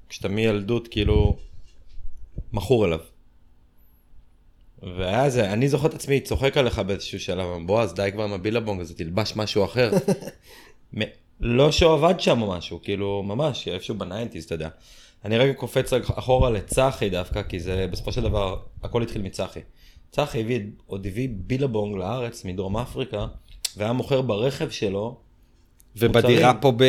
כשאתה 0.08 0.28
מילדות 0.28 0.88
כאילו 0.88 1.36
מכור 2.52 2.86
אליו. 2.86 2.98
והיה 4.82 5.30
זה, 5.30 5.52
אני 5.52 5.68
זוכר 5.68 5.86
את 5.88 5.94
עצמי 5.94 6.20
צוחק 6.20 6.56
עליך 6.56 6.78
באיזשהו 6.78 7.20
שלב, 7.20 7.46
בועז, 7.66 7.94
די 7.94 8.08
כבר 8.12 8.24
עם 8.24 8.32
הבילבונג 8.32 8.80
הזה, 8.80 8.94
תלבש 8.94 9.32
משהו 9.36 9.64
אחר. 9.64 9.90
מ- 10.98 11.12
לא 11.40 11.72
שהוא 11.72 11.92
עבד 11.92 12.20
שם 12.20 12.42
או 12.42 12.50
משהו, 12.50 12.80
כאילו, 12.82 13.22
ממש, 13.22 13.68
איפשהו 13.68 13.94
ב 13.94 13.99
nineties, 13.99 14.44
אתה 14.44 14.54
יודע. 14.54 14.68
אני 15.24 15.38
רגע 15.38 15.52
קופץ 15.52 15.92
אחורה 15.92 16.50
לצחי 16.50 17.10
דווקא, 17.10 17.42
כי 17.42 17.60
זה 17.60 17.86
בסופו 17.90 18.12
של 18.12 18.22
דבר, 18.22 18.62
הכל 18.82 19.02
התחיל 19.02 19.22
מצחי. 19.22 19.60
צחי 20.12 20.40
הביא, 20.40 20.60
עוד 20.86 21.06
הביא 21.06 21.28
בילבונג 21.32 21.96
לארץ 21.96 22.44
מדרום 22.44 22.76
אפריקה, 22.76 23.26
והיה 23.76 23.92
מוכר 23.92 24.20
ברכב 24.20 24.70
שלו. 24.70 25.16
ובדירה. 25.96 26.54
פה 26.54 26.72
ב... 26.76 26.84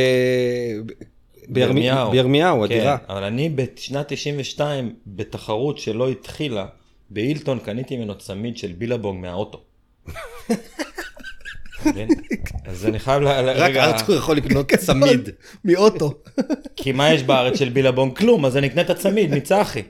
בירמיהו, 1.47 2.11
בירמיהו, 2.11 2.57
כן, 2.57 2.63
הדירה. 2.63 2.97
אבל 3.09 3.23
אני 3.23 3.49
בשנת 3.49 4.13
92, 4.13 4.95
בתחרות 5.07 5.77
שלא 5.77 6.09
התחילה, 6.09 6.65
באילטון 7.09 7.59
קניתי 7.59 7.97
ממנו 7.97 8.17
צמיד 8.17 8.57
של 8.57 8.71
בילבונג 8.71 9.21
מהאוטו. 9.21 9.61
אז 12.65 12.85
אני 12.85 12.99
חייב 12.99 13.21
ל... 13.21 13.27
רק 13.55 13.75
ארתור 13.75 14.15
יכול 14.15 14.37
לקנות 14.37 14.73
צמיד. 14.85 15.29
מאוטו. 15.65 16.13
כי 16.75 16.91
מה 16.91 17.13
יש 17.13 17.23
בארץ 17.23 17.59
של 17.59 17.69
בילבונג? 17.69 18.17
כלום, 18.17 18.45
אז 18.45 18.57
אני 18.57 18.67
אקנה 18.67 18.81
את 18.81 18.89
הצמיד 18.89 19.35
מצחי. 19.35 19.81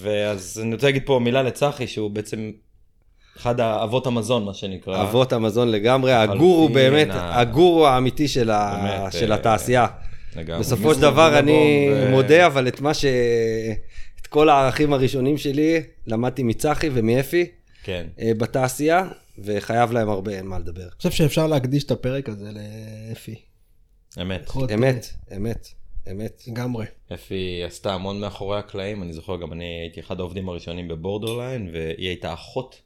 ואז 0.00 0.60
אני 0.62 0.74
רוצה 0.74 0.86
להגיד 0.86 1.02
פה 1.06 1.18
מילה 1.18 1.42
לצחי, 1.42 1.86
שהוא 1.86 2.10
בעצם 2.10 2.50
אחד 3.36 3.60
האבות 3.60 4.06
המזון, 4.06 4.44
מה 4.44 4.54
שנקרא. 4.54 5.02
אבות 5.02 5.32
המזון 5.32 5.68
לגמרי, 5.68 6.12
הגורו 6.12 6.68
באמת, 6.68 7.08
הגורו 7.12 7.86
האמיתי 7.86 8.28
של 8.28 8.50
אה, 8.50 9.08
התעשייה. 9.34 9.86
לגמרי. 10.36 10.60
בסופו 10.60 10.94
של 10.94 11.00
דבר 11.00 11.38
אני 11.38 11.88
ו- 11.92 12.10
מודה, 12.10 12.46
אבל 12.46 12.68
את 12.68 12.80
מה 12.80 12.94
ש... 12.94 13.04
את 14.22 14.26
כל 14.26 14.48
הערכים 14.48 14.92
הראשונים 14.92 15.38
שלי 15.38 15.82
למדתי 16.06 16.42
מצחי 16.42 16.90
ומאפי 16.92 17.46
כן. 17.82 18.06
אה, 18.20 18.34
בתעשייה, 18.34 19.08
וחייב 19.38 19.92
להם 19.92 20.08
הרבה, 20.08 20.32
אין 20.32 20.46
מה 20.46 20.58
לדבר. 20.58 20.82
אני 20.82 20.90
חושב 20.96 21.10
שאפשר 21.10 21.46
להקדיש 21.46 21.84
את 21.84 21.90
הפרק 21.90 22.28
הזה 22.28 22.50
לאפי. 22.52 23.34
אמת. 24.20 24.42
יכול 24.46 24.62
להיות 24.62 24.70
אמת, 24.72 25.06
אמת, 25.36 25.68
אמת. 26.10 26.42
לגמרי. 26.46 26.86
אפי 27.14 27.62
עשתה 27.66 27.94
המון 27.94 28.20
מאחורי 28.20 28.58
הקלעים, 28.58 29.02
אני 29.02 29.12
זוכר 29.12 29.36
גם 29.36 29.52
אני 29.52 29.64
הייתי 29.64 30.00
אחד 30.00 30.20
העובדים 30.20 30.48
הראשונים 30.48 30.88
בבורדרליין, 30.88 31.70
והיא 31.72 32.08
הייתה 32.08 32.32
אחות. 32.32 32.82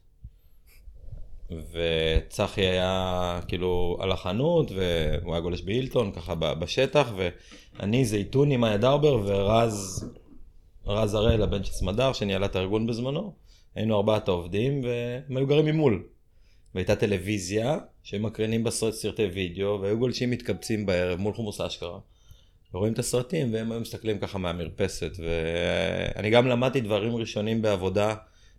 וצחי 1.51 2.61
היה 2.61 3.39
כאילו 3.47 3.97
על 3.99 4.11
החנות, 4.11 4.71
והוא 4.71 5.33
היה 5.33 5.41
גולש 5.41 5.61
באילטון, 5.61 6.11
ככה 6.11 6.35
בשטח, 6.35 7.11
ואני 7.15 8.05
זייתון 8.05 8.51
עם 8.51 8.61
מאיה 8.61 8.77
דרבר 8.77 9.21
ורז, 9.25 10.05
רז 10.85 11.13
הראל, 11.13 11.41
הבן 11.43 11.63
של 11.63 11.71
סמדר, 11.71 12.13
שניהלה 12.13 12.45
את 12.45 12.55
הארגון 12.55 12.87
בזמנו. 12.87 13.33
היינו 13.77 13.95
ארבעת 13.95 14.27
העובדים, 14.27 14.81
והם 14.83 15.37
היו 15.37 15.47
גרים 15.47 15.65
ממול. 15.65 16.03
והייתה 16.75 16.95
טלוויזיה, 16.95 17.77
שמקרינים 18.03 18.63
בה 18.63 18.71
סרט- 18.71 18.93
סרטי 18.93 19.25
וידאו, 19.25 19.79
והיו 19.81 19.99
גולשים 19.99 20.29
מתקבצים 20.31 20.85
בערב 20.85 21.19
מול 21.19 21.33
חומוס 21.33 21.61
אשכרה. 21.61 21.99
ורואים 22.73 22.93
את 22.93 22.99
הסרטים, 22.99 23.53
והם 23.53 23.71
היו 23.71 23.81
מסתכלים 23.81 24.19
ככה 24.19 24.37
מהמרפסת, 24.37 25.11
ואני 25.19 26.29
גם 26.29 26.47
למדתי 26.47 26.81
דברים 26.81 27.15
ראשונים 27.15 27.61
בעבודה 27.61 28.15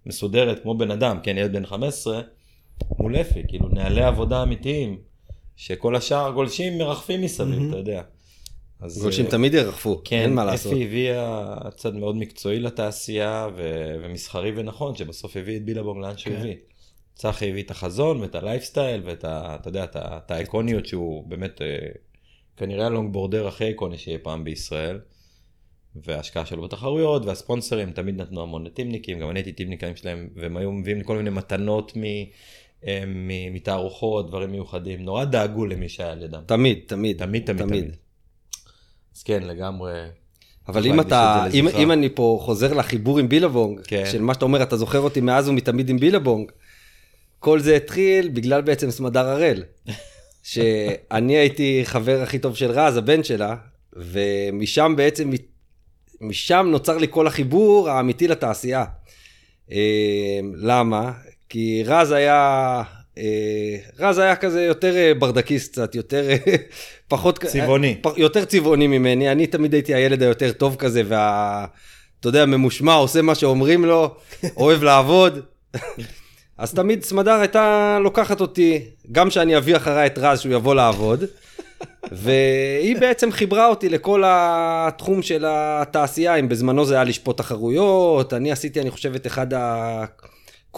מסודרת, 0.07 0.63
כמו 0.63 0.79
בן 0.79 0.91
אדם, 0.91 1.19
כן, 1.23 1.39
ילד 1.39 1.53
בן 1.53 1.67
15, 1.67 2.21
מול 2.99 3.17
אפי, 3.17 3.43
כאילו 3.49 3.69
נהלי 3.69 4.03
עבודה 4.03 4.43
אמיתיים, 4.43 4.99
שכל 5.57 5.97
השאר 5.97 6.31
גולשים 6.31 6.79
מרחפים 6.79 7.23
מסביב, 7.23 7.69
אתה 7.69 7.77
יודע. 7.77 8.03
אז, 8.81 9.03
גולשים 9.03 9.25
אה, 9.25 9.31
תמיד 9.31 9.55
ירחפו, 9.55 10.01
כן, 10.05 10.17
אין 10.17 10.35
מה 10.35 10.45
לעשות. 10.45 10.73
אפי 10.73 10.85
הביאה 10.85 11.57
צד 11.77 11.95
מאוד 11.95 12.17
מקצועי 12.17 12.61
לתעשייה 12.61 13.49
ו- 13.57 13.95
ומסחרי 14.03 14.53
ונכון, 14.57 14.97
שבסוף 14.97 15.37
הביא 15.37 15.57
את 15.57 15.65
בילבונג 15.65 16.03
לאן 16.03 16.13
כן. 16.13 16.19
שהוא 16.19 16.35
הביא. 16.35 16.55
צחי 17.15 17.51
הביא 17.51 17.63
את 17.63 17.71
החזון 17.71 18.21
ואת 18.21 18.35
הלייפסטייל 18.35 19.03
ואת 19.05 19.25
ה... 19.25 19.57
אתה 19.61 19.69
יודע, 19.69 19.85
את 19.85 19.97
את 19.97 20.31
האיקוניות 20.31 20.87
שהוא 20.87 21.25
באמת 21.29 21.63
אה, 21.63 21.89
כנראה 22.57 22.87
הלונגבורדר 22.87 23.47
הכי 23.47 23.65
איקוני 23.65 23.99
שיהיה 23.99 24.19
פעם 24.19 24.45
בישראל. 24.45 24.99
וההשקעה 26.07 26.47
שלו 26.47 26.63
בתחרויות 26.63 27.27
והספונסרים 27.27 27.93
תמיד 27.93 28.21
נתנו 28.21 28.43
המון 28.43 28.67
לטימניקים, 28.67 29.19
גם 29.19 29.31
אני 29.31 29.39
הייתי 29.39 29.53
טימניקאים 29.53 29.97
שלהם 29.97 30.29
והם 30.37 30.57
היו 30.57 30.73
מביאים 30.73 30.99
לי 30.99 31.05
כל 31.05 31.17
מיני 31.17 31.31
מתנות 31.31 31.97
מ... 31.97 32.03
אה, 32.87 33.03
מ- 33.07 33.55
מתערוכות, 33.55 34.29
דברים 34.29 34.53
מיוחדים, 34.53 35.03
נורא 35.03 35.25
דאגו 35.25 35.67
למי 35.67 35.89
שהיה 35.89 36.15
לידם. 36.15 36.43
תמיד, 36.47 36.79
תמיד, 36.87 37.19
תמיד, 37.19 37.47
תמיד, 37.47 37.63
תמיד. 37.63 37.97
אז 39.19 39.23
כן, 39.23 39.43
לגמרי. 39.43 39.93
אבל 40.69 40.87
אם 40.87 41.01
אתה, 41.01 41.45
אם. 41.55 41.69
אם 41.69 41.93
אני 41.93 42.09
פה 42.15 42.39
חוזר 42.43 42.73
לחיבור 42.73 43.19
עם 43.19 43.29
בילבונג, 43.29 43.81
כן. 43.87 44.05
של 44.13 44.23
מה 44.23 44.35
שאתה 44.35 44.45
אומר, 44.45 44.63
אתה 44.63 44.77
זוכר 44.77 45.01
אותי 45.01 45.21
מאז 45.21 45.49
ומתמיד 45.49 45.89
עם 45.89 45.99
בילבונג, 45.99 46.53
כל 47.39 47.61
זה 47.61 47.77
התחיל 47.77 48.29
בגלל 48.29 48.61
בעצם 48.63 48.91
סמדר 48.91 49.29
הראל. 49.29 49.65
שאני 50.43 51.37
הייתי 51.37 51.81
חבר 51.85 52.23
הכי 52.23 52.39
טוב 52.39 52.57
של 52.57 52.71
רז, 52.71 52.97
הבן 52.97 53.25
שלה, 53.25 53.57
ומשם 53.97 54.95
בעצם, 54.97 55.31
משם 56.21 56.67
נוצר 56.71 56.99
לי 56.99 57.07
כל 57.11 57.27
החיבור 57.27 57.91
האמיתי 57.91 58.29
לתעשייה. 58.29 58.85
אה, 59.73 60.41
למה? 60.55 61.13
כי 61.49 61.83
רז 61.87 62.13
היה, 62.13 62.83
רז 63.99 64.19
היה 64.19 64.37
כזה 64.37 64.65
יותר 64.65 64.97
אה, 64.97 65.15
ברדקיסט 65.15 65.73
קצת, 65.73 65.95
יותר, 65.95 66.31
אה, 66.31 66.37
פחות, 67.09 67.45
צבעוני. 67.45 68.01
יותר 68.17 68.45
צבעוני 68.45 68.87
ממני, 68.87 69.33
אני 69.33 69.47
תמיד 69.47 69.73
הייתי 69.73 69.95
הילד 69.95 70.23
היותר 70.23 70.53
טוב 70.53 70.77
כזה, 70.77 71.03
וה... 71.07 71.67
אתה 72.21 72.29
יודע, 72.29 72.47
ממושמע, 72.47 72.95
עושה 72.95 73.23
מה 73.23 73.35
שאומרים 73.35 73.85
לו, 73.85 74.15
אוהב 74.57 74.83
לעבוד. 74.83 75.41
אז 76.59 76.75
תמיד 76.75 77.05
סמדר 77.05 77.33
הייתה 77.33 77.99
לוקחת 78.03 78.41
אותי, 78.41 78.81
גם 79.13 79.31
שאני 79.31 79.57
אביא 79.57 79.77
אחריי 79.77 80.07
את 80.07 80.19
רז 80.19 80.41
שהוא 80.41 80.53
יבוא 80.53 80.75
לעבוד, 80.75 81.25
והיא 82.13 82.97
בעצם 82.97 83.33
חיברה 83.33 83.67
אותי 83.67 83.89
לכל 83.89 84.23
התחום 84.27 85.23
של 85.23 85.45
התעשייה, 85.49 86.35
אם 86.35 86.49
בזמנו 86.49 86.85
זה 86.85 86.95
היה 86.95 87.05
לשפוט 87.05 87.39
תחרויות, 87.39 88.35
אני 88.35 88.53
עשיתי, 88.53 88.81
אני 88.81 88.91
חושב, 88.91 89.15
את 89.15 89.27
אחד 89.27 89.47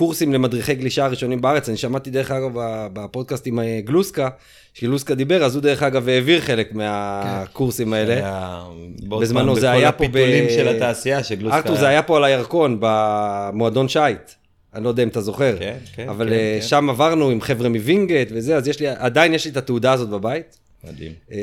הקורסים 0.00 0.32
למדריכי 0.32 0.74
גלישה 0.74 1.04
הראשונים 1.04 1.40
בארץ, 1.40 1.68
אני 1.68 1.76
שמעתי 1.76 2.10
דרך 2.10 2.30
אגב 2.30 2.50
בפודקאסט 2.92 3.46
עם 3.46 3.58
אה, 3.60 3.80
גלוסקה, 3.84 4.28
שגלוסקה 4.74 5.14
דיבר, 5.14 5.44
אז 5.44 5.54
הוא 5.54 5.62
דרך 5.62 5.82
אגב 5.82 6.08
העביר 6.08 6.40
חלק 6.40 6.74
מהקורסים 6.74 7.92
האלה. 7.92 8.60
בזמנו 9.08 9.54
זה 9.54 9.60
בכל 9.60 9.76
היה 9.76 9.92
פה 9.92 10.04
ב... 10.04 10.06
הפיתולים 10.08 10.44
של 10.48 10.68
התעשייה, 10.68 11.24
שגלוסקה... 11.24 11.56
ארתור 11.56 11.76
זה 11.76 11.88
היה 11.88 12.02
פה 12.02 12.16
על 12.16 12.24
הירקון, 12.24 12.76
במועדון 12.80 13.88
שייט. 13.88 14.30
אני 14.74 14.84
לא 14.84 14.88
יודע 14.88 15.02
אם 15.02 15.08
אתה 15.08 15.20
זוכר. 15.20 15.56
כן, 15.58 15.76
כן, 15.94 16.08
אבל 16.08 16.26
כן, 16.26 16.32
אה, 16.32 16.58
כן. 16.60 16.66
שם 16.66 16.90
עברנו 16.90 17.30
עם 17.30 17.40
חבר'ה 17.40 17.68
מווינגייט 17.68 18.28
וזה, 18.32 18.56
אז 18.56 18.68
יש 18.68 18.80
לי, 18.80 18.88
עדיין 18.88 19.34
יש 19.34 19.44
לי 19.44 19.50
את 19.50 19.56
התעודה 19.56 19.92
הזאת 19.92 20.08
בבית. 20.08 20.58
מדהים. 20.84 21.12
אה, 21.32 21.38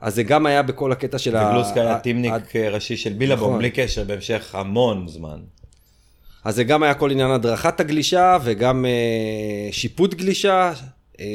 אז 0.00 0.14
זה 0.14 0.22
גם 0.22 0.46
היה 0.46 0.62
בכל 0.62 0.92
הקטע 0.92 1.18
של 1.18 1.36
ה... 1.36 1.48
וגלוסקה 1.48 1.80
היה 1.80 1.98
טימניק 1.98 2.32
ה- 2.56 2.68
ראשי 2.68 2.96
של 2.96 3.12
בילבום, 3.12 3.48
נכון. 3.48 3.58
בלי 3.58 3.70
קשר, 3.70 4.04
בהמשך 4.04 4.54
המון 4.54 5.08
זמן. 5.08 5.38
אז 6.48 6.54
זה 6.54 6.64
גם 6.64 6.82
היה 6.82 6.94
כל 6.94 7.10
עניין 7.10 7.30
הדרכת 7.30 7.80
הגלישה 7.80 8.38
וגם 8.44 8.84
אה, 8.84 9.72
שיפוט 9.72 10.14
גלישה. 10.14 10.72
אה, 11.20 11.26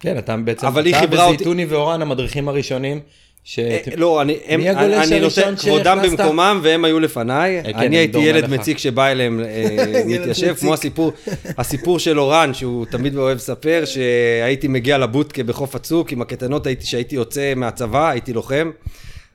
כן, 0.00 0.18
אתה 0.18 0.36
בעצם, 0.36 0.66
אבל 0.66 0.86
היא 0.86 0.94
חיברה 0.96 1.24
אותי- 1.24 1.34
וזיתוני 1.36 1.64
ואורן 1.64 2.02
המדריכים 2.02 2.48
הראשונים, 2.48 3.00
ש... 3.44 3.58
אה, 3.58 3.78
לא, 3.96 4.22
אני, 4.22 4.36
הם, 4.46 4.60
אני, 4.60 4.96
אני 5.02 5.20
נותן 5.20 5.54
כבודם? 5.56 5.98
במקומם 6.02 6.60
והם 6.62 6.84
היו 6.84 7.00
לפניי. 7.00 7.62
כן, 7.64 7.74
אני 7.74 7.96
הייתי 7.96 8.18
ילד 8.18 8.44
לך. 8.44 8.50
מציק 8.50 8.78
שבא 8.78 9.06
אליהם 9.06 9.40
אה, 9.40 10.02
להתיישב, 10.06 10.54
כמו 10.54 10.74
הסיפור, 10.74 11.12
הסיפור 11.58 11.98
של 11.98 12.20
אורן, 12.20 12.54
שהוא 12.54 12.86
תמיד 12.86 13.16
אוהב 13.16 13.36
לספר, 13.36 13.82
שהייתי 13.84 14.68
מגיע 14.68 14.98
לבודקה 14.98 15.42
בחוף 15.42 15.74
הצוק 15.74 16.12
עם 16.12 16.22
הקטנות, 16.22 16.66
הייתי, 16.66 16.86
שהייתי 16.86 17.14
יוצא 17.14 17.52
מהצבא, 17.56 18.08
הייתי 18.08 18.32
לוחם. 18.32 18.70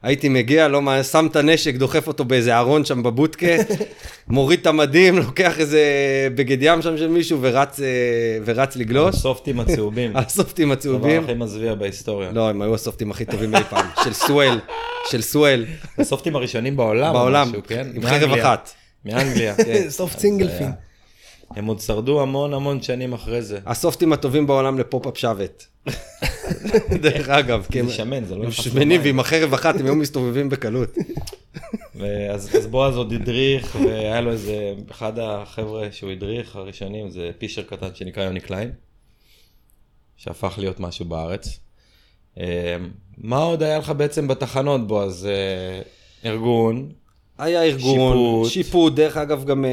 הייתי 0.06 0.30
מגיע, 0.30 0.68
לא, 0.68 0.82
מה- 0.82 1.04
שם 1.04 1.28
את 1.32 1.36
הנשק, 1.36 1.76
דוחף 1.76 2.08
אותו 2.08 2.26
באיזה 2.26 2.58
ארון 2.58 2.86
שם 2.86 3.04
בבודקה, 3.04 3.46
מוריד 4.28 4.60
את 4.60 4.68
המדים, 4.68 5.18
לוקח 5.18 5.60
איזה 5.60 5.82
בגד 6.36 6.58
ים 6.62 6.82
שם 6.82 6.98
של 6.98 7.08
מישהו 7.08 7.38
ורץ, 7.42 7.80
אה, 7.80 7.86
ורץ 8.46 8.76
לגלוש. 8.76 9.16
הסופטים 9.16 9.60
הצהובים. 9.60 10.12
הסופטים 10.18 10.72
הדבר 10.72 10.80
הצהובים. 10.80 11.24
הכי 11.24 11.34
מזוויע 11.34 11.76
בהיסטוריה. 11.76 12.32
לא, 12.32 12.50
הם 12.50 12.62
היו 12.62 12.76
הסופטים 12.76 13.12
הכי 13.12 13.26
טובים 13.26 13.56
אי 13.56 13.64
פעם, 13.70 13.86
של 14.04 14.14
סואל, 14.14 14.60
של 15.10 15.22
סואל. 15.22 15.66
הסופטים 15.98 16.36
הראשונים 16.36 16.78
בעולם. 16.78 17.14
בעולם, 17.14 17.48
משהו, 17.50 17.62
כן? 17.68 17.88
עם 17.96 18.02
חרב. 18.06 18.32
אחת. 18.34 18.70
מאנגליה. 19.06 19.56
סוף 19.90 20.16
אז 20.16 20.22
סינגל 20.22 20.48
היה- 20.48 20.58
פין. 20.58 20.72
הם 21.50 21.66
עוד 21.66 21.80
שרדו 21.80 22.22
המון 22.22 22.54
המון 22.54 22.82
שנים 22.82 23.14
אחרי 23.14 23.42
זה. 23.42 23.60
הסופטים 23.66 24.14
הטובים 24.14 24.48
בעולם 24.48 24.80
לפופ-אפ 24.80 25.18
שוות. 25.18 25.68
דרך 27.04 27.30
אגב, 27.30 27.68
כי 27.72 27.80
הם 27.80 27.90
שמן, 27.90 28.26
זה 28.26 28.36
לא 28.36 28.44
הם 28.44 28.52
שמנים. 28.52 29.02
ועם 29.04 29.20
החרב 29.20 29.54
אחת 29.54 29.80
הם 29.80 29.86
היו 29.86 29.96
מסתובבים 29.96 30.50
בקלות. 30.50 30.90
אז 32.34 32.68
בועז 32.68 32.98
עוד 32.98 33.14
הדריך, 33.14 33.76
והיה 33.76 34.22
לו 34.22 34.32
איזה, 34.32 34.74
אחד 34.92 35.20
החבר'ה 35.20 35.92
שהוא 35.92 36.12
הדריך, 36.12 36.56
הראשונים, 36.56 37.10
זה 37.10 37.32
פישר 37.38 37.64
קטן 37.64 37.96
שנקרא 37.96 38.24
יוני 38.24 38.40
קליין, 38.40 38.72
שהפך 40.18 40.54
להיות 40.58 40.80
משהו 40.80 41.06
בארץ. 41.06 41.60
אה, 42.40 42.78
מה 43.18 43.38
עוד 43.38 43.64
היה 43.64 43.78
לך 43.78 43.90
בעצם 43.90 44.28
בתחנות, 44.28 44.88
בועז? 44.88 45.26
אה, 45.26 45.82
ארגון, 46.30 46.92
היה 47.38 47.64
ארגון, 47.64 48.14
שיפוט. 48.44 48.50
שיפוט, 48.52 48.94
דרך 48.96 49.18
אגב 49.18 49.46
גם 49.46 49.66
אה, 49.66 49.70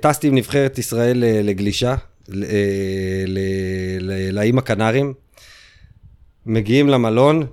טסתי 0.00 0.28
עם 0.28 0.34
נבחרת 0.34 0.78
ישראל 0.78 1.24
אה, 1.24 1.40
לגלישה, 1.42 1.94
ל- 2.28 2.44
אה, 2.44 3.24
לאיים 4.32 4.58
הקנרים, 4.58 5.14
מגיעים 6.46 6.88
למלון, 6.88 7.46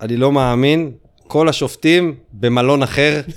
אני 0.00 0.16
לא 0.16 0.32
מאמין, 0.32 0.90
כל 1.26 1.48
השופטים 1.48 2.14
במלון 2.32 2.82
אחר, 2.82 3.20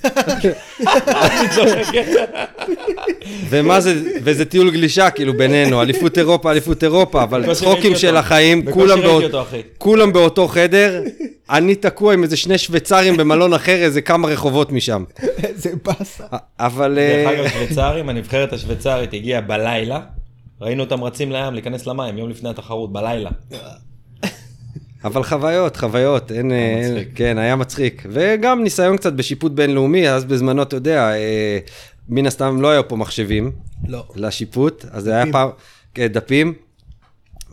ומה 3.49 3.81
זה, 3.81 3.93
וזה 4.23 4.45
טיול 4.45 4.71
גלישה 4.71 5.09
כאילו 5.09 5.33
בינינו, 5.37 5.81
אליפות 5.81 6.17
אירופה, 6.17 6.51
אליפות 6.51 6.83
אירופה, 6.83 7.23
אבל 7.23 7.53
צחוקים 7.53 7.95
של. 7.95 8.17
החיים, 8.17 8.71
כולם 8.71 9.01
באות-. 9.01 9.23
כולם 9.77 10.13
באותו 10.13 10.47
חדר, 10.47 11.01
אני 11.49 11.75
תקוע 11.75 12.13
עם 12.13 12.23
איזה 12.23 12.37
שני 12.37 12.57
שוויצרים 12.57 13.17
במלון 13.17 13.53
אחר, 13.53 13.75
איזה 13.75 14.01
כמה 14.01 14.27
רחובות 14.27 14.71
משם. 14.71 15.03
איזה 15.43 15.71
באסה. 15.85 16.23
אבל... 16.59 16.95
דרך 16.95 17.27
אה, 17.27 17.41
אגב, 17.41 17.49
שוויצרים, 17.49 18.09
הנבחרת 18.09 18.53
השוויצרית 18.53 19.13
הגיעה 19.13 19.41
בלילה, 19.41 19.99
ראינו 20.61 20.83
אותם 20.83 21.03
רצים 21.03 21.31
לים 21.31 21.53
להיכנס 21.53 21.87
למים, 21.87 22.17
יום 22.17 22.29
לפני 22.29 22.49
התחרות, 22.49 22.93
בלילה. 22.93 23.29
אבל 25.03 25.23
חוויות, 25.23 25.77
חוויות, 25.77 26.31
אין... 26.31 26.51
היה 26.51 26.77
אין- 26.77 26.93
מצחיק. 26.93 27.09
כן, 27.15 27.37
היה 27.37 27.55
מצחיק. 27.55 28.03
וגם 28.09 28.63
ניסיון 28.63 28.97
קצת 28.97 29.13
בשיפוט 29.13 29.51
בינלאומי, 29.51 30.09
אז 30.09 30.25
בזמנו, 30.25 30.61
אתה 30.61 30.75
יודע, 30.75 31.11
אה, 31.13 31.57
מן 32.09 32.25
הסתם 32.25 32.61
לא 32.61 32.69
היו 32.69 32.87
פה 32.87 32.95
מחשבים 32.95 33.51
לא. 33.87 34.03
לשיפוט, 34.15 34.85
אז 34.91 35.03
זה 35.03 35.15
היה. 35.15 35.31
פעם... 35.31 35.49
כן, 35.93 36.07
דפים. 36.07 36.53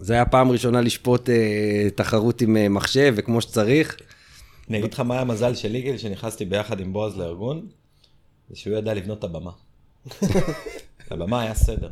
זה 0.01 0.15
היה 0.15 0.25
פעם 0.25 0.51
ראשונה 0.51 0.81
לשפוט 0.81 1.31
אה, 1.31 1.89
תחרות 1.95 2.41
עם 2.41 2.57
אה, 2.57 2.69
מחשב 2.69 3.15
וכמו 3.17 3.41
שצריך. 3.41 3.97
אני 4.71 4.79
אגיד 4.79 4.95
לך 4.95 5.01
מה 5.01 5.15
היה 5.15 5.21
המזל 5.21 5.55
של 5.55 5.69
ליגל, 5.69 5.99
שנכנסתי 5.99 6.45
ביחד 6.45 6.81
עם 6.81 6.93
בועז 6.93 7.19
לארגון, 7.19 7.67
זה 8.51 8.57
שהוא 8.57 8.77
ידע 8.77 8.95
לבנות 8.95 9.19
את 9.19 9.25
הבמה. 9.25 9.51
הבמה 11.11 11.41
היה 11.43 11.55
סדר. 11.55 11.89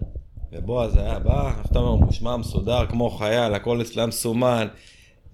ובועז 0.53 0.97
היה 0.97 1.19
בא, 1.19 1.53
אתה 1.71 1.79
אומר, 1.79 1.95
מושמע, 2.05 2.37
מסודר, 2.37 2.87
כמו 2.87 3.11
חייל, 3.11 3.55
הכל 3.55 3.81
אצלם 3.81 4.09
מסומן, 4.09 4.67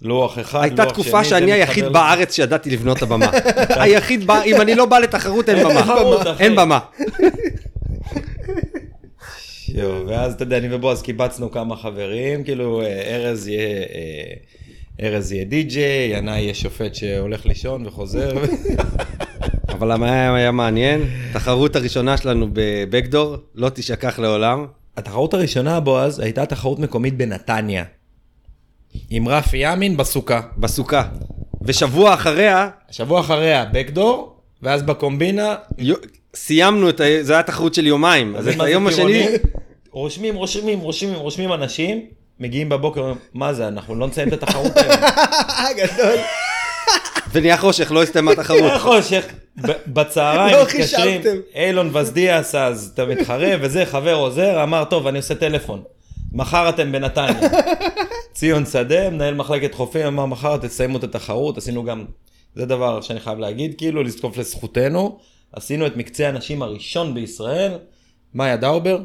לוח 0.01 0.39
אחד, 0.39 0.63
הייתה 0.63 0.83
לוח 0.83 0.93
תקופה 0.93 1.23
שני, 1.23 1.29
שאני 1.29 1.45
זה 1.45 1.53
היחיד 1.53 1.83
מתחבר 1.83 1.99
בארץ 1.99 2.35
שידעתי 2.35 2.69
לבנות 2.69 2.97
את 2.97 3.01
הבמה. 3.01 3.29
היחיד, 3.83 4.31
אם 4.45 4.61
אני 4.61 4.75
לא 4.75 4.85
בא 4.85 4.99
לתחרות, 4.99 5.49
אין 5.49 5.63
במה. 5.63 6.33
אין 6.39 6.55
במה. 6.55 6.79
ואז 10.07 10.33
אתה 10.33 10.43
יודע, 10.43 10.57
אני 10.57 10.75
ובועז 10.75 11.01
קיבצנו 11.01 11.51
כמה 11.51 11.75
חברים, 11.75 12.43
כאילו 12.43 12.81
אה, 12.81 13.15
ארז 13.15 13.47
יהיה, 13.47 13.67
אה, 13.67 15.07
ארז 15.07 15.31
יהיה 15.31 15.45
די-ג'יי, 15.45 16.17
ינאי 16.17 16.41
יהיה 16.41 16.53
שופט 16.53 16.95
שהולך 16.95 17.45
לישון 17.45 17.85
וחוזר. 17.85 18.31
אבל 19.69 20.03
היה, 20.03 20.35
היה 20.35 20.51
מעניין? 20.51 21.01
התחרות 21.29 21.75
הראשונה 21.75 22.17
שלנו 22.17 22.47
בבקדור, 22.53 23.35
לא 23.55 23.69
תשכח 23.69 24.19
לעולם. 24.19 24.65
התחרות 24.97 25.33
הראשונה, 25.33 25.79
בועז, 25.79 26.19
הייתה 26.19 26.45
תחרות 26.45 26.79
מקומית 26.79 27.17
בנתניה. 27.17 27.83
עם 29.09 29.27
רפי 29.27 29.57
ימין 29.61 29.97
בסוכה. 29.97 30.41
בסוכה. 30.57 31.03
ושבוע 31.61 32.13
אחריה, 32.13 32.69
שבוע 32.91 33.19
אחריה, 33.19 33.65
בקדור, 33.65 34.33
ואז 34.63 34.83
בקומבינה, 34.83 35.55
יו- 35.77 35.95
סיימנו 36.35 36.89
את 36.89 36.99
ה... 36.99 37.03
זה 37.21 37.33
היה 37.33 37.43
תחרות 37.43 37.73
של 37.73 37.87
יומיים. 37.87 38.35
אז 38.35 38.47
את 38.47 38.55
היום 38.59 38.87
השני... 38.87 39.25
רושמים, 39.91 40.35
רושמים, 40.35 40.79
רושמים, 40.79 41.13
רושמים 41.15 41.53
אנשים, 41.53 42.01
מגיעים 42.39 42.69
בבוקר, 42.69 43.13
מה 43.33 43.53
זה, 43.53 43.67
אנחנו 43.67 43.95
לא 43.95 44.07
נסיים 44.07 44.27
את 44.27 44.33
התחרות 44.33 44.71
היום. 44.77 44.95
גדול. 45.77 46.15
ונהיה 47.31 47.57
חושך, 47.57 47.91
לא 47.91 48.03
הסתיימה 48.03 48.31
התחרות. 48.41 48.71
חושך, 48.81 49.25
ב- 49.61 49.71
בצהריים 49.87 50.55
לא 50.55 50.63
מתקשרים. 50.63 51.21
אילון 51.55 51.89
וזדיאס, 51.95 52.55
אז 52.55 52.91
אתה 52.93 53.05
מתחרה, 53.05 53.51
וזה 53.61 53.85
חבר 53.85 54.13
עוזר, 54.13 54.63
אמר, 54.63 54.83
טוב, 54.83 55.07
אני 55.07 55.17
עושה 55.17 55.35
טלפון. 55.35 55.81
מחר 56.33 56.69
אתם 56.69 56.91
בנתניה. 56.91 57.39
ציון 58.37 58.65
שדה, 58.65 59.09
מנהל 59.09 59.33
מחלקת 59.33 59.73
חופים, 59.73 60.05
אמר, 60.05 60.25
מחר 60.25 60.57
תסיימו 60.57 60.97
את 60.97 61.03
התחרות, 61.03 61.57
עשינו 61.57 61.83
גם, 61.83 62.05
זה 62.55 62.65
דבר 62.65 63.01
שאני 63.01 63.19
חייב 63.19 63.39
להגיד, 63.39 63.75
כאילו, 63.77 64.03
לזקוף 64.03 64.37
לזכותנו, 64.37 65.19
עשינו 65.53 65.87
את 65.87 65.97
מקצה 65.97 66.27
הנשים 66.27 66.61
הראשון 66.61 67.13
בישראל, 67.13 67.71
מאיה 68.33 68.57
דאובר, 68.57 69.03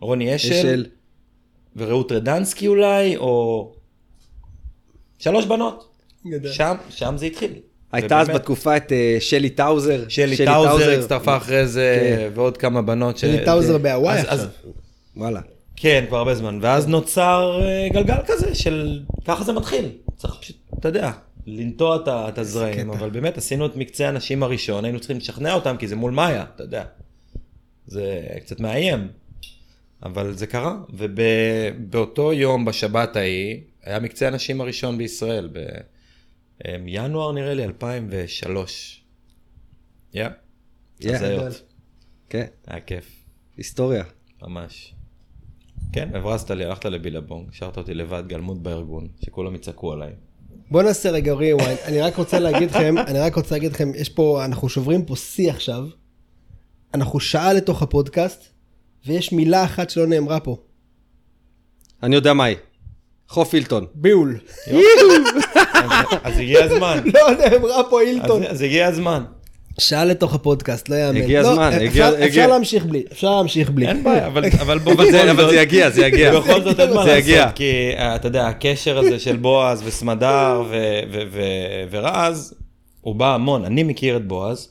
רוני 0.00 0.36
אשל, 0.36 0.62
של... 0.62 0.86
ורעות 1.76 2.12
רדנסקי 2.12 2.68
אולי, 2.68 3.16
או... 3.16 3.72
שלוש 5.18 5.46
בנות. 5.46 5.96
שם, 6.52 6.76
שם 6.88 7.14
זה 7.16 7.26
התחיל. 7.26 7.52
הייתה 7.92 8.20
אז 8.20 8.28
בתקופה 8.28 8.76
את 8.76 8.92
אה, 8.92 9.16
שלי 9.20 9.50
טאוזר. 9.50 10.04
שלי 10.08 10.36
טאוזר 10.36 10.98
הצטרפה 10.98 11.36
אחרי 11.36 11.66
זה, 11.66 12.30
ועוד 12.34 12.56
כמה 12.56 12.82
בנות. 12.82 13.18
ש- 13.18 13.20
שלי 13.20 13.44
טאוזר 13.44 13.78
בהוואי 13.78 14.18
עכשיו. 14.18 14.46
וואלה. 15.16 15.40
כן, 15.80 16.04
כבר 16.08 16.18
הרבה 16.18 16.34
זמן. 16.34 16.58
ואז 16.62 16.86
נוצר 16.86 17.60
אה, 17.62 17.88
גלגל 17.92 18.20
כזה 18.26 18.54
של 18.54 19.02
ככה 19.24 19.44
זה 19.44 19.52
מתחיל. 19.52 19.90
צריך 20.16 20.34
פשוט, 20.40 20.56
אתה 20.78 20.88
יודע, 20.88 21.12
לנטוע 21.46 21.98
את 22.28 22.38
הזרעים, 22.38 22.90
אבל 22.90 23.10
באמת 23.10 23.38
עשינו 23.38 23.66
את 23.66 23.76
מקצה 23.76 24.08
הנשים 24.08 24.42
הראשון, 24.42 24.84
היינו 24.84 24.98
צריכים 24.98 25.16
לשכנע 25.16 25.54
אותם 25.54 25.76
כי 25.76 25.88
זה 25.88 25.96
מול 25.96 26.12
מאיה, 26.12 26.44
אתה 26.54 26.62
יודע. 26.62 26.84
זה 27.86 28.26
קצת 28.40 28.60
מאיים, 28.60 29.08
אבל 30.02 30.32
זה 30.32 30.46
קרה. 30.46 30.76
ובאותו 30.90 32.32
יום, 32.32 32.64
בשבת 32.64 33.16
ההיא, 33.16 33.60
היה 33.82 34.00
מקצה 34.00 34.26
הנשים 34.26 34.60
הראשון 34.60 34.98
בישראל, 34.98 35.48
בינואר 36.84 37.32
נראה 37.32 37.54
לי, 37.54 37.64
2003. 37.64 39.04
יא, 40.14 40.24
יא. 41.00 41.18
כן, 42.28 42.46
היה 42.66 42.80
כיף. 42.80 43.24
היסטוריה. 43.56 44.04
ממש. 44.42 44.94
כן, 45.92 46.08
הברזת 46.14 46.50
לי, 46.50 46.64
הלכת 46.64 46.84
ל 46.84 46.90
Billabong, 46.90 47.48
השארת 47.52 47.76
אותי 47.76 47.94
לבד, 47.94 48.22
גלמוד 48.26 48.62
בארגון, 48.62 49.08
שכולם 49.24 49.54
יצעקו 49.54 49.92
עליי. 49.92 50.12
בוא 50.70 50.82
נעשה 50.82 51.10
רגע 51.10 51.32
rewind, 51.32 51.78
אני 51.88 52.00
רק 52.00 52.16
רוצה 52.16 52.38
להגיד 52.38 52.70
לכם, 52.70 52.98
אני 52.98 53.18
רק 53.18 53.34
רוצה 53.34 53.54
להגיד 53.54 53.72
לכם, 53.72 53.90
יש 53.94 54.08
פה, 54.08 54.44
אנחנו 54.44 54.68
שוברים 54.68 55.04
פה 55.04 55.16
שיא 55.16 55.50
עכשיו, 55.50 55.86
אנחנו 56.94 57.20
שעה 57.20 57.52
לתוך 57.52 57.82
הפודקאסט, 57.82 58.44
ויש 59.06 59.32
מילה 59.32 59.64
אחת 59.64 59.90
שלא 59.90 60.06
נאמרה 60.06 60.40
פה, 60.40 60.56
אני 62.02 62.14
יודע 62.14 62.32
מהי. 62.32 62.54
חוף 63.28 63.54
הילטון. 63.54 63.86
ביול. 63.94 64.38
אז 66.24 66.38
הגיע 66.38 66.64
הזמן. 66.64 66.98
לא 67.14 67.30
נאמרה 67.30 67.90
פה 67.90 68.00
הילטון. 68.00 68.42
אז 68.42 68.50
אז 68.50 68.62
הגיע 68.62 68.86
הזמן. 68.86 69.24
שעה 69.80 70.04
לתוך 70.04 70.34
הפודקאסט, 70.34 70.88
לא 70.88 70.94
יאמן. 70.94 71.16
הגיע 71.22 71.42
לא, 71.42 71.48
הזמן, 71.50 71.72
אפשר- 71.72 71.80
הגיע- 71.84 72.08
אפשר 72.08 72.24
הגיע. 72.24 72.46
להמשיך 72.46 72.84
בלי, 72.84 73.02
אפשר 73.12 73.36
להמשיך 73.36 73.70
בלי. 73.70 73.88
אין 73.88 74.04
בעיה, 74.04 74.26
אבל 74.26 74.44
אבל 74.62 74.78
בוא, 74.78 74.92
אבל 74.92 75.04
זה- 75.10 75.34
זה 75.50 75.56
יגיע, 75.60 75.90
זה 75.90 76.06
יגיע. 76.06 76.40
בכל 76.40 76.62
זאת 76.62 76.80
אין 76.80 76.92
מה 76.94 77.04
זה. 77.04 77.14
לעשות, 77.36 77.54
כי 77.54 77.90
אה, 77.96 78.16
אתה 78.16 78.28
יודע, 78.28 78.46
הקשר 78.46 78.98
הזה 78.98 79.18
של 79.18 79.36
בועז 79.36 79.82
וסמדר 79.86 80.62
ו- 80.70 81.00
ו- 81.12 81.22
ו- 81.32 81.42
ורז, 81.90 82.54
הוא 83.00 83.14
בא 83.14 83.34
המון, 83.34 83.64
אני 83.64 83.82
מכיר 83.82 84.16
את 84.16 84.26
בועז. 84.26 84.68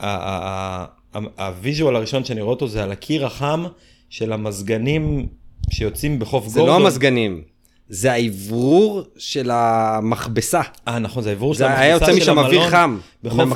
ה- 0.00 0.06
ה- 0.06 0.84
ה- 1.14 1.46
ה 1.46 1.53
visual 1.53 1.96
הראשון 1.96 2.24
שאני 2.24 2.40
רואה 2.40 2.50
אותו 2.54 2.68
זה 2.68 2.82
על 2.82 2.92
הקיר 2.92 3.26
החם 3.26 3.64
של 4.10 4.32
המזגנים 4.32 5.26
שיוצאים 5.70 6.18
בחוף 6.18 6.46
זה 6.48 6.60
גורדון. 6.60 6.80
לא 6.80 6.86
המזגנים, 6.86 7.42
זה 7.88 8.12
האוורור 8.12 9.02
של 9.18 9.50
המכבסה. 9.52 10.60
אה, 10.88 10.98
נכון, 10.98 11.22
זה 11.22 11.30
האוורור 11.30 11.54
של 11.54 11.58
זה 11.58 11.66
היה 11.66 11.94
המכבסה 11.94 12.12
יוצא 12.12 12.24
של 12.24 12.32
משם 12.32 12.38
אוויר 12.38 12.60
המלון 12.60 12.70
חם, 12.70 12.98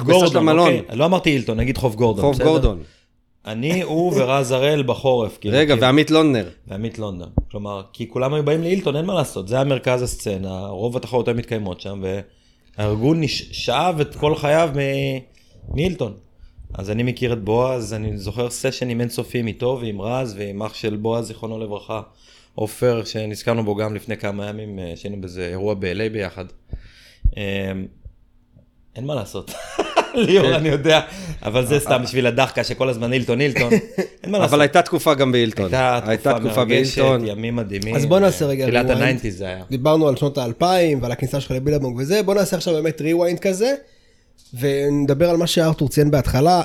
גורדון, 0.05 0.29
של 0.31 0.39
המלון. 0.39 0.72
אוקיי? 0.72 0.97
לא 0.97 1.05
אמרתי 1.05 1.31
אילטון, 1.31 1.57
נגיד 1.61 1.79
חוף 1.79 1.95
גורדון, 1.95 2.24
חוף 2.24 2.35
בסדר? 2.35 2.45
גורדון. 2.49 2.83
אני, 3.47 3.83
הוא 3.83 4.12
ורז 4.16 4.51
הראל 4.51 4.83
בחורף. 4.83 5.39
כאילו, 5.41 5.57
רגע, 5.59 5.74
כי- 5.74 5.81
ועמית 5.81 6.11
לונדנר. 6.11 6.49
ועמית 6.66 6.99
לונדון. 6.99 7.29
כלומר, 7.51 7.83
כי 7.93 8.09
כולם 8.09 8.35
היו 8.35 8.45
באים 8.45 8.62
לאילטון, 8.62 8.97
אין 8.97 9.05
מה 9.05 9.14
לעשות, 9.14 9.49
זה 9.49 9.55
היה 9.55 9.64
מרכז 9.64 10.03
הסצנה, 10.03 10.66
רוב 10.66 10.97
התחרות 10.97 11.29
היו 11.29 11.37
מתקיימות 11.37 11.81
שם, 11.81 12.05
והארגון 12.79 13.22
שאב 13.53 14.01
את 14.01 14.14
כל 14.16 14.35
חייו 14.37 14.70
מ- 14.76 15.18
מאילטון. 15.76 16.12
אז 16.74 16.91
אני 16.91 17.03
מכיר 17.03 17.33
את 17.33 17.45
בועז, 17.45 17.95
אני 17.95 18.18
זוכר 18.18 18.51
סשנים 18.51 19.01
אינסופיים 19.01 19.47
איתו 19.47 19.79
ועם 19.83 20.01
רז 20.01 20.35
ועם 20.39 20.62
אח 20.62 20.74
של 20.74 20.97
בועז, 20.97 21.26
זיכרונו 21.26 21.59
לברכה, 21.59 22.01
עופר, 22.59 23.04
שנזכרנו 23.04 23.64
בו 23.64 23.74
גם 23.74 23.94
לפני 23.94 24.16
כמה 24.16 24.46
ימים, 24.46 24.78
אה, 24.78 24.92
שהיינו 24.96 25.20
באיזה 25.20 25.46
אירוע 25.46 25.74
ב-LA 25.74 26.12
ביחד. 26.12 26.44
אה, 27.36 27.42
אין 28.96 29.04
מה 29.04 29.14
לעשות. 29.14 29.50
ליאור, 30.14 30.56
אני 30.56 30.68
יודע, 30.68 31.00
אבל 31.42 31.66
זה 31.66 31.80
סתם 31.80 32.02
בשביל 32.02 32.26
הדאחקה 32.26 32.64
שכל 32.64 32.88
הזמן 32.88 33.12
הילטון, 33.12 33.40
הילטון. 33.40 33.72
אין 34.22 34.30
מה 34.30 34.38
לעשות. 34.38 34.52
אבל 34.52 34.61
הייתה 34.61 34.82
תקופה 34.82 35.14
גם 35.14 35.32
בהילטון. 35.32 35.70
הייתה 35.74 36.38
תקופה 36.38 36.64
מרגשת. 36.64 37.02
ימים 37.26 37.56
מדהימים. 37.56 37.94
אז 37.94 38.06
בוא 38.06 38.18
נעשה 38.18 38.46
רגע 38.46 38.66
תחילת 38.66 38.86
rewind. 38.86 38.92
ה 38.92 38.98
nineties 38.98 39.38
זה 39.38 39.46
היה. 39.46 39.64
דיברנו 39.70 40.09
על 40.09 40.16
שנות 40.16 40.38
האלפיים 40.38 41.02
ועל 41.02 41.12
הכניסה 41.12 41.40
שלך 41.40 41.50
ל 41.51 41.55
Billabong 41.55 41.96
וזה, 41.98 42.22
בוא 42.22 42.34
נעשה 42.34 42.56
עכשיו 42.56 42.74
באמת 42.74 43.00
rewind 43.01 43.38
כזה, 43.38 43.74
ונדבר 44.59 45.30
על 45.30 45.36
מה 45.36 45.46
שארתור 45.46 45.88
ציין 45.88 46.11
בהתחלה. 46.11 46.62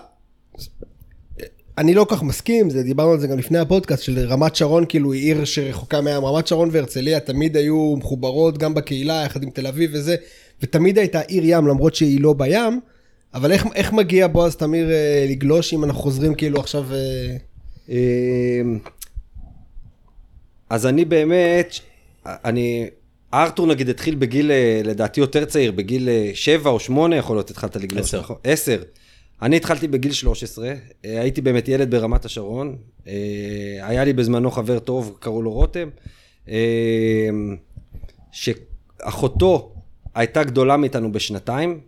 אני 1.77 1.93
לא 1.93 2.03
כל 2.03 2.15
כך 2.15 2.23
מסכים, 2.23 2.69
זה, 2.69 2.83
דיברנו 2.83 3.11
על 3.11 3.19
זה 3.19 3.27
גם 3.27 3.37
לפני 3.37 3.57
הפודקאסט, 3.59 4.03
של 4.03 4.19
רמת 4.19 4.55
שרון, 4.55 4.85
כאילו 4.89 5.13
היא 5.13 5.21
עיר 5.21 5.45
שרחוקה 5.45 6.01
מהם, 6.01 6.25
רמת 6.25 6.47
שרון 6.47 6.69
והרצליה 6.71 7.19
תמיד 7.19 7.57
היו 7.57 7.95
מחוברות 7.97 8.57
גם 8.57 8.73
בקהילה, 8.73 9.23
יחד 9.25 9.43
עם 9.43 9.49
תל 9.49 9.67
אביב 9.67 9.91
וזה, 9.93 10.15
ותמיד 10.61 10.97
הייתה 10.97 11.19
עיר 11.19 11.43
ים, 11.45 11.67
למרות 11.67 11.95
שהיא 11.95 12.21
לא 12.21 12.33
בים, 12.33 12.79
אבל 13.33 13.51
איך, 13.51 13.65
איך 13.75 13.93
מגיע 13.93 14.27
בועז 14.27 14.55
תמיר 14.55 14.91
אה, 14.91 15.25
לגלוש 15.29 15.73
אם 15.73 15.83
אנחנו 15.83 16.01
חוזרים 16.01 16.35
כאילו 16.35 16.59
עכשיו... 16.59 16.85
אה... 16.93 17.35
אה... 17.89 18.61
אז 20.69 20.85
אני 20.85 21.05
באמת, 21.05 21.75
אני... 22.25 22.87
ארתור 23.33 23.67
נגיד 23.67 23.89
התחיל 23.89 24.15
בגיל, 24.15 24.51
אה, 24.51 24.81
לדעתי 24.83 25.19
יותר 25.19 25.45
צעיר, 25.45 25.71
בגיל 25.71 26.09
אה, 26.09 26.31
7 26.33 26.69
או 26.69 26.79
8 26.79 27.15
יכול 27.15 27.35
להיות 27.35 27.49
התחלת 27.49 27.75
לגלוש. 27.75 28.13
10. 28.13 28.21
10. 28.43 28.73
נכון? 28.73 28.85
אני 29.43 29.55
התחלתי 29.55 29.87
בגיל 29.87 30.11
13, 30.11 30.67
אה, 30.67 30.75
הייתי 31.21 31.41
באמת 31.41 31.67
ילד 31.67 31.91
ברמת 31.91 32.25
השרון, 32.25 32.77
אה, 33.07 33.13
היה 33.81 34.03
לי 34.03 34.13
בזמנו 34.13 34.51
חבר 34.51 34.79
טוב, 34.79 35.17
קראו 35.19 35.41
לו 35.41 35.51
רותם, 35.51 35.89
אה, 36.49 37.29
שאחותו 38.31 39.73
הייתה 40.15 40.43
גדולה 40.43 40.77
מאיתנו 40.77 41.11
בשנתיים, 41.11 41.79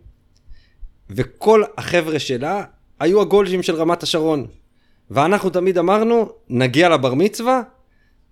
וכל 1.10 1.62
החבר'ה 1.78 2.18
שלה 2.18 2.64
היו 3.00 3.20
הגולג'ים 3.20 3.62
של 3.62 3.74
רמת 3.74 4.02
השרון. 4.02 4.46
ואנחנו 5.10 5.50
תמיד 5.50 5.78
אמרנו, 5.78 6.28
נגיע 6.48 6.88
לבר 6.88 7.14
מצווה, 7.14 7.62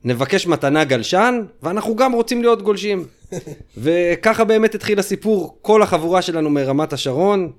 נבקש 0.04 0.46
מתנה 0.46 0.84
גלשן, 0.84 1.42
ואנחנו 1.62 1.96
גם 1.96 2.12
רוצים 2.12 2.42
להיות 2.42 2.62
גולשים. 2.62 3.06
וככה 3.76 4.44
באמת 4.44 4.74
התחיל 4.74 4.98
הסיפור, 4.98 5.58
כל 5.62 5.82
החבורה 5.82 6.22
שלנו 6.22 6.50
מרמת 6.50 6.92
השרון, 6.92 7.52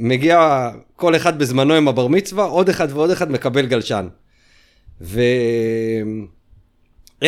מגיע 0.00 0.70
כל 0.96 1.16
אחד 1.16 1.38
בזמנו 1.38 1.74
עם 1.74 1.88
הבר 1.88 2.06
מצווה, 2.06 2.44
עוד 2.44 2.68
אחד 2.68 2.88
ועוד 2.90 3.10
אחד 3.10 3.30
מקבל 3.30 3.66
גלשן. 3.66 4.08
ואיך 5.00 5.26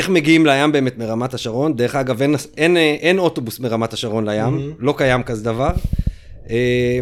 מגיעים 0.09 0.47
לים 0.47 0.73
באמת 0.73 0.99
מרמת 0.99 1.35
השרון? 1.35 1.77
דרך 1.77 1.95
אגב, 1.95 2.23
אין, 2.23 2.35
אין, 2.57 2.77
אין 2.77 3.19
אוטובוס 3.19 3.61
מרמת 3.61 3.93
השרון 3.93 4.29
לים, 4.29 4.75
לא 4.79 4.95
קיים 4.97 5.23
כזה 5.23 5.45
דבר. 5.45 5.71
אה, 6.51 6.99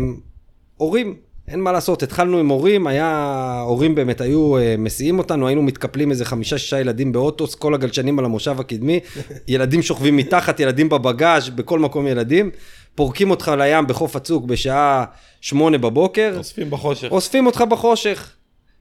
הורים, 0.76 1.14
אין 1.48 1.60
מה 1.60 1.72
לעשות, 1.72 2.02
התחלנו 2.02 2.38
עם 2.38 2.48
הורים, 2.48 2.86
היה, 2.86 3.62
הורים 3.66 3.94
באמת 3.94 4.20
היו 4.20 4.58
אה, 4.58 4.74
מסיעים 4.78 5.18
אותנו, 5.18 5.46
היינו 5.46 5.62
מתקפלים 5.62 6.10
איזה 6.10 6.24
חמישה-שישה 6.24 6.80
ילדים 6.80 7.12
באוטוס, 7.12 7.54
כל 7.54 7.74
הגלשנים 7.74 8.18
על 8.18 8.24
המושב 8.24 8.60
הקדמי, 8.60 9.00
ילדים 9.48 9.82
שוכבים 9.82 10.16
מתחת, 10.16 10.60
ילדים 10.60 10.88
בבגאז', 10.88 11.48
בכל 11.48 11.78
מקום 11.78 12.06
ילדים, 12.06 12.50
פורקים 12.96 13.30
אותך 13.30 13.52
לים 13.58 13.86
בחוף 13.86 14.16
הצוק 14.16 14.44
בשעה 14.44 15.04
שמונה 15.40 15.78
בבוקר, 15.78 16.34
אוספים 16.38 16.70
בחושך. 16.70 17.08
אוספים 17.10 17.46
אותך 17.46 17.60
בחושך. 17.60 18.30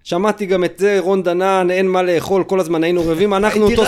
שמעתי 0.03 0.45
גם 0.45 0.63
את 0.63 0.74
זה, 0.78 0.97
רון 0.99 1.24
דנן, 1.24 1.68
אין 1.72 1.88
מה 1.88 2.03
לאכול, 2.03 2.43
כל 2.43 2.59
הזמן 2.59 2.84
היינו 2.84 3.07
רעבים, 3.07 3.34
אנחנו 3.34 3.72
אותו... 3.72 3.86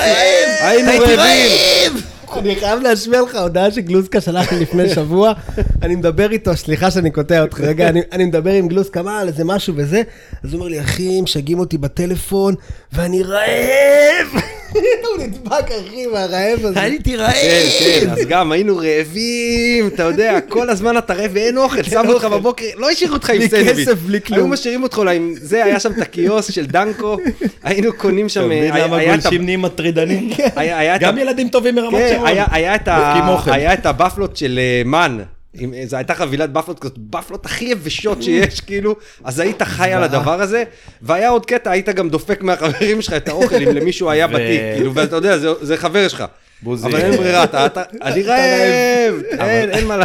היינו 0.61 0.91
רעבים! 0.91 2.03
אני 2.38 2.55
חייב 2.55 2.80
להשמיע 2.80 3.21
לך 3.21 3.36
הודעה 3.36 3.71
שגלוסקה 3.71 4.21
שלח 4.21 4.51
לי 4.51 4.59
לפני 4.59 4.89
שבוע, 4.89 5.34
אני 5.82 5.95
מדבר 5.95 6.32
איתו, 6.32 6.55
סליחה 6.55 6.91
שאני 6.91 7.11
קוטע 7.11 7.41
אותך 7.41 7.59
רגע, 7.59 7.89
אני, 7.89 8.01
אני 8.11 8.25
מדבר 8.25 8.51
עם 8.51 8.67
גלוסקה, 8.67 9.01
מה, 9.01 9.19
על 9.19 9.28
איזה 9.28 9.43
משהו 9.43 9.73
וזה, 9.78 10.01
אז 10.43 10.53
הוא 10.53 10.59
אומר 10.59 10.69
לי, 10.69 10.82
אחי, 10.82 11.21
משגעים 11.21 11.59
אותי 11.59 11.78
בטלפון, 11.78 12.55
ואני 12.93 13.23
רעב! 13.23 14.41
הוא 15.03 15.24
נדבק, 15.24 15.51
אחי, 15.72 16.05
מהרעב 16.07 16.65
הזה. 16.65 16.82
הייתי 16.82 17.11
כן, 17.13 17.20
רעב! 17.20 17.34
כן, 17.80 18.09
אז 18.09 18.26
גם 18.28 18.51
היינו 18.51 18.78
רעבים, 18.78 19.88
אתה 19.88 20.03
יודע, 20.03 20.39
כל 20.41 20.70
הזמן 20.70 20.97
אתה 20.97 21.13
רעב 21.13 21.32
ואין 21.34 21.57
אוכל, 21.57 21.84
שמו 21.84 22.11
אותך 22.11 22.24
בבוקר, 22.26 22.65
לא 22.78 22.89
השאירו 22.89 23.13
אותך 23.13 23.30
עם 23.30 23.38
בלי 23.38 23.49
סנדוויץ'. 23.49 23.88
כסף, 23.88 23.97
בלי 23.99 24.22
כלום. 24.22 24.39
היו 24.39 24.47
משאירים 24.47 24.84
אותך 24.84 24.97
אולי 24.97 25.15
עם 25.15 25.34
זה, 25.41 25.63
היה 25.65 25.80
שם 25.80 25.91
את 25.91 26.01
הקיוסק 26.01 26.53
של 26.53 26.65
דנקו, 26.65 27.18
היינו 27.63 27.93
קונים 27.97 28.30
שם, 28.30 28.39
אתה 28.39 28.47
מבין 28.47 28.74
היה- 28.74 28.88
למה 28.88 29.05
גולשים 29.05 29.43
נהיים 29.45 29.61
מטרידנים? 29.61 30.30
גם 30.99 31.18
ילדים 31.18 31.49
טובים 31.49 31.76
מרמת 31.76 31.93
כן, 31.99 32.13
שרון. 32.15 32.28
את. 32.76 33.47
היה 33.47 33.74
את 33.74 33.86
הבפלות 33.86 34.38
של 34.38 34.59
אה, 34.59 34.82
מן. 34.86 35.18
עם- 35.53 35.73
זו 35.85 35.97
הייתה 35.97 36.15
חבילת 36.15 36.49
בפלות 36.53 36.79
כזאת, 36.79 36.97
בפלות 36.97 37.45
הכי 37.45 37.65
יבשות 37.65 38.23
שיש, 38.23 38.61
כאילו, 38.61 38.95
אז 39.23 39.39
היית 39.39 39.61
חי 39.63 39.93
על 39.93 40.03
הדבר 40.03 40.41
הזה, 40.41 40.63
והיה 41.01 41.29
עוד 41.29 41.45
קטע, 41.45 41.71
היית 41.71 41.89
גם 41.89 42.09
דופק 42.09 42.41
מהחברים 42.43 43.01
שלך 43.01 43.13
את 43.13 43.27
האוכל, 43.27 43.55
אם 43.55 43.75
למישהו 43.75 44.09
היה 44.09 44.27
בתיק, 44.27 44.61
כאילו, 44.75 44.93
ואתה 44.93 45.15
יודע, 45.15 45.37
זה- 45.37 45.65
זה 45.65 45.77
חבר 45.77 46.07
שלך. 46.07 46.23
בוזי. 46.61 46.87
אבל 46.87 46.95
אין 46.99 47.11
ברירה, 47.17 47.43
אתה, 47.43 47.65
אתה, 47.65 47.81
אני 48.01 48.23
רעב, 48.23 49.13
אין, 49.39 49.69
אין 49.69 49.87
מה 49.87 49.97
ל... 49.97 50.01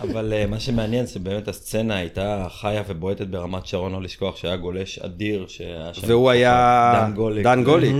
אבל 0.00 0.32
אה, 0.32 0.46
מה 0.46 0.60
שמעניין 0.60 1.06
זה 1.06 1.20
באמת 1.20 1.48
הסצנה 1.48 1.96
הייתה 1.96 2.46
חיה 2.60 2.82
ובועטת 2.88 3.26
ברמת 3.26 3.66
שרון, 3.66 3.92
לא 3.92 4.02
לשכוח 4.02 4.36
שהיה 4.36 4.56
גולש 4.56 4.98
אדיר, 4.98 5.44
שהיה 5.48 5.90
שם... 5.92 6.02
והוא 6.06 6.30
היה 6.30 6.92
דן 7.06 7.14
גוליק. 7.14 7.44
דן 7.44 7.64
גוליק. 7.64 7.94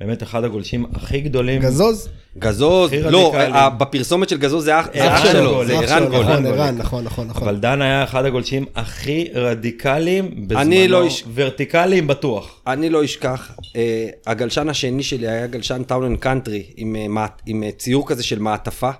באמת 0.00 0.22
אחד 0.22 0.44
הגולשים 0.44 0.86
הכי 0.94 1.20
גדולים. 1.20 1.62
גזוז? 1.62 2.08
גזוז, 2.38 2.92
לא, 2.92 3.32
בפרסומת 3.78 4.28
של 4.28 4.38
גזוז 4.38 4.64
זה 4.64 4.80
אח 4.80 4.88
ערן 4.92 5.12
אח 5.12 5.32
שלו, 5.32 5.50
גוליק. 5.54 5.86
זה 5.86 5.94
ערן 5.96 6.08
גוליק. 6.10 6.28
נכון. 6.28 6.46
ערן, 6.46 6.76
נכון, 6.78 7.04
נכון, 7.04 7.26
נכון. 7.28 7.48
אבל 7.48 7.56
דן 7.56 7.82
היה 7.82 8.04
אחד 8.04 8.24
הגולשים 8.24 8.64
הכי 8.74 9.28
רדיקליים 9.34 10.30
בזמנו, 10.48 10.70
לא 10.88 11.04
איש- 11.04 11.24
ורטיקליים 11.34 12.06
בטוח. 12.06 12.60
אני 12.66 12.90
לא 12.90 13.04
אשכח, 13.04 13.50
אה, 13.76 14.08
הגלשן 14.26 14.68
השני 14.68 15.02
שלי 15.02 15.28
היה 15.28 15.46
גלשן 15.46 15.82
Town 15.82 16.04
and 16.04 16.18
Country, 16.18 16.62
עם, 16.76 16.96
אה, 16.96 17.26
אה, 17.64 17.70
ציור 17.78 18.08
כזה 18.08 18.22
של 18.22 18.38
מעטפה, 18.38 18.90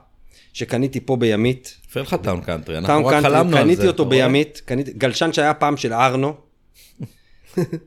שקניתי 0.53 1.01
פה 1.01 1.17
בימית. 1.17 1.77
יפה 1.91 2.01
לך 2.01 2.17
Town 2.23 2.41
Country, 2.41 2.79
אנחנו 2.79 3.07
רק 3.07 3.23
חלמנו 3.23 3.39
על 3.57 3.63
זה. 3.65 3.75
קניתי 3.75 3.87
אותו? 3.87 4.05
בימית, 4.05 4.63
גלשן 4.99 5.33
שהיה 5.33 5.55
פעם 5.55 5.77
של 5.77 5.93
ארנו. 5.93 6.48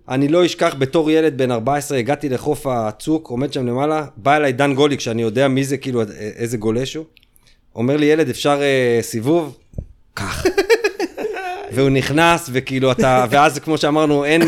אני 0.10 0.28
לא 0.28 0.46
אשכח, 0.46 0.76
בתור 0.78 1.12
ילד 1.12 1.38
בן 1.38 1.52
14, 1.52 1.98
הגעתי 1.98 2.30
לחוף 2.30 2.68
הצוק, 2.68 3.28
עומד 3.28 3.54
שם 3.54 3.68
למעלה, 3.68 4.06
בא 4.18 4.36
אליי 4.36 4.52
דן 4.52 4.74
גוליק, 4.74 5.00
שאני 5.00 5.22
יודע 5.22 5.48
מי 5.48 5.64
זה, 5.64 5.78
כאילו, 5.78 6.02
איזה 6.36 6.58
גולש 6.58 6.96
הוא. 6.96 7.06
אומר 7.76 7.98
לי, 7.98 8.06
ילד, 8.06 8.30
אפשר 8.30 8.62
אה, 8.62 9.00
סיבוב? 9.02 9.58
קח. 10.14 10.46
והוא 11.74 11.90
נכנס, 11.90 12.50
וכאילו 12.54 12.92
אתה, 12.92 13.26
ואז 13.30 13.60
כמו 13.60 13.78
שאמרנו, 13.78 14.26
אין, 14.26 14.42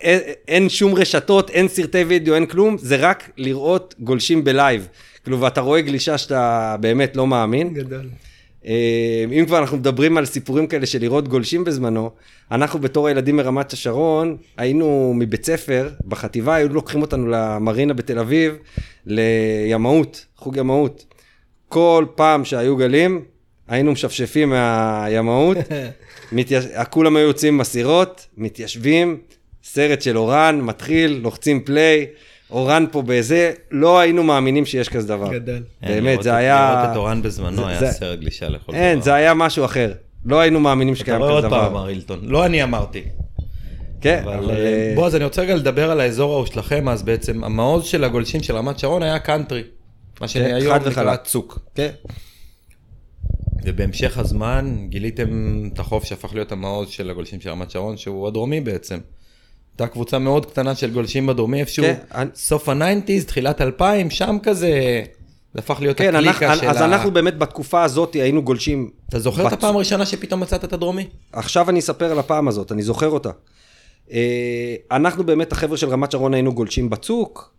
אין, 0.00 0.20
אין 0.48 0.68
שום 0.68 0.94
רשתות, 0.94 1.50
אין 1.50 1.68
סרטי 1.68 2.04
וידאו, 2.04 2.34
אין 2.34 2.46
כלום, 2.46 2.76
זה 2.78 2.96
רק 2.96 3.30
לראות 3.36 3.94
גולשים 4.00 4.44
בלייב. 4.44 4.88
כאילו, 5.24 5.40
ואתה 5.40 5.60
רואה 5.60 5.80
גלישה 5.80 6.18
שאתה 6.18 6.76
באמת 6.80 7.16
לא 7.16 7.26
מאמין. 7.26 7.74
גדול. 7.74 8.08
אה, 8.66 9.24
אם 9.40 9.46
כבר 9.46 9.58
אנחנו 9.58 9.76
מדברים 9.76 10.16
על 10.16 10.24
סיפורים 10.24 10.66
כאלה 10.66 10.86
של 10.86 11.00
לראות 11.00 11.28
גולשים 11.28 11.64
בזמנו, 11.64 12.10
אנחנו 12.50 12.78
בתור 12.78 13.08
הילדים 13.08 13.36
מרמת 13.36 13.72
השרון, 13.72 14.36
היינו 14.56 15.14
מבית 15.16 15.46
ספר, 15.46 15.90
בחטיבה, 16.04 16.54
היו 16.54 16.68
לוקחים 16.68 17.02
אותנו 17.02 17.26
למרינה 17.28 17.94
בתל 17.94 18.18
אביב, 18.18 18.54
לימאות, 19.06 20.26
חוג 20.36 20.56
ימאות. 20.56 21.04
כל 21.68 22.06
פעם 22.14 22.44
שהיו 22.44 22.76
גלים, 22.76 23.24
היינו 23.68 23.92
משפשפים 23.92 24.50
מהימאות, 24.50 25.56
מתייש... 26.32 26.64
כולם 26.90 27.16
היו 27.16 27.26
יוצאים 27.26 27.54
עם 27.54 27.60
הסירות, 27.60 28.26
מתיישבים, 28.36 29.18
סרט 29.64 30.02
של 30.02 30.18
אורן, 30.18 30.60
מתחיל, 30.60 31.20
לוחצים 31.22 31.64
פליי, 31.64 32.06
אורן 32.50 32.84
פה 32.92 33.02
בזה, 33.06 33.52
לא 33.70 33.98
היינו 33.98 34.22
מאמינים 34.22 34.66
שיש 34.66 34.88
כזה 34.88 35.08
דבר. 35.08 35.30
אין, 35.32 35.62
באמת, 35.82 36.22
זה 36.22 36.34
היה... 36.36 36.74
לראות 36.76 36.92
את 36.92 36.96
אורן 36.96 37.22
בזמנו 37.22 37.56
זה- 37.56 37.66
היה 37.66 37.92
סרט 37.92 38.18
גלישה 38.18 38.48
לכל 38.48 38.72
דבר. 38.72 38.80
אין, 38.80 39.00
זה 39.00 39.14
היה 39.14 39.34
משהו 39.34 39.64
אחר. 39.64 39.92
לא 40.24 40.40
היינו 40.40 40.60
מאמינים 40.60 40.94
אתה 40.94 41.00
שקיים 41.00 41.22
רואה 41.22 41.36
כזה 41.38 41.46
עוד 41.46 41.54
פעם, 41.54 41.68
דבר. 41.70 41.72
מר 41.82 41.88
אילטון. 41.88 42.18
לא 42.22 42.46
אני 42.46 42.62
אמרתי. 42.62 43.02
כן, 44.00 44.20
אבל 44.24 44.34
אבל... 44.34 44.50
אה, 44.50 44.92
בועז, 44.94 45.14
אני 45.14 45.24
רוצה 45.24 45.42
רגע 45.42 45.54
לדבר 45.56 45.90
על 45.90 46.00
האזור 46.00 46.32
ההוא 46.34 46.46
שלכם, 46.46 46.88
אז 46.88 47.02
בעצם 47.02 47.44
המעוז 47.44 47.84
של 47.84 48.04
הגולשים 48.04 48.42
של 48.42 48.56
רמת 48.56 48.78
שרון 48.78 49.02
היה 49.02 49.18
קאנטרי. 49.18 49.60
מה 49.60 49.66
כן, 50.20 50.28
שהיום 50.28 50.76
נקרא. 50.76 51.16
צוק. 51.16 51.58
כן. 51.74 51.90
ובהמשך 53.64 54.18
הזמן 54.18 54.76
גיליתם 54.88 55.28
את 55.74 55.78
החוף 55.78 56.04
שהפך 56.04 56.34
להיות 56.34 56.52
המעוז 56.52 56.88
של 56.88 57.10
הגולשים 57.10 57.40
של 57.40 57.50
רמת 57.50 57.70
שרון, 57.70 57.96
שהוא 57.96 58.28
הדרומי 58.28 58.60
בעצם. 58.60 58.98
הייתה 59.80 59.92
קבוצה 59.92 60.18
מאוד 60.18 60.46
קטנה 60.46 60.74
של 60.74 60.90
גולשים 60.90 61.26
בדרומי, 61.26 61.60
איפשהו 61.60 61.84
כן, 61.84 61.94
אני- 62.14 62.30
סוף 62.34 62.68
ה 62.68 62.74
nineties, 62.74 63.24
תחילת 63.24 63.60
2000, 63.60 64.10
שם 64.10 64.36
כזה, 64.42 65.02
זה 65.54 65.58
הפך 65.58 65.76
להיות 65.80 65.98
כן, 65.98 66.14
אנחנו, 66.14 66.30
הקליקה 66.30 66.56
של 66.56 66.68
אז 66.68 66.80
ה... 66.80 66.84
אנחנו 66.84 67.10
באמת 67.10 67.38
בתקופה 67.38 67.82
הזאת 67.82 68.14
היינו 68.14 68.42
גולשים. 68.42 68.90
אתה 69.08 69.18
זוכר 69.18 69.46
את 69.46 69.52
בצ- 69.52 69.54
הפעם 69.54 69.74
הראשונה 69.76 70.06
שפתאום 70.06 70.40
מצאת 70.40 70.64
את 70.64 70.72
הדרומי? 70.72 71.06
עכשיו 71.32 71.70
אני 71.70 71.78
אספר 71.78 72.10
על 72.10 72.18
הפעם 72.18 72.48
הזאת, 72.48 72.72
אני 72.72 72.82
זוכר 72.82 73.08
אותה. 73.08 73.30
אה, 74.12 74.18
אנחנו 74.90 75.24
באמת, 75.24 75.52
החבר'ה 75.52 75.76
של 75.76 75.88
רמת 75.88 76.12
שרון 76.12 76.34
היינו 76.34 76.54
גולשים 76.54 76.90
בצוק. 76.90 77.54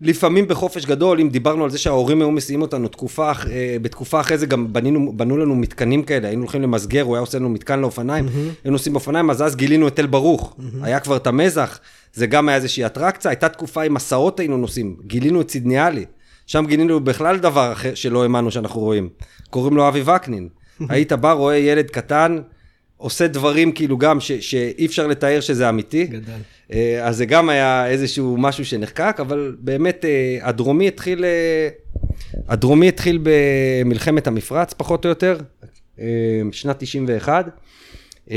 לפעמים 0.00 0.48
בחופש 0.48 0.86
גדול, 0.86 1.20
אם 1.20 1.28
דיברנו 1.28 1.64
על 1.64 1.70
זה 1.70 1.78
שההורים 1.78 2.20
היו 2.20 2.30
מסיעים 2.30 2.62
אותנו 2.62 2.88
תקופה, 2.88 3.32
אה, 3.50 3.76
בתקופה 3.82 4.20
אחרי 4.20 4.38
זה 4.38 4.46
גם 4.46 4.72
בנינו, 4.72 5.12
בנו 5.16 5.36
לנו 5.36 5.54
מתקנים 5.54 6.02
כאלה, 6.02 6.28
היינו 6.28 6.42
הולכים 6.42 6.62
למסגר, 6.62 7.02
הוא 7.02 7.16
היה 7.16 7.20
עושה 7.20 7.38
לנו 7.38 7.48
מתקן 7.48 7.80
לאופניים, 7.80 8.26
היינו 8.28 8.72
נוסעים 8.72 8.92
באופניים, 8.92 9.30
אז 9.30 9.42
אז 9.42 9.56
גילינו 9.56 9.88
את 9.88 9.96
תל 9.96 10.06
ברוך, 10.06 10.56
היה 10.82 11.00
כבר 11.00 11.16
את 11.16 11.26
המזח, 11.26 11.78
זה 12.14 12.26
גם 12.26 12.48
היה 12.48 12.56
איזושהי 12.56 12.86
אטרקציה, 12.86 13.30
הייתה 13.30 13.48
תקופה 13.48 13.82
עם 13.82 13.94
מסעות 13.94 14.40
היינו 14.40 14.56
נוסעים, 14.56 14.96
גילינו 15.06 15.40
את 15.40 15.50
סידניאלי, 15.50 16.04
שם 16.46 16.64
גילינו 16.66 17.00
בכלל 17.00 17.38
דבר 17.38 17.72
אחר 17.72 17.94
שלא 17.94 18.22
האמנו 18.22 18.50
שאנחנו 18.50 18.80
רואים, 18.80 19.08
קוראים 19.50 19.76
לו 19.76 19.88
אבי 19.88 20.02
וקנין, 20.02 20.48
היית 20.88 21.12
בא, 21.12 21.32
רואה 21.32 21.56
ילד 21.56 21.90
קטן, 21.90 22.38
עושה 22.98 23.26
דברים 23.26 23.72
כאילו 23.72 23.98
גם 23.98 24.20
ש, 24.20 24.32
שאי 24.32 24.86
אפשר 24.86 25.06
לתאר 25.06 25.40
שזה 25.40 25.68
אמיתי. 25.68 26.04
גדל. 26.04 26.32
אה, 26.72 27.06
אז 27.06 27.16
זה 27.16 27.26
גם 27.26 27.48
היה 27.48 27.86
איזשהו 27.86 28.36
משהו 28.36 28.64
שנחקק, 28.64 29.16
אבל 29.20 29.56
באמת 29.60 30.04
אה, 30.04 30.38
הדרומי 30.42 30.88
התחיל, 30.88 31.24
אה, 31.24 31.68
הדרומי 32.48 32.88
התחיל 32.88 33.18
במלחמת 33.22 34.26
המפרץ 34.26 34.72
פחות 34.72 35.04
או 35.04 35.08
יותר, 35.08 35.38
שנת 36.52 36.76
91. 36.78 37.46
אה, 38.30 38.36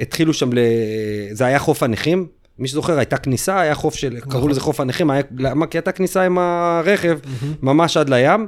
התחילו 0.00 0.34
שם, 0.34 0.52
ל... 0.52 0.58
זה 1.32 1.44
היה 1.44 1.58
חוף 1.58 1.82
הנכים, 1.82 2.26
מי 2.58 2.68
שזוכר 2.68 2.98
הייתה 2.98 3.16
כניסה, 3.16 3.60
היה 3.60 3.74
חוף 3.74 3.94
של, 3.94 4.20
קראו 4.20 4.48
לזה 4.48 4.60
חוף 4.60 4.80
הנכים, 4.80 5.10
היה, 5.10 5.22
למה? 5.38 5.66
כי 5.66 5.78
הייתה 5.78 5.92
כניסה 5.92 6.22
עם 6.22 6.38
הרכב 6.38 7.18
ממש 7.62 7.96
עד 7.96 8.08
לים. 8.08 8.46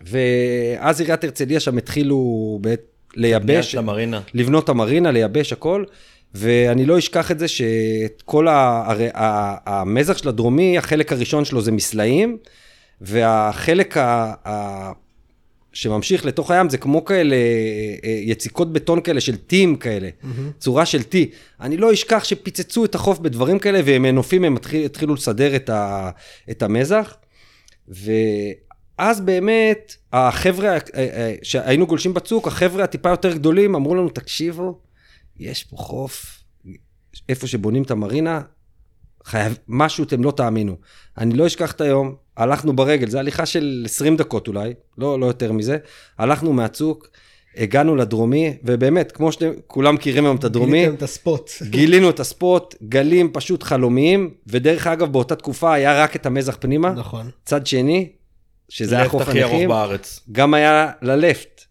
ואז 0.00 1.00
עיריית 1.00 1.24
הרצליה 1.24 1.60
שם 1.60 1.78
התחילו 1.78 2.58
בעת 2.62 2.80
לייבש, 3.16 3.74
המרינה. 3.74 4.20
לבנות 4.34 4.64
את 4.64 4.68
המרינה, 4.68 5.10
לייבש 5.10 5.52
הכל, 5.52 5.84
ואני 6.34 6.86
לא 6.86 6.98
אשכח 6.98 7.30
את 7.30 7.38
זה 7.38 7.48
שאת 7.48 8.22
כל 8.24 8.48
ה... 8.48 8.84
הרי 8.86 9.08
המזח 9.66 10.18
של 10.18 10.28
הדרומי, 10.28 10.78
החלק 10.78 11.12
הראשון 11.12 11.44
שלו 11.44 11.62
זה 11.62 11.72
מסלעים, 11.72 12.36
והחלק 13.00 13.96
ה... 13.96 14.34
ה... 14.48 14.92
שממשיך 15.72 16.26
לתוך 16.26 16.50
הים 16.50 16.68
זה 16.68 16.78
כמו 16.78 17.04
כאלה 17.04 17.36
אה, 18.04 18.20
יציקות 18.22 18.72
בטון 18.72 19.00
כאלה 19.00 19.20
של 19.20 19.36
טים 19.36 19.76
כאלה, 19.76 20.08
צורה 20.58 20.86
של 20.86 21.02
טי. 21.02 21.30
אני 21.60 21.76
לא 21.76 21.92
אשכח 21.92 22.24
שפיצצו 22.24 22.84
את 22.84 22.94
החוף 22.94 23.18
בדברים 23.18 23.58
כאלה, 23.58 23.80
ומנופים 23.84 24.44
הם 24.44 24.56
התחיל, 24.56 24.84
התחילו 24.84 25.14
לסדר 25.14 25.56
את, 25.56 25.70
ה... 25.70 26.10
את 26.50 26.62
המזח. 26.62 27.16
ואז 28.98 29.20
באמת, 29.20 29.94
החבר'ה, 30.12 30.68
אה, 30.68 30.78
אה, 30.94 31.34
שהיינו 31.42 31.86
גולשים 31.86 32.14
בצוק, 32.14 32.48
החבר'ה 32.48 32.84
הטיפה 32.84 33.08
יותר 33.08 33.32
גדולים 33.32 33.74
אמרו 33.74 33.94
לנו, 33.94 34.08
תקשיבו, 34.08 34.78
יש 35.38 35.64
פה 35.64 35.76
חוף, 35.76 36.42
איפה 37.28 37.46
שבונים 37.46 37.82
את 37.82 37.90
המרינה, 37.90 38.40
חייב, 39.24 39.58
משהו 39.68 40.04
אתם 40.04 40.24
לא 40.24 40.30
תאמינו. 40.30 40.76
אני 41.18 41.34
לא 41.34 41.46
אשכח 41.46 41.72
את 41.72 41.80
היום, 41.80 42.14
הלכנו 42.36 42.76
ברגל, 42.76 43.08
זו 43.08 43.18
הליכה 43.18 43.46
של 43.46 43.82
20 43.84 44.16
דקות 44.16 44.48
אולי, 44.48 44.74
לא, 44.98 45.20
לא 45.20 45.26
יותר 45.26 45.52
מזה, 45.52 45.78
הלכנו 46.18 46.52
מהצוק, 46.52 47.08
הגענו 47.56 47.96
לדרומי, 47.96 48.56
ובאמת, 48.64 49.12
כמו 49.12 49.32
שכולם 49.32 49.94
מכירים 49.94 50.24
היום 50.24 50.36
את 50.36 50.44
הדרומי, 50.44 50.78
גיליתם 50.78 50.94
את 50.94 51.02
הספוט. 51.02 51.50
גילינו 51.70 52.10
את 52.10 52.20
הספוט, 52.20 52.74
גלים 52.82 53.30
פשוט 53.32 53.62
חלומיים, 53.62 54.34
ודרך 54.46 54.86
אגב, 54.86 55.12
באותה 55.12 55.36
תקופה 55.36 55.72
היה 55.74 56.02
רק 56.02 56.16
את 56.16 56.26
המזח 56.26 56.56
פנימה, 56.60 56.90
נכון. 56.90 57.30
צד 57.44 57.66
שני, 57.66 58.12
שזה 58.68 58.94
היה 58.94 59.04
לפט 59.04 59.12
חוף 59.12 59.22
הכי 59.22 59.42
ארוך 59.42 59.52
הנכים, 59.52 59.68
בארץ. 59.68 60.20
גם 60.32 60.54
היה 60.54 60.90
ללפט. 61.02 61.64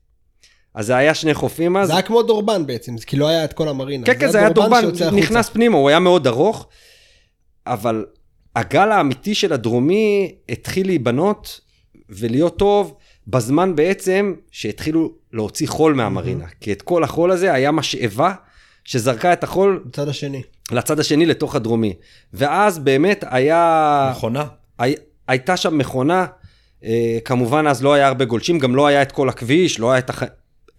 אז 0.75 0.85
זה 0.85 0.95
היה 0.95 1.13
שני 1.13 1.33
חופים 1.33 1.77
אז. 1.77 1.87
זה 1.87 1.93
היה 1.93 2.01
כמו 2.01 2.23
דורבן 2.23 2.65
בעצם, 2.65 2.97
כי 2.97 3.17
לא 3.17 3.27
היה 3.27 3.45
את 3.45 3.53
כל 3.53 3.67
המרינה. 3.67 4.05
כן, 4.05 4.19
כן, 4.19 4.31
זה 4.31 4.39
היה 4.39 4.49
דורבן. 4.49 4.85
נכנס 5.11 5.49
פנימה, 5.49 5.77
הוא 5.77 5.89
היה 5.89 5.99
מאוד 5.99 6.27
ארוך, 6.27 6.67
אבל 7.67 8.05
הגל 8.55 8.91
האמיתי 8.91 9.35
של 9.35 9.53
הדרומי 9.53 10.35
התחיל 10.49 10.87
להיבנות 10.87 11.59
ולהיות 12.09 12.57
טוב 12.57 12.95
בזמן 13.27 13.75
בעצם 13.75 14.33
שהתחילו 14.51 15.13
להוציא 15.33 15.67
חול 15.67 15.93
מהמרינה. 15.93 16.45
כי 16.61 16.71
את 16.71 16.81
כל 16.81 17.03
החול 17.03 17.31
הזה 17.31 17.53
היה 17.53 17.71
משאבה 17.71 18.33
שזרקה 18.83 19.33
את 19.33 19.43
החול 19.43 19.83
בצד 19.85 20.09
השני. 20.09 20.41
לצד 20.71 20.99
השני 20.99 21.25
לתוך 21.25 21.55
הדרומי. 21.55 21.93
ואז 22.33 22.79
באמת 22.79 23.23
היה... 23.27 24.09
מכונה. 24.11 24.45
הי, 24.79 24.95
הייתה 25.27 25.57
שם 25.57 25.77
מכונה, 25.77 26.25
כמובן 27.25 27.67
אז 27.67 27.83
לא 27.83 27.93
היה 27.93 28.07
הרבה 28.07 28.25
גולשים, 28.25 28.59
גם 28.59 28.75
לא 28.75 28.87
היה 28.87 29.01
את 29.01 29.11
כל 29.11 29.29
הכביש, 29.29 29.79
לא 29.79 29.91
היה 29.91 29.99
את 29.99 30.09
הח... 30.09 30.23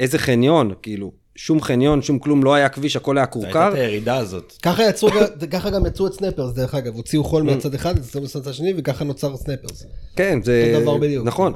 איזה 0.01 0.19
חניון, 0.19 0.73
כאילו, 0.83 1.13
שום 1.37 1.61
חניון, 1.61 2.03
שום 2.03 2.19
כלום, 2.19 2.45
לא 2.45 2.55
היה 2.55 2.69
כביש, 2.69 2.97
הכל 2.97 3.19
היה 3.19 3.25
הייתה 3.25 3.33
כורכר. 3.33 3.69
את 3.69 3.75
הירידה 3.75 4.17
הזאת. 4.17 4.53
ככה 4.63 4.89
יצרו, 4.89 5.09
ככה 5.53 5.71
גם 5.71 5.87
יצרו 5.87 6.07
את 6.07 6.13
סנפרס 6.13 6.53
דרך 6.53 6.75
אגב, 6.75 6.95
הוציאו 6.95 7.25
חול 7.25 7.43
Mm. 7.43 7.45
מהצד 7.45 7.75
אחד, 7.75 7.99
יצרו 7.99 8.23
מהצד 8.23 8.49
השני, 8.49 8.75
וככה 8.77 9.05
נוצר 9.05 9.37
סנפרס. 9.37 9.87
כן, 10.17 10.43
זה... 10.43 10.73
אותו 10.75 10.83
דבר 10.83 10.97
בדיוק. 10.99 11.27
נכון. 11.27 11.53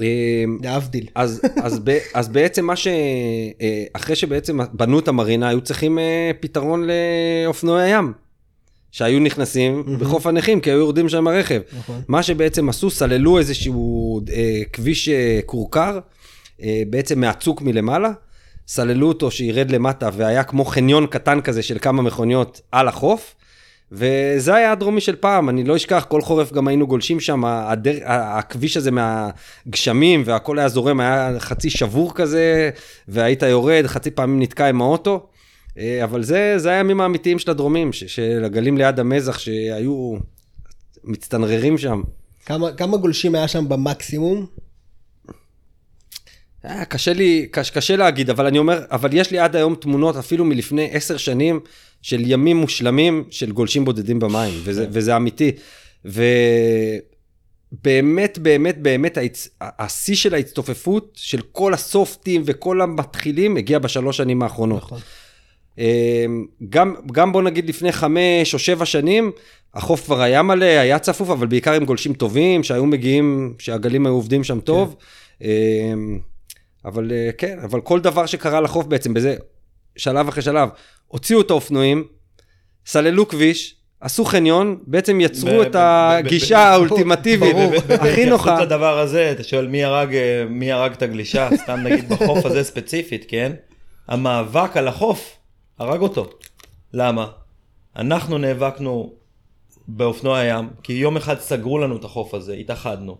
אה, 0.00 0.44
להבדיל. 0.62 1.06
אז, 1.14 1.40
אז, 1.62 1.80
ב, 1.84 1.98
אז 2.14 2.28
בעצם 2.28 2.64
מה 2.66 2.76
ש... 2.76 2.86
אה, 3.60 3.84
אחרי 3.92 4.16
שבעצם 4.16 4.58
בנו 4.72 4.98
את 4.98 5.08
המרינה, 5.08 5.48
היו 5.48 5.60
צריכים 5.60 5.98
אה, 5.98 6.30
פתרון 6.40 6.86
לאופנועי 7.46 7.92
הים. 7.92 8.12
שהיו 8.92 9.20
נכנסים 9.20 9.84
בחוף 10.00 10.26
הנכים, 10.26 10.60
כי 10.60 10.70
היו 10.70 10.78
יורדים 10.78 11.08
שם 11.08 11.26
הרכב. 11.26 11.60
נכון. 11.78 12.00
מה 12.08 12.22
שבעצם 12.22 12.68
עשו, 12.68 12.90
סללו 12.90 13.38
איזשהו 13.38 14.20
אה, 14.32 14.60
כביש 14.72 15.08
אה, 15.08 15.40
כורכר, 15.46 15.98
אה, 16.62 16.82
בעצם 16.90 17.20
מהצוק 17.20 17.62
מלמעלה, 17.62 18.10
סללו 18.68 19.08
אותו 19.08 19.30
שירד 19.30 19.70
למטה, 19.70 20.08
והיה 20.16 20.42
כמו 20.44 20.64
חניון 20.64 21.06
קטן 21.06 21.40
כזה 21.40 21.62
של 21.62 21.78
כמה 21.78 22.02
מכוניות 22.02 22.60
על 22.72 22.88
החוף, 22.88 23.34
וזה 23.92 24.54
היה 24.54 24.72
הדרומי 24.72 25.00
של 25.00 25.16
פעם, 25.16 25.48
אני 25.48 25.64
לא 25.64 25.76
אשכח, 25.76 26.06
כל 26.08 26.20
חורף 26.20 26.52
גם 26.52 26.68
היינו 26.68 26.86
גולשים 26.86 27.20
שם, 27.20 27.44
הדר... 27.44 27.96
הכביש 28.04 28.76
הזה 28.76 28.90
מהגשמים 28.90 30.22
והכל 30.26 30.58
היה 30.58 30.68
זורם, 30.68 31.00
היה 31.00 31.32
חצי 31.38 31.70
שבור 31.70 32.14
כזה, 32.14 32.70
והיית 33.08 33.42
יורד, 33.42 33.86
חצי 33.86 34.10
פעמים 34.10 34.42
נתקע 34.42 34.68
עם 34.68 34.82
האוטו. 34.82 35.26
אה, 35.78 36.04
אבל 36.04 36.22
זה, 36.22 36.54
זה 36.56 36.70
הימים 36.70 37.00
האמיתיים 37.00 37.38
של 37.38 37.50
הדרומים, 37.50 37.92
ש- 37.92 38.04
של 38.04 38.42
הגלים 38.44 38.78
ליד 38.78 39.00
המזח 39.00 39.38
שהיו 39.38 40.16
מצטנררים 41.04 41.78
שם. 41.78 42.02
כמה, 42.46 42.72
כמה 42.72 42.96
גולשים 42.96 43.34
היה 43.34 43.48
שם 43.48 43.68
במקסימום? 43.68 44.46
אה, 46.64 46.84
קשה 46.84 47.12
לי, 47.12 47.48
קש, 47.50 47.70
קשה 47.70 47.96
להגיד, 47.96 48.30
אבל 48.30 48.46
אני 48.46 48.58
אומר, 48.58 48.84
אבל 48.90 49.08
יש 49.12 49.30
לי 49.30 49.38
עד 49.38 49.56
היום 49.56 49.74
תמונות, 49.74 50.16
אפילו 50.16 50.44
מלפני 50.44 50.88
עשר 50.92 51.16
שנים, 51.16 51.60
של 52.02 52.30
ימים 52.30 52.56
מושלמים 52.56 53.24
של 53.30 53.52
גולשים 53.52 53.84
בודדים 53.84 54.18
במים, 54.18 54.54
וזה, 54.64 54.86
וזה 54.90 55.16
אמיתי. 55.16 55.52
ובאמת, 56.04 57.02
באמת, 58.38 58.82
באמת, 58.82 59.16
ההצ... 59.16 59.48
השיא 59.60 60.14
של 60.14 60.34
ההצטופפות 60.34 61.12
של 61.16 61.40
כל 61.52 61.74
הסופטים 61.74 62.42
וכל 62.46 62.80
המתחילים 62.80 63.56
הגיע 63.56 63.78
בשלוש 63.78 64.16
שנים 64.16 64.42
האחרונות. 64.42 64.82
נכון. 64.82 65.00
אמ, 65.80 66.46
גם, 66.68 66.94
גם 67.12 67.32
בוא 67.32 67.42
נגיד 67.42 67.68
לפני 67.68 67.92
חמש 67.92 68.54
או 68.54 68.58
שבע 68.58 68.84
שנים, 68.84 69.32
החוף 69.74 70.04
כבר 70.04 70.20
היה 70.20 70.42
מלא, 70.42 70.64
היה 70.64 70.98
צפוף, 70.98 71.30
אבל 71.30 71.46
בעיקר 71.46 71.72
עם 71.72 71.84
גולשים 71.84 72.14
טובים, 72.14 72.62
שהיו 72.62 72.86
מגיעים, 72.86 73.54
שהגלים 73.58 74.06
היו 74.06 74.14
עובדים 74.14 74.44
שם 74.44 74.60
טוב. 74.60 74.96
אמ, 75.42 75.48
אבל 76.84 77.12
אה, 77.12 77.30
כן, 77.38 77.58
אבל 77.64 77.80
כל 77.80 78.00
דבר 78.00 78.26
שקרה 78.26 78.60
לחוף 78.60 78.86
בעצם, 78.86 79.14
בזה, 79.14 79.36
שלב 79.96 80.28
אחרי 80.28 80.42
שלב, 80.42 80.68
הוציאו 81.06 81.40
את 81.40 81.50
האופנועים, 81.50 82.04
סללו 82.86 83.28
כביש, 83.28 83.76
עשו 84.00 84.24
חניון, 84.24 84.78
בעצם 84.86 85.20
יצרו 85.20 85.62
את 85.62 85.76
הגישה 85.78 86.58
האולטימטיבית. 86.58 87.56
הכי 88.00 88.24
נוחה. 88.24 88.60
לדבר 88.62 88.98
הזה, 88.98 89.30
אתה 89.32 89.42
שואל 89.42 89.66
מי 89.66 89.84
הרג, 89.84 90.14
אה, 90.14 90.44
מי 90.48 90.72
הרג 90.72 90.92
את 90.92 91.02
הגלישה, 91.02 91.48
סתם 91.56 91.80
נגיד 91.84 92.08
בחוף 92.08 92.46
הזה 92.46 92.64
ספציפית, 92.64 93.24
כן? 93.28 93.52
המאבק 94.08 94.76
על 94.76 94.88
החוף 94.88 95.39
הרג 95.80 96.00
אותו. 96.00 96.30
למה? 96.92 97.26
אנחנו 97.96 98.38
נאבקנו 98.38 99.12
באופנוע 99.88 100.38
הים, 100.38 100.70
כי 100.82 100.92
יום 100.92 101.16
אחד 101.16 101.38
סגרו 101.38 101.78
לנו 101.78 101.96
את 101.96 102.04
החוף 102.04 102.34
הזה, 102.34 102.54
התאחדנו. 102.54 103.18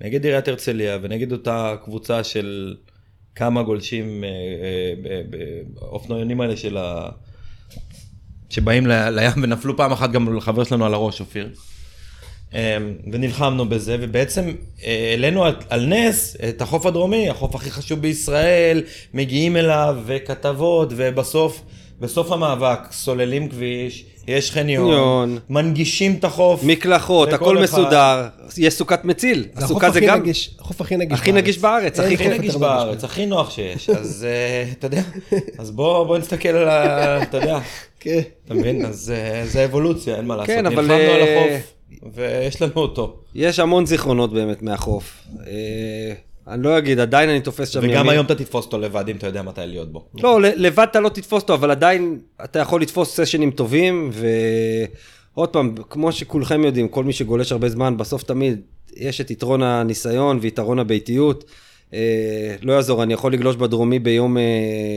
נגד 0.00 0.24
עיריית 0.24 0.48
הרצליה 0.48 0.98
ונגד 1.02 1.32
אותה 1.32 1.74
קבוצה 1.84 2.24
של 2.24 2.76
כמה 3.34 3.62
גולשים 3.62 4.24
אה, 4.24 4.28
אה, 5.10 5.22
באופנוענים 5.74 6.40
האלה 6.40 6.56
של 6.56 6.76
ה... 6.76 7.08
שבאים 8.50 8.86
ל- 8.86 9.10
לים 9.10 9.42
ונפלו 9.42 9.76
פעם 9.76 9.92
אחת 9.92 10.10
גם 10.10 10.36
לחבר 10.36 10.64
שלנו 10.64 10.86
על 10.86 10.94
הראש, 10.94 11.20
אופיר. 11.20 11.50
אמ, 12.54 12.58
ונלחמנו 13.12 13.68
בזה, 13.68 13.96
ובעצם 14.00 14.54
אה, 14.84 15.08
העלינו 15.10 15.44
על, 15.44 15.54
על 15.68 15.86
נס 15.86 16.36
את 16.48 16.62
החוף 16.62 16.86
הדרומי, 16.86 17.30
החוף 17.30 17.54
הכי 17.54 17.70
חשוב 17.70 18.00
בישראל, 18.00 18.82
מגיעים 19.14 19.56
אליו, 19.56 19.96
וכתבות, 20.06 20.92
ובסוף, 20.96 21.62
בסוף 22.02 22.32
המאבק, 22.32 22.78
סוללים 22.92 23.48
כביש, 23.48 24.04
יש 24.28 24.52
חניון, 24.52 24.86
חניון. 24.86 25.38
מנגישים 25.50 26.14
את 26.14 26.24
החוף. 26.24 26.64
מקלחות, 26.64 27.32
הכל 27.32 27.56
אחד. 27.56 27.64
מסודר, 27.64 28.28
יש 28.58 28.74
סוכת 28.74 29.04
מציל. 29.04 29.46
הסוכה 29.56 29.90
זה 29.90 30.00
גם... 30.00 30.20
נגיש, 30.20 30.56
החוף 30.60 30.80
הכי 30.80 30.96
נגיש 30.96 31.18
הכי 31.18 31.32
נגיש 31.32 31.58
בארץ, 31.58 32.00
הכי 32.00 32.14
הכי 32.14 32.28
נגיש. 32.28 32.56
בארץ, 32.56 33.04
הכי 33.04 33.26
נוח 33.26 33.50
שיש, 33.50 33.90
אז 33.90 34.26
אה, 34.28 34.72
אתה 34.72 34.86
יודע, 34.86 35.02
אז 35.58 35.70
בוא, 35.70 36.04
בוא 36.04 36.18
נסתכל 36.18 36.48
על 36.48 36.68
ה... 36.68 37.22
אתה 37.22 37.36
יודע, 37.36 37.58
כן. 38.00 38.20
אתה 38.44 38.54
מבין? 38.54 38.84
אז 38.84 39.12
אה, 39.16 39.46
זה 39.46 39.64
אבולוציה, 39.64 40.16
אין 40.16 40.24
מה 40.24 40.36
לעשות. 40.36 40.54
כן, 40.54 40.66
אבל, 40.66 40.82
נלחמנו 40.82 41.12
על 41.12 41.20
אה, 41.20 41.46
החוף, 41.46 41.72
ויש 42.14 42.62
לנו 42.62 42.72
אותו. 42.76 43.16
יש 43.34 43.58
המון 43.58 43.86
זיכרונות 43.86 44.32
באמת 44.32 44.62
מהחוף. 44.62 45.24
אני 46.48 46.62
לא 46.62 46.78
אגיד, 46.78 47.00
עדיין 47.00 47.30
אני 47.30 47.40
תופס 47.40 47.68
שם 47.68 47.80
וגם 47.80 47.90
ימים. 47.90 48.08
היום 48.08 48.26
אתה 48.26 48.34
תתפוס 48.34 48.64
אותו 48.64 48.78
לבד 48.78 49.08
אם 49.08 49.16
אתה 49.16 49.26
יודע 49.26 49.42
מתי 49.42 49.60
להיות 49.64 49.92
בו. 49.92 50.06
לא, 50.22 50.40
לבד 50.40 50.86
אתה 50.90 51.00
לא 51.00 51.08
תתפוס 51.08 51.42
אותו, 51.42 51.54
אבל 51.54 51.70
עדיין 51.70 52.18
אתה 52.44 52.58
יכול 52.58 52.82
לתפוס 52.82 53.20
סשנים 53.20 53.50
טובים, 53.50 54.10
ועוד 55.34 55.48
פעם, 55.48 55.74
כמו 55.90 56.12
שכולכם 56.12 56.64
יודעים, 56.64 56.88
כל 56.88 57.04
מי 57.04 57.12
שגולש 57.12 57.52
הרבה 57.52 57.68
זמן, 57.68 57.96
בסוף 57.96 58.22
תמיד 58.22 58.60
יש 58.96 59.20
את 59.20 59.30
יתרון 59.30 59.62
הניסיון 59.62 60.38
ויתרון 60.42 60.78
הביתיות. 60.78 61.44
אה, 61.94 62.56
לא 62.62 62.72
יעזור, 62.72 63.02
אני 63.02 63.14
יכול 63.14 63.32
לגלוש 63.32 63.56
בדרומי 63.56 63.98
ביום 63.98 64.38
אה, 64.38 64.42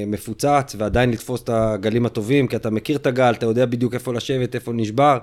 מפוצץ, 0.07 0.75
ועדיין 0.77 1.11
לתפוס 1.11 1.41
את 1.41 1.49
הגלים 1.53 2.05
הטובים, 2.05 2.47
כי 2.47 2.55
אתה 2.55 2.69
מכיר 2.69 2.97
את 2.97 3.07
הגל, 3.07 3.33
אתה 3.33 3.45
יודע 3.45 3.65
בדיוק 3.65 3.93
איפה 3.93 4.13
לשבת, 4.13 4.55
איפה 4.55 4.73
נשבר. 4.73 5.17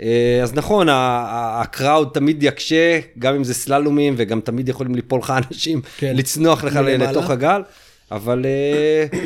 אה, 0.00 0.40
אז 0.42 0.54
נכון, 0.54 0.86
הקראוד 0.90 2.10
תמיד 2.14 2.42
יקשה, 2.42 3.00
גם 3.18 3.34
אם 3.34 3.44
זה 3.44 3.54
סללומים, 3.54 4.14
וגם 4.16 4.40
תמיד 4.40 4.68
יכולים 4.68 4.94
ליפול 4.94 5.20
לך 5.20 5.32
אנשים, 5.50 5.80
כן. 5.98 6.16
לצנוח 6.16 6.64
לך 6.64 6.76
מלמעלה. 6.76 7.10
לתוך 7.10 7.30
הגל, 7.30 7.62
אבל 8.10 8.46
אה, 8.46 9.18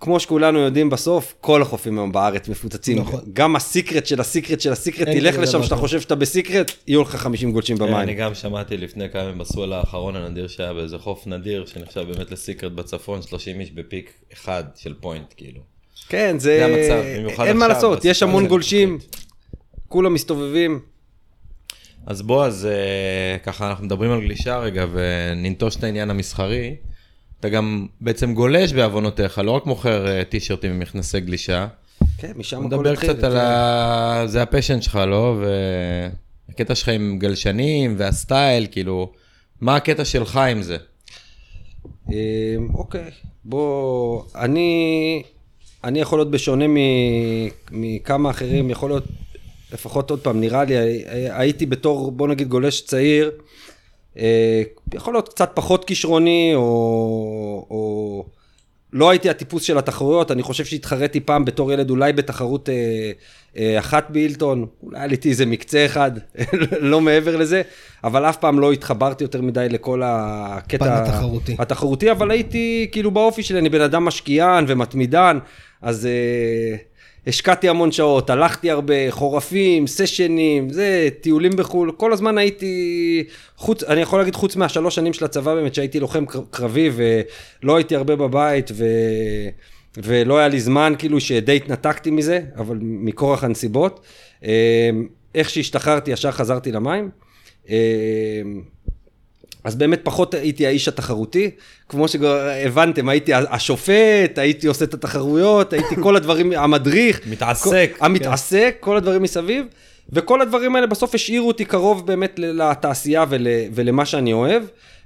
כמו 0.00 0.20
שכולנו 0.20 0.58
יודעים 0.58 0.90
בסוף, 0.90 1.34
כל 1.40 1.62
החופים 1.62 1.98
היום 1.98 2.12
בארץ 2.12 2.48
מפוצצים. 2.48 2.98
נכון. 2.98 3.20
גם 3.32 3.56
הסיקרט 3.56 4.06
של 4.06 4.20
הסיקרט 4.20 4.60
של 4.60 4.72
הסיקרט, 4.72 5.08
תלך 5.08 5.38
לשם 5.38 5.62
שאתה. 5.62 5.76
חושב 5.76 6.00
שאתה 6.00 6.14
בסיקרט, 6.14 6.72
יהיו 6.86 7.02
לך 7.02 7.16
50 7.16 7.52
גולשים 7.52 7.76
אני 7.82 7.92
במים. 7.92 8.16
גם 8.16 8.34
שמעתי 8.34 8.76
לפני 8.76 9.10
כמה 9.10 9.22
ימים 9.22 9.38
בסול 9.38 9.72
האחרון 9.72 10.16
הנדיר 10.16 10.48
שהיה 10.48 10.74
באיזה 10.74 10.98
חוף 10.98 11.26
נדיר, 11.26 11.66
שנחשב 11.66 12.00
באמת 12.00 12.30
לסיקרט 12.30 12.72
בצפון, 12.72 13.22
30 13.22 13.60
איש 13.60 13.70
בפיק 13.70 14.12
אחד 14.32 14.64
של 14.76 14.94
פוינט, 15.00 15.34
כאילו. 15.36 15.73
כן, 16.08 16.38
זה 16.38 16.38
זה... 16.38 16.64
המצב, 16.64 17.08
במיוחד 17.18 17.44
אין 17.44 17.56
מה 17.56 17.68
לעשות, 17.68 18.04
יש 18.04 18.22
המון 18.22 18.46
גולשים. 18.46 18.98
כולם 19.88 20.14
מסתובבים. 20.14 20.80
אז 22.06 22.22
בוא, 22.22 22.46
אז 22.46 22.66
אה, 22.66 23.38
ככה 23.38 23.68
אנחנו 23.70 23.84
מדברים 23.84 24.10
על 24.10 24.20
גלישה 24.20 24.58
רגע, 24.58 24.86
וננטוש 24.92 25.76
את 25.76 25.84
העניין 25.84 26.10
המסחרי. 26.10 26.76
אתה 27.40 27.48
גם 27.48 27.86
בעצם 28.00 28.34
גולש 28.34 28.72
בעוונותיך, 28.72 29.38
לא 29.38 29.50
רק 29.50 29.66
מוכר 29.66 30.08
אה, 30.08 30.24
טישרטים 30.24 30.70
עם 30.70 30.78
מכנסי 30.78 31.20
גלישה. 31.20 31.66
כן, 32.18 32.32
משם 32.36 32.56
הכל 32.56 32.66
נדבר 32.66 32.92
התחיל. 32.92 33.12
קצת 33.12 33.24
על 33.24 33.36
ה... 33.36 34.22
זה 34.26 34.42
הפשן 34.42 34.80
שלך, 34.80 34.96
לא? 35.06 35.36
והקטע 36.48 36.74
שלך 36.74 36.88
עם 36.88 37.18
גלשנים 37.18 37.94
והסטייל, 37.98 38.66
כאילו, 38.70 39.12
מה 39.60 39.76
הקטע 39.76 40.04
שלך 40.04 40.36
עם 40.36 40.62
זה? 40.62 40.76
אמ, 42.10 42.14
אוקיי, 42.74 43.10
בוא, 43.44 44.22
אני, 44.34 45.22
אני 45.84 46.00
יכול 46.00 46.18
להיות 46.18 46.30
בשונה 46.30 46.64
מכמה 47.70 48.30
אחרים, 48.30 48.70
יכול 48.70 48.90
להיות, 48.90 49.04
לפחות 49.72 50.10
עוד 50.10 50.20
פעם, 50.20 50.40
נראה 50.40 50.64
לי, 50.64 50.76
הי- 50.76 51.02
הייתי 51.30 51.66
בתור, 51.66 52.12
בוא 52.12 52.28
נגיד, 52.28 52.48
גולש 52.48 52.80
צעיר, 52.80 53.30
אה, 54.18 54.62
יכול 54.94 55.14
להיות 55.14 55.28
קצת 55.28 55.50
פחות 55.54 55.84
כישרוני, 55.84 56.52
או, 56.54 56.60
או 57.70 58.24
לא 58.94 59.10
הייתי 59.10 59.30
הטיפוס 59.30 59.62
של 59.62 59.78
התחרויות, 59.78 60.30
אני 60.30 60.42
חושב 60.42 60.64
שהתחרתי 60.64 61.20
פעם 61.20 61.44
בתור 61.44 61.72
ילד 61.72 61.90
אולי 61.90 62.12
בתחרות 62.12 62.68
אה, 62.68 62.74
אה, 63.56 63.78
אחת 63.78 64.10
באילטון, 64.10 64.66
אולי 64.82 65.00
עליתי 65.00 65.30
איזה 65.30 65.46
מקצה 65.46 65.86
אחד, 65.86 66.10
לא 66.80 67.00
מעבר 67.00 67.36
לזה, 67.36 67.62
אבל 68.04 68.24
אף 68.24 68.36
פעם 68.36 68.60
לא 68.60 68.72
התחברתי 68.72 69.24
יותר 69.24 69.42
מדי 69.42 69.66
לכל 69.70 70.02
הקטע 70.04 71.02
התחרותי. 71.02 71.56
התחרותי, 71.58 72.10
אבל 72.10 72.30
הייתי 72.30 72.88
כאילו 72.92 73.10
באופי 73.10 73.42
שלי, 73.42 73.58
אני 73.58 73.68
בן 73.68 73.80
אדם 73.80 74.04
משקיען 74.04 74.64
ומתמידן, 74.68 75.38
אז 75.82 76.06
אה, 76.06 76.76
השקעתי 77.26 77.68
המון 77.68 77.92
שעות, 77.92 78.30
הלכתי 78.30 78.70
הרבה, 78.70 78.94
חורפים, 79.10 79.86
סשנים, 79.86 80.70
זה, 80.70 81.08
טיולים 81.20 81.52
בחו"ל, 81.56 81.92
כל 81.96 82.12
הזמן 82.12 82.38
הייתי, 82.38 83.24
חוץ, 83.56 83.82
אני 83.84 84.00
יכול 84.00 84.18
להגיד 84.18 84.34
חוץ 84.34 84.56
מהשלוש 84.56 84.94
שנים 84.94 85.12
של 85.12 85.24
הצבא 85.24 85.54
באמת, 85.54 85.74
שהייתי 85.74 86.00
לוחם 86.00 86.26
קר- 86.26 86.42
קרבי 86.50 86.90
ולא 86.94 87.76
הייתי 87.76 87.96
הרבה 87.96 88.16
בבית, 88.16 88.70
ו... 88.74 88.84
ולא 89.96 90.38
היה 90.38 90.48
לי 90.48 90.60
זמן, 90.60 90.92
כאילו 90.98 91.20
שדי 91.20 91.56
התנתקתי 91.56 92.10
מזה, 92.10 92.40
אבל 92.56 92.78
מכורח 92.80 93.44
הנסיבות. 93.44 94.00
אה, 94.44 94.90
איך 95.34 95.50
שהשתחררתי, 95.50 96.10
ישר 96.10 96.30
חזרתי 96.30 96.72
למים. 96.72 97.10
אז 99.64 99.74
באמת 99.76 100.00
פחות 100.02 100.34
הייתי 100.34 100.66
האיש 100.66 100.88
התחרותי, 100.88 101.50
כמו 101.88 102.08
שהבנתם, 102.08 103.08
הייתי 103.08 103.34
השופט, 103.34 104.38
הייתי 104.38 104.66
עושה 104.66 104.84
את 104.84 104.94
התחרויות, 104.94 105.72
הייתי 105.72 105.94
כל 106.02 106.16
הדברים, 106.16 106.52
המדריך. 106.62 107.20
מתעסק. 107.26 107.92
כל, 107.98 108.04
המתעסק, 108.04 108.76
כל 108.80 108.96
הדברים 108.96 109.22
מסביב, 109.22 109.66
וכל 110.12 110.40
הדברים 110.40 110.76
האלה 110.76 110.86
בסוף 110.86 111.14
השאירו 111.14 111.48
אותי 111.48 111.64
קרוב 111.64 112.06
באמת 112.06 112.38
לתעשייה 112.38 113.24
ול, 113.28 113.46
ולמה 113.74 114.06
שאני 114.06 114.32
אוהב, 114.32 114.62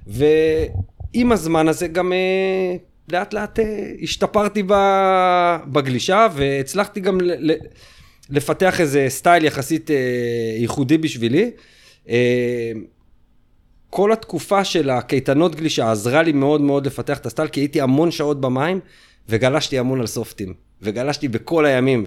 ועם 0.07 1.31
הזמן 1.31 1.67
הזה 1.67 1.87
גם 1.87 2.13
אה, 2.13 2.75
לאט 3.11 3.33
לאט 3.33 3.59
אה, 3.59 3.91
השתפרתי 4.01 4.63
בגלישה, 5.71 6.27
והצלחתי 6.35 6.99
גם 6.99 7.21
ל, 7.21 7.51
ל, 7.51 7.55
לפתח 8.29 8.81
איזה 8.81 9.05
סטייל 9.09 9.45
יחסית 9.45 9.91
אה, 9.91 9.95
ייחודי 10.57 10.97
בשבילי. 10.97 11.51
אה, 12.09 12.71
כל 13.89 14.11
התקופה 14.11 14.63
של 14.63 14.89
הקייטנות 14.89 15.55
גלישה 15.55 15.91
עזרה 15.91 16.23
לי 16.23 16.31
מאוד 16.31 16.61
מאוד 16.61 16.85
לפתח 16.85 17.17
את 17.17 17.25
הסטייל, 17.25 17.47
כי 17.47 17.59
הייתי 17.59 17.81
המון 17.81 18.11
שעות 18.11 18.41
במים, 18.41 18.79
וגלשתי 19.29 19.79
המון 19.79 19.99
על 19.99 20.07
סופטים. 20.07 20.53
וגלשתי 20.81 21.27
בכל 21.27 21.65
הימים, 21.65 22.05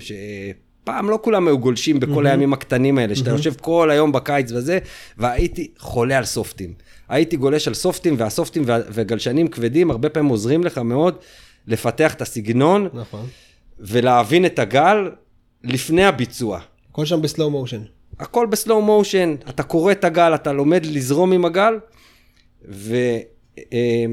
פעם 0.85 1.11
לא 1.11 1.19
כולם 1.23 1.47
היו 1.47 1.59
גולשים 1.59 2.01
בכל 2.01 2.27
הימים 2.27 2.53
הקטנים 2.53 2.99
האלה, 2.99 3.17
שאתה 3.17 3.31
יושב 3.31 3.55
כל 3.61 3.91
היום 3.91 4.13
בקיץ 4.13 4.53
וזה, 4.53 4.79
והייתי 5.19 5.71
חולה 5.79 6.19
על 6.19 6.25
סופטים. 6.25 6.75
הייתי 7.09 7.37
גולש 7.37 7.69
על 7.69 7.75
סופטים, 7.75 8.15
והסופטים 8.19 8.63
וה- 8.67 8.79
וגלשנים 8.93 9.49
כבדים 9.49 9.91
הרבה 9.91 10.09
פעמים 10.09 10.31
עוזרים 10.31 10.65
לך 10.65 10.79
מאוד 10.79 11.15
לפתח 11.67 12.15
את 12.15 12.23
הסגנון, 12.23 12.89
נכון. 12.95 13.27
ולהבין 13.79 14.47
את 14.47 14.59
הגל 14.59 15.11
לפני 15.65 16.05
הביצוע. 16.05 16.61
הכל 16.91 17.05
שם 17.05 17.23
בסלואו 17.23 17.51
מושן. 17.51 17.81
הכל 18.23 18.47
בסלואו 18.47 18.83
מושן, 18.83 19.35
אתה 19.49 19.63
קורא 19.63 19.93
את 19.93 20.05
הגל, 20.05 20.35
אתה 20.35 20.53
לומד 20.53 20.87
לזרום 20.87 21.33
עם 21.33 21.45
הגל, 21.45 21.79
ו, 22.69 22.97
אה, 23.59 24.05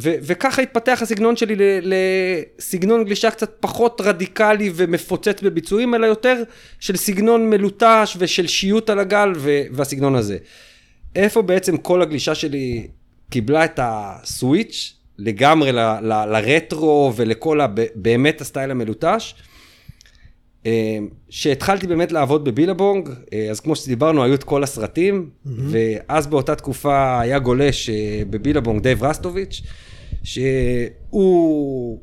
ו, 0.00 0.10
וככה 0.22 0.62
התפתח 0.62 0.98
הסגנון 1.02 1.36
שלי 1.36 1.54
לסגנון 1.82 3.04
גלישה 3.04 3.30
קצת 3.30 3.56
פחות 3.60 4.00
רדיקלי 4.04 4.72
ומפוצץ 4.74 5.42
בביצועים, 5.42 5.94
אלא 5.94 6.06
יותר 6.06 6.42
של 6.80 6.96
סגנון 6.96 7.50
מלוטש 7.50 8.16
ושל 8.18 8.46
שיוט 8.46 8.90
על 8.90 8.98
הגל 8.98 9.32
ו, 9.36 9.62
והסגנון 9.72 10.14
הזה. 10.14 10.38
איפה 11.16 11.42
בעצם 11.42 11.76
כל 11.76 12.02
הגלישה 12.02 12.34
שלי 12.34 12.86
קיבלה 13.30 13.64
את 13.64 13.80
ה 13.82 13.98
switch 13.98 14.94
לגמרי 15.18 15.72
לרטרו 16.02 17.12
ולכל 17.16 17.60
ה, 17.60 17.66
באמת 17.94 18.40
הסטייל 18.40 18.70
המלוטש? 18.70 19.34
אה, 20.66 20.98
שהתחלתי 21.28 21.86
באמת 21.86 22.12
לעבוד 22.12 22.44
ב 22.44 22.50
Billabong, 22.50 23.08
אה, 23.32 23.50
אז 23.50 23.60
כמו 23.60 23.76
שדיברנו, 23.76 24.24
היו 24.24 24.34
את 24.34 24.44
כל 24.44 24.62
הסרטים, 24.62 25.30
ואז 25.46 26.26
באותה 26.26 26.54
תקופה 26.54 27.20
היה 27.20 27.38
גולש 27.38 27.90
אה, 27.90 28.22
ב 28.30 28.35
Billabong, 28.35 28.82
דייב 28.82 29.04
רסטוביץ', 29.04 29.62
שהוא 30.22 32.00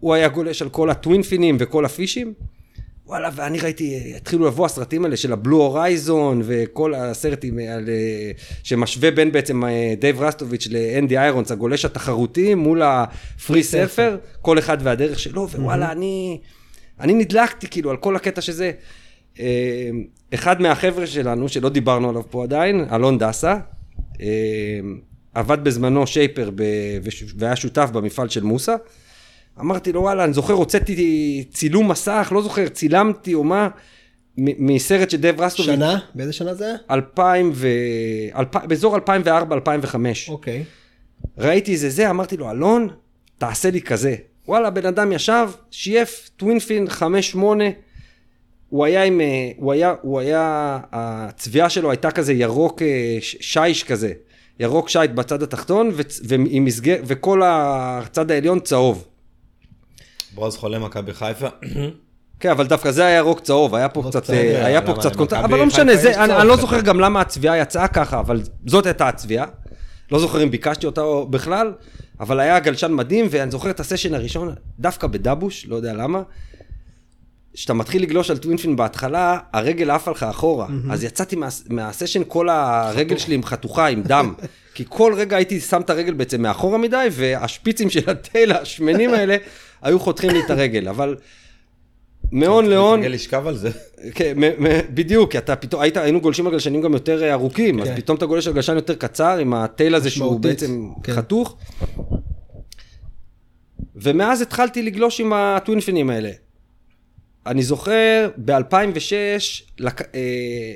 הוא 0.00 0.14
היה 0.14 0.28
גולש 0.28 0.62
על 0.62 0.68
כל 0.68 0.90
הטווינפינים 0.90 1.56
וכל 1.60 1.84
הפישים. 1.84 2.32
וואלה, 3.06 3.30
ואני 3.34 3.58
ראיתי, 3.58 4.12
התחילו 4.16 4.46
לבוא 4.46 4.66
הסרטים 4.66 5.04
האלה 5.04 5.16
של 5.16 5.32
ה 5.32 5.37
Blue 5.37 5.56
Horizon, 5.56 6.42
וכל 6.44 6.94
הסרטים 6.94 7.58
על, 7.58 7.88
שמשווה 8.62 9.10
בין 9.10 9.32
בעצם 9.32 9.62
דייב 9.98 10.20
רסטוביץ' 10.20 10.68
לאנדי 10.70 11.18
איירונס, 11.18 11.52
הגולש 11.52 11.84
התחרותי, 11.84 12.54
מול 12.54 12.82
ה 12.82 12.98
free 12.98 13.62
surfer, 13.62 14.16
כל 14.42 14.58
אחד 14.58 14.78
והדרך 14.82 15.18
שלו, 15.18 15.48
ווואלה, 15.48 15.92
אני, 15.92 16.38
אני 17.00 17.14
נדלקתי 17.14 17.68
כאילו 17.68 17.90
על 17.90 17.96
כל 17.96 18.16
הקטע 18.16 18.40
הזה. 18.40 18.72
אה, 19.40 19.90
אחד 20.34 20.60
מהחבר'ה 20.62 21.06
שלנו, 21.06 21.48
שלא 21.48 21.68
דיברנו 21.68 22.08
עליו 22.08 22.22
פה 22.30 22.42
עדיין, 22.42 22.84
אלון 22.92 23.18
דסה, 23.18 23.56
אה, 24.20 24.26
עבד 25.34 25.64
בזמנו 25.64 26.06
שייפר 26.06 26.50
ב, 26.54 26.62
והיה 27.38 27.56
שותף 27.56 27.90
במפעל 27.92 28.28
של 28.28 28.42
מוסא. 28.42 28.76
אמרתי 29.60 29.92
לו, 29.92 30.00
וואלה, 30.00 30.24
אני 30.24 30.32
זוכר, 30.32 30.52
הוצאתי 30.52 31.44
צילום 31.52 31.90
מסך, 31.90 32.28
לא 32.32 32.42
זוכר, 32.42 32.68
צילמתי 32.68 33.34
או 33.34 33.44
מה, 33.44 33.68
מ- 34.38 34.66
מסרט 34.74 35.10
של 35.10 35.16
דב 35.16 35.40
רסטוביץ'. 35.40 35.74
שנה? 35.74 35.98
באיזה 36.14 36.32
שנה 36.32 36.54
זה 36.54 36.64
היה? 36.64 36.76
2000 36.90 37.50
ו... 37.54 37.68
אלפ... 38.36 38.56
באזור 38.56 38.96
2004-2005. 38.96 39.00
אוקיי. 40.28 40.64
ראיתי 41.38 41.72
איזה 41.72 41.90
זה, 41.90 42.10
אמרתי 42.10 42.36
לו, 42.36 42.50
אלון, 42.50 42.88
תעשה 43.38 43.70
לי 43.70 43.82
כזה. 43.82 44.16
וואלה, 44.48 44.70
בן 44.70 44.86
אדם 44.86 45.12
ישב, 45.12 45.48
שייף 45.70 46.30
טווינפין 46.36 46.86
5-8, 47.34 47.36
הוא 48.68 48.84
היה 48.84 49.04
עם, 49.04 49.20
אה, 49.20 49.26
הוא 49.56 49.72
היה, 49.72 49.94
הוא 50.02 50.20
היה, 50.20 50.78
הצביעה 50.92 51.68
שלו 51.70 51.90
הייתה 51.90 52.10
כזה 52.10 52.32
ירוק 52.32 52.82
אה, 52.82 53.16
שיש 53.20 53.84
כזה, 53.84 54.12
ירוק 54.60 54.88
שייט 54.88 55.10
בצד 55.10 55.42
התחתון, 55.42 55.90
וצ- 55.96 56.20
ועם 56.24 56.64
מסגר, 56.64 56.96
וכל 57.04 57.42
הצד 57.44 58.30
העליון 58.30 58.60
צהוב. 58.60 59.04
ברוז 60.34 60.56
חולה 60.56 60.78
מכבי 60.78 61.12
חיפה. 61.14 61.46
כן, 62.40 62.50
אבל 62.50 62.66
דווקא 62.66 62.90
זה 62.90 63.04
היה 63.04 63.16
ירוק 63.16 63.40
צהוב, 63.40 63.74
היה 63.74 63.88
פה 63.88 64.00
ירוק 64.00 64.10
קצת, 64.16 64.30
אה, 64.30 64.66
היה? 64.66 64.82
פה 64.82 64.92
קצת 64.92 65.06
מכבי 65.06 65.16
קונטרסט, 65.18 65.44
אבל 65.44 65.58
לא 65.58 65.66
משנה, 65.66 65.96
זה, 65.96 66.24
אני. 66.24 66.36
אני 66.36 66.48
לא 66.48 66.56
זוכר 66.56 66.80
גם 66.80 67.00
למה 67.00 67.20
הצביעה 67.20 67.58
יצאה 67.58 67.88
ככה, 67.88 68.18
אבל 68.20 68.40
זאת 68.66 68.86
הייתה 68.86 69.08
הצביעה. 69.08 69.46
לא 70.12 70.18
זוכר 70.18 70.42
אם 70.42 70.50
ביקשתי 70.50 70.86
אותה 70.86 71.00
או 71.00 71.26
בכלל, 71.26 71.72
אבל 72.20 72.40
היה 72.40 72.58
גלשן 72.58 72.92
מדהים, 72.92 73.26
ואני 73.30 73.50
זוכר 73.50 73.70
את 73.70 73.80
הסשן 73.80 74.14
הראשון, 74.14 74.54
דווקא 74.78 75.06
בדבוש, 75.06 75.66
לא 75.66 75.76
יודע 75.76 75.92
למה. 75.92 76.22
כשאתה 77.54 77.74
מתחיל 77.74 78.02
לגלוש 78.02 78.30
על 78.30 78.38
טווינפין 78.38 78.76
בהתחלה, 78.76 79.38
הרגל 79.52 79.90
עפה 79.90 80.10
לך 80.10 80.22
אחורה. 80.22 80.66
אז 80.90 81.04
יצאתי 81.04 81.36
מה, 81.36 81.48
מהסשן, 81.70 82.22
כל 82.28 82.48
הרגל 82.48 83.18
שלי 83.18 83.34
עם 83.34 83.42
חתוכה, 83.42 83.86
עם 83.86 84.02
דם. 84.02 84.34
כי 84.74 84.84
כל 84.88 85.14
רגע 85.16 85.36
הייתי 85.36 85.60
שם 85.60 85.80
את 85.80 85.90
הרגל 85.90 86.14
בעצם 86.14 86.42
מאחורה 86.42 86.78
מדי, 86.78 87.08
והשפיצים 87.10 87.90
של 87.90 88.10
הטייל 88.10 88.52
השמנים 88.52 89.14
האלה 89.14 89.36
היו 89.82 90.00
חותכים 90.00 90.30
לי 90.30 90.40
את 90.44 90.50
הרגל. 90.50 90.88
אבל 90.88 91.16
מהון 92.32 92.66
להון, 92.66 93.00
מתרגל 93.00 93.14
לשכב 93.14 93.46
על 93.46 93.56
זה. 93.56 93.70
כן, 94.14 94.36
בדיוק, 94.94 95.30
כי 95.30 95.38
אתה 95.38 95.56
פתאום, 95.56 95.82
היית, 95.82 95.96
היינו 95.96 96.20
גולשים 96.20 96.46
על 96.46 96.52
גלשנים 96.52 96.82
גם 96.82 96.92
יותר 96.92 97.22
אה, 97.22 97.32
ארוכים, 97.32 97.80
אז 97.80 97.88
כן. 97.88 97.96
פתאום 97.96 98.16
אתה 98.16 98.26
גולש 98.26 98.46
על 98.46 98.52
גלשן 98.52 98.74
יותר 98.74 98.94
קצר, 98.94 99.38
עם 99.38 99.54
הטייל 99.54 99.94
הזה 99.94 100.10
שהוא 100.10 100.40
בעצם 100.40 100.90
כן. 101.02 101.12
חתוך. 101.12 101.56
ומאז 103.96 104.40
התחלתי 104.40 104.82
לגלוש 104.82 105.20
עם 105.20 105.32
הטווינפינים 105.32 106.10
האלה. 106.10 106.30
אני 107.46 107.62
זוכר, 107.62 108.30
ב-2006, 108.44 109.62
לק... 109.78 110.00
אה, 110.14 110.74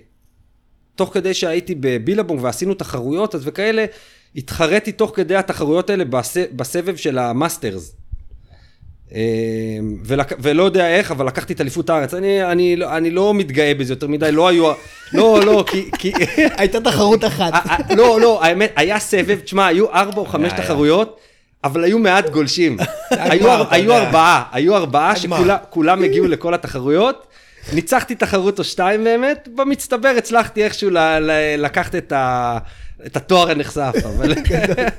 תוך 0.94 1.14
כדי 1.14 1.34
שהייתי 1.34 1.74
בבילבונג 1.80 2.42
ועשינו 2.42 2.74
תחרויות 2.74 3.34
אז 3.34 3.42
וכאלה, 3.44 3.84
התחרתי 4.36 4.92
תוך 4.92 5.12
כדי 5.14 5.36
התחרויות 5.36 5.90
האלה 5.90 6.04
בס... 6.04 6.36
בסבב 6.52 6.96
של 6.96 7.18
המאסטרס. 7.18 7.96
אה, 9.14 9.20
ולק... 10.04 10.32
ולא 10.38 10.62
יודע 10.62 10.88
איך, 10.88 11.10
אבל 11.10 11.26
לקחתי 11.26 11.52
את 11.52 11.60
אליפות 11.60 11.90
הארץ. 11.90 12.14
אני, 12.14 12.44
אני, 12.44 12.76
אני 12.88 13.10
לא 13.10 13.34
מתגאה 13.34 13.74
בזה 13.74 13.92
יותר 13.92 14.06
מדי, 14.06 14.32
לא 14.32 14.48
היו... 14.48 14.72
לא, 15.12 15.40
לא, 15.44 15.64
כי... 15.66 15.90
כי... 15.98 16.12
הייתה 16.58 16.80
תחרות 16.80 17.24
אחת. 17.24 17.52
לא, 17.96 18.20
לא, 18.20 18.44
האמת, 18.44 18.72
היה 18.76 18.98
סבב, 18.98 19.38
תשמע, 19.40 19.66
היו 19.66 19.92
ארבע 19.92 20.20
או 20.20 20.26
חמש. 20.26 20.52
תחרויות, 20.52 21.20
אבל 21.64 21.84
היו 21.84 21.98
מעט 21.98 22.30
גולשים. 22.30 22.76
היו. 23.10 23.52
ארבעה, 23.52 24.44
היו 24.52 24.76
ארבעה. 24.76 25.12
שכולם 25.16 26.02
הגיעו 26.02 26.28
לכל 26.28 26.54
התחרויות. 26.54 27.26
ניצחתי 27.72 28.14
תחרות 28.14 28.58
או 28.58 28.64
שתיים 28.64 29.04
באמת, 29.04 29.48
במצטבר 29.54 30.12
הצלחתי 30.18 30.64
איכשהו 30.64 30.90
לקחת 31.58 31.94
את 31.94 32.12
ה... 32.12 32.58
את 33.06 33.16
התואר 33.16 33.50
הנחשף, 33.50 33.94
אבל... 34.04 34.34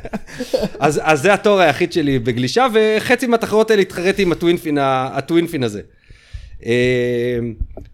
אז, 0.80 1.02
אז 1.04 1.22
זה 1.22 1.34
התואר 1.34 1.60
היחיד 1.60 1.94
שלי 1.94 2.20
בגלישה, 2.20 2.68
וחצי 2.74 3.28
מהתחרות 3.28 3.72
האלה 3.72 3.82
התחרתי 3.82 4.22
עם 4.22 4.32
הטווינפין, 4.32 4.78
הטווינפין 4.82 5.64
הזה. 5.64 5.82
אה, 6.66 7.40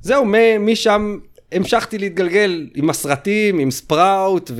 זהו, 0.01 0.25
משם 0.59 1.17
המשכתי 1.51 1.97
להתגלגל 1.97 2.67
עם 2.75 2.89
הסרטים, 2.89 3.59
עם 3.59 3.71
ספראוט 3.71 4.51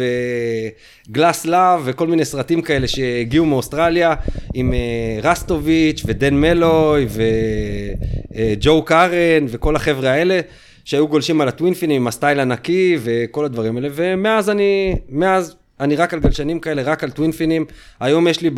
ו 1.10 1.16
Glass 1.16 1.46
Love 1.46 1.82
וכל 1.86 2.08
מיני 2.08 2.26
סרטים 2.26 2.62
כאלה 2.62 2.88
שהגיעו 2.88 3.46
מאוסטרליה, 3.46 4.16
עם 4.54 4.74
אה, 4.74 5.20
רסטוביץ' 5.24 6.04
ודן 6.06 6.34
מלוי 6.34 7.08
וג'ו 7.10 8.82
קארן 8.82 9.46
וכל 9.48 9.76
החבר'ה 9.76 10.12
האלה. 10.12 10.40
שהיו 10.88 11.08
גולשים 11.08 11.42
על 11.42 11.48
הטווינפינים 11.48 12.02
עם 12.02 12.08
הסטייל 12.08 12.40
הנקי 12.40 12.98
וכל 13.00 13.46
הדברים 13.46 13.76
האלה, 13.78 13.90
ומאז 13.92 14.50
אני, 14.50 14.96
מאז 15.10 15.56
אני 15.80 15.96
רק 15.96 16.14
על 16.14 16.20
גלשנים 16.20 16.60
כאלה, 16.60 16.82
רק 16.82 17.04
על 17.04 17.12
טווינפינים. 17.12 17.66
היום 18.00 18.28
יש 18.28 18.42
לי 18.42 18.50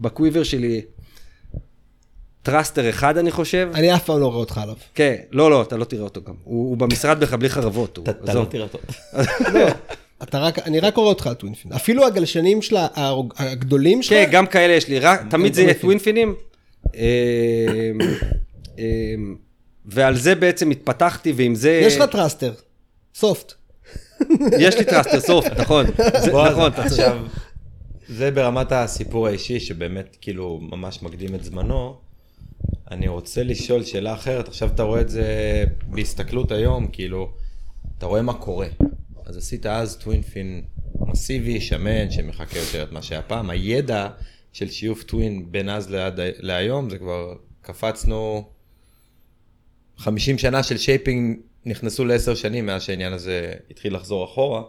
ב 0.00 0.06
quiver 0.06 0.42
שלי 0.42 0.80
thruster 2.42 2.90
אחד 2.90 3.18
אני 3.18 3.30
חושב. 3.30 3.68
אני 3.74 3.94
אף 3.94 4.04
פעם 4.04 4.20
לא 4.20 4.26
רואה 4.26 4.36
אותך 4.38 4.58
עליו. 4.58 4.74
כן, 4.94 5.14
לא, 5.32 5.50
לא, 5.50 5.62
אתה 5.62 5.76
לא 5.76 5.84
תראה 5.84 6.02
אותו 6.02 6.22
גם. 6.22 6.34
הוא, 6.44 6.68
הוא 6.68 6.76
במשרד 6.76 7.20
בחבלי 7.20 7.48
חרבות. 7.48 7.96
הוא- 7.96 8.06
אתה-. 8.10 8.34
לא 8.34 8.44
תראה 8.44 8.62
אותו. 8.64 8.78
אתה 10.22 10.38
רק, 10.38 10.58
אני 10.58 10.80
רק 10.80 10.96
רואה 10.96 11.08
אותך 11.08 11.26
על 11.26 11.34
twin 11.34 11.53
fin. 11.53 11.72
אפילו 11.72 12.06
הגלשנים 12.06 12.62
של 12.62 12.76
הגדולים 13.36 14.02
שלך, 14.02 14.12
כן, 14.18 14.28
גם 14.32 14.46
כאלה 14.46 14.72
יש 14.72 14.88
לי, 14.88 14.98
רק, 14.98 15.20
תמיד 15.30 15.54
זה 15.54 15.62
יהיה 15.62 15.74
טווינפינים. 15.74 16.34
ועל 19.86 20.16
זה 20.16 20.34
בעצם 20.34 20.70
התפתחתי, 20.70 21.32
ועם 21.36 21.54
זה... 21.54 21.80
יש 21.84 21.96
לך 21.96 22.10
thruster. 22.10 22.52
soft. 23.14 23.52
יש 24.60 24.76
לי 24.76 24.84
טרסטר 24.84 25.20
soft, 25.20 25.46
נכון. 25.46 25.86
זה- 26.24 26.32
נכון. 26.32 26.72
עכשיו, 26.76 27.26
זה 28.08 28.30
ברמת 28.30 28.72
הסיפור 28.72 29.26
האישי, 29.26 29.60
שבאמת 29.60 30.16
כאילו 30.20 30.60
ממש 30.62 31.02
מקדים 31.02 31.34
את 31.34 31.44
זמנו. 31.44 31.96
אני 32.90 33.08
רוצה 33.08 33.42
לשאול 33.42 33.82
שאלה 33.84 34.14
אחרת, 34.14 34.48
עכשיו 34.48 34.68
אתה 34.74 34.82
רואה 34.82 35.00
את 35.00 35.08
זה 35.08 35.24
בהסתכלות 35.86 36.52
היום, 36.52 36.86
כאילו, 36.92 37.30
אתה 37.98 38.06
רואה 38.06 38.22
מה 38.22 38.34
קורה. 38.34 38.66
אז 39.26 39.36
עשית 39.36 39.66
אז 39.66 39.96
twin 39.96 40.34
fin 40.34 40.62
מסיבי, 41.00 41.60
שמן, 41.60 42.10
שמחקה 42.10 42.58
יותר 42.58 42.82
את 42.82 42.92
מה 42.92 43.02
שהיה 43.02 43.22
פעם. 43.22 43.50
הידע 43.50 44.08
של 44.52 44.70
שיוף 44.70 45.02
twin 45.02 45.46
בין 45.52 45.68
אז 45.68 45.90
לעד, 45.90 46.20
להיום, 46.38 46.90
זה 46.90 46.98
כבר 46.98 47.32
קפצנו 47.62 48.44
50 49.98 50.38
שנה 50.38 50.62
של 50.62 50.78
shaping, 50.78 51.38
נכנסו 51.66 52.04
לעשר 52.04 52.34
שנים 52.34 52.66
מאז 52.66 52.82
שהעניין 52.82 53.12
הזה 53.12 53.52
התחיל 53.70 53.94
לחזור 53.94 54.24
אחורה. 54.24 54.62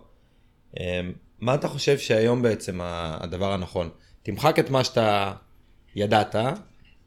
אמ, 0.80 1.12
מה 1.40 1.56
אתה 1.56 1.68
חושב 1.68 1.98
שהיום 1.98 2.42
בעצם 2.42 2.80
הדבר 2.84 3.54
הנכון? 3.54 3.90
תמחק 4.24 4.60
את 4.60 4.70
מה 4.70 4.84
שאתה 4.84 5.34
ידעת, 5.96 6.36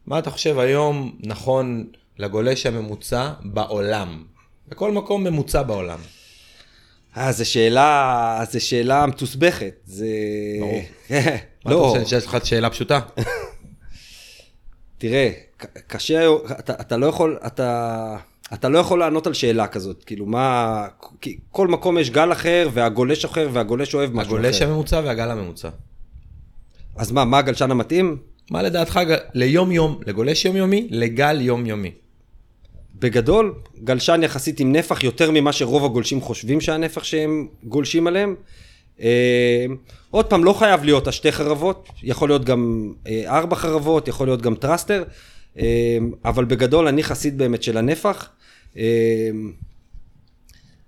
מה 0.05 0.19
אתה 0.19 0.31
חושב 0.31 0.59
היום 0.59 1.17
נכון 1.19 1.87
לגולש 2.17 2.65
הממוצע 2.65 3.31
בעולם? 3.43 4.23
בכל 4.67 4.91
מקום 4.91 5.23
ממוצע 5.23 5.63
בעולם. 5.63 5.99
אה, 7.17 7.31
זו 7.31 7.49
שאלה, 7.49 8.43
זו 8.51 8.65
שאלה 8.65 9.05
מתוסבכת. 9.05 9.73
זה... 9.85 10.07
ברור. 10.59 10.81
לא, 11.65 11.81
מה 11.81 11.89
אתה 11.91 12.03
חושב, 12.03 12.07
שיש 12.07 12.25
לך 12.25 12.37
שאלה 12.45 12.69
פשוטה? 12.69 12.99
תראה, 14.97 15.31
קשה, 15.87 16.27
אתה, 16.59 16.73
אתה 16.81 16.97
לא 16.97 17.05
יכול, 17.05 17.37
אתה, 17.47 18.17
אתה 18.53 18.69
לא 18.69 18.79
יכול 18.79 18.99
לענות 18.99 19.27
על 19.27 19.33
שאלה 19.33 19.67
כזאת, 19.67 20.03
כאילו 20.03 20.25
מה, 20.25 20.87
כי 21.21 21.37
כל 21.51 21.67
מקום 21.67 21.97
יש 21.97 22.09
גל 22.09 22.31
אחר, 22.31 22.69
והגולש 22.73 23.25
אחר, 23.25 23.49
והגולש 23.53 23.95
אוהב 23.95 24.13
משהו 24.13 24.31
אחר. 24.31 24.39
הגולש 24.39 24.61
הממוצע 24.61 25.01
והגל 25.05 25.31
הממוצע. 25.31 25.69
אז 26.95 27.11
מה, 27.11 27.25
מה 27.25 27.37
הגלשן 27.37 27.71
המתאים? 27.71 28.17
מה 28.51 28.61
לדעתך 28.61 28.99
ליום 29.33 29.71
יום, 29.71 29.99
לגולש 30.05 30.45
יומיומי, 30.45 30.87
לגל 30.91 31.41
יומיומי? 31.41 31.91
בגדול, 32.99 33.53
גלשן 33.83 34.21
יחסית 34.23 34.59
עם 34.59 34.71
נפח 34.71 35.03
יותר 35.03 35.31
ממה 35.31 35.53
שרוב 35.53 35.85
הגולשים 35.85 36.21
חושבים 36.21 36.61
שהנפח 36.61 37.03
שהם 37.03 37.47
גולשים 37.63 38.07
עליהם. 38.07 38.35
אה, 39.01 39.65
עוד 40.11 40.25
פעם, 40.25 40.43
לא 40.43 40.53
חייב 40.53 40.83
להיות 40.83 41.07
השתי 41.07 41.31
חרבות, 41.31 41.89
יכול 42.03 42.29
להיות 42.29 42.45
גם 42.45 42.93
אה, 43.07 43.23
ארבע 43.37 43.55
חרבות, 43.55 44.07
יכול 44.07 44.27
להיות 44.27 44.41
גם 44.41 44.55
thruster, 44.55 45.03
אה, 45.59 45.97
אבל 46.25 46.45
בגדול 46.45 46.87
אני 46.87 47.03
חסיד 47.03 47.37
באמת 47.37 47.63
של 47.63 47.77
הנפח. 47.77 48.29
אה, 48.77 49.29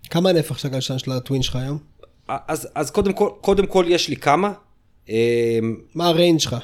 כמה 0.10 0.30
הנפח 0.30 0.58
של 0.58 0.68
הגלשן 0.68 0.98
של 0.98 1.12
ה 1.12 1.18
twin 1.18 1.42
שלך 1.42 1.56
היום? 1.56 1.78
אז, 2.28 2.68
אז 2.76 2.92
קודם, 2.92 3.14
כל, 3.14 3.30
קודם 3.42 3.66
כל 3.66 3.86
יש 3.88 4.10
לי 4.10 4.16
כמה, 4.16 4.54
אה, 5.10 5.60
מה 5.96 6.08
ה 6.08 6.13
range 6.13 6.40
שלך? 6.40 6.56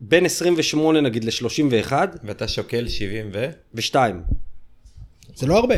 בין 0.00 0.24
28 0.24 1.00
נגיד 1.00 1.24
ל-31 1.24 1.92
ואתה 2.24 2.48
שוקל 2.48 2.88
70 2.88 3.30
ו... 3.32 3.46
ו-2. 3.74 3.94
זה 5.34 5.46
לא 5.46 5.58
הרבה. 5.58 5.74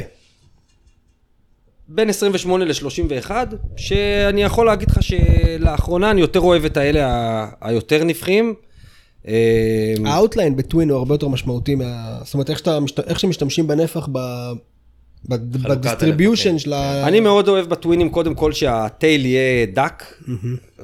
בין 1.88 2.08
28 2.08 2.64
ל-31, 2.64 3.30
שאני 3.76 4.42
יכול 4.42 4.66
להגיד 4.66 4.90
לך 4.90 4.98
שלאחרונה 5.02 6.10
אני 6.10 6.20
יותר 6.20 6.40
אוהב 6.40 6.64
את 6.64 6.76
האלה 6.76 7.06
ה- 7.06 7.48
היותר 7.60 8.04
נפחים. 8.04 8.54
אה, 9.28 9.34
ה 10.06 10.12
outline 10.13 10.56
ב 10.56 10.63
twin 10.63 10.90
הוא 10.90 10.98
הרבה 10.98 11.14
יותר 11.14 11.28
משמעותי 11.28 11.74
מה... 11.74 12.18
זאת 12.24 12.34
אומרת, 12.34 12.50
איך, 12.50 12.58
שאתה, 12.58 12.78
איך 13.06 13.20
שמשתמשים 13.20 13.66
בנפח 13.66 14.08
ב... 14.12 14.18
ב 15.24 15.34
distribution. 15.34 16.58
של 16.58 16.72
ה... 16.72 17.06
אני 17.08 17.20
מאוד 17.20 17.48
אוהב 17.48 17.66
בטווינים 17.68 18.08
קודם 18.10 18.34
כל 18.34 18.52
שה 18.52 18.84
tail 18.84 19.26
יהיה 19.26 19.66
דק 19.66 20.04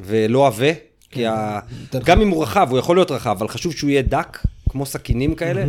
ולא 0.04 0.46
עבה, 0.46 0.66
כי 1.10 1.26
ה... 1.26 1.58
לך- 1.94 2.04
גם 2.04 2.20
אם 2.20 2.28
הוא 2.28 2.42
רחב, 2.42 2.66
הוא 2.70 2.78
יכול 2.78 2.96
להיות 2.96 3.10
רחב, 3.10 3.36
אבל 3.38 3.48
חשוב 3.48 3.72
שהוא 3.72 3.90
יהיה 3.90 4.02
דק, 4.02 4.38
כמו 4.68 4.86
סכינים 4.86 5.34
כאלה, 5.34 5.64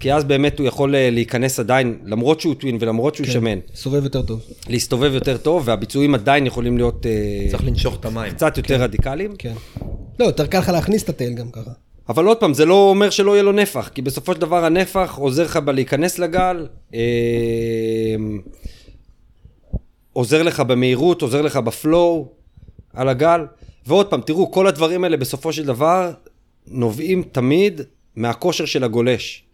כי 0.00 0.12
אז 0.12 0.24
באמת 0.24 0.58
הוא 0.58 0.66
יכול 0.66 0.94
אה, 0.94 1.10
להיכנס 1.10 1.60
עדיין, 1.60 1.98
למרות 2.04 2.40
שהוא 2.40 2.54
twin 2.54 2.78
ולמרות 2.80 3.14
שהוא 3.14 3.26
שמן, 3.26 3.58
סובב 3.74 4.04
יותר 4.04 4.22
טוב. 4.22 4.40
להסתובב 4.68 5.14
יותר 5.14 5.36
טוב, 5.36 5.62
והביצועים 5.66 6.14
עדיין 6.14 6.46
יכולים 6.46 6.76
להיות 6.76 7.06
אה, 7.06 7.46
צריך 7.50 7.64
לנשוך 7.64 8.00
את 8.00 8.04
המים. 8.04 8.32
קצת 8.32 8.56
יותר 8.56 8.82
רדיקליים. 8.82 9.36
כן. 9.38 9.54
לא, 10.20 10.24
יותר 10.24 10.46
קל 10.46 10.58
לך 10.58 10.68
להכניס 10.68 11.02
את 11.02 11.08
ה 11.08 11.13
tail 11.13 11.32
גם 11.32 11.50
ככה. 11.50 11.70
אבל 12.08 12.26
עוד 12.26 12.36
פעם, 12.36 12.54
זה 12.54 12.64
לא 12.64 12.90
אומר 12.90 13.10
שלא 13.10 13.32
יהיה 13.32 13.42
לו 13.42 13.52
נפח, 13.52 13.90
כי 13.94 14.02
בסופו 14.02 14.34
של 14.34 14.40
דבר 14.40 14.64
הנפח 14.64 15.14
עוזר 15.18 15.44
לך 15.44 15.56
בלהיכנס 15.56 16.18
לגל, 16.18 16.66
אה, 16.94 17.00
עוזר 20.12 20.42
לך 20.42 20.60
במהירות, 20.60 21.22
עוזר 21.22 21.42
לך 21.42 21.56
בפלואו 21.56 22.28
על 22.92 23.08
הגל. 23.08 23.40
ועוד 23.86 24.06
פעם, 24.06 24.20
תראו, 24.20 24.50
כל 24.50 24.66
הדברים 24.66 25.04
האלה 25.04 25.16
בסופו 25.16 25.52
של 25.52 25.66
דבר 25.66 26.12
נובעים 26.66 27.22
תמיד 27.22 27.80
מהכושר 28.16 28.64
של 28.64 28.84
הגולש. 28.84 29.47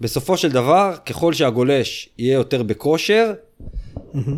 בסופו 0.00 0.36
של 0.36 0.52
דבר, 0.52 0.94
ככל 1.06 1.32
שהגולש 1.32 2.08
יהיה 2.18 2.34
יותר 2.34 2.62
בכושר, 2.62 3.32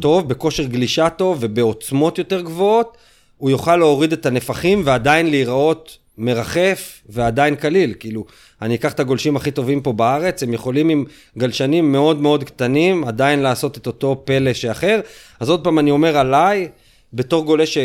טוב, 0.01 0.29
בכושר 0.29 0.65
גלישה 0.65 1.11
טוב 1.11 1.39
ובעוצמות 1.41 2.19
יותר 2.19 2.41
גבוהות, 2.41 2.97
הוא 3.37 3.51
יוכל 3.51 3.77
להוריד 3.77 4.13
את 4.13 4.27
הנפחים 4.27 4.83
ועדיין 4.85 5.31
להיראות 5.31 5.99
מרחף 6.19 7.03
ועדיין 7.09 7.57
קליל. 7.57 7.95
כאילו, 7.99 8.25
אני 8.63 8.75
אקח 8.75 8.93
את 8.93 9.01
הגולשים 9.01 9.37
הכי 9.37 9.51
טובים 9.51 9.83
פה 9.83 9.93
בארץ, 9.93 10.43
הם 10.43 10.53
יכולים 10.53 10.89
עם 10.89 11.05
גלשנים 11.39 11.93
מאוד 11.93 12.21
מאוד 12.21 12.45
קטנים 12.45 13.05
עדיין 13.05 13.41
לעשות 13.41 13.79
את 13.79 13.87
אותו 13.87 14.23
פלא 14.25 14.53
שאחר. 14.53 15.01
אז 15.41 15.51
עוד 15.51 15.65
פעם 15.65 15.79
אני 15.79 15.91
אומר 15.91 16.17
עליי, 16.17 16.69
בתור 17.13 17.45
גולש 17.45 17.79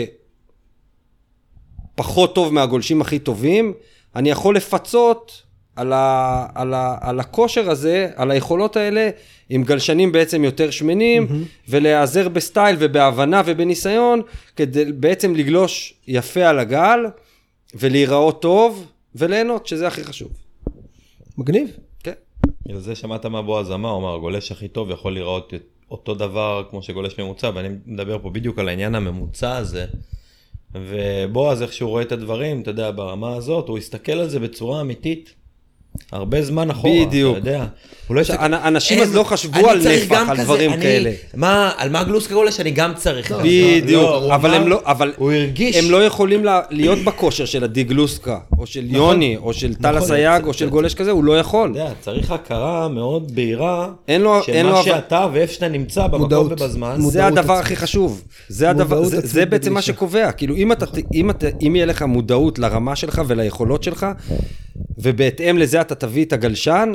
שפחות 1.95 2.35
טוב 2.35 2.53
מהגולשים 2.53 3.01
הכי 3.01 3.19
טובים, 3.19 3.73
אני 4.15 4.29
יכול 4.29 4.55
לפצות 4.55 5.43
על, 5.75 5.93
ה, 5.93 6.45
על, 6.55 6.73
ה, 6.73 6.97
על 7.01 7.19
הכושר 7.19 7.69
הזה, 7.69 8.09
על 8.15 8.31
היכולות 8.31 8.77
האלה, 8.77 9.09
עם 9.49 9.63
גלשנים 9.63 10.11
בעצם 10.11 10.43
יותר 10.43 10.71
שמנים, 10.71 11.27
mm-hmm. 11.27 11.69
ולהיעזר 11.69 12.29
בסטייל 12.29 12.75
ובהבנה 12.79 13.41
ובניסיון, 13.45 14.21
כדי 14.55 14.91
בעצם 14.91 15.35
לגלוש 15.35 15.93
יפה 16.07 16.45
על 16.45 16.59
הגל, 16.59 16.99
ולהיראות 17.75 18.41
טוב, 18.41 18.85
וליהנות, 19.15 19.67
שזה 19.67 19.87
הכי 19.87 20.03
חשוב. 20.03 20.31
מגניב. 21.37 21.77
כן. 22.03 22.13
בגלל 22.65 22.79
זה 22.79 22.95
שמעת 22.95 23.25
מה 23.25 23.41
בועז 23.41 23.71
אמר, 23.71 23.89
הוא 23.89 23.99
אמר, 23.99 24.15
הגולש 24.15 24.51
הכי 24.51 24.67
טוב 24.67 24.91
יכול 24.91 25.17
את 25.37 25.53
אותו 25.91 26.15
דבר 26.15 26.63
כמו 26.69 26.83
שגולש 26.83 27.19
ממוצע, 27.19 27.51
ואני 27.55 27.69
מדבר 27.85 28.19
פה 28.21 28.29
בדיוק 28.29 28.59
על 28.59 28.67
העניין 28.67 28.95
הממוצע 28.95 29.57
הזה. 29.57 29.85
ובועז, 30.73 31.61
איך 31.61 31.73
שהוא 31.73 31.89
רואה 31.89 32.03
את 32.03 32.11
הדברים, 32.11 32.61
אתה 32.61 32.69
יודע, 32.69 32.91
ברמה 32.91 33.35
הזאת, 33.35 33.67
הוא 33.67 33.77
הסתכל 33.77 34.11
על 34.11 34.29
זה 34.29 34.39
בצורה 34.39 34.81
אמיתית. 34.81 35.40
הרבה 36.11 36.41
זמן 36.41 36.69
אחורה, 36.69 37.05
בדיוק. 37.05 37.37
אתה 37.37 37.49
יודע. 37.49 37.65
הוא 38.07 38.15
לא 38.15 38.21
הסתכל- 38.21 38.43
אנ- 38.43 38.53
אנשים 38.53 39.01
אז 39.01 39.15
לא 39.15 39.23
חשבו 39.23 39.59
אני 39.59 39.69
על 39.69 39.81
צריך 39.83 40.03
נפח, 40.11 40.15
גם 40.15 40.29
על 40.29 40.35
כזה, 40.37 40.43
דברים 40.45 40.73
אני- 40.73 40.81
כאלה. 40.81 41.11
מה, 41.35 41.71
על 41.77 41.89
מה 41.89 42.03
גלוסקה 42.03 42.33
גולש 42.33 42.59
אני 42.59 42.71
גם 42.71 42.93
צריך. 42.95 43.31
לא, 43.31 43.37
בדיוק, 43.43 44.09
הוא 44.23 44.35
אבל 44.35 44.49
אמר- 44.49 44.61
הם 44.61 44.67
לא, 44.67 44.81
אבל 44.85 45.13
הוא 45.17 45.31
הרגיש. 45.31 45.75
הם 45.75 45.91
לא 45.91 46.05
יכולים 46.05 46.45
לה- 46.45 46.61
להיות 46.69 46.99
בכושר 46.99 47.45
של 47.45 47.63
עדי 47.63 47.83
גלוסקה, 47.83 48.39
או 48.59 48.67
של 48.67 48.85
יוני, 48.95 49.37
או 49.37 49.53
של 49.53 49.75
טל 49.75 49.91
נכון, 49.91 50.01
אסייג, 50.01 50.45
או 50.45 50.53
של 50.53 50.65
זה- 50.65 50.71
גולש 50.71 50.93
כזה, 50.93 51.11
הוא 51.11 51.23
לא 51.23 51.39
יכול. 51.39 51.71
אתה 51.71 51.79
יודע, 51.79 51.91
צריך 52.01 52.31
הכרה 52.31 52.87
מאוד 52.87 53.35
בהירה, 53.35 53.89
אין 54.07 54.21
לו- 54.21 54.43
של 54.43 54.51
אין 54.51 54.65
לו 54.65 54.71
מה 54.71 54.77
אבל- 54.79 54.85
שאתה 54.85 55.27
ואיפה 55.33 55.53
שאתה 55.53 55.67
נמצא 55.67 56.01
במקום 56.03 56.21
מודעות. 56.21 56.51
ובזמן. 56.51 56.91
מודעות 56.97 57.13
זה 57.13 57.25
הדבר. 57.27 57.53
הכי 57.53 57.75
חשוב. 57.75 58.21
זה 58.49 59.45
בעצם 59.45 59.73
מה. 59.73 59.81
שקובע. 59.81 60.31
כאילו, 60.31 60.55
אם 60.55 60.71
אתה, 60.71 60.85
אם 61.13 61.29
אתה, 61.29 61.47
אם 61.67 61.75
יהיה 61.75 61.85
לך 61.85 62.01
מודעות 62.01 62.59
לרמה 62.59 62.95
שלך 62.95 63.21
וליכולות 63.27 63.83
שלך, 63.83 64.05
ובהתאם 64.97 65.57
לזה 65.57 65.81
אתה 65.81 65.95
תביא 65.95 66.25
את 66.25 66.33
הגלשן, 66.33 66.91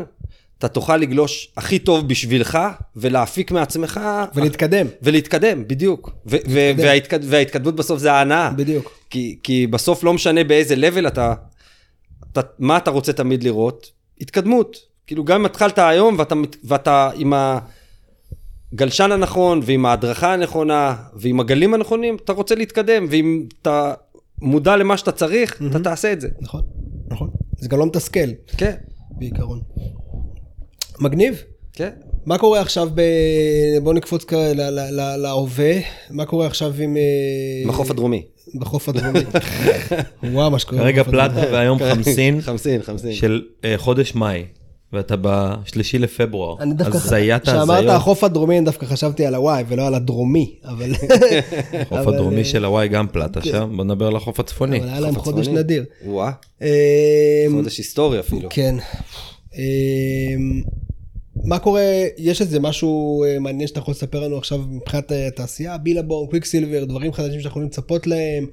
אתה 0.59 0.69
תוכל 0.69 0.97
לגלוש 0.97 1.53
הכי 1.57 1.79
טוב 1.79 2.09
בשבילך, 2.09 2.59
ולהפיק 2.97 3.51
מעצמך... 3.51 4.01
ולהתקדם. 4.35 4.87
ולהתקדם, 5.03 5.69
בדיוק. 5.69 6.11
ו- 6.27 6.37
ו- 6.49 6.71
וההתקד, 6.77 7.21
וההתקדמות 7.23 7.77
בסוף 7.77 7.99
זה 7.99 8.13
ההנאה. 8.13 8.51
בדיוק. 8.51 8.93
כי, 9.11 9.39
כי 9.43 9.67
בסוף 9.67 10.05
לא 10.05 10.13
משנה 10.13 10.45
באיזה 10.45 10.77
לבל 10.77 11.07
אתה, 11.07 11.35
אתה, 12.33 12.41
מה 12.59 12.77
אתה 12.77 12.91
רוצה 12.91 13.13
תמיד 13.13 13.43
לראות? 13.45 13.91
התקדמות. 14.21 14.77
כאילו 15.07 15.25
גם 15.25 15.41
אם 15.41 15.47
התחלת 15.47 15.79
היום 15.79 16.19
ואתה, 16.19 16.35
ואתה 16.65 17.11
עם 17.15 17.33
הגלשן 18.73 19.13
הנכון 19.13 19.61
ועם 19.65 19.87
ההדרכה 19.87 20.33
הנכונה 20.33 20.97
ועם 21.15 21.41
הגלים 21.41 21.75
הנכונים, 21.75 22.17
אתה 22.25 22.33
רוצה 22.33 22.55
להתקדם, 22.55 23.07
ואם 23.11 23.47
אתה 23.63 23.95
מודע 24.43 24.77
למה 24.77 24.97
שאתה 24.97 25.13
צריך, 25.13 25.63
אתה 25.71 25.79
תעשה 25.79 26.13
את 26.13 26.21
זה. 26.21 26.29
נכון. 26.41 26.63
זה 27.59 27.69
גם 27.69 27.79
לא 27.79 27.87
מתסכל, 27.87 28.29
כן, 28.57 28.75
בעיקרון. 29.11 29.61
מגניב. 31.01 31.43
כן. 31.73 31.91
מה 32.27 32.39
קורה 32.39 32.61
עכשיו 32.61 32.89
ב... 32.95 33.01
בוא 33.83 33.95
נקפוץ 33.95 34.25
כ- 34.25 34.33
ל- 34.33 34.61
ל- 34.71 35.01
ל- 35.01 35.17
להווה. 35.17 35.73
מה 36.11 36.25
קורה 36.25 36.47
עכשיו 36.47 36.75
עם... 36.79 36.97
אה, 36.97 37.03
בחוף 37.69 37.91
הדרומי. 37.91 38.23
בחוף 38.55 38.89
הדרומי. 38.89 39.21
וואו, 40.33 40.51
מה 40.51 40.59
שקורה. 40.59 40.83
רגע 40.83 41.03
בחוף 41.03 41.15
הדרומי. 41.15 41.35
פלטה 41.35 41.53
והיום 41.53 41.79
חמסין 41.95 42.41
חמסין, 42.41 42.83
חמסין. 42.83 43.13
של 43.13 43.43
אה, 43.65 43.75
חודש 43.77 44.15
מאי, 44.15 44.45
ואתה 44.93 45.15
בשלישי 45.21 45.99
לפברואר. 45.99 46.57
אני 46.61 46.75
דווקא, 46.75 46.99
כשאמרת 46.99 47.49
ההזיות. 47.49 47.95
החוף 47.95 48.25
הדרומי, 48.25 48.59
אני 48.59 48.65
דווקא 48.65 48.87
חשבתי 48.87 49.27
על 49.27 49.35
הוואי 49.35 49.65
ולא 49.69 49.87
על 49.87 49.95
הדרומי, 49.95 50.55
אבל... 50.65 50.93
החוף 51.81 52.07
הדרומי 52.07 52.39
אה, 52.39 52.45
של 52.45 52.65
הוואי 52.65 52.89
גם 52.89 53.07
פלטה 53.09 53.43
שם, 53.43 53.73
בוא 53.77 53.85
נדבר 53.85 54.07
על 54.07 54.17
החוף 54.17 54.41
הצפוני. 54.41 54.79
אבל 54.79 54.89
היה 54.89 55.01
להם 55.01 55.15
חודש. 55.15 55.49
נדיר. 55.49 55.85
וואה, 56.07 56.31
אה, 56.63 57.47
חודש 57.51 57.79
היסטורי 57.79 58.21
אפילו. 58.21 58.49
כן. 58.53 58.77
אמ, 59.55 60.63
מה 61.45 61.59
קורה, 61.59 61.83
יש 62.19 62.41
איזה 62.41 62.61
משהו 62.61 63.25
אה, 63.25 63.39
מעניין 63.39 63.69
שאתה 63.69 63.79
יכול 63.79 63.93
לספר 63.93 64.21
לנו 64.21 64.39
עכשיו 64.39 64.59
מבחינת 64.59 65.13
אה, 65.13 65.27
התעשייה, 65.27 65.79
בילבורן, 65.79 66.27
קוויקסילבר, 66.27 66.85
דברים 66.85 67.13
חדשים 67.13 67.41
שאנחנו 67.41 67.49
יכולים 67.49 67.69
לצפות 67.69 68.07
להם, 68.07 68.47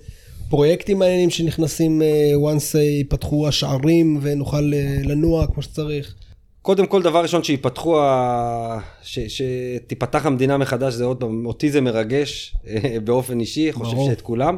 פרויקטים 0.50 1.00
מעניינים 1.00 1.30
שנכנסים 1.30 2.02
אה, 2.02 2.32
once 2.36 2.76
אה, 2.76 2.82
ייפתחו 2.82 3.48
השערים 3.48 4.20
ונוכל 4.22 4.74
אה, 4.74 4.98
לנוע 5.04 5.48
כמו 5.48 5.64
שצריך. 5.64 6.16
קודם 6.64 6.88
כל, 6.88 7.02
דבר 7.02 7.22
ראשון, 7.22 7.44
שיפתחו, 7.44 8.00
ה... 8.00 8.80
ש... 9.02 9.20
שתיפתח 9.20 10.26
המדינה 10.26 10.58
מחדש, 10.58 10.94
זה 10.94 11.06
עוד 11.06 11.18
פעם, 11.18 11.46
אותי 11.46 11.72
זה 11.72 11.82
מרגש 11.82 12.56
אה, 12.68 12.98
באופן 13.04 13.40
אישי, 13.40 13.72
חושב 13.74 13.96
ברור. 13.96 14.10
שאת 14.10 14.22
כולם. 14.22 14.58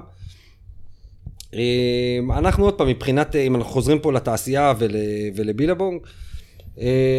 אה, 1.54 2.20
אנחנו 2.30 2.66
עוד 2.66 2.74
פעם, 2.74 2.88
מבחינת, 2.88 3.36
אה, 3.36 3.42
אם 3.42 3.56
אנחנו 3.56 3.72
חוזרים 3.72 4.00
פה 4.00 4.14
לתעשייה 4.14 4.74
ול... 4.80 4.92
ול 5.36 5.47
Billabong, 5.47 6.02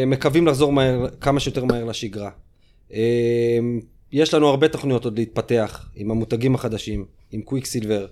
מקווים 0.07 0.47
לחזור 0.47 0.73
מהר, 0.73 1.07
כמה 1.21 1.41
שיותר 1.41 1.65
מהר 1.65 1.85
לשגרה. 1.85 2.31
יש 4.13 4.35
לנו 4.35 4.49
הרבה 4.49 4.69
תוכניות 4.69 5.05
עוד 5.05 5.19
להתפתח 5.19 5.89
עם 5.97 6.11
המותגים 6.11 6.55
החדשים, 6.55 7.05
עם 7.33 7.43
Quiksilver. 7.43 8.07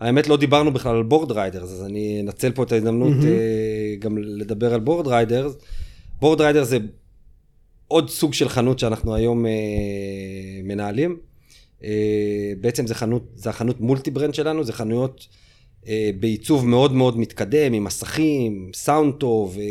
האמת 0.00 0.28
לא 0.28 0.36
דיברנו 0.36 0.72
בכלל 0.72 0.96
על 0.96 1.02
Boardriders, 1.02 1.70
אז 1.70 1.84
אני 1.84 2.20
אנצל 2.20 2.52
פה 2.52 2.62
את 2.62 2.72
ההזדמנות 2.72 3.12
mm-hmm. 3.12 3.98
גם 3.98 4.18
לדבר 4.18 4.74
על 4.74 4.80
Boardriders. 4.80 5.56
Boardriders 6.22 6.68
זה 6.68 6.78
עוד 7.88 8.10
סוג 8.10 8.34
של 8.34 8.48
חנות 8.48 8.78
שאנחנו 8.78 9.14
היום 9.14 9.46
אה, 9.46 9.50
מנהלים. 10.64 11.16
אה, 11.84 12.52
בעצם 12.60 12.86
זה 12.86 12.94
חנות, 12.94 13.22
זה 13.34 13.50
החנות 13.50 13.80
multi 13.80 14.10
brand 14.10 14.34
שלנו, 14.34 14.64
זה 14.64 14.72
חנויות 14.72 15.26
אה, 15.86 16.10
בעיצוב 16.20 16.66
מאוד 16.66 16.92
מאוד 16.92 17.18
מתקדם, 17.18 17.72
עם 17.72 17.84
מסכים, 17.84 18.70
סאונד 18.74 19.14
טוב, 19.14 19.58
אה, 19.58 19.64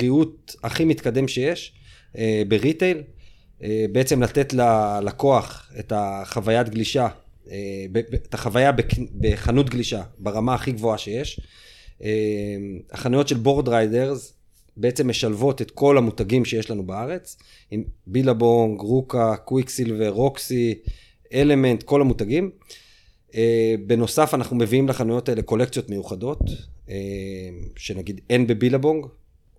ריהוט 0.00 0.54
הכי 0.62 0.84
מתקדם 0.84 1.28
שיש 1.28 1.72
אה, 2.18 2.42
ב 2.48 2.55
retail. 2.55 3.02
אה, 3.62 3.84
בעצם 3.92 4.22
לתת 4.22 4.52
ללקוח 4.52 5.70
את 5.78 5.92
החוויית 5.96 6.68
גלישה, 6.68 7.08
אה, 7.50 7.86
ב- 7.92 7.98
ב- 7.98 8.14
את 8.14 8.34
החוויה 8.34 8.70
בחנות 9.20 9.70
גלישה 9.70 10.02
ברמה 10.18 10.54
הכי 10.54 10.72
גבוהה 10.72 10.98
שיש. 10.98 11.40
אה, 12.02 12.10
החנויות 12.92 13.28
של 13.28 13.36
Boardriders 13.36 14.34
בעצם 14.76 15.08
משלבות 15.08 15.62
את 15.62 15.70
כל 15.70 15.98
המותגים 15.98 16.44
שיש 16.44 16.70
לנו 16.70 16.86
בארץ, 16.86 17.36
עם 17.70 17.84
בילבונג, 18.06 18.80
רוקה, 18.80 19.36
קוויק 19.36 19.68
סילבר, 19.68 20.08
רוקסי, 20.08 20.74
אלמנט, 21.34 21.82
כל 21.82 22.00
המותגים. 22.00 22.50
אה, 23.34 23.74
בנוסף, 23.86 24.34
אנחנו 24.34 24.56
מביאים 24.56 24.88
לחנויות 24.88 25.28
האלה 25.28 25.42
קולקציות 25.42 25.90
מיוחדות, 25.90 26.40
אה, 26.88 26.94
שנגיד 27.76 28.20
אין 28.30 28.46
בבילבונג, 28.46 29.06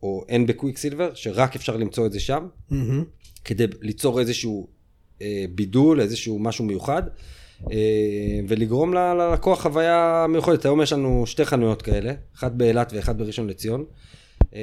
או 0.03 0.25
אין 0.29 0.45
בקוויק 0.45 0.77
סילבר, 0.77 1.11
שרק 1.13 1.55
אפשר 1.55 1.77
למצוא 1.77 2.05
את 2.05 2.11
זה 2.11 2.19
שם, 2.19 2.47
מהמם. 2.69 3.03
כדי 3.45 3.65
ליצור 3.81 4.19
איזשהו 4.19 4.67
אה, 5.21 5.45
בידול, 5.55 6.01
איזשהו 6.01 6.39
משהו 6.39 6.65
מיוחד, 6.65 7.03
ולגרום 8.47 8.93
ללקוח 8.93 9.61
חוויה 9.61 10.25
מיוחדת. 10.29 10.65
היום 10.65 10.81
יש 10.81 10.93
לנו 10.93 11.23
שתי 11.25 11.45
חנויות 11.45 11.81
כאלה, 11.81 12.13
אחת 12.35 12.51
באילת 12.51 12.93
ואחת 12.93 13.15
בראשון 13.15 13.47
לציון. 13.47 13.85
אה, 14.55 14.61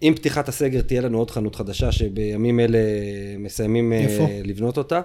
עם 0.00 0.14
פתיחת 0.14 0.48
הסגר 0.48 0.80
תהיה 0.80 1.00
לנו 1.00 1.18
עוד 1.18 1.30
חנות 1.30 1.54
חדשה 1.54 1.92
שבימים 1.92 2.60
אלה 2.60 2.78
מסיימים 3.38 3.92
אה, 3.92 3.98
איפה? 3.98 4.28
לבנות 4.44 4.78
אותה, 4.78 5.00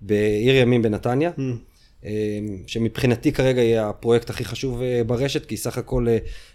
בעיר 0.00 0.56
ימים 0.56 0.82
בנתניה. 0.82 1.30
מהמם. 1.36 1.56
אה, 2.04 2.38
שמבחינתי 2.66 3.32
כרגע 3.32 3.62
יהיה 3.62 3.88
הפרויקט 3.88 4.30
הכי 4.30 4.44
חשוב 4.44 4.82
ברשת, 5.06 5.46
כי 5.46 5.56
סך 5.56 5.78
הכל 5.78 6.06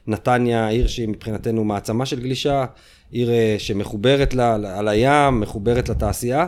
נתניה 0.07 0.67
עיר 0.67 0.87
שהיא 0.87 1.07
מבחינתנו 1.07 1.63
מעצמה 1.63 2.05
של 2.05 2.19
גלישה, 2.19 2.65
עיר 3.11 3.29
שמחוברת 3.57 4.33
ל- 4.33 4.57
ל- 4.57 4.65
על 4.65 4.87
הים, 4.87 5.39
מחוברת 5.39 5.89
לתעשייה, 5.89 6.45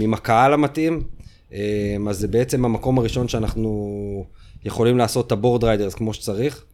עם 0.00 0.14
הקהל 0.14 0.52
המתאים, 0.52 1.02
אז 2.08 2.18
זה 2.18 2.28
בעצם 2.28 2.64
המקום 2.64 2.98
הראשון 2.98 3.28
שאנחנו 3.28 4.24
יכולים 4.64 4.98
לעשות 4.98 5.26
את 5.26 5.32
ה 5.32 5.64
Boardriders 5.64 5.94
כמו 5.94 6.14
שצריך, 6.14 6.64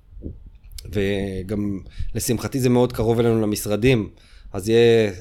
וגם 0.92 1.80
לשמחתי 2.14 2.60
זה 2.60 2.68
מאוד 2.68 2.92
קרוב 2.92 3.18
אלינו 3.18 3.40
למשרדים, 3.40 4.10
אז 4.52 4.68
יהיה, 4.68 5.12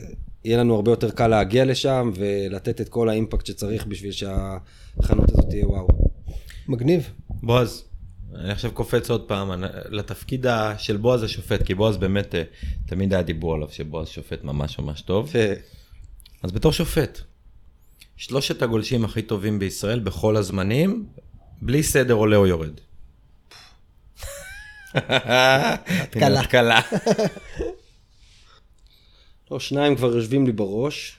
יהיה 0.45 0.57
לנו 0.57 0.75
הרבה 0.75 0.91
יותר 0.91 1.11
קל 1.11 1.27
להגיע 1.27 1.65
לשם 1.65 2.11
ולתת 2.15 2.81
את 2.81 2.89
כל 2.89 3.09
ה 3.09 3.14
impact 3.14 3.45
שצריך 3.45 3.85
בשביל 3.85 4.11
שהחנות 4.11 5.31
הזאת 5.31 5.45
תהיה 5.49 5.67
וואו. 5.67 5.87
מגניב. 6.67 7.09
בועז, 7.29 7.83
אני 8.35 8.51
עכשיו 8.51 8.71
קופץ 8.71 9.09
עוד 9.09 9.27
פעם 9.27 9.63
לתפקיד 9.89 10.45
של 10.77 10.97
בועז 10.97 11.23
השופט, 11.23 11.63
כי 11.63 11.75
בועז 11.75 11.97
באמת, 11.97 12.35
אה, 12.35 12.43
תמיד 12.85 13.13
היה 13.13 13.23
דיבור 13.23 13.53
עליו 13.55 13.69
שבועז 13.71 14.07
שופט 14.07 14.43
ממש 14.43 14.79
ממש 14.79 15.01
טוב. 15.01 15.31
ו- 15.33 15.53
אז 16.43 16.51
בתור 16.51 16.71
שופט, 16.71 17.21
שלושת 18.17 18.61
הגולשים 18.61 19.05
הכי 19.05 19.21
טובים 19.21 19.59
בישראל 19.59 19.99
בכל 19.99 20.37
הזמנים, 20.37 21.05
בלי 21.61 21.83
סדר 21.83 22.13
עולה 22.13 22.35
או 22.37 22.47
יורד. 22.47 22.79
קלה. 26.19 26.45
קלה. 26.45 26.79
לא, 29.51 29.59
שניים 29.59 29.95
כבר 29.95 30.15
יושבים 30.15 30.45
לי 30.45 30.51
בראש. 30.51 31.17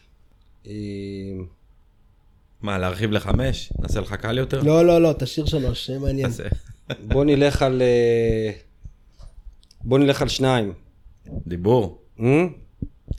אה, 0.66 0.72
מה, 2.60 2.78
להרחיב 2.78 3.10
לחמש? 3.10 3.72
נעשה 3.78 4.00
לך 4.00 4.12
קל 4.14 4.38
יותר? 4.38 4.62
לא, 4.62 4.86
לא, 4.86 5.02
לא, 5.02 5.14
תשאיר 5.18 5.46
שלוש, 5.46 5.90
זה 5.90 5.98
מעניין. 5.98 6.30
בוא 7.12 7.24
נלך 7.24 7.62
על... 7.62 7.82
אה, 7.82 8.52
בוא 9.80 9.98
נלך 9.98 10.22
על 10.22 10.28
שניים. 10.28 10.72
דיבור. 11.46 12.02
אה? 12.20 12.44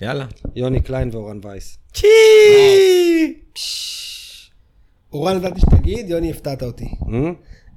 יאללה. 0.01 0.25
יוני 0.55 0.81
קליין 0.81 1.09
ואורן 1.11 1.39
וייס. 1.43 1.77
צ'י! 1.93 2.07
אורן 5.13 5.37
ידעתי 5.37 5.59
שתגיד, 5.59 6.09
יוני 6.09 6.31
הפתעת 6.31 6.63
אותי. 6.63 6.87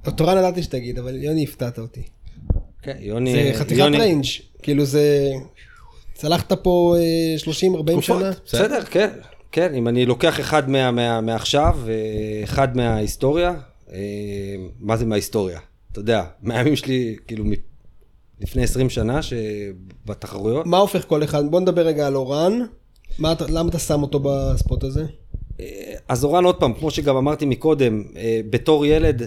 את 0.07 0.21
אורן 0.21 0.37
ידעתי 0.37 0.63
שתגיד, 0.63 0.99
אבל 0.99 1.23
יוני 1.23 1.43
הפתעת 1.43 1.79
אותי. 1.79 2.03
כן, 2.87 2.97
יוני... 2.99 3.31
זה 3.33 3.59
חתיכת 3.59 3.79
יוני- 3.79 3.97
range, 3.97 4.25
כאילו 4.63 4.85
זה... 4.85 5.29
לקחת 6.13 6.53
פה 6.53 6.95
אה, 6.99 7.35
30-40 7.79 7.85
תקופות. 7.91 8.03
שנה? 8.03 8.31
בסדר, 8.45 8.83
כן. 8.83 9.09
כן, 9.51 9.73
אם 9.73 9.87
אני 9.87 10.05
לוקח 10.05 10.39
אחד 10.39 10.69
מה, 10.69 10.91
מה, 10.91 11.21
מעכשיו 11.21 11.77
ואחד 11.85 12.77
מההיסטוריה, 12.77 13.53
אה, 13.93 13.97
מה 14.79 14.97
זה 14.97 15.05
מההיסטוריה? 15.05 15.59
אתה 15.91 15.99
יודע, 15.99 16.23
מהימים 16.41 16.75
שלי, 16.75 17.15
כאילו, 17.27 17.45
מ- 17.45 17.51
לפני 18.41 18.63
20 18.63 18.89
שנה, 18.89 19.19
שבתחרויות, 19.21 20.65
מה 20.65 20.77
הופך 20.77 21.05
כל 21.07 21.23
אחד? 21.23 21.51
בוא 21.51 21.59
נדבר 21.59 21.81
רגע 21.87 22.07
על 22.07 22.15
אורן. 22.15 22.59
מה 23.19 23.31
אתה- 23.31 23.45
למה 23.49 23.69
אתה 23.69 23.79
שם 23.79 24.01
אותו 24.01 24.19
בספוט 24.23 24.83
הזה? 24.83 25.05
אז 26.07 26.23
אורן, 26.23 26.43
עוד 26.43 26.55
פעם, 26.55 26.73
כמו 26.73 26.91
שגם 26.91 27.15
אמרתי 27.15 27.45
מקודם, 27.45 28.03
אה, 28.17 28.39
בתור 28.49 28.85
ילד, 28.85 29.21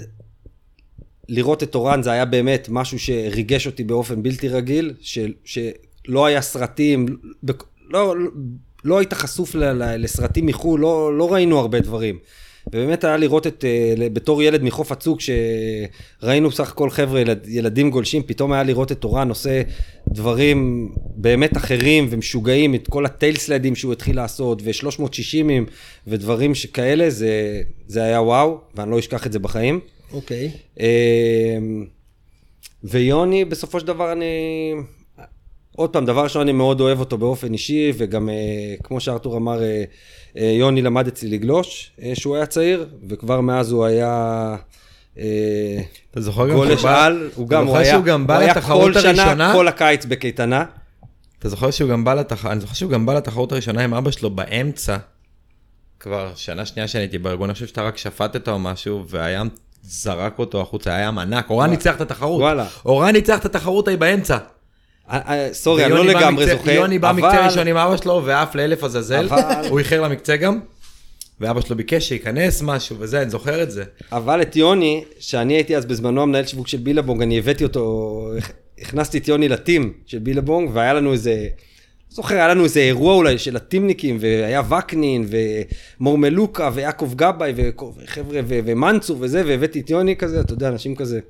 לראות 1.30 1.62
את 1.62 1.74
אורן 1.74 2.02
זה 2.02 2.12
היה 2.12 2.24
באמת 2.24 2.68
משהו 2.70 2.98
שריגש 2.98 3.66
אותי 3.66 3.84
באופן 3.84 4.22
בלתי 4.22 4.48
רגיל, 4.48 4.92
ש, 5.00 5.18
שלא 5.44 6.26
היה 6.26 6.42
סרטים, 6.42 7.06
לא, 7.42 7.54
לא, 7.90 8.14
לא 8.84 8.98
היית 8.98 9.12
חשוף 9.12 9.54
ל, 9.54 9.64
ל, 9.64 9.96
לסרטים 10.04 10.46
מחו"ל, 10.46 10.80
לא, 10.80 11.18
לא 11.18 11.32
ראינו 11.32 11.58
הרבה 11.58 11.80
דברים. 11.80 12.18
ובאמת 12.66 13.04
היה 13.04 13.16
לראות 13.16 13.46
את, 13.46 13.64
אה, 13.64 14.08
בתור 14.12 14.42
ילד 14.42 14.62
מחוף 14.62 14.92
הצוק, 14.92 15.20
שראינו 15.20 16.48
בסך 16.48 16.70
הכל 16.70 16.90
חבר'ה, 16.90 17.20
ילד, 17.20 17.46
ילדים 17.48 17.90
גולשים, 17.90 18.22
פתאום 18.22 18.52
היה 18.52 18.62
לראות 18.62 18.92
את 18.92 19.04
אורן 19.04 19.28
עושה 19.28 19.62
דברים 20.08 20.88
באמת 21.16 21.56
אחרים 21.56 22.06
ומשוגעים, 22.10 22.74
את 22.74 22.88
כל 22.88 23.06
הטיילסלדים 23.06 23.76
שהוא 23.76 23.92
התחיל 23.92 24.16
לעשות, 24.16 24.62
ו-360ים 24.64 25.70
ודברים 26.06 26.54
שכאלה, 26.54 27.10
זה, 27.10 27.62
זה 27.86 28.02
היה 28.02 28.22
וואו, 28.22 28.60
ואני 28.74 28.90
לא 28.90 28.98
אשכח 28.98 29.26
את 29.26 29.32
זה 29.32 29.38
בחיים. 29.38 29.80
אוקיי. 30.12 30.50
אמ, 30.80 31.86
ויוני, 32.84 33.44
בסופו 33.44 33.80
של 33.80 33.86
דבר 33.86 34.12
אני... 34.12 34.72
עוד 35.76 35.90
פעם, 35.90 36.06
דבר 36.06 36.24
ראשון, 36.24 36.42
אני 36.42 36.52
מאוד 36.52 36.80
אוהב 36.80 37.00
אותו 37.00 37.18
באופן 37.18 37.52
אישי, 37.52 37.92
וגם 37.98 38.28
אה, 38.28 38.34
כמו 38.82 39.00
שארתור 39.00 39.36
אמר, 39.36 39.62
אה, 39.62 39.84
אה, 40.36 40.44
יוני 40.44 40.82
למד 40.82 41.06
אצלי 41.06 41.28
לגלוש 41.30 41.92
שהוא 42.14 42.36
היה 42.36 42.46
צעיר, 42.46 42.88
וכבר 43.08 43.40
מאז 43.40 43.72
הוא 43.72 43.84
היה... 43.84 44.56
אתה 46.10 46.20
זוכר 46.20 46.48
גם 46.48 46.54
גולש 46.54 46.80
שהוא 46.80 46.90
בא- 46.90 47.04
על, 47.04 47.30
הוא 47.34 47.46
אתה 47.46 47.54
גם, 47.54 47.62
הוא 47.62 47.68
זוכר 47.68 47.78
היה, 47.78 47.92
שהוא 47.92 48.04
גם 48.04 48.26
בא 48.26 48.34
הוא 48.34 48.42
היה 48.42 48.50
לתחרות 48.52 48.92
כל 48.94 49.00
שנה, 49.00 49.22
הראשונה? 49.22 49.52
כל 49.52 49.68
הקיץ 49.68 50.04
בקייטנה. 50.04 50.64
אתה 51.38 51.48
זוכר 51.48 51.70
שהוא 51.70 51.90
גם 51.90 52.04
בא 52.04 52.14
לתחרות, 52.14 52.52
אני 52.52 52.60
זוכר 52.60 52.74
שהוא 52.74 52.90
גם 52.90 53.06
בא 53.06 53.14
לתחרות 53.14 53.52
הראשונה 53.52 53.84
עם 53.84 53.94
אבא 53.94 54.10
שלו 54.10 54.30
באמצע, 54.30 54.96
כבר 56.00 56.32
שנה 56.36 56.66
שנייה 56.66 56.88
שאני 56.88 57.02
הייתי 57.02 57.18
בארגון, 57.18 57.48
אני 57.48 57.54
חושב 57.54 57.66
שאתה 57.66 57.82
רק 57.82 57.96
שפטת 57.96 58.48
או 58.48 58.58
משהו, 58.58 59.04
והים 59.08 59.48
זרק 59.82 60.38
אותו 60.38 60.60
החוצה, 60.60 60.94
היה 60.94 61.08
ענק, 61.08 61.50
אורן 61.50 61.70
ניצח 61.70 61.96
את 61.96 62.00
התחרות, 62.00 62.40
וואלה. 62.40 62.66
אורן 62.84 63.12
ניצח 63.12 63.38
את 63.38 63.44
התחרות 63.44 63.88
ההיא 63.88 63.98
באמצע. 63.98 64.38
אה, 65.10 65.20
אה, 65.28 65.48
סורי, 65.52 65.84
אני 65.84 65.92
לא 65.92 66.04
לגמרי 66.04 66.46
זוכר, 66.46 66.70
יוני 66.70 66.98
בא 66.98 67.12
מקצה 67.12 67.46
ראשון 67.46 67.66
עם 67.66 67.76
אבא 67.76 67.96
שלו 67.96 68.22
ועף 68.24 68.54
לאלף 68.54 68.84
עזאזל, 68.84 69.28
הוא 69.68 69.78
איחר 69.78 70.00
למקצה 70.00 70.36
גם, 70.36 70.60
ואבא 71.40 71.60
שלו 71.60 71.76
ביקש 71.76 72.08
שייכנס 72.08 72.62
משהו 72.62 72.96
וזה, 72.98 73.22
אני 73.22 73.30
זוכר 73.30 73.62
את 73.62 73.70
זה. 73.70 73.84
אבל 74.12 74.42
את 74.42 74.56
יוני, 74.56 75.04
שאני 75.18 75.54
הייתי 75.54 75.76
אז 75.76 75.86
בזמנו 75.86 76.22
המנהל 76.22 76.46
שיווק 76.46 76.68
של 76.68 76.78
בילבונג, 76.78 77.22
אני 77.22 77.38
הבאתי 77.38 77.64
אותו, 77.64 78.24
הכנסתי 78.80 79.18
את 79.18 79.28
יוני 79.28 79.48
לטים 79.48 79.92
של 80.06 80.18
בילבונג, 80.18 80.70
והיה 80.72 80.92
לנו 80.92 81.12
איזה, 81.12 81.46
זוכר, 82.10 82.34
היה 82.34 82.48
לנו 82.48 82.64
איזה 82.64 82.80
אירוע 82.80 83.14
אולי 83.14 83.38
של 83.38 83.56
הטימניקים, 83.56 84.18
והיה 84.20 84.62
וקנין, 84.68 85.28
ומור 86.00 86.18
מלוקה, 86.18 86.70
ויעקב 86.74 87.12
גבאי, 87.16 87.52
וחבר'ה, 87.56 88.40
ו- 88.44 88.58
ומנצור 88.64 89.16
וזה, 89.20 89.42
והבאתי 89.46 89.80
את 89.80 89.90
יוני 89.90 90.16
כזה, 90.16 90.40
אתה 90.40 90.52
יודע, 90.52 90.68
אנשים 90.68 90.96
כזה. 90.96 91.20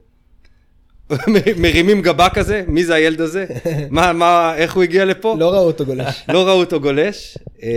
מרימים 1.62 2.02
גבה 2.02 2.28
כזה, 2.28 2.64
מי 2.68 2.84
זה 2.84 2.94
הילד 2.94 3.20
הזה? 3.20 3.46
מה, 3.90 4.12
מה, 4.12 4.54
איך 4.56 4.74
הוא 4.74 4.82
הגיע 4.82 5.04
לפה? 5.04 5.36
לא 5.38 5.52
ראו 5.52 5.66
אותו 5.66 5.86
גולש. 5.86 6.24
לא 6.34 6.48
ראו 6.48 6.60
אותו 6.60 6.80
גולש, 6.80 7.38
אה, 7.62 7.68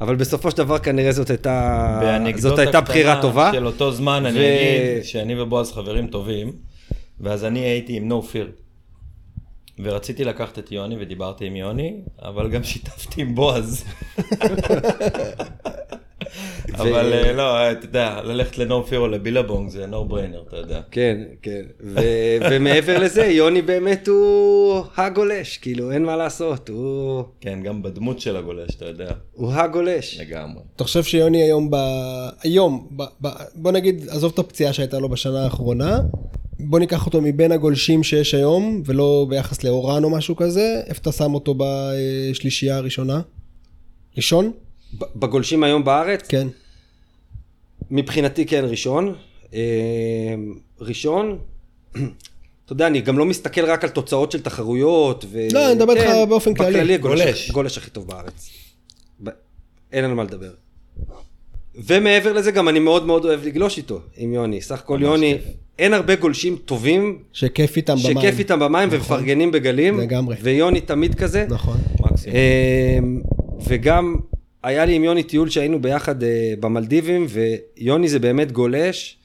אבל 0.00 0.16
בסופו 0.16 0.50
של 0.50 0.56
דבר 0.56 0.78
כנראה 0.78 1.12
זאת 1.12 1.30
הייתה, 1.30 1.98
באנקדוטה 2.02 2.48
זאת 2.48 2.58
הייתה 2.58 2.80
בחירה 2.80 3.12
קטנה 3.12 3.22
טובה. 3.22 3.50
של 3.54 3.66
אותו 3.66 3.92
זמן, 3.92 4.26
אני 4.26 4.38
ו- 4.38 4.42
אגיד 4.42 5.04
שאני 5.04 5.42
ובועז 5.42 5.72
חברים 5.72 6.06
טובים, 6.06 6.52
ואז 7.20 7.44
אני 7.44 7.60
הייתי 7.60 7.96
עם 7.96 8.12
No 8.12 8.24
Fear. 8.24 8.67
ורציתי 9.82 10.24
לקחת 10.24 10.58
את 10.58 10.72
יוני 10.72 10.96
ודיברתי 11.00 11.46
עם 11.46 11.56
יוני, 11.56 12.00
אבל 12.22 12.50
גם 12.50 12.64
שיתפתי 12.64 13.20
עם 13.20 13.34
בועז. 13.34 13.84
אבל 16.74 17.12
אה, 17.12 17.32
לא, 17.32 17.72
אתה 17.72 17.84
יודע, 17.86 18.20
ללכת 18.24 18.58
לנורפיר 18.58 18.98
או 18.98 19.08
לבילבונג 19.08 19.70
זה 19.70 19.86
נו 19.86 20.04
בריינר, 20.04 20.42
אתה 20.48 20.56
יודע. 20.56 20.80
כן, 20.90 21.18
כן. 21.42 21.62
ומעבר 22.50 22.98
לזה, 22.98 23.24
יוני 23.24 23.62
באמת 23.62 24.08
הוא 24.08 24.84
הגולש, 24.96 25.58
כאילו, 25.58 25.92
אין 25.92 26.04
מה 26.04 26.16
לעשות, 26.16 26.68
הוא, 26.68 27.24
כן, 27.40 27.62
גם 27.62 27.82
בדמות 27.82 28.20
של 28.20 28.36
הגולש, 28.36 28.74
אתה 28.74 28.84
יודע, 28.84 29.10
הוא 29.32 29.52
הגולש. 29.52 30.20
לגמרי. 30.20 30.62
אתה 30.76 30.84
חושב 30.84 31.02
שיוני 31.02 31.42
היום, 31.42 31.70
ב... 31.70 31.76
היום, 32.42 32.88
ב... 32.96 33.02
ב... 33.22 33.28
בוא 33.54 33.72
נגיד, 33.72 34.08
עזוב 34.08 34.32
את 34.34 34.38
הפציעה 34.38 34.72
שהייתה 34.72 34.98
לו 34.98 35.08
בשנה 35.08 35.44
האחרונה, 35.44 36.00
בוא 36.60 36.78
ניקח 36.78 37.06
אותו 37.06 37.20
מבין 37.20 37.52
הגולשים 37.52 38.02
שיש 38.02 38.34
היום, 38.34 38.82
ולא 38.84 39.26
ביחס 39.28 39.64
לאורן 39.64 40.04
או 40.04 40.10
משהו 40.10 40.36
כזה, 40.36 40.80
איפה 40.86 41.00
אתה 41.00 41.12
שם 41.12 41.34
אותו 41.34 41.54
בשלישייה 41.58 42.76
הראשונה? 42.76 43.20
ראשון? 44.16 44.52
בגולשים 45.16 45.64
היום 45.64 45.84
בארץ, 45.84 46.26
כן. 46.28 46.48
מבחינתי 47.90 48.46
כן 48.46 48.64
ראשון. 48.68 49.14
אה, 49.54 50.34
ראשון, 50.80 51.38
אתה 52.64 52.72
יודע, 52.72 52.86
אני 52.86 53.00
גם 53.00 53.18
לא 53.18 53.24
מסתכל 53.24 53.64
רק 53.64 53.84
על 53.84 53.90
תוצאות 53.90 54.32
של 54.32 54.40
תחרויות. 54.40 55.24
ו... 55.28 55.48
לא, 55.52 55.66
אני 55.66 55.74
מדבר 55.74 55.92
איתך 55.92 56.04
כן, 56.04 56.28
באופן 56.28 56.54
כללי. 56.54 56.72
בכללי, 56.72 56.98
גולש. 56.98 57.20
גולש. 57.20 57.50
גולש 57.50 57.78
הכי 57.78 57.90
טוב 57.90 58.06
בארץ. 58.06 58.50
ב... 59.24 59.30
אין 59.92 60.04
על 60.04 60.14
מה 60.14 60.24
לדבר. 60.24 60.50
ומעבר 61.74 62.32
לזה, 62.32 62.50
גם 62.50 62.68
אני 62.68 62.78
מאוד 62.78 63.06
מאוד 63.06 63.24
אוהב 63.24 63.44
לגלוש 63.44 63.76
איתו, 63.76 64.00
עם 64.16 64.32
יוני. 64.32 64.60
סך 64.60 64.80
הכל 64.80 64.98
יוני, 65.02 65.38
אין 65.78 65.94
הרבה 65.94 66.16
גולשים 66.16 66.56
טובים, 66.56 67.18
שכיף 67.32 67.76
איתם 67.76 67.94
במים. 68.04 68.18
שכיף 68.18 68.38
איתם 68.38 68.60
במים 68.60 68.88
ומפרגנים 68.92 69.50
בגלים. 69.50 70.00
לגמרי. 70.00 70.36
ויוני 70.42 70.80
תמיד 70.80 71.14
כזה. 71.14 71.46
נכון. 71.48 71.76
מקסימום. 72.00 72.36
אמ, 72.98 73.20
וגם 73.66 74.16
היה 74.62 74.84
לי 74.84 74.94
עם 74.94 75.04
יוני 75.04 75.22
טיול 75.22 75.50
שהיינו 75.50 75.82
ביחד 75.82 76.22
אה, 76.22 76.54
במלדיבים, 76.60 77.26
ויוני 77.28 78.08
זה 78.08 78.18
באמת 78.18 78.52
גולש 78.52 79.16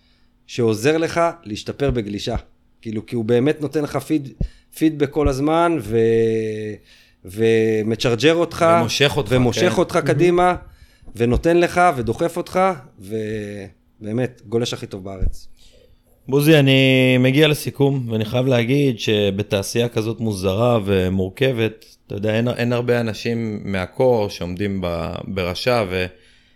שעוזר 0.47 0.97
לך 0.97 1.21
להשתפר 1.43 1.91
בגלישה. 1.91 2.35
כאילו, 2.81 3.05
כי 3.05 3.15
הוא 3.15 3.25
באמת 3.25 3.61
נותן 3.61 3.83
לך 3.83 3.97
פיד, 3.97 4.29
פידבק 4.77 5.09
כל 5.09 5.27
הזמן, 5.27 5.77
ו... 5.81 5.97
ומצ'רג'ר 7.25 8.35
אותך. 8.35 8.65
ומושך 8.79 9.13
אותך, 9.17 9.31
ומושך 9.35 9.73
כן. 9.73 9.79
אותך 9.79 9.99
קדימה, 10.05 10.55
ונותן 11.15 11.57
לך, 11.57 11.81
ודוחף 11.95 12.37
אותך, 12.37 12.59
ובאמת, 12.99 14.41
גולש 14.49 14.73
הכי 14.73 14.87
טוב 14.87 15.03
בארץ. 15.03 15.47
בוזי, 16.27 16.59
אני 16.59 17.17
מגיע 17.19 17.47
לסיכום, 17.47 18.09
ואני 18.09 18.25
חייב 18.25 18.45
להגיד 18.45 18.99
שבתעשייה 18.99 19.89
כזאת 19.89 20.19
מוזרה 20.19 20.79
ומורכבת, 20.85 21.85
אתה 22.07 22.15
יודע, 22.15 22.35
אין, 22.35 22.47
אין 22.47 22.73
הרבה 22.73 22.99
אנשים 22.99 23.61
מהקור 23.63 24.29
שעומדים 24.29 24.81
ב, 24.83 25.13
בראשה, 25.23 25.85
ואני 25.89 26.07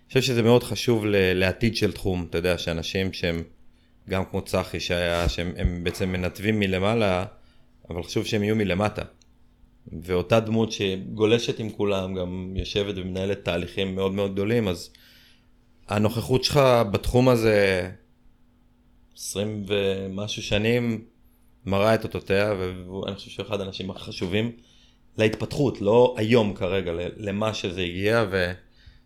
חושב 0.07 0.21
שזה 0.21 0.43
מאוד 0.43 0.63
חשוב 0.63 1.05
ל, 1.05 1.15
לעתיד 1.33 1.75
של 1.75 1.91
תחום, 1.91 2.25
אתה 2.29 2.37
יודע, 2.37 2.57
שאנשים 2.57 3.13
שהם, 3.13 3.43
גם 4.09 4.25
כמו 4.25 4.41
צחי 4.41 4.79
שהיה, 4.79 5.29
שהם 5.29 5.53
הם 5.57 5.83
בעצם 5.83 6.09
מנתבים 6.09 6.59
מלמעלה, 6.59 7.25
אבל 7.89 8.03
חשוב 8.03 8.25
שהם 8.25 8.43
יהיו 8.43 8.55
מלמטה. 8.55 9.01
ואותה 10.01 10.39
דמות 10.39 10.71
שגולשת 10.71 11.59
עם 11.59 11.69
כולם, 11.69 12.13
גם 12.13 12.53
יושבת 12.55 12.95
ומנהלת 12.97 13.45
תהליכים 13.45 13.95
מאוד 13.95 14.13
מאוד 14.13 14.33
גדולים, 14.33 14.67
אז 14.67 14.89
הנוכחות 15.87 16.43
שלך 16.43 16.59
בתחום 16.91 17.29
הזה, 17.29 17.89
20 19.17 19.65
ומשהו 19.67 20.43
שנים, 20.43 21.05
מראה 21.65 21.95
את 21.95 22.03
אותותיה, 22.03 22.53
ואני 22.57 23.15
חושב 23.15 23.31
שהוא 23.31 23.45
אחד 23.45 23.61
האנשים 23.61 23.89
הכי 23.89 24.03
חשובים 24.03 24.51
להתפתחות, 25.17 25.81
לא 25.81 26.15
היום 26.17 26.55
כרגע, 26.55 26.91
למה 27.17 27.53
שזה 27.53 27.81
הגיע, 27.81 28.25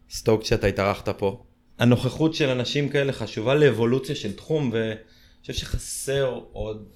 וסטוק 0.10 0.44
שאתה 0.44 0.68
התארחת 0.68 1.10
פה. 1.10 1.44
הנוכחות 1.80 2.34
של 2.34 2.50
אנשים 2.50 2.90
כאלה 2.90 3.14
חשובה 3.14 3.56
לאבולוציה 3.56 4.16
של 4.16 4.36
תחום, 4.36 4.70
ואני 4.74 4.96
חושב 5.42 5.54
שחסר 5.54 6.40
עוד, 6.52 6.90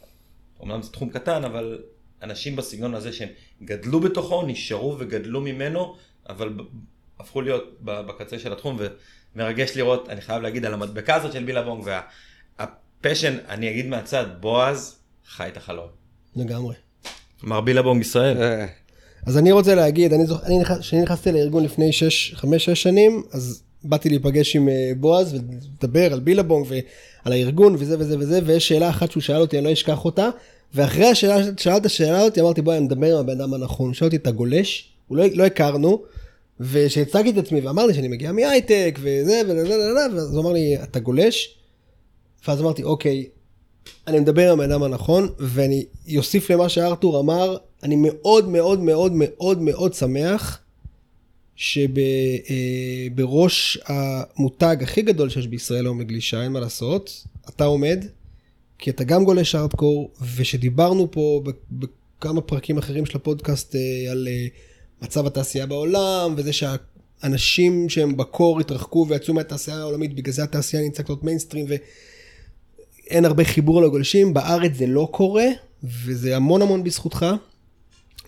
אמנם 0.63 0.81
זה 0.81 0.91
תחום 0.91 1.09
קטן, 1.09 1.43
אבל 1.43 1.83
אנשים 2.21 2.55
בסגנון 2.55 2.95
הזה 2.95 3.13
שהם 3.13 3.29
גדלו 3.63 3.99
בתוכו, 3.99 4.45
נשארו 4.45 4.95
וגדלו 4.99 5.41
ממנו, 5.41 5.95
אבל 6.29 6.53
הפכו 7.19 7.41
להיות 7.41 7.77
בקצה 7.81 8.39
של 8.39 8.53
התחום, 8.53 8.79
ומרגש 9.35 9.77
לראות, 9.77 10.09
אני 10.09 10.21
חייב 10.21 10.41
להגיד, 10.41 10.65
על 10.65 10.73
המדבקה 10.73 11.15
הזאת 11.15 11.33
של 11.33 11.43
בילבונג, 11.43 11.89
והפשן, 13.03 13.37
אני 13.49 13.69
אגיד 13.69 13.85
מהצד, 13.85 14.25
בועז 14.39 14.95
חי 15.27 15.47
את 15.47 15.57
החלום. 15.57 15.87
לגמרי. 16.35 16.75
מר 17.43 17.61
בילבונג 17.61 18.01
ישראל. 18.01 18.43
אה, 18.43 18.65
אז 19.25 19.37
אני 19.37 19.51
רוצה 19.51 19.75
להגיד, 19.75 20.13
אני 20.13 20.25
זוכר, 20.25 20.79
כשאני 20.79 21.01
נכנסתי 21.01 21.31
לארגון 21.31 21.63
לפני 21.63 21.89
5-6 22.35 22.75
שנים, 22.75 23.23
אז 23.31 23.63
באתי 23.83 24.09
להיפגש 24.09 24.55
עם 24.55 24.69
אה, 24.69 24.91
בועז 24.97 25.33
ולדבר 25.33 26.13
על 26.13 26.19
בילבונג 26.19 26.65
ועל 26.69 27.33
הארגון 27.33 27.75
וזה 27.79 27.99
וזה 27.99 28.19
וזה, 28.19 28.39
ויש 28.45 28.67
שאלה 28.67 28.89
אחת 28.89 29.11
שהוא 29.11 29.21
שאל 29.21 29.41
אותי, 29.41 29.57
אני 29.57 29.65
לא 29.65 29.73
אשכח 29.73 30.05
אותה, 30.05 30.29
ואחרי 30.73 31.05
השאלה 31.05 31.43
ששאלת 31.57 31.89
שאלה 31.89 32.21
אותי, 32.21 32.41
אמרתי 32.41 32.61
בואי 32.61 32.77
אני 32.77 32.85
מדבר 32.85 33.13
עם 33.13 33.19
הבן 33.19 33.41
אדם 33.41 33.53
הנכון, 33.53 33.93
שאל 33.93 34.05
אותי 34.05 34.15
אתה 34.15 34.31
גולש, 34.31 34.89
הוא 35.07 35.17
לא, 35.17 35.25
לא 35.33 35.43
הכרנו, 35.45 36.03
וכשהצגתי 36.59 37.29
את 37.29 37.37
עצמי 37.37 37.61
ואמרתי 37.61 37.93
שאני 37.93 38.07
מגיע 38.07 38.31
מהייטק 38.31 38.99
וזה 39.01 39.41
וזה 39.45 39.63
וזה, 39.63 39.75
וזה, 39.75 40.15
ואז 40.15 40.35
הוא 40.35 40.41
אמר 40.43 40.53
לי 40.53 40.77
אתה 40.83 40.99
גולש, 40.99 41.57
ואז 42.47 42.61
אמרתי 42.61 42.83
אוקיי, 42.83 43.25
אני 44.07 44.19
מדבר 44.19 44.51
עם 44.51 44.59
הבן 44.59 44.71
אדם 44.71 44.83
הנכון, 44.83 45.29
ואני 45.39 45.85
אוסיף 46.17 46.49
למה 46.49 46.69
שארתור 46.69 47.19
אמר, 47.19 47.57
אני 47.83 47.95
מאוד 47.95 48.49
מאוד 48.49 48.79
מאוד 48.79 49.11
מאוד 49.15 49.61
מאוד 49.61 49.93
שמח 49.93 50.59
שבראש 51.55 51.87
המותג 53.85 54.77
הכי 54.81 55.01
גדול 55.01 55.29
שיש 55.29 55.47
בישראל 55.47 55.85
היום 55.85 55.99
בגלישה, 55.99 56.43
אין 56.43 56.51
מה 56.51 56.59
לעשות, 56.59 57.25
אתה 57.49 57.65
עומד, 57.65 58.05
כי 58.79 58.89
אתה 58.89 59.03
גם 59.03 59.25
גולש 59.25 59.55
ארטקור, 59.55 60.11
ושדיברנו 60.35 61.11
פה 61.11 61.43
בכמה 61.71 62.41
פרקים 62.41 62.77
אחרים 62.77 63.05
של 63.05 63.17
הפודקאסט 63.17 63.75
אה, 63.75 64.11
על 64.11 64.27
אה, 64.27 64.47
מצב 65.01 65.27
התעשייה 65.27 65.65
בעולם, 65.65 66.33
וזה 66.37 66.51
שהאנשים 66.53 67.89
שהם 67.89 68.17
בקור 68.17 68.59
התרחקו 68.59 69.05
ויצאו 69.09 69.33
מהתעשייה 69.33 69.77
העולמית, 69.77 70.13
בגלל 70.13 70.33
זה 70.33 70.43
התעשייה 70.43 70.83
נמצא 70.83 71.03
קצת 71.03 71.23
מיינסטרים, 71.23 71.65
ו... 71.69 71.75
אין 73.09 73.25
הרבה 73.25 73.43
חיבור 73.43 73.81
לגולשים, 73.81 74.33
בארץ 74.33 74.71
זה 74.75 74.85
לא 74.87 75.07
קורה, 75.11 75.45
וזה 76.05 76.35
המון 76.35 76.61
המון 76.61 76.83
בזכותך. 76.83 77.23
אני 77.23 77.37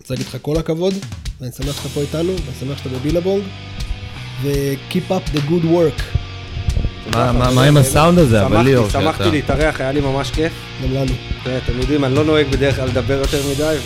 רוצה 0.00 0.14
להגיד 0.14 0.26
לך 0.26 0.36
כל 0.42 0.56
הכבוד, 0.56 0.94
ואני 1.40 1.52
שמח 1.52 1.76
שאתה 1.76 1.88
פה 1.88 2.00
איתנו, 2.00 2.32
ואני 2.32 2.56
שמח 2.60 2.78
שאתה 2.78 2.88
בבילבונג, 2.88 3.42
ו-keep 4.42 5.10
up 5.10 5.36
the 5.36 5.50
good 5.50 5.64
work, 5.64 6.02
מה- 7.16 7.64
עם 7.64 7.76
הסאונד 7.76 8.18
הזה, 8.18 8.46
אבל 8.46 8.62
ליאור, 8.62 8.88
שמחתי. 8.90 9.30
להתארח, 9.30 9.80
היה 9.80 9.92
לי 9.92 10.00
ממש 10.00 10.30
כיף. 10.30 10.52
גם 10.84 10.94
לנו. 10.94 11.12
אתם 11.42 11.78
יודעים, 11.80 12.04
אני 12.04 12.14
לא 12.14 12.24
נוהג 12.24 12.46
בדרך 12.50 12.76
כלל 12.76 12.88
לדבר 12.88 13.18
יותר 13.18 13.40
מדי. 13.54 13.76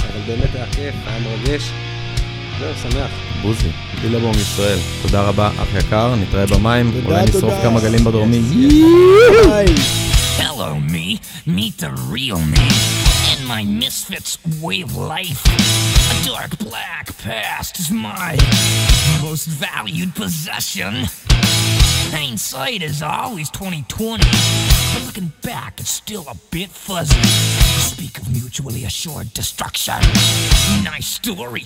אבל 0.00 0.20
באמת 0.26 0.54
היה 0.54 0.66
כיף, 0.66 0.94
היה 1.06 1.18
מרגש. 1.20 1.62
זהו, 2.59 2.73
שמח. 2.91 3.11
בוזי, 3.41 3.69
בילבונג 4.01 4.35
ישראל, 4.35 4.79
תודה 5.01 5.21
רבה, 5.21 5.47
אח 5.47 5.67
יקר, 5.79 6.15
נתראה 6.15 6.45
במים, 6.45 6.91
תודה, 6.91 7.05
אולי 7.07 7.23
נשרוף 7.23 7.43
תודה. 7.43 7.61
כמה 7.61 7.79
גלים 7.79 8.03
בדרומי. 8.03 8.39
ביי. 9.47 9.65
Hello, 10.37 10.79
me. 10.93 11.19
Meet 11.47 11.75
the 11.79 11.91
real 12.13 12.39
me. 12.53 12.67
In 13.33 13.41
my 13.47 13.63
misfits 13.63 14.37
way 14.61 14.81
of 14.81 14.95
life. 14.95 15.41
A 16.13 16.17
dark 16.25 16.51
black 16.59 17.05
past 17.17 17.79
is 17.79 17.89
my 17.91 18.31
most 19.21 19.45
valued 19.47 20.11
possession. 20.15 20.93
Hindsight 22.17 22.81
is 22.81 23.01
always 23.01 23.49
2020, 23.49 24.23
but 24.93 25.01
looking 25.07 25.31
back, 25.41 25.79
it's 25.79 25.89
still 25.89 26.25
a 26.27 26.37
bit 26.51 26.69
fuzzy. 26.69 27.23
Speak 27.93 28.17
of 28.19 28.25
mutually 28.31 28.83
assured 28.85 29.33
destruction. 29.33 29.99
Nice 30.83 31.07
story. 31.07 31.65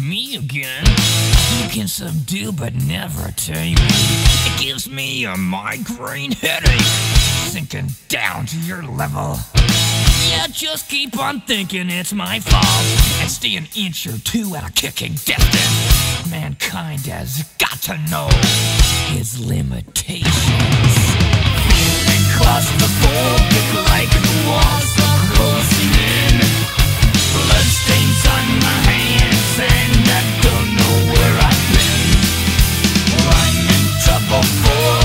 again. 0.35 0.85
You 1.61 1.69
can 1.69 1.87
subdue 1.87 2.51
but 2.51 2.73
never 2.73 3.31
tame 3.31 3.75
me. 3.75 4.01
It 4.47 4.61
gives 4.61 4.89
me 4.89 5.25
a 5.25 5.35
migraine 5.35 6.31
headache, 6.31 6.81
sinking 7.49 7.89
down 8.07 8.45
to 8.47 8.57
your 8.59 8.83
level. 8.83 9.37
Yeah, 10.29 10.47
just 10.47 10.89
keep 10.89 11.17
on 11.19 11.41
thinking 11.41 11.89
it's 11.89 12.13
my 12.13 12.39
fault. 12.39 12.65
And 13.21 13.29
stay 13.29 13.55
an 13.55 13.67
inch 13.75 14.07
or 14.07 14.17
two 14.19 14.55
at 14.55 14.67
a 14.67 14.71
kicking 14.71 15.13
distance. 15.13 16.31
Mankind 16.31 17.05
has 17.07 17.43
got 17.57 17.81
to 17.83 17.97
know 18.09 18.29
his 19.15 19.39
limitations. 19.39 20.31
Feeling 21.67 22.25
claustrophobic 22.39 23.67
like 23.91 24.09
the 24.09 24.35
walls 24.47 24.91
are 25.07 25.23
closing 25.35 25.91
in. 25.91 26.39
Bloodstains 27.35 28.25
on 28.27 28.59
my 28.59 28.77
hands 28.87 29.90
for 34.31 34.43
four. 34.43 35.00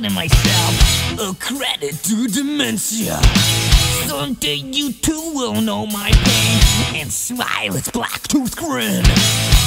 Talking 0.00 0.08
to 0.08 0.14
myself. 0.14 1.20
A 1.20 1.34
credit 1.38 1.94
to 2.04 2.26
dementia. 2.28 3.18
Someday 4.06 4.54
you 4.54 4.92
too 4.92 5.32
will 5.34 5.60
know 5.60 5.86
my 5.86 6.10
pain 6.12 7.00
and 7.00 7.12
smile 7.12 7.76
its 7.76 7.90
black 7.90 8.22
tooth 8.22 8.56
grin. 8.56 9.04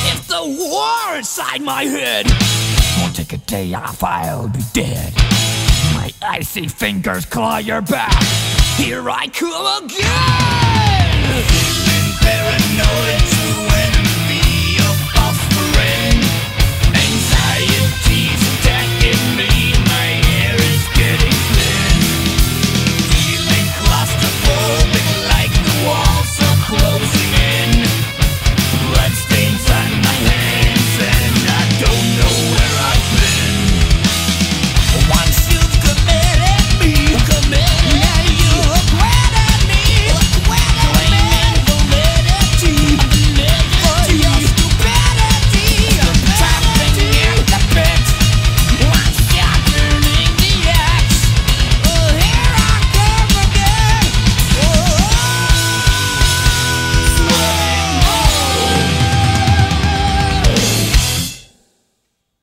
If 0.06 0.28
the 0.28 0.42
war 0.44 1.18
inside 1.18 1.62
my 1.62 1.84
head 1.84 2.28
won't 3.00 3.16
take 3.16 3.34
a 3.34 3.38
day 3.38 3.74
off, 3.74 4.04
I'll 4.04 4.50
be 4.50 4.60
dead. 4.74 5.14
My 5.94 6.12
icy 6.22 6.68
fingers 6.68 7.26
claw 7.26 7.58
your 7.58 7.82
back. 7.82 8.22
Here 8.78 9.10
I 9.10 9.28
come 9.28 9.86
again. 9.86 11.44
Feeling 11.48 12.14
paranoid 12.20 13.83